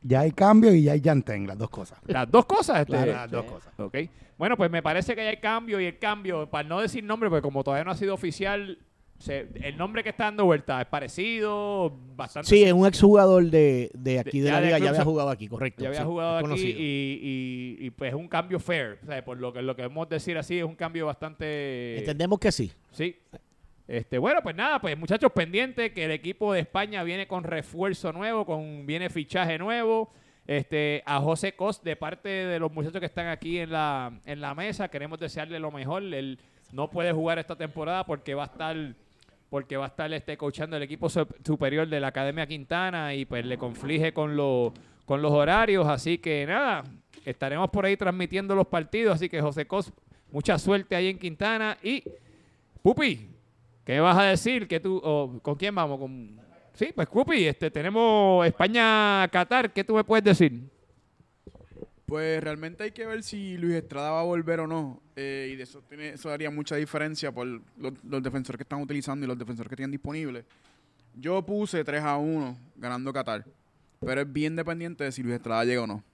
Ya 0.03 0.21
hay 0.21 0.31
cambio 0.31 0.73
y 0.73 0.85
ya 0.85 0.93
hay 0.93 1.01
Yanteng, 1.01 1.47
las 1.47 1.59
dos 1.59 1.71
cosas. 1.71 1.99
Las 2.07 2.31
dos 2.31 2.45
cosas. 2.47 2.81
Este, 2.81 2.93
Claro, 2.93 3.13
las 3.13 3.31
dos 3.31 3.45
cosas. 3.47 3.73
Ok. 3.79 3.97
Bueno, 4.39 4.57
pues 4.57 4.71
me 4.71 4.83
parece 4.83 5.17
que 5.17 5.25
ya 5.25 5.31
hay 5.31 5.39
cambio 5.39 5.81
y 5.81 5.87
el 5.87 5.99
cambio, 5.99 6.49
para 6.49 6.69
no 6.69 6.81
decir 6.81 7.03
nombre, 7.03 7.29
porque 7.29 7.43
como 7.43 7.65
todavía 7.65 7.85
no 7.85 7.91
ha 7.91 7.97
sido 7.97 8.15
oficial, 8.15 8.79
se- 9.25 9.49
el 9.63 9.77
nombre 9.77 10.03
que 10.03 10.11
está 10.11 10.25
dando 10.25 10.45
vuelta 10.45 10.81
es 10.81 10.87
parecido, 10.87 11.97
bastante. 12.15 12.49
Sí, 12.49 12.63
es 12.63 12.73
un 12.73 12.87
exjugador 12.87 13.45
de, 13.45 13.91
de 13.95 14.19
aquí 14.21 14.41
De- 14.41 14.47
de 14.47 14.51
la 14.53 14.61
liga, 14.61 14.79
ya 14.79 14.91
había 14.91 15.05
jugado 15.05 15.31
aquí, 15.31 15.49
correcto. 15.49 15.83
Ya 15.83 15.89
había 15.89 16.01
sí, 16.01 16.07
jugado 16.07 16.37
aquí 16.39 16.61
y, 16.63 17.77
y- 17.81 17.87
y, 17.87 17.91
pues 17.91 18.11
es 18.13 18.15
un 18.19 18.29
cambio 18.29 18.61
fair. 18.61 18.99
O 19.03 19.07
sea, 19.07 19.25
por 19.25 19.39
lo 19.39 19.53
que, 19.53 19.63
lo 19.63 19.75
que 19.75 19.83
debemos 19.83 20.09
decir 20.09 20.37
así, 20.39 20.59
es 20.59 20.65
un 20.65 20.75
cambio 20.77 21.07
bastante... 21.07 21.99
Entendemos 21.99 22.39
que 22.39 22.53
sí. 22.53 22.71
Sí. 22.91 23.17
Este, 23.87 24.17
bueno, 24.19 24.41
pues 24.43 24.55
nada, 24.57 24.81
pues 24.81 24.97
muchachos 24.99 25.31
pendientes 25.33 25.93
que 25.93 26.05
el 26.05 26.11
equipo 26.11 26.53
de 26.53 26.61
España 26.61 27.03
viene 27.03 27.27
con 27.27 27.45
refuerzo 27.45 28.13
nuevo, 28.13 28.47
con 28.47 28.87
viene 28.87 29.11
fichaje 29.11 29.59
nuevo. 29.59 30.11
Este, 30.47 31.03
a 31.07 31.21
José 31.21 31.55
Cos, 31.55 31.83
de 31.83 31.97
parte 31.97 32.29
de 32.29 32.59
los 32.59 32.71
muchachos 32.73 33.01
que 33.01 33.07
están 33.07 33.29
aquí 33.29 33.59
en 33.59 33.73
la, 33.73 34.21
en 34.27 34.41
la 34.41 34.55
mesa, 34.55 34.89
queremos 34.89 35.19
desearle 35.19 35.59
lo 35.59 35.71
mejor. 35.71 36.03
Él 36.03 36.39
no 36.73 36.91
puede 36.91 37.13
jugar 37.13 37.39
esta 37.39 37.57
temporada 37.57 38.05
porque 38.05 38.35
va 38.35 38.43
a 38.45 38.47
estar 38.47 38.77
porque 39.55 39.77
va 39.77 39.85
a 39.85 39.87
estar 39.87 40.13
este 40.13 40.37
coachando 40.37 40.77
el 40.77 40.83
equipo 40.83 41.09
su- 41.09 41.29
superior 41.45 41.87
de 41.87 42.01
la 42.01 42.09
Academia 42.09 42.45
Quintana 42.45 43.15
y 43.15 43.25
pues 43.25 43.47
le 43.47 43.57
conflige 43.57 44.13
con 44.13 44.35
los 44.37 44.73
con 45.05 45.23
los 45.23 45.31
horarios, 45.31 45.87
así 45.87 46.19
que 46.19 46.45
nada, 46.45 46.83
estaremos 47.25 47.71
por 47.71 47.85
ahí 47.85 47.97
transmitiendo 47.97 48.57
los 48.57 48.67
partidos, 48.67 49.15
así 49.15 49.29
que 49.29 49.41
José 49.41 49.65
Cos, 49.65 49.93
mucha 50.33 50.59
suerte 50.59 50.97
ahí 50.97 51.07
en 51.07 51.21
Quintana 51.21 51.79
y 51.85 52.03
Pupi, 52.83 53.29
¿qué 53.85 54.01
vas 54.01 54.19
a 54.19 54.25
decir? 54.25 54.67
que 54.67 54.81
tú, 54.81 55.01
o 55.05 55.39
¿Con 55.41 55.55
quién 55.55 55.73
vamos? 55.73 56.01
Con... 56.01 56.37
Sí, 56.73 56.89
pues 56.93 57.07
Pupi, 57.07 57.47
este, 57.47 57.71
tenemos 57.71 58.45
España-Qatar, 58.45 59.73
¿qué 59.73 59.85
tú 59.85 59.95
me 59.95 60.03
puedes 60.03 60.25
decir? 60.25 60.63
Pues 62.07 62.43
realmente 62.43 62.85
hay 62.85 62.91
que 62.91 63.07
ver 63.07 63.23
si 63.23 63.57
Luis 63.57 63.75
Estrada 63.75 64.11
va 64.11 64.21
a 64.21 64.25
volver 64.25 64.61
o 64.61 64.67
no. 64.67 65.01
eh, 65.17 65.51
y 65.53 65.57
de 65.57 65.63
eso, 65.63 65.83
tiene, 65.89 66.15
haría 66.31 66.51
mucha 66.51 66.77
diferencia 66.77 67.33
por 67.33 67.47
los, 67.47 67.63
los 68.05 68.23
defensores 68.23 68.59
que 68.59 68.65
están 68.65 68.83
utilizando 68.83 69.25
y 69.25 69.29
los 69.29 69.39
defensores 69.39 69.71
que 69.71 69.77
tienen 69.77 69.91
disponibles. 69.91 70.45
Yo 71.15 71.41
puse 71.47 71.83
3 71.83 72.03
a 72.03 72.17
1 72.17 72.59
ganando 72.77 73.13
Qatar. 73.13 73.45
Pero 74.01 74.21
es 74.21 74.33
bien 74.33 74.55
dependiente 74.57 75.05
de 75.05 75.13
si 75.13 75.23
Luis 75.23 75.37
Estrada 75.37 75.65
llega 75.65 75.83
o 75.83 75.87
no. 75.87 76.05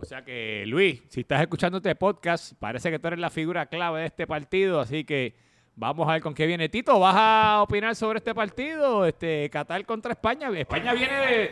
O 0.00 0.04
sea 0.04 0.24
que, 0.24 0.64
Luis, 0.66 1.02
si 1.08 1.20
estás 1.20 1.40
escuchando 1.40 1.78
este 1.78 1.94
podcast, 1.94 2.54
parece 2.58 2.90
que 2.90 2.98
tú 2.98 3.08
eres 3.08 3.18
la 3.18 3.30
figura 3.30 3.66
clave 3.66 4.00
de 4.00 4.06
este 4.06 4.26
partido, 4.26 4.80
así 4.80 5.04
que 5.04 5.34
vamos 5.76 6.08
a 6.08 6.12
ver 6.12 6.22
con 6.22 6.34
qué 6.34 6.46
viene. 6.46 6.68
Tito, 6.68 6.98
¿vas 6.98 7.16
a 7.16 7.62
opinar 7.62 7.94
sobre 7.94 8.18
este 8.18 8.34
partido? 8.34 9.04
Este, 9.04 9.48
Qatar 9.50 9.84
contra 9.86 10.12
España. 10.12 10.50
España 10.56 10.92
viene 10.92 11.14
de, 11.14 11.50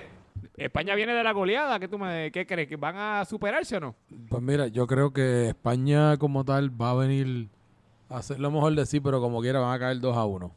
España 0.57 0.95
viene 0.95 1.13
de 1.13 1.23
la 1.23 1.33
goleada. 1.33 1.79
¿Qué, 1.79 1.89
tú 1.89 1.99
me, 1.99 2.31
¿Qué 2.33 2.47
crees? 2.47 2.69
¿Que 2.69 2.77
van 2.77 2.97
a 2.97 3.25
superarse 3.25 3.77
o 3.77 3.81
no? 3.81 3.95
Pues 4.29 4.43
mira, 4.43 4.67
yo 4.69 4.87
creo 4.87 5.13
que 5.13 5.49
España 5.49 6.17
como 6.17 6.45
tal 6.45 6.81
va 6.81 6.91
a 6.93 6.95
venir 6.95 7.49
a 8.09 8.19
hacer 8.19 8.41
lo 8.41 8.51
mejor 8.51 8.75
de 8.75 8.87
sí, 8.87 9.01
pero 9.01 9.21
como 9.21 9.41
quiera 9.41 9.61
van 9.61 9.75
a 9.75 9.79
caer 9.79 10.01
2 10.01 10.17
a 10.17 10.25
1. 10.25 10.55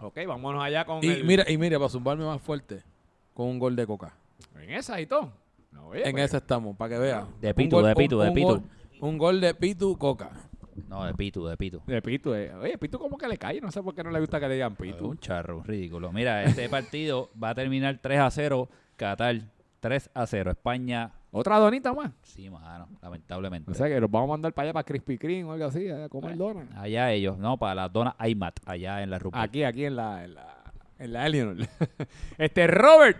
Ok, 0.00 0.18
vámonos 0.26 0.62
allá 0.62 0.84
con 0.84 1.02
Y 1.04 1.08
el- 1.08 1.24
mira, 1.24 1.44
y 1.50 1.56
mira, 1.58 1.78
para 1.78 1.88
zumbarme 1.88 2.24
más 2.24 2.40
fuerte, 2.40 2.82
con 3.32 3.46
un 3.46 3.58
gol 3.58 3.76
de 3.76 3.86
Coca. 3.86 4.14
En 4.60 4.70
esa 4.70 5.00
y 5.00 5.06
todo. 5.06 5.32
No, 5.70 5.88
oye, 5.88 6.06
en 6.06 6.12
pues, 6.12 6.24
ese 6.26 6.36
estamos, 6.38 6.76
para 6.76 6.94
que 6.94 6.98
vean. 7.00 7.26
De 7.40 7.52
Pitu, 7.54 7.76
gol- 7.76 7.86
de 7.86 7.94
Pitu, 7.94 8.16
un- 8.16 8.22
de 8.22 8.28
un 8.28 8.34
Pitu. 8.34 8.46
gol- 8.48 8.62
un 9.00 9.18
gol 9.18 9.40
de 9.40 9.54
Pitu 9.54 9.98
Coca. 9.98 10.30
No, 10.88 11.04
de 11.04 11.14
Pitu, 11.14 11.46
de 11.46 11.56
Pitu. 11.56 11.80
De 11.86 12.02
Pitu, 12.02 12.34
eh. 12.34 12.52
Oye, 12.54 12.78
Pitu 12.78 12.98
como 12.98 13.16
que 13.16 13.28
le 13.28 13.36
cae. 13.38 13.60
No 13.60 13.70
sé 13.70 13.82
por 13.82 13.94
qué 13.94 14.02
no 14.02 14.10
le 14.10 14.20
gusta 14.20 14.40
que 14.40 14.48
le 14.48 14.54
digan 14.54 14.74
Pitu. 14.76 15.06
Un 15.08 15.18
charro, 15.18 15.62
ridículo. 15.62 16.12
Mira, 16.12 16.42
este 16.44 16.68
partido 16.68 17.30
va 17.42 17.50
a 17.50 17.54
terminar 17.54 17.98
3 18.02 18.18
a 18.20 18.30
0. 18.30 18.68
Qatar 18.96 19.40
3 19.80 20.10
a 20.14 20.26
0. 20.26 20.50
España, 20.50 21.12
Otra 21.30 21.58
donita 21.58 21.92
más. 21.92 22.12
sí, 22.22 22.48
mano, 22.48 22.88
lamentablemente. 23.02 23.70
O 23.70 23.74
sea 23.74 23.88
que 23.88 24.00
los 24.00 24.10
vamos 24.10 24.28
a 24.28 24.32
mandar 24.32 24.52
para 24.52 24.66
allá, 24.66 24.72
para 24.72 24.84
Krispy 24.84 25.18
Kreme 25.18 25.44
o 25.44 25.52
algo 25.52 25.66
así, 25.66 25.88
a 25.90 26.08
comer 26.08 26.36
donas. 26.36 26.68
Allá 26.76 27.12
ellos, 27.12 27.36
no, 27.38 27.58
para 27.58 27.74
las 27.74 27.92
donas 27.92 28.14
Aymat, 28.18 28.60
allá 28.66 29.02
en 29.02 29.10
la 29.10 29.18
rupa. 29.18 29.42
Aquí, 29.42 29.64
aquí 29.64 29.84
en 29.84 29.96
la, 29.96 30.24
en 30.24 30.34
la, 30.34 30.62
en 30.98 31.12
la 31.12 31.26
Eleanor. 31.26 31.56
este, 32.38 32.66
Robert. 32.66 33.18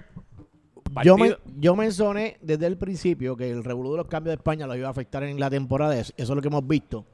Yo, 1.03 1.17
yo 1.59 1.75
mencioné 1.75 2.37
desde 2.41 2.67
el 2.67 2.77
principio 2.79 3.37
que 3.37 3.51
el 3.51 3.65
revolú 3.65 3.93
de 3.93 3.97
los 3.97 4.07
cambios 4.07 4.31
de 4.31 4.37
España 4.37 4.67
los 4.67 4.77
iba 4.77 4.87
a 4.87 4.93
afectar 4.93 5.25
en 5.25 5.41
la 5.41 5.51
temporada. 5.51 5.97
Eso 5.97 6.13
es 6.17 6.29
lo 6.29 6.41
que 6.41 6.49
hemos 6.49 6.67
visto. 6.67 7.05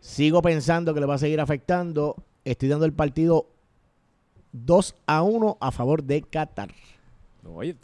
Sigo 0.00 0.42
pensando 0.42 0.92
que 0.92 0.98
le 1.00 1.06
va 1.06 1.14
a 1.14 1.18
seguir 1.18 1.40
afectando. 1.40 2.16
Estoy 2.44 2.68
dando 2.68 2.84
el 2.84 2.92
partido 2.92 3.46
2 4.52 4.94
a 5.06 5.22
1 5.22 5.58
a 5.60 5.70
favor 5.70 6.02
de 6.02 6.22
Qatar. 6.22 6.70
Oye, 7.44 7.76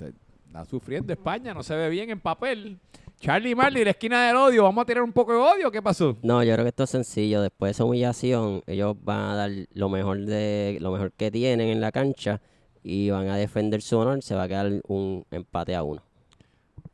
está 0.55 0.65
sufriendo 0.65 1.13
España, 1.13 1.53
no 1.53 1.65
se 1.65 1.75
ve 1.75 1.89
bien 1.89 2.11
en 2.11 2.21
papel. 2.21 2.79
Charlie 3.19 3.57
Marley, 3.57 3.83
la 3.83 3.91
esquina 3.91 4.29
del 4.29 4.37
odio, 4.37 4.63
vamos 4.63 4.83
a 4.83 4.87
tirar 4.87 5.03
un 5.03 5.13
poco 5.13 5.33
de 5.33 5.39
odio, 5.39 5.71
¿qué 5.73 5.83
pasó? 5.83 6.17
No, 6.23 6.45
yo 6.45 6.53
creo 6.53 6.65
que 6.65 6.69
esto 6.69 6.85
es 6.85 6.91
sencillo. 6.91 7.43
Después 7.43 7.69
de 7.69 7.73
esa 7.73 7.85
humillación, 7.85 8.63
ellos 8.69 8.97
van 9.03 9.19
a 9.19 9.35
dar 9.35 9.51
lo 9.73 9.89
mejor 9.89 10.25
de 10.25 10.79
lo 10.81 10.93
mejor 10.93 11.11
que 11.13 11.33
tienen 11.33 11.71
en 11.71 11.81
la 11.81 11.91
cancha 11.91 12.41
y 12.85 13.11
van 13.11 13.29
a 13.29 13.37
defender 13.37 13.83
su 13.83 13.99
honor. 13.99 14.23
Se 14.23 14.37
va 14.37 14.45
a 14.45 14.49
quedar 14.49 14.81
un 14.87 15.27
empate 15.33 15.75
a 15.75 15.83
uno. 15.83 16.03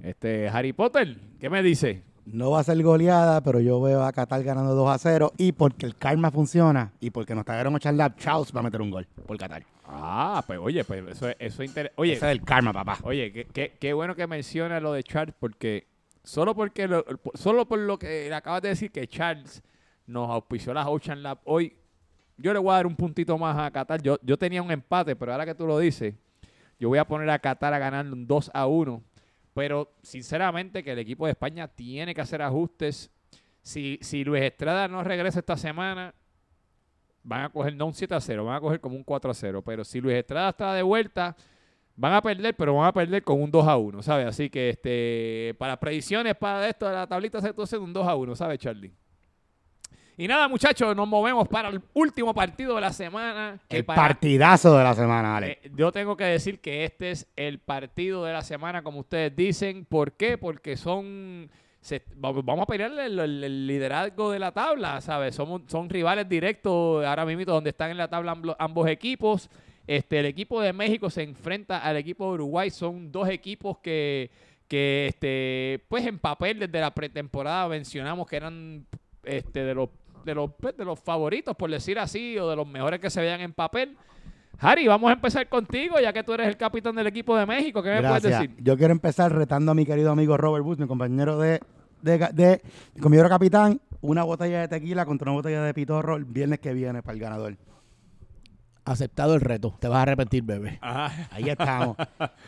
Este, 0.02 0.48
Harry 0.48 0.72
Potter, 0.72 1.18
¿qué 1.38 1.50
me 1.50 1.62
dice? 1.62 2.02
No 2.26 2.50
va 2.52 2.60
a 2.60 2.64
ser 2.64 2.80
goleada, 2.82 3.40
pero 3.42 3.60
yo 3.60 3.80
veo 3.80 4.02
a 4.04 4.12
Qatar 4.12 4.42
ganando 4.42 4.74
2 4.74 4.90
a 4.90 4.98
0. 4.98 5.32
Y 5.36 5.52
porque 5.52 5.86
el 5.86 5.96
karma 5.96 6.30
funciona 6.30 6.92
y 7.00 7.10
porque 7.10 7.34
nos 7.34 7.44
trajeron 7.44 7.74
a 7.74 7.78
Charlap, 7.80 8.16
Charles 8.18 8.52
va 8.54 8.60
a 8.60 8.62
meter 8.64 8.80
un 8.82 8.90
gol 8.90 9.06
por 9.26 9.36
Qatar. 9.36 9.64
Ah, 9.86 10.44
pues 10.46 10.58
oye, 10.62 10.84
pues 10.84 11.04
eso, 11.08 11.28
es- 11.28 11.36
eso 11.40 11.62
es 11.62 11.68
interesante. 11.68 12.00
Oye, 12.00 12.12
Ese 12.12 12.26
es 12.26 12.32
el 12.32 12.42
karma, 12.42 12.72
papá. 12.72 12.98
Oye, 13.02 13.32
qué, 13.32 13.44
qué- 13.46 13.76
qué 13.80 13.92
bueno 13.92 14.14
que 14.14 14.26
menciona 14.28 14.78
lo 14.78 14.92
de 14.92 15.02
Charles, 15.02 15.34
porque 15.38 15.88
solo 16.22 16.54
porque 16.54 16.86
lo- 16.86 17.04
solo 17.34 17.66
por 17.66 17.78
lo 17.80 17.98
que 17.98 18.28
le 18.28 18.34
acabas 18.34 18.62
de 18.62 18.68
decir 18.68 18.92
que 18.92 19.08
Charles 19.08 19.62
nos 20.06 20.30
auspició 20.30 20.72
las 20.72 20.86
Ocean 20.86 21.22
Lab 21.24 21.38
hoy, 21.44 21.74
yo 22.36 22.52
le 22.52 22.58
voy 22.60 22.70
a 22.70 22.74
dar 22.76 22.86
un 22.86 22.94
puntito 22.94 23.36
más 23.36 23.58
a 23.58 23.70
Qatar. 23.70 24.00
Yo, 24.02 24.16
yo 24.22 24.38
tenía 24.38 24.62
un 24.62 24.70
empate, 24.70 25.16
pero 25.16 25.32
ahora 25.32 25.44
que 25.44 25.54
tú 25.54 25.66
lo 25.66 25.78
dices, 25.78 26.14
yo 26.78 26.88
voy 26.88 26.98
a 26.98 27.04
poner 27.04 27.28
a 27.30 27.38
Qatar 27.40 27.74
a 27.74 27.78
ganar 27.78 28.06
un 28.06 28.26
2 28.26 28.50
a 28.54 28.66
1. 28.66 29.02
Pero 29.54 29.94
sinceramente 30.02 30.82
que 30.82 30.92
el 30.92 30.98
equipo 30.98 31.26
de 31.26 31.32
España 31.32 31.68
tiene 31.68 32.14
que 32.14 32.20
hacer 32.20 32.42
ajustes. 32.42 33.10
Si, 33.62 33.98
si 34.00 34.24
Luis 34.24 34.42
Estrada 34.42 34.88
no 34.88 35.02
regresa 35.04 35.40
esta 35.40 35.56
semana, 35.56 36.14
van 37.22 37.44
a 37.44 37.48
coger 37.50 37.74
no 37.74 37.86
un 37.86 37.94
7 37.94 38.14
a 38.14 38.20
0, 38.20 38.44
van 38.44 38.56
a 38.56 38.60
coger 38.60 38.80
como 38.80 38.96
un 38.96 39.04
4 39.04 39.30
a 39.30 39.34
0. 39.34 39.62
Pero 39.62 39.84
si 39.84 40.00
Luis 40.00 40.16
Estrada 40.16 40.50
está 40.50 40.74
de 40.74 40.82
vuelta, 40.82 41.36
van 41.96 42.14
a 42.14 42.22
perder, 42.22 42.56
pero 42.56 42.74
van 42.74 42.86
a 42.86 42.92
perder 42.92 43.22
con 43.22 43.42
un 43.42 43.50
2 43.50 43.66
a 43.66 43.76
1, 43.76 44.02
¿sabes? 44.02 44.26
Así 44.26 44.48
que 44.48 44.70
este 44.70 45.54
para 45.58 45.78
predicciones, 45.78 46.34
para 46.36 46.68
esto 46.68 46.90
la 46.90 47.06
tablita 47.06 47.40
se 47.40 47.52
tuerce 47.52 47.76
un 47.76 47.92
2 47.92 48.06
a 48.06 48.16
1, 48.16 48.36
¿sabes, 48.36 48.58
Charlie? 48.58 48.94
Y 50.20 50.28
nada, 50.28 50.48
muchachos, 50.48 50.94
nos 50.94 51.08
movemos 51.08 51.48
para 51.48 51.70
el 51.70 51.80
último 51.94 52.34
partido 52.34 52.74
de 52.74 52.82
la 52.82 52.92
semana. 52.92 53.58
que 53.66 53.78
El 53.78 53.84
para- 53.86 54.02
partidazo 54.02 54.76
de 54.76 54.84
la 54.84 54.94
semana, 54.94 55.38
Ale. 55.38 55.58
eh, 55.62 55.70
yo 55.74 55.90
tengo 55.92 56.14
que 56.14 56.24
decir 56.24 56.60
que 56.60 56.84
este 56.84 57.10
es 57.10 57.26
el 57.36 57.58
partido 57.58 58.26
de 58.26 58.34
la 58.34 58.42
semana, 58.42 58.82
como 58.82 59.00
ustedes 59.00 59.34
dicen. 59.34 59.86
¿Por 59.86 60.12
qué? 60.12 60.36
Porque 60.36 60.76
son. 60.76 61.48
se- 61.80 62.02
vamos 62.16 62.60
a 62.60 62.66
pelear 62.66 62.92
el, 62.98 63.18
el- 63.18 63.44
el 63.44 63.66
liderazgo 63.66 64.30
de 64.30 64.38
la 64.38 64.52
tabla, 64.52 65.00
¿sabes? 65.00 65.34
Somos, 65.34 65.62
son 65.68 65.88
rivales 65.88 66.28
directos 66.28 67.02
ahora 67.06 67.24
mismo 67.24 67.46
donde 67.46 67.70
están 67.70 67.90
en 67.90 67.96
la 67.96 68.08
tabla 68.08 68.32
amblo- 68.32 68.56
ambos 68.58 68.86
equipos. 68.88 69.48
Este, 69.86 70.20
el 70.20 70.26
equipo 70.26 70.60
de 70.60 70.74
México 70.74 71.08
se 71.08 71.22
enfrenta 71.22 71.78
al 71.78 71.96
equipo 71.96 72.26
de 72.26 72.32
Uruguay. 72.34 72.68
Son 72.68 73.10
dos 73.10 73.26
equipos 73.30 73.78
que, 73.78 74.30
que 74.68 75.06
este, 75.08 75.82
pues 75.88 76.04
en 76.04 76.18
papel 76.18 76.58
desde 76.58 76.78
la 76.78 76.90
pretemporada 76.94 77.66
mencionamos 77.68 78.28
que 78.28 78.36
eran 78.36 78.86
este, 79.24 79.64
de 79.64 79.74
los 79.74 79.88
de 80.24 80.34
los, 80.34 80.50
pues, 80.58 80.76
de 80.76 80.84
los 80.84 80.98
favoritos, 80.98 81.56
por 81.56 81.70
decir 81.70 81.98
así, 81.98 82.38
o 82.38 82.48
de 82.48 82.56
los 82.56 82.66
mejores 82.66 83.00
que 83.00 83.10
se 83.10 83.20
vean 83.20 83.40
en 83.40 83.52
papel. 83.52 83.96
Harry, 84.58 84.86
vamos 84.86 85.08
a 85.10 85.14
empezar 85.14 85.48
contigo, 85.48 85.98
ya 86.00 86.12
que 86.12 86.22
tú 86.22 86.34
eres 86.34 86.48
el 86.48 86.56
capitán 86.56 86.94
del 86.94 87.06
equipo 87.06 87.36
de 87.36 87.46
México. 87.46 87.82
¿Qué 87.82 87.90
me 87.90 88.02
puedes 88.02 88.22
decir? 88.22 88.54
Yo 88.58 88.76
quiero 88.76 88.92
empezar 88.92 89.34
retando 89.34 89.72
a 89.72 89.74
mi 89.74 89.86
querido 89.86 90.10
amigo 90.10 90.36
Robert 90.36 90.64
Bush, 90.64 90.78
mi 90.78 90.86
compañero 90.86 91.38
de, 91.38 91.60
de, 92.02 92.18
de 92.18 92.62
compañero 93.00 93.28
capitán, 93.28 93.80
una 94.02 94.22
botella 94.22 94.60
de 94.60 94.68
tequila 94.68 95.06
contra 95.06 95.30
una 95.30 95.38
botella 95.38 95.62
de 95.62 95.72
pitorro 95.72 96.16
el 96.16 96.26
viernes 96.26 96.58
que 96.60 96.74
viene 96.74 97.02
para 97.02 97.14
el 97.14 97.20
ganador. 97.20 97.56
Aceptado 98.84 99.34
el 99.34 99.40
reto. 99.40 99.74
Te 99.78 99.88
vas 99.88 99.98
a 99.98 100.02
arrepentir, 100.02 100.42
bebé. 100.42 100.78
Ahí 100.80 101.48
estamos. 101.48 101.96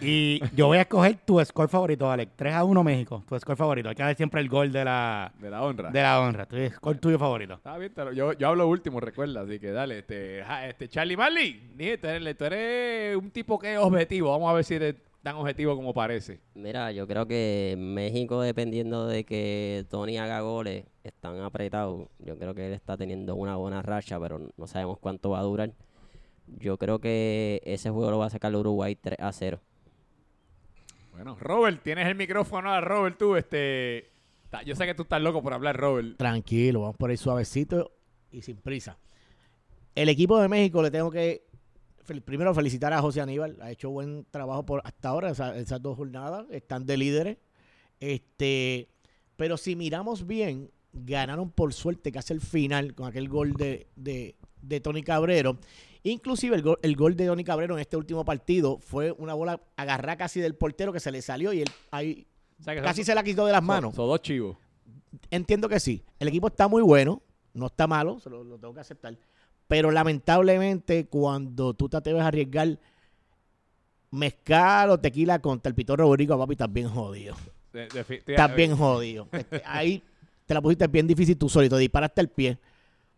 y 0.00 0.40
yo 0.56 0.66
voy 0.66 0.78
a 0.78 0.82
escoger 0.82 1.16
tu 1.24 1.44
score 1.44 1.68
favorito, 1.68 2.10
Alex. 2.10 2.32
3 2.36 2.54
a 2.54 2.64
1 2.64 2.82
México. 2.84 3.22
Tu 3.28 3.38
score 3.38 3.56
favorito. 3.56 3.88
Hay 3.90 3.94
que 3.94 4.02
dar 4.02 4.16
siempre 4.16 4.40
el 4.40 4.48
gol 4.48 4.72
de 4.72 4.84
la, 4.84 5.32
De 5.38 5.50
la 5.50 5.62
honra. 5.62 5.90
de 5.90 6.02
la 6.02 6.20
honra. 6.20 6.46
Tu 6.46 6.56
score 6.70 6.98
tuyo 6.98 7.18
favorito. 7.18 7.54
Está 7.54 7.76
bien, 7.78 7.92
lo- 7.96 8.12
yo, 8.12 8.32
yo 8.32 8.48
hablo 8.48 8.66
último, 8.68 8.98
recuerda, 9.00 9.42
así 9.42 9.58
que 9.58 9.70
dale, 9.70 9.98
este, 10.00 10.40
este 10.68 10.88
Charlie 10.88 11.16
Marley, 11.16 11.98
tú 12.00 12.06
eres, 12.08 12.36
tú 12.36 12.44
eres 12.44 13.16
un 13.16 13.30
tipo 13.30 13.58
que 13.58 13.74
es 13.74 13.78
objetivo, 13.78 14.30
vamos 14.30 14.50
a 14.50 14.54
ver 14.54 14.64
si 14.64 14.74
eres 14.74 14.96
tan 15.22 15.36
objetivo 15.36 15.76
como 15.76 15.94
parece. 15.94 16.40
Mira, 16.54 16.90
yo 16.92 17.06
creo 17.06 17.26
que 17.26 17.76
México, 17.78 18.40
dependiendo 18.40 19.06
de 19.06 19.24
que 19.24 19.84
Tony 19.88 20.18
haga 20.18 20.40
goles, 20.40 20.84
están 21.04 21.40
apretados. 21.40 22.08
Yo 22.18 22.36
creo 22.38 22.54
que 22.54 22.66
él 22.66 22.72
está 22.72 22.96
teniendo 22.96 23.34
una 23.36 23.54
buena 23.56 23.82
racha, 23.82 24.18
pero 24.18 24.40
no 24.56 24.66
sabemos 24.66 24.98
cuánto 24.98 25.30
va 25.30 25.38
a 25.38 25.42
durar. 25.42 25.70
Yo 26.58 26.78
creo 26.78 26.98
que 27.00 27.60
ese 27.64 27.90
juego 27.90 28.10
lo 28.10 28.18
va 28.18 28.26
a 28.26 28.30
sacar 28.30 28.54
Uruguay 28.54 28.96
3 28.96 29.18
a 29.20 29.32
0. 29.32 29.60
Bueno, 31.12 31.36
Robert, 31.40 31.82
tienes 31.82 32.06
el 32.08 32.14
micrófono 32.14 32.70
a 32.72 32.80
Robert, 32.80 33.18
tú, 33.18 33.36
este, 33.36 34.10
yo 34.64 34.74
sé 34.74 34.86
que 34.86 34.94
tú 34.94 35.02
estás 35.02 35.20
loco 35.20 35.42
por 35.42 35.52
hablar, 35.52 35.76
Robert. 35.76 36.16
Tranquilo, 36.16 36.80
vamos 36.80 36.96
por 36.96 37.10
ahí 37.10 37.16
suavecito 37.16 37.92
y 38.30 38.42
sin 38.42 38.56
prisa. 38.56 38.98
El 39.94 40.08
equipo 40.08 40.38
de 40.40 40.48
México 40.48 40.82
le 40.82 40.90
tengo 40.90 41.10
que 41.10 41.44
primero 42.24 42.54
felicitar 42.54 42.92
a 42.94 43.00
José 43.02 43.20
Aníbal. 43.20 43.58
Ha 43.60 43.70
hecho 43.70 43.90
buen 43.90 44.26
trabajo 44.30 44.64
por 44.64 44.80
hasta 44.84 45.10
ahora, 45.10 45.30
esa- 45.30 45.56
esas 45.56 45.80
dos 45.82 45.96
jornadas. 45.96 46.46
Están 46.50 46.86
de 46.86 46.96
líderes. 46.96 47.36
Este, 48.00 48.88
pero 49.36 49.56
si 49.58 49.76
miramos 49.76 50.26
bien, 50.26 50.70
ganaron 50.94 51.50
por 51.50 51.72
suerte 51.74 52.10
casi 52.10 52.32
el 52.32 52.40
final 52.40 52.94
con 52.94 53.06
aquel 53.06 53.28
gol 53.28 53.52
de, 53.52 53.86
de, 53.96 54.34
de 54.62 54.80
Tony 54.80 55.02
Cabrero. 55.02 55.58
Inclusive 56.04 56.56
el 56.56 56.62
gol, 56.62 56.78
el 56.82 56.96
gol 56.96 57.16
de 57.16 57.26
Tony 57.26 57.44
Cabrero 57.44 57.74
en 57.74 57.80
este 57.80 57.96
último 57.96 58.24
partido 58.24 58.78
fue 58.78 59.12
una 59.12 59.34
bola 59.34 59.60
agarrada 59.76 60.16
casi 60.16 60.40
del 60.40 60.54
portero 60.54 60.92
que 60.92 60.98
se 61.00 61.12
le 61.12 61.22
salió 61.22 61.52
y 61.52 61.60
él 61.62 61.70
ahí 61.92 62.26
O 62.60 62.62
sea, 62.64 62.74
que 62.74 62.80
son- 62.80 62.86
casi 62.86 63.04
se 63.04 63.14
la 63.14 63.22
quitó 63.22 63.46
de 63.46 63.52
las 63.52 63.62
manos. 63.62 63.94
Son, 63.94 64.06
dos 64.08 64.20
chivos. 64.20 64.56
Entiendo 65.30 65.68
que 65.68 65.78
sí. 65.78 66.02
El 66.18 66.28
equipo 66.28 66.48
está 66.48 66.66
muy 66.68 66.82
bueno, 66.82 67.22
no 67.54 67.66
está 67.66 67.86
malo, 67.86 68.18
se 68.18 68.30
lo, 68.30 68.42
lo 68.42 68.58
tengo 68.58 68.74
que 68.74 68.80
aceptar. 68.80 69.16
Pero 69.68 69.90
lamentablemente, 69.90 71.06
cuando 71.06 71.72
tú 71.74 71.88
te 71.88 71.96
atreves 71.96 72.22
a 72.22 72.26
arriesgar 72.28 72.78
mezcal 74.10 74.90
o 74.90 74.98
tequila 75.00 75.38
contra 75.38 75.68
el 75.70 75.74
Pitorro 75.74 76.06
Boricua, 76.06 76.36
papi, 76.38 76.52
estás 76.52 76.72
bien 76.72 76.88
jodido. 76.88 77.34
De- 77.72 77.88
de- 77.88 78.22
Estás 78.26 78.54
bien 78.54 78.76
jodido. 78.76 79.28
Este, 79.32 79.62
ahí 79.64 80.02
te 80.46 80.54
la 80.54 80.60
pusiste 80.60 80.86
bien 80.88 81.06
difícil 81.06 81.36
tú 81.38 81.48
solito, 81.48 81.76
disparaste 81.76 82.20
el 82.20 82.28
pie. 82.28 82.58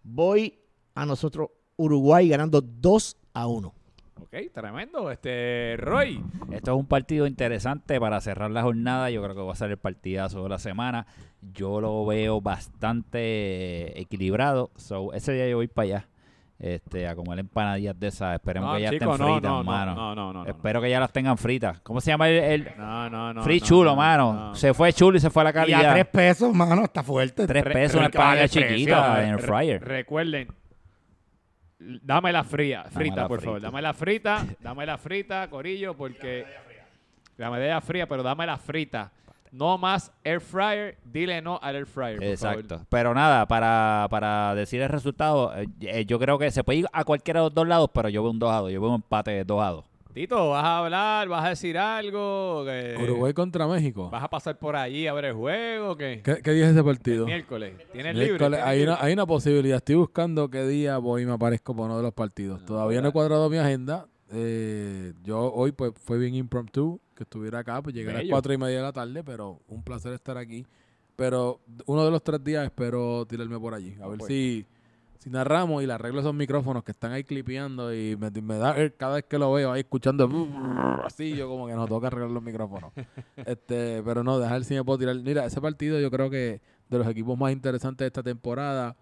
Voy 0.02 0.56
a 0.94 1.04
nosotros, 1.06 1.48
Uruguay, 1.76 2.28
ganando 2.28 2.60
2 2.60 3.16
a 3.34 3.46
1. 3.46 3.74
Ok, 4.22 4.36
tremendo. 4.52 5.10
Este, 5.10 5.76
Roy. 5.78 6.22
Esto 6.52 6.72
es 6.72 6.76
un 6.78 6.86
partido 6.86 7.26
interesante 7.26 8.00
para 8.00 8.20
cerrar 8.20 8.50
la 8.50 8.62
jornada. 8.62 9.10
Yo 9.10 9.22
creo 9.22 9.34
que 9.34 9.42
va 9.42 9.52
a 9.52 9.56
ser 9.56 9.70
el 9.70 9.76
partidazo 9.76 10.42
de 10.44 10.48
la 10.48 10.58
semana. 10.58 11.06
Yo 11.52 11.80
lo 11.80 12.06
veo 12.06 12.40
bastante 12.40 14.00
equilibrado. 14.00 14.70
So, 14.76 15.12
ese 15.12 15.32
día 15.32 15.48
yo 15.48 15.56
voy 15.56 15.68
para 15.68 15.84
allá. 15.86 16.08
Este, 16.60 17.08
a 17.08 17.16
comer 17.16 17.40
empanadillas 17.40 17.98
de 17.98 18.06
esas. 18.06 18.34
Esperemos 18.36 18.70
No, 18.70 18.76
que 18.76 18.82
ya 18.82 18.90
chico, 18.90 19.12
estén 19.12 19.26
fritas, 19.26 19.42
no, 19.42 19.58
no, 19.58 19.64
mano. 19.64 19.94
no, 19.94 20.14
no, 20.14 20.32
no, 20.32 20.44
no. 20.44 20.48
Espero 20.50 20.80
que 20.80 20.88
ya 20.88 21.00
las 21.00 21.12
tengan 21.12 21.36
fritas. 21.36 21.80
¿Cómo 21.80 22.00
se 22.00 22.12
llama 22.12 22.28
el, 22.28 22.36
el- 22.44 22.68
No, 22.78 23.10
no, 23.10 23.34
no. 23.34 23.42
Free 23.42 23.58
no, 23.60 23.66
chulo, 23.66 23.90
no, 23.90 23.96
mano? 23.96 24.32
no. 24.32 24.54
Se 24.54 24.72
fue 24.72 24.92
chulo 24.92 25.16
y 25.18 25.20
se 25.20 25.30
fue 25.30 25.42
a 25.42 25.44
la 25.44 25.50
Y 25.50 25.52
calidad. 25.52 25.90
a 25.90 25.92
3 25.94 26.06
pesos, 26.06 26.54
mano, 26.54 26.84
está 26.84 27.02
fuerte. 27.02 27.46
Tres 27.46 27.64
Re- 27.64 27.72
pesos 27.72 27.96
una 27.96 28.06
empanadilla 28.06 28.48
chiquita 28.48 29.22
en 29.24 29.30
el 29.30 29.38
Re- 29.38 29.46
fryer. 29.46 29.84
recuerden, 29.84 30.48
dame 32.02 32.32
la 32.32 32.44
fría, 32.44 32.84
frita, 32.90 33.22
la 33.22 33.28
por 33.28 33.38
frita. 33.40 33.46
favor. 33.46 33.60
Dame 33.62 33.82
la 33.82 33.92
frita, 33.94 34.46
dame 34.60 34.86
la 34.86 34.98
frita, 34.98 35.48
Corillo, 35.48 35.94
porque 35.94 36.44
la 37.36 37.50
medalla 37.50 37.80
fría, 37.80 38.06
pero 38.06 38.22
dame 38.22 38.46
la 38.46 38.56
frita. 38.58 39.10
No 39.52 39.78
más 39.78 40.10
air 40.24 40.40
fryer, 40.40 40.96
dile 41.04 41.40
no 41.40 41.60
al 41.62 41.76
air 41.76 41.86
fryer. 41.86 42.16
por 42.16 42.24
Exacto. 42.24 42.68
favor. 42.70 42.86
Pero 42.88 43.14
nada, 43.14 43.46
para, 43.46 44.08
para 44.10 44.52
decir 44.56 44.82
el 44.82 44.88
resultado, 44.88 45.54
eh, 45.56 45.68
eh, 45.80 46.04
yo 46.06 46.18
creo 46.18 46.38
que 46.38 46.50
se 46.50 46.64
puede 46.64 46.80
ir 46.80 46.86
a 46.92 47.04
cualquiera 47.04 47.38
de 47.40 47.46
los 47.46 47.54
dos 47.54 47.68
lados, 47.68 47.88
pero 47.94 48.08
yo 48.08 48.22
veo 48.22 48.32
un 48.32 48.38
2 48.40 48.50
a 48.52 48.56
2. 48.62 48.72
Yo 48.72 48.80
veo 48.80 48.88
un 48.90 48.96
empate 48.96 49.30
de 49.30 49.44
2 49.44 49.62
a 49.62 49.70
2. 49.70 49.84
Tito, 50.14 50.50
¿vas 50.50 50.64
a 50.64 50.78
hablar? 50.78 51.28
¿Vas 51.28 51.44
a 51.44 51.48
decir 51.48 51.76
algo? 51.76 52.62
¿Que 52.64 52.96
Uruguay 53.02 53.34
contra 53.34 53.66
México. 53.66 54.10
¿Vas 54.10 54.22
a 54.22 54.30
pasar 54.30 54.56
por 54.56 54.76
allí 54.76 55.08
a 55.08 55.12
ver 55.12 55.24
el 55.24 55.34
juego? 55.34 55.96
¿Qué? 55.96 56.22
¿Qué, 56.22 56.52
día 56.52 56.66
es 56.66 56.70
ese 56.70 56.84
partido? 56.84 57.26
Miércoles. 57.26 57.74
¿Tienes 57.90 58.14
libre? 58.14 58.28
Miércoles. 58.28 58.60
¿Tienes 58.60 58.64
Hay 58.64 58.78
libre? 58.78 58.92
una, 58.92 59.02
hay 59.04 59.12
una 59.12 59.26
posibilidad. 59.26 59.78
Estoy 59.78 59.96
buscando 59.96 60.48
qué 60.48 60.68
día 60.68 60.98
voy 60.98 61.22
y 61.22 61.26
me 61.26 61.32
aparezco 61.32 61.74
por 61.74 61.86
uno 61.86 61.96
de 61.96 62.04
los 62.04 62.14
partidos. 62.14 62.64
Todavía 62.64 63.02
no 63.02 63.08
he 63.08 63.12
cuadrado 63.12 63.50
mi 63.50 63.56
agenda. 63.56 64.06
Eh, 64.30 65.14
yo 65.24 65.52
hoy 65.52 65.72
pues 65.72 65.90
fue 65.96 66.16
bien 66.18 66.36
impromptu 66.36 67.00
que 67.16 67.24
estuviera 67.24 67.58
acá, 67.58 67.82
pues 67.82 67.92
llegué 67.92 68.10
a 68.10 68.12
las 68.12 68.22
Bello. 68.22 68.30
cuatro 68.30 68.52
y 68.52 68.58
media 68.58 68.76
de 68.76 68.82
la 68.82 68.92
tarde, 68.92 69.24
pero 69.24 69.62
un 69.66 69.82
placer 69.82 70.12
estar 70.12 70.38
aquí. 70.38 70.64
Pero 71.16 71.60
uno 71.86 72.04
de 72.04 72.12
los 72.12 72.22
tres 72.22 72.42
días 72.44 72.64
espero 72.64 73.26
tirarme 73.26 73.58
por 73.58 73.74
allí. 73.74 73.96
A 74.00 74.06
ver 74.06 74.18
pues. 74.18 74.28
si, 74.28 74.64
si 75.24 75.30
narramos 75.30 75.82
y 75.82 75.86
le 75.86 75.94
arreglo 75.94 76.20
esos 76.20 76.34
micrófonos 76.34 76.84
que 76.84 76.92
están 76.92 77.12
ahí 77.12 77.24
clipeando 77.24 77.94
y 77.94 78.14
me, 78.14 78.30
me 78.30 78.58
da 78.58 78.74
cada 78.90 79.14
vez 79.14 79.24
que 79.24 79.38
lo 79.38 79.50
veo 79.54 79.72
ahí 79.72 79.80
escuchando 79.80 80.28
así, 81.02 81.34
yo 81.34 81.48
como 81.48 81.66
que 81.66 81.72
no 81.72 82.00
que 82.00 82.06
arreglar 82.06 82.30
los 82.30 82.42
micrófonos. 82.42 82.92
este, 83.36 84.02
pero 84.04 84.22
no, 84.22 84.38
dejar 84.38 84.64
si 84.64 84.74
me 84.74 84.84
puedo 84.84 84.98
tirar. 84.98 85.16
Mira, 85.16 85.46
ese 85.46 85.62
partido 85.62 85.98
yo 85.98 86.10
creo 86.10 86.28
que 86.28 86.60
de 86.90 86.98
los 86.98 87.06
equipos 87.08 87.38
más 87.38 87.52
interesantes 87.52 88.04
de 88.04 88.08
esta 88.08 88.22
temporada. 88.22 88.96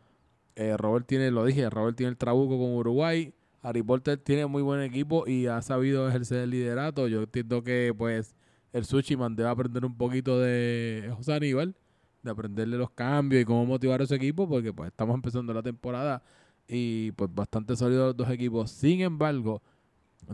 Eh, 0.54 0.76
Robert 0.76 1.06
tiene, 1.06 1.32
lo 1.32 1.44
dije, 1.44 1.68
Robert 1.68 1.96
tiene 1.96 2.10
el 2.10 2.16
trabuco 2.16 2.56
con 2.56 2.72
Uruguay. 2.72 3.34
Harry 3.60 3.82
Potter 3.82 4.18
tiene 4.18 4.46
muy 4.46 4.62
buen 4.62 4.80
equipo 4.80 5.26
y 5.26 5.46
ha 5.48 5.60
sabido 5.60 6.08
ejercer 6.08 6.38
el 6.38 6.50
liderato. 6.50 7.08
Yo 7.08 7.22
entiendo 7.22 7.64
que 7.64 7.92
pues 7.96 8.36
el 8.72 8.84
Sushiman 8.84 9.34
debe 9.34 9.48
aprender 9.48 9.84
un 9.84 9.96
poquito 9.96 10.38
de 10.38 11.12
José 11.16 11.34
Aníbal, 11.34 11.74
de 12.22 12.30
aprenderle 12.30 12.76
los 12.76 12.90
cambios 12.90 13.42
y 13.42 13.44
cómo 13.44 13.66
motivar 13.66 14.00
a 14.00 14.04
ese 14.04 14.14
equipo, 14.14 14.48
porque 14.48 14.72
pues 14.72 14.88
estamos 14.88 15.14
empezando 15.14 15.52
la 15.52 15.62
temporada 15.62 16.22
y 16.68 17.12
pues 17.12 17.34
bastante 17.34 17.76
sólidos 17.76 18.08
los 18.08 18.16
dos 18.16 18.30
equipos. 18.30 18.70
Sin 18.70 19.00
embargo, 19.00 19.62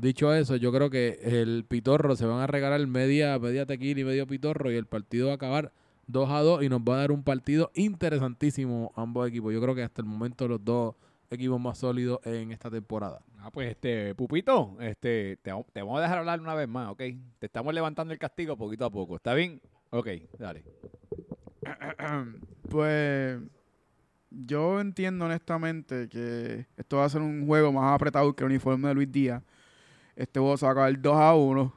dicho 0.01 0.33
eso, 0.35 0.57
yo 0.57 0.73
creo 0.73 0.91
que 0.91 1.19
el 1.23 1.65
Pitorro 1.67 2.15
se 2.17 2.27
van 2.27 2.41
a 2.41 2.47
regalar 2.47 2.87
media, 2.87 3.39
media 3.39 3.67
tequila 3.67 4.01
y 4.01 4.05
medio 4.05 4.27
Pitorro 4.27 4.71
y 4.71 4.77
el 4.77 4.87
partido 4.87 5.27
va 5.27 5.33
a 5.33 5.37
acabar 5.37 5.73
2 6.07 6.31
a 6.31 6.41
2 6.41 6.63
y 6.63 6.69
nos 6.69 6.81
va 6.81 6.95
a 6.95 6.99
dar 6.99 7.13
un 7.13 7.23
partido 7.23 7.71
interesantísimo 7.75 8.93
ambos 8.97 9.29
equipos. 9.29 9.53
Yo 9.53 9.61
creo 9.61 9.75
que 9.75 9.83
hasta 9.83 10.03
el 10.03 10.09
momento 10.09 10.49
los 10.49 10.65
dos 10.65 10.95
equipos 11.31 11.61
más 11.61 11.79
sólidos 11.79 12.21
en 12.25 12.53
esta 12.53 12.71
temporada. 12.71 13.21
Ah, 13.39 13.51
pues 13.51 13.71
este, 13.71 14.15
Pupito, 14.15 14.77
este, 14.81 15.39
te, 15.43 15.53
te 15.73 15.83
vamos 15.83 15.99
a 15.99 16.03
dejar 16.03 16.19
hablar 16.19 16.41
una 16.41 16.55
vez 16.55 16.69
más, 16.69 16.91
¿ok? 16.91 17.03
Te 17.39 17.47
estamos 17.47 17.73
levantando 17.75 18.13
el 18.13 18.19
castigo 18.19 18.57
poquito 18.57 18.85
a 18.85 18.91
poco. 18.91 19.17
¿Está 19.17 19.35
bien? 19.35 19.61
Ok, 19.91 20.09
dale. 20.39 20.65
Pues 22.69 23.41
yo 24.31 24.81
entiendo 24.81 25.25
honestamente 25.25 26.09
que 26.09 26.67
esto 26.77 26.99
va 26.99 27.07
a 27.07 27.09
ser 27.09 27.23
un 27.23 27.47
juego 27.47 27.73
más 27.73 27.95
apretado 27.95 28.35
que 28.35 28.45
el 28.45 28.51
uniforme 28.51 28.89
de 28.89 28.95
Luis 28.95 29.11
Díaz. 29.11 29.43
Este 30.17 30.39
juego 30.39 30.57
se 30.57 30.67
va 30.67 30.71
a 30.71 30.73
acabar 30.73 31.01
2 31.01 31.17
a 31.17 31.35
1. 31.35 31.75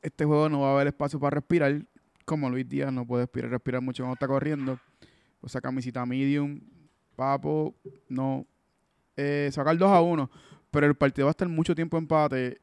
Este 0.00 0.24
juego 0.24 0.48
no 0.48 0.60
va 0.60 0.70
a 0.70 0.74
haber 0.74 0.86
espacio 0.88 1.18
para 1.20 1.34
respirar. 1.36 1.84
Como 2.24 2.48
Luis 2.50 2.68
Díaz 2.68 2.92
no 2.92 3.06
puede 3.06 3.24
respirar, 3.24 3.50
respirar 3.50 3.82
mucho 3.82 4.02
cuando 4.02 4.14
está 4.14 4.26
corriendo. 4.26 4.78
O 5.40 5.48
sea, 5.48 5.60
camisita 5.60 6.06
medium, 6.06 6.60
papo, 7.14 7.74
no. 8.08 8.46
Eh, 9.16 9.50
acabar 9.52 9.76
2 9.76 9.90
a 9.90 10.00
1. 10.00 10.30
Pero 10.70 10.86
el 10.86 10.94
partido 10.94 11.26
va 11.26 11.30
a 11.30 11.32
estar 11.32 11.48
mucho 11.48 11.74
tiempo 11.74 11.98
empate. 11.98 12.60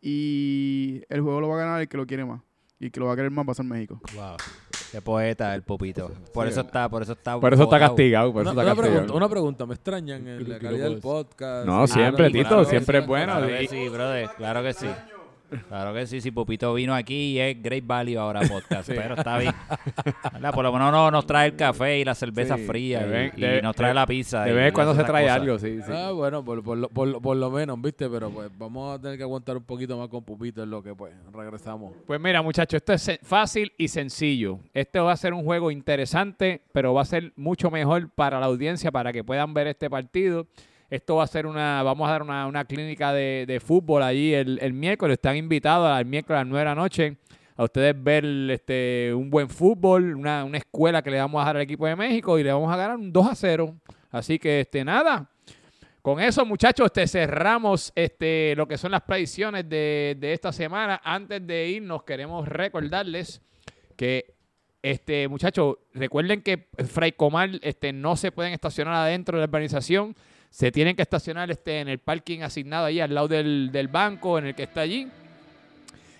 Y 0.00 1.02
el 1.08 1.20
juego 1.22 1.40
lo 1.40 1.48
va 1.48 1.56
a 1.56 1.58
ganar 1.58 1.80
el 1.80 1.88
que 1.88 1.96
lo 1.96 2.06
quiere 2.06 2.24
más. 2.24 2.42
Y 2.78 2.86
el 2.86 2.92
que 2.92 3.00
lo 3.00 3.06
va 3.06 3.14
a 3.14 3.16
querer 3.16 3.30
más 3.30 3.46
va 3.46 3.52
a 3.52 3.54
ser 3.54 3.64
México. 3.64 4.00
Qué 4.90 5.02
poeta 5.02 5.54
el 5.54 5.62
popito. 5.62 6.10
Por 6.32 6.46
Sí. 6.46 6.52
eso 6.52 6.62
está, 6.62 6.88
por 6.88 7.02
eso 7.02 7.12
está. 7.12 7.38
Por 7.38 7.52
eso 7.52 7.62
está 7.64 7.76
botado. 7.76 7.90
castigado, 7.90 8.32
por 8.32 8.40
Una, 8.42 8.50
eso 8.52 8.60
está 8.60 8.62
una 8.62 8.70
castigado. 8.74 8.92
pregunta, 8.94 9.14
una 9.16 9.28
pregunta, 9.28 9.66
¿me 9.66 9.74
extrañan 9.74 10.26
en 10.28 10.48
la 10.48 10.58
calidad 10.58 10.84
del 10.88 10.98
podcast? 11.00 11.66
No, 11.66 11.84
Y- 11.84 11.88
siempre, 11.88 12.26
Ah, 12.26 12.30
Tito, 12.32 12.64
siempre 12.64 12.98
es 13.00 13.06
bueno. 13.06 13.32
Claro 13.36 13.48
Y- 13.48 13.58
que 13.58 13.68
sí, 13.68 13.88
brother. 13.88 14.28
Claro 14.36 14.62
que 14.62 14.72
sí. 14.72 14.86
Claro 15.68 15.94
que 15.94 16.06
sí. 16.06 16.20
Si 16.20 16.30
Popito 16.30 16.72
vino 16.74 16.94
aquí 16.94 17.32
y 17.32 17.40
es 17.40 17.62
Great 17.62 17.84
Value 17.86 18.18
ahora 18.18 18.40
podcast. 18.40 18.88
Pero 18.88 19.14
está 19.14 19.38
bien. 19.38 19.54
¿Verdad? 20.32 20.52
Por 20.52 20.64
lo 20.64 20.72
menos 20.72 20.92
no, 20.92 21.10
nos 21.10 21.26
trae 21.26 21.48
el 21.48 21.56
café 21.56 21.98
y 21.98 22.04
la 22.04 22.14
cerveza 22.14 22.56
Sí, 22.56 22.64
fría. 22.66 23.04
vez- 23.06 23.32
y, 23.36 23.40
y 23.40 23.46
de- 23.46 23.62
nos 23.62 23.74
trae 23.74 23.88
de- 23.90 23.94
la 23.94 24.06
pizza. 24.06 24.44
De 24.44 24.52
vez 24.52 24.72
cuando 24.72 24.94
se 24.94 25.04
trae 25.04 25.24
cosas. 25.24 25.40
algo, 25.40 25.58
sí, 25.58 25.78
sí. 25.84 25.92
Ah, 25.92 26.10
bueno, 26.12 26.44
por, 26.44 26.62
por, 26.62 26.76
lo- 26.78 26.88
por, 26.88 27.20
por 27.22 27.36
lo 27.36 27.50
menos, 27.50 27.80
¿viste? 27.80 28.08
Pero 28.08 28.30
pues 28.30 28.50
vamos 28.58 28.98
a 28.98 29.00
tener 29.00 29.16
que 29.16 29.22
aguantar 29.22 29.56
un 29.56 29.64
poquito 29.64 29.96
más 29.96 30.08
con 30.08 30.22
Pupito 30.22 30.62
en 30.62 30.70
lo 30.70 30.82
que 30.82 30.94
pues 30.94 31.12
regresamos. 31.32 31.92
Pues 32.06 32.20
mira, 32.20 32.42
muchachos, 32.42 32.78
esto 32.86 32.92
es 32.92 33.18
fácil 33.22 33.72
y 33.78 33.88
sencillo. 33.88 34.58
Este 34.74 34.98
va 35.00 35.12
a 35.12 35.16
ser 35.16 35.32
un 35.34 35.44
juego 35.44 35.70
interesante, 35.70 36.62
pero 36.72 36.94
va 36.94 37.02
a 37.02 37.06
ser 37.06 37.32
mucho 37.36 37.70
mejor 37.70 38.10
para 38.10 38.38
la 38.40 38.46
audiencia, 38.46 38.90
para 38.90 39.12
que 39.12 39.24
puedan 39.24 39.54
ver 39.54 39.66
este 39.68 39.88
partido. 39.88 40.46
Esto 40.90 41.16
va 41.16 41.24
a 41.24 41.26
ser 41.26 41.46
una, 41.46 41.82
vamos 41.82 42.08
a 42.08 42.12
dar 42.12 42.22
una, 42.22 42.46
una 42.46 42.64
clínica 42.64 43.12
de, 43.12 43.44
de 43.46 43.60
fútbol 43.60 44.02
allí 44.02 44.32
el, 44.32 44.58
el 44.62 44.72
miércoles. 44.72 45.14
Están 45.14 45.36
invitados 45.36 45.88
al 45.90 46.06
miércoles 46.06 46.38
a 46.38 46.44
las 46.44 46.48
9 46.48 46.58
de 46.60 46.64
la 46.64 46.74
noche 46.74 47.16
a 47.58 47.64
ustedes 47.64 47.92
ver 48.00 48.24
este, 48.52 49.12
un 49.12 49.30
buen 49.30 49.48
fútbol, 49.48 50.14
una, 50.14 50.44
una 50.44 50.58
escuela 50.58 51.02
que 51.02 51.10
le 51.10 51.18
vamos 51.18 51.42
a 51.42 51.46
dar 51.46 51.56
al 51.56 51.62
equipo 51.62 51.86
de 51.86 51.96
México 51.96 52.38
y 52.38 52.44
le 52.44 52.52
vamos 52.52 52.72
a 52.72 52.76
ganar 52.76 52.96
un 52.96 53.12
2 53.12 53.26
a 53.26 53.34
0. 53.34 53.74
Así 54.12 54.38
que 54.38 54.60
este, 54.60 54.84
nada, 54.84 55.28
con 56.00 56.20
eso, 56.20 56.46
muchachos, 56.46 56.86
este, 56.86 57.08
cerramos 57.08 57.92
este, 57.96 58.54
lo 58.56 58.68
que 58.68 58.78
son 58.78 58.92
las 58.92 59.02
predicciones 59.02 59.68
de, 59.68 60.16
de 60.20 60.32
esta 60.32 60.52
semana. 60.52 61.00
Antes 61.02 61.44
de 61.44 61.68
irnos, 61.68 62.04
queremos 62.04 62.46
recordarles 62.46 63.42
que, 63.96 64.36
este, 64.80 65.26
muchachos, 65.26 65.78
recuerden 65.92 66.42
que 66.42 66.68
Fray 66.86 67.10
Comal 67.10 67.58
este, 67.64 67.92
no 67.92 68.14
se 68.14 68.30
pueden 68.30 68.52
estacionar 68.52 68.94
adentro 68.94 69.36
de 69.36 69.40
la 69.40 69.48
urbanización. 69.48 70.14
Se 70.50 70.72
tienen 70.72 70.96
que 70.96 71.02
estacionar 71.02 71.50
este, 71.50 71.80
en 71.80 71.88
el 71.88 71.98
parking 71.98 72.40
asignado 72.40 72.86
ahí 72.86 73.00
al 73.00 73.14
lado 73.14 73.28
del, 73.28 73.70
del 73.72 73.88
banco 73.88 74.38
en 74.38 74.46
el 74.46 74.54
que 74.54 74.64
está 74.64 74.80
allí. 74.82 75.06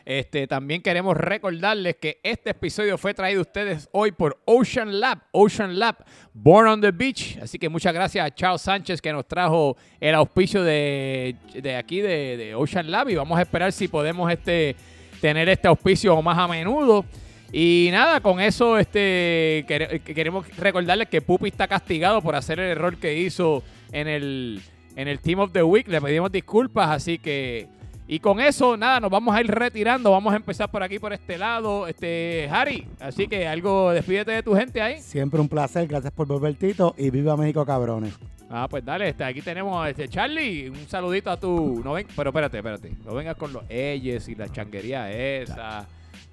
Este, 0.04 0.46
también 0.46 0.80
queremos 0.80 1.14
recordarles 1.16 1.96
que 1.96 2.18
este 2.22 2.50
episodio 2.50 2.96
fue 2.96 3.12
traído 3.12 3.40
a 3.40 3.42
ustedes 3.42 3.90
hoy 3.92 4.10
por 4.12 4.40
Ocean 4.46 5.00
Lab, 5.00 5.18
Ocean 5.32 5.78
Lab, 5.78 5.96
Born 6.32 6.66
on 6.68 6.80
the 6.80 6.92
Beach. 6.92 7.38
Así 7.42 7.58
que 7.58 7.68
muchas 7.68 7.92
gracias 7.92 8.24
a 8.26 8.34
Charles 8.34 8.62
Sánchez 8.62 9.02
que 9.02 9.12
nos 9.12 9.28
trajo 9.28 9.76
el 10.00 10.14
auspicio 10.14 10.62
de, 10.62 11.36
de 11.54 11.76
aquí 11.76 12.00
de, 12.00 12.54
Ocean 12.56 12.90
Lab 12.90 13.10
y 13.10 13.16
vamos 13.16 13.38
a 13.38 13.42
esperar 13.42 13.70
si 13.70 13.86
podemos 13.88 14.32
este, 14.32 14.76
tener 15.20 15.46
este 15.50 15.68
auspicio 15.68 16.20
más 16.22 16.38
a 16.38 16.48
menudo. 16.48 17.04
Y 17.52 17.88
nada, 17.92 18.20
con 18.20 18.40
eso 18.40 18.78
este, 18.78 19.66
quere- 19.68 20.00
queremos 20.00 20.46
recordarles 20.56 21.08
que 21.08 21.20
Pupi 21.20 21.48
está 21.48 21.68
castigado 21.68 22.22
por 22.22 22.34
hacer 22.34 22.58
el 22.60 22.70
error 22.70 22.96
que 22.96 23.14
hizo 23.18 23.62
en 23.92 24.08
el, 24.08 24.62
en 24.96 25.08
el 25.08 25.20
Team 25.20 25.40
of 25.40 25.52
the 25.52 25.62
Week. 25.62 25.88
Le 25.88 26.00
pedimos 26.00 26.32
disculpas, 26.32 26.90
así 26.90 27.18
que... 27.18 27.68
Y 28.10 28.20
con 28.20 28.40
eso, 28.40 28.74
nada, 28.78 29.00
nos 29.00 29.10
vamos 29.10 29.36
a 29.36 29.40
ir 29.42 29.48
retirando. 29.48 30.10
Vamos 30.10 30.32
a 30.32 30.36
empezar 30.36 30.70
por 30.70 30.82
aquí, 30.82 30.98
por 30.98 31.12
este 31.12 31.36
lado. 31.36 31.86
Este, 31.86 32.48
Harry, 32.50 32.86
así 33.00 33.28
que 33.28 33.46
algo, 33.46 33.90
despídete 33.90 34.30
de 34.30 34.42
tu 34.42 34.54
gente 34.54 34.80
ahí. 34.80 34.98
Siempre 35.02 35.38
un 35.38 35.48
placer, 35.48 35.86
gracias 35.86 36.10
por 36.14 36.26
volver, 36.26 36.54
Tito, 36.54 36.94
y 36.96 37.10
viva 37.10 37.36
México, 37.36 37.66
cabrones. 37.66 38.18
Ah, 38.48 38.66
pues 38.68 38.82
dale, 38.82 39.10
este, 39.10 39.24
aquí 39.24 39.42
tenemos 39.42 39.86
este 39.86 40.08
Charlie, 40.08 40.70
un 40.70 40.88
saludito 40.88 41.30
a 41.30 41.38
tu. 41.38 41.82
No 41.84 41.92
ven, 41.92 42.06
pero 42.16 42.30
espérate, 42.30 42.56
espérate. 42.56 42.92
No 43.04 43.12
vengas 43.12 43.36
con 43.36 43.52
los 43.52 43.62
ellos 43.68 44.26
y 44.28 44.34
la 44.34 44.48
changuería 44.48 45.12
esa. 45.12 45.86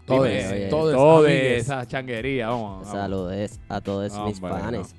Todes, 0.05 0.69
todes, 0.69 0.95
todes, 0.95 1.25
amigues. 1.25 1.63
esa 1.63 1.85
changuería, 1.85 2.47
vamos. 2.47 2.85
vamos. 2.85 2.87
Saludos 2.87 3.59
a 3.67 3.81
todos 3.81 4.17
mis 4.25 4.39
fans. 4.39 4.95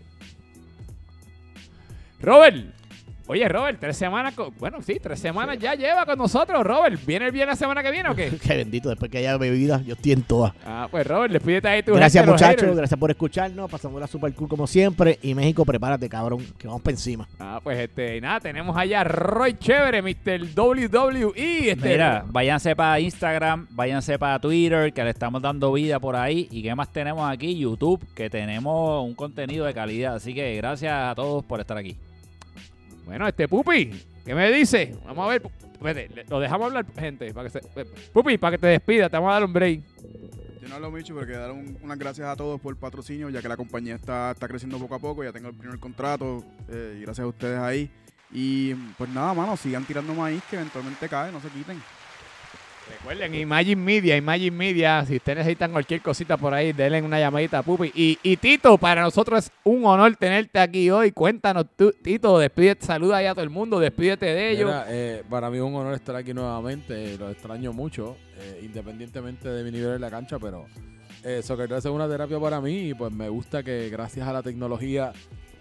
Robert. 2.22 2.75
Oye, 3.28 3.48
Robert, 3.48 3.78
tres 3.80 3.96
semanas. 3.96 4.34
con- 4.34 4.54
bueno, 4.58 4.80
sí, 4.82 4.98
tres 5.02 5.18
semanas 5.18 5.58
ya 5.58 5.74
lleva 5.74 6.06
con 6.06 6.16
nosotros, 6.16 6.62
Robert. 6.64 7.00
¿Viene 7.04 7.26
el 7.26 7.32
bien 7.32 7.48
la 7.48 7.56
semana 7.56 7.82
que 7.82 7.90
viene 7.90 8.08
o 8.08 8.14
qué? 8.14 8.30
Qué 8.42 8.56
bendito, 8.56 8.88
después 8.88 9.10
que 9.10 9.18
haya 9.18 9.36
bebida, 9.36 9.82
yo 9.82 9.94
estoy 9.94 10.12
en 10.12 10.22
todas. 10.22 10.52
Ah, 10.64 10.86
pues 10.90 11.04
Robert, 11.06 11.32
despídete 11.32 11.66
ahí 11.66 11.82
tu 11.82 11.94
Gracias, 11.94 12.24
muchachos. 12.24 12.76
Gracias 12.76 12.98
por 13.00 13.10
escucharnos. 13.10 13.68
Pasamos 13.70 14.00
la 14.00 14.06
super 14.06 14.32
cool 14.34 14.48
como 14.48 14.66
siempre. 14.68 15.18
Y 15.22 15.34
México, 15.34 15.64
prepárate, 15.64 16.08
cabrón, 16.08 16.46
que 16.56 16.68
vamos 16.68 16.82
para 16.82 16.92
encima. 16.92 17.26
Ah, 17.40 17.60
pues 17.62 17.78
este, 17.78 18.16
y 18.18 18.20
nada, 18.20 18.38
tenemos 18.38 18.76
allá 18.76 19.00
a 19.00 19.04
Roy 19.04 19.58
Chévere, 19.58 20.02
Mr. 20.02 20.46
WWE. 20.56 21.70
Este, 21.70 21.88
Mira, 21.88 22.24
váyanse 22.28 22.76
para 22.76 23.00
Instagram, 23.00 23.66
váyanse 23.70 24.18
para 24.18 24.38
Twitter, 24.38 24.92
que 24.92 25.02
le 25.02 25.10
estamos 25.10 25.42
dando 25.42 25.72
vida 25.72 25.98
por 25.98 26.14
ahí. 26.14 26.46
¿Y 26.50 26.62
qué 26.62 26.74
más 26.74 26.92
tenemos 26.92 27.28
aquí? 27.28 27.58
YouTube, 27.58 28.00
que 28.14 28.30
tenemos 28.30 29.04
un 29.04 29.14
contenido 29.14 29.66
de 29.66 29.74
calidad. 29.74 30.14
Así 30.14 30.32
que 30.32 30.54
gracias 30.56 30.92
a 30.92 31.14
todos 31.14 31.44
por 31.44 31.60
estar 31.60 31.76
aquí. 31.76 31.96
Bueno, 33.06 33.26
este 33.28 33.48
Pupi, 33.48 33.90
¿qué 34.24 34.34
me 34.34 34.50
dice? 34.52 34.94
Vamos 35.06 35.24
a 35.26 35.28
ver. 35.30 35.42
Le- 36.14 36.24
lo 36.28 36.40
dejamos 36.40 36.66
hablar, 36.66 36.84
gente. 36.98 37.32
Para 37.32 37.48
que 37.48 37.60
se, 37.60 37.80
eh, 37.80 37.84
Pupi, 38.12 38.36
para 38.36 38.56
que 38.56 38.60
te 38.60 38.66
despida, 38.66 39.08
te 39.08 39.16
vamos 39.16 39.30
a 39.30 39.34
dar 39.34 39.44
un 39.44 39.52
break. 39.52 39.80
Yo 40.60 40.68
no 40.68 40.74
hablo 40.74 40.90
mucho, 40.90 41.14
pero 41.14 41.26
quiero 41.26 41.40
dar 41.42 41.52
un- 41.52 41.78
unas 41.82 41.98
gracias 41.98 42.26
a 42.26 42.34
todos 42.34 42.60
por 42.60 42.74
el 42.74 42.78
patrocinio, 42.80 43.30
ya 43.30 43.40
que 43.40 43.48
la 43.48 43.56
compañía 43.56 43.94
está, 43.94 44.32
está 44.32 44.48
creciendo 44.48 44.78
poco 44.78 44.96
a 44.96 44.98
poco. 44.98 45.22
Ya 45.22 45.32
tengo 45.32 45.48
el 45.48 45.54
primer 45.54 45.78
contrato, 45.78 46.44
eh, 46.68 46.98
gracias 47.02 47.24
a 47.24 47.28
ustedes 47.28 47.58
ahí. 47.58 47.88
Y 48.32 48.74
pues 48.98 49.08
nada, 49.10 49.32
mano, 49.34 49.56
sigan 49.56 49.84
tirando 49.84 50.12
maíz 50.12 50.42
que 50.50 50.56
eventualmente 50.56 51.08
cae, 51.08 51.30
no 51.30 51.40
se 51.40 51.48
quiten. 51.48 51.80
Recuerden, 52.88 53.34
Imagine 53.34 53.76
Media, 53.76 54.16
Imagine 54.16 54.50
Media, 54.56 55.04
si 55.06 55.16
ustedes 55.16 55.38
necesitan 55.38 55.72
cualquier 55.72 56.00
cosita 56.02 56.36
por 56.36 56.54
ahí, 56.54 56.72
denle 56.72 57.02
una 57.02 57.18
llamadita 57.18 57.58
a 57.58 57.62
Pupi. 57.62 57.90
Y, 57.94 58.18
y 58.22 58.36
Tito, 58.36 58.78
para 58.78 59.02
nosotros 59.02 59.46
es 59.46 59.52
un 59.64 59.84
honor 59.84 60.14
tenerte 60.16 60.58
aquí 60.58 60.90
hoy. 60.90 61.12
Cuéntanos 61.12 61.66
Tito, 62.02 62.38
despídete, 62.38 62.86
saluda 62.86 63.16
ahí 63.18 63.26
a 63.26 63.32
todo 63.32 63.42
el 63.44 63.50
mundo, 63.50 63.78
despídete 63.78 64.26
de 64.26 64.50
ellos. 64.50 64.72
Eh, 64.88 65.22
para 65.28 65.50
mí 65.50 65.56
es 65.56 65.62
un 65.62 65.74
honor 65.74 65.94
estar 65.94 66.16
aquí 66.16 66.32
nuevamente. 66.32 67.14
eh, 67.14 67.18
lo 67.18 67.30
extraño 67.30 67.72
mucho, 67.72 68.16
eh, 68.38 68.60
independientemente 68.62 69.48
de 69.48 69.64
mi 69.64 69.70
nivel 69.70 69.94
en 69.94 70.00
la 70.00 70.10
cancha, 70.10 70.38
pero 70.38 70.66
eh, 71.22 71.42
Dad 71.46 71.78
es 71.78 71.84
una 71.86 72.08
terapia 72.08 72.38
para 72.38 72.60
mí 72.60 72.90
y 72.90 72.94
pues 72.94 73.12
me 73.12 73.28
gusta 73.28 73.62
que 73.62 73.88
gracias 73.90 74.26
a 74.26 74.32
la 74.32 74.42
tecnología 74.42 75.12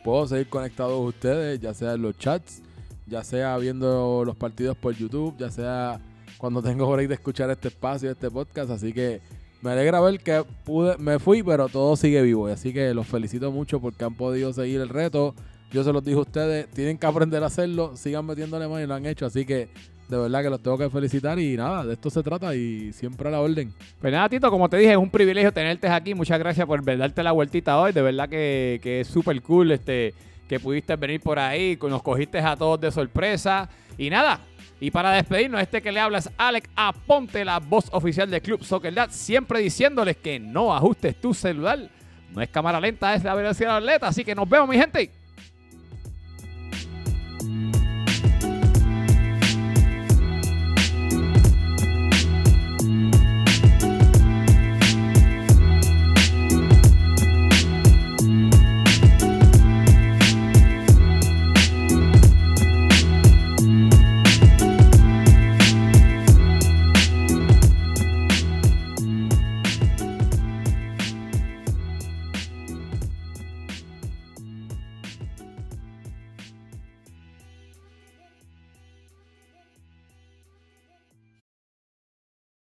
puedo 0.04 0.28
seguir 0.28 0.48
conectado 0.48 1.00
ustedes, 1.00 1.60
ya 1.60 1.74
sea 1.74 1.94
en 1.94 2.02
los 2.02 2.18
chats, 2.18 2.62
ya 3.08 3.24
sea 3.24 3.58
viendo 3.58 4.24
los 4.26 4.36
partidos 4.36 4.78
por 4.78 4.96
YouTube, 4.96 5.36
ya 5.38 5.50
sea 5.50 6.00
cuando 6.38 6.62
tengo 6.62 6.92
break 6.92 7.08
de 7.08 7.16
escuchar 7.16 7.50
este 7.50 7.70
espacio, 7.70 8.12
este 8.12 8.30
podcast. 8.30 8.72
Así 8.72 8.94
que 8.94 9.22
me 9.62 9.72
alegra 9.72 10.00
ver 10.00 10.20
que 10.20 10.44
pude, 10.64 10.98
me 10.98 11.20
fui, 11.20 11.44
pero 11.44 11.68
todo 11.70 11.96
sigue 11.96 12.22
vivo. 12.22 12.48
Así 12.48 12.74
que 12.74 12.94
los 12.94 13.08
felicito 13.08 13.52
mucho 13.52 13.80
porque 13.80 14.04
han 14.04 14.16
podido 14.16 14.54
seguir 14.54 14.82
el 14.82 14.90
reto. 14.90 15.34
Yo 15.72 15.84
se 15.84 15.92
los 15.92 16.04
dije 16.04 16.18
a 16.18 16.22
ustedes, 16.22 16.70
tienen 16.72 16.98
que 16.98 17.06
aprender 17.08 17.44
a 17.44 17.48
hacerlo, 17.48 17.98
sigan 17.98 18.26
metiéndole 18.26 18.68
más 18.68 18.84
y 18.84 18.88
lo 18.88 18.94
han 18.94 19.06
hecho. 19.06 19.26
Así 19.26 19.46
que 19.46 19.68
de 20.08 20.18
verdad 20.18 20.44
que 20.44 20.50
los 20.52 20.62
tengo 20.62 20.78
que 20.78 20.90
felicitar 20.90 21.40
y 21.40 21.58
nada, 21.58 21.84
de 21.84 21.94
esto 21.94 22.12
se 22.12 22.22
trata 22.22 22.56
y 22.56 22.94
siempre 22.94 23.28
a 23.28 23.32
la 23.32 23.42
orden. 23.42 23.74
Pues 24.00 24.14
nada, 24.14 24.30
Tito, 24.30 24.52
como 24.52 24.70
te 24.70 24.78
dije, 24.78 24.92
es 24.92 24.98
un 24.98 25.10
privilegio 25.10 25.52
tenerte 25.52 25.88
aquí. 25.88 26.14
Muchas 26.14 26.38
gracias 26.38 26.68
por 26.68 26.84
darte 26.84 27.24
la 27.24 27.32
vueltita 27.32 27.80
hoy. 27.80 27.92
De 27.92 28.02
verdad 28.02 28.30
que, 28.30 28.80
que 28.84 29.02
es 29.02 29.08
súper 29.08 29.42
cool 29.42 29.72
este, 29.72 30.14
que 30.48 30.60
pudiste 30.60 30.96
venir 30.96 31.22
por 31.22 31.40
ahí, 31.40 31.78
nos 31.90 32.04
cogiste 32.04 32.40
a 32.40 32.56
todos 32.56 32.80
de 32.80 32.92
sorpresa. 32.92 33.68
Y 33.98 34.10
nada, 34.10 34.42
y 34.80 34.92
para 34.92 35.12
despedirnos, 35.12 35.62
este 35.62 35.82
que 35.82 35.92
le 35.92 36.00
hablas, 36.00 36.30
Alex 36.38 36.70
Aponte, 36.76 37.46
la 37.46 37.60
voz 37.60 37.88
oficial 37.92 38.30
del 38.30 38.42
Club 38.42 38.64
Soccer 38.64 38.94
Dad, 38.94 39.10
siempre 39.12 39.60
diciéndoles 39.60 40.18
que 40.18 40.40
no 40.40 40.76
ajustes 40.76 41.20
tu 41.20 41.34
celular. 41.34 41.90
No 42.34 42.42
es 42.42 42.50
cámara 42.50 42.82
lenta, 42.82 43.14
es 43.16 43.24
la 43.24 43.34
velocidad 43.34 43.78
atleta. 43.78 44.08
Así 44.08 44.26
que 44.26 44.36
nos 44.36 44.50
vemos, 44.50 44.68
mi 44.68 44.78
gente. 44.78 45.10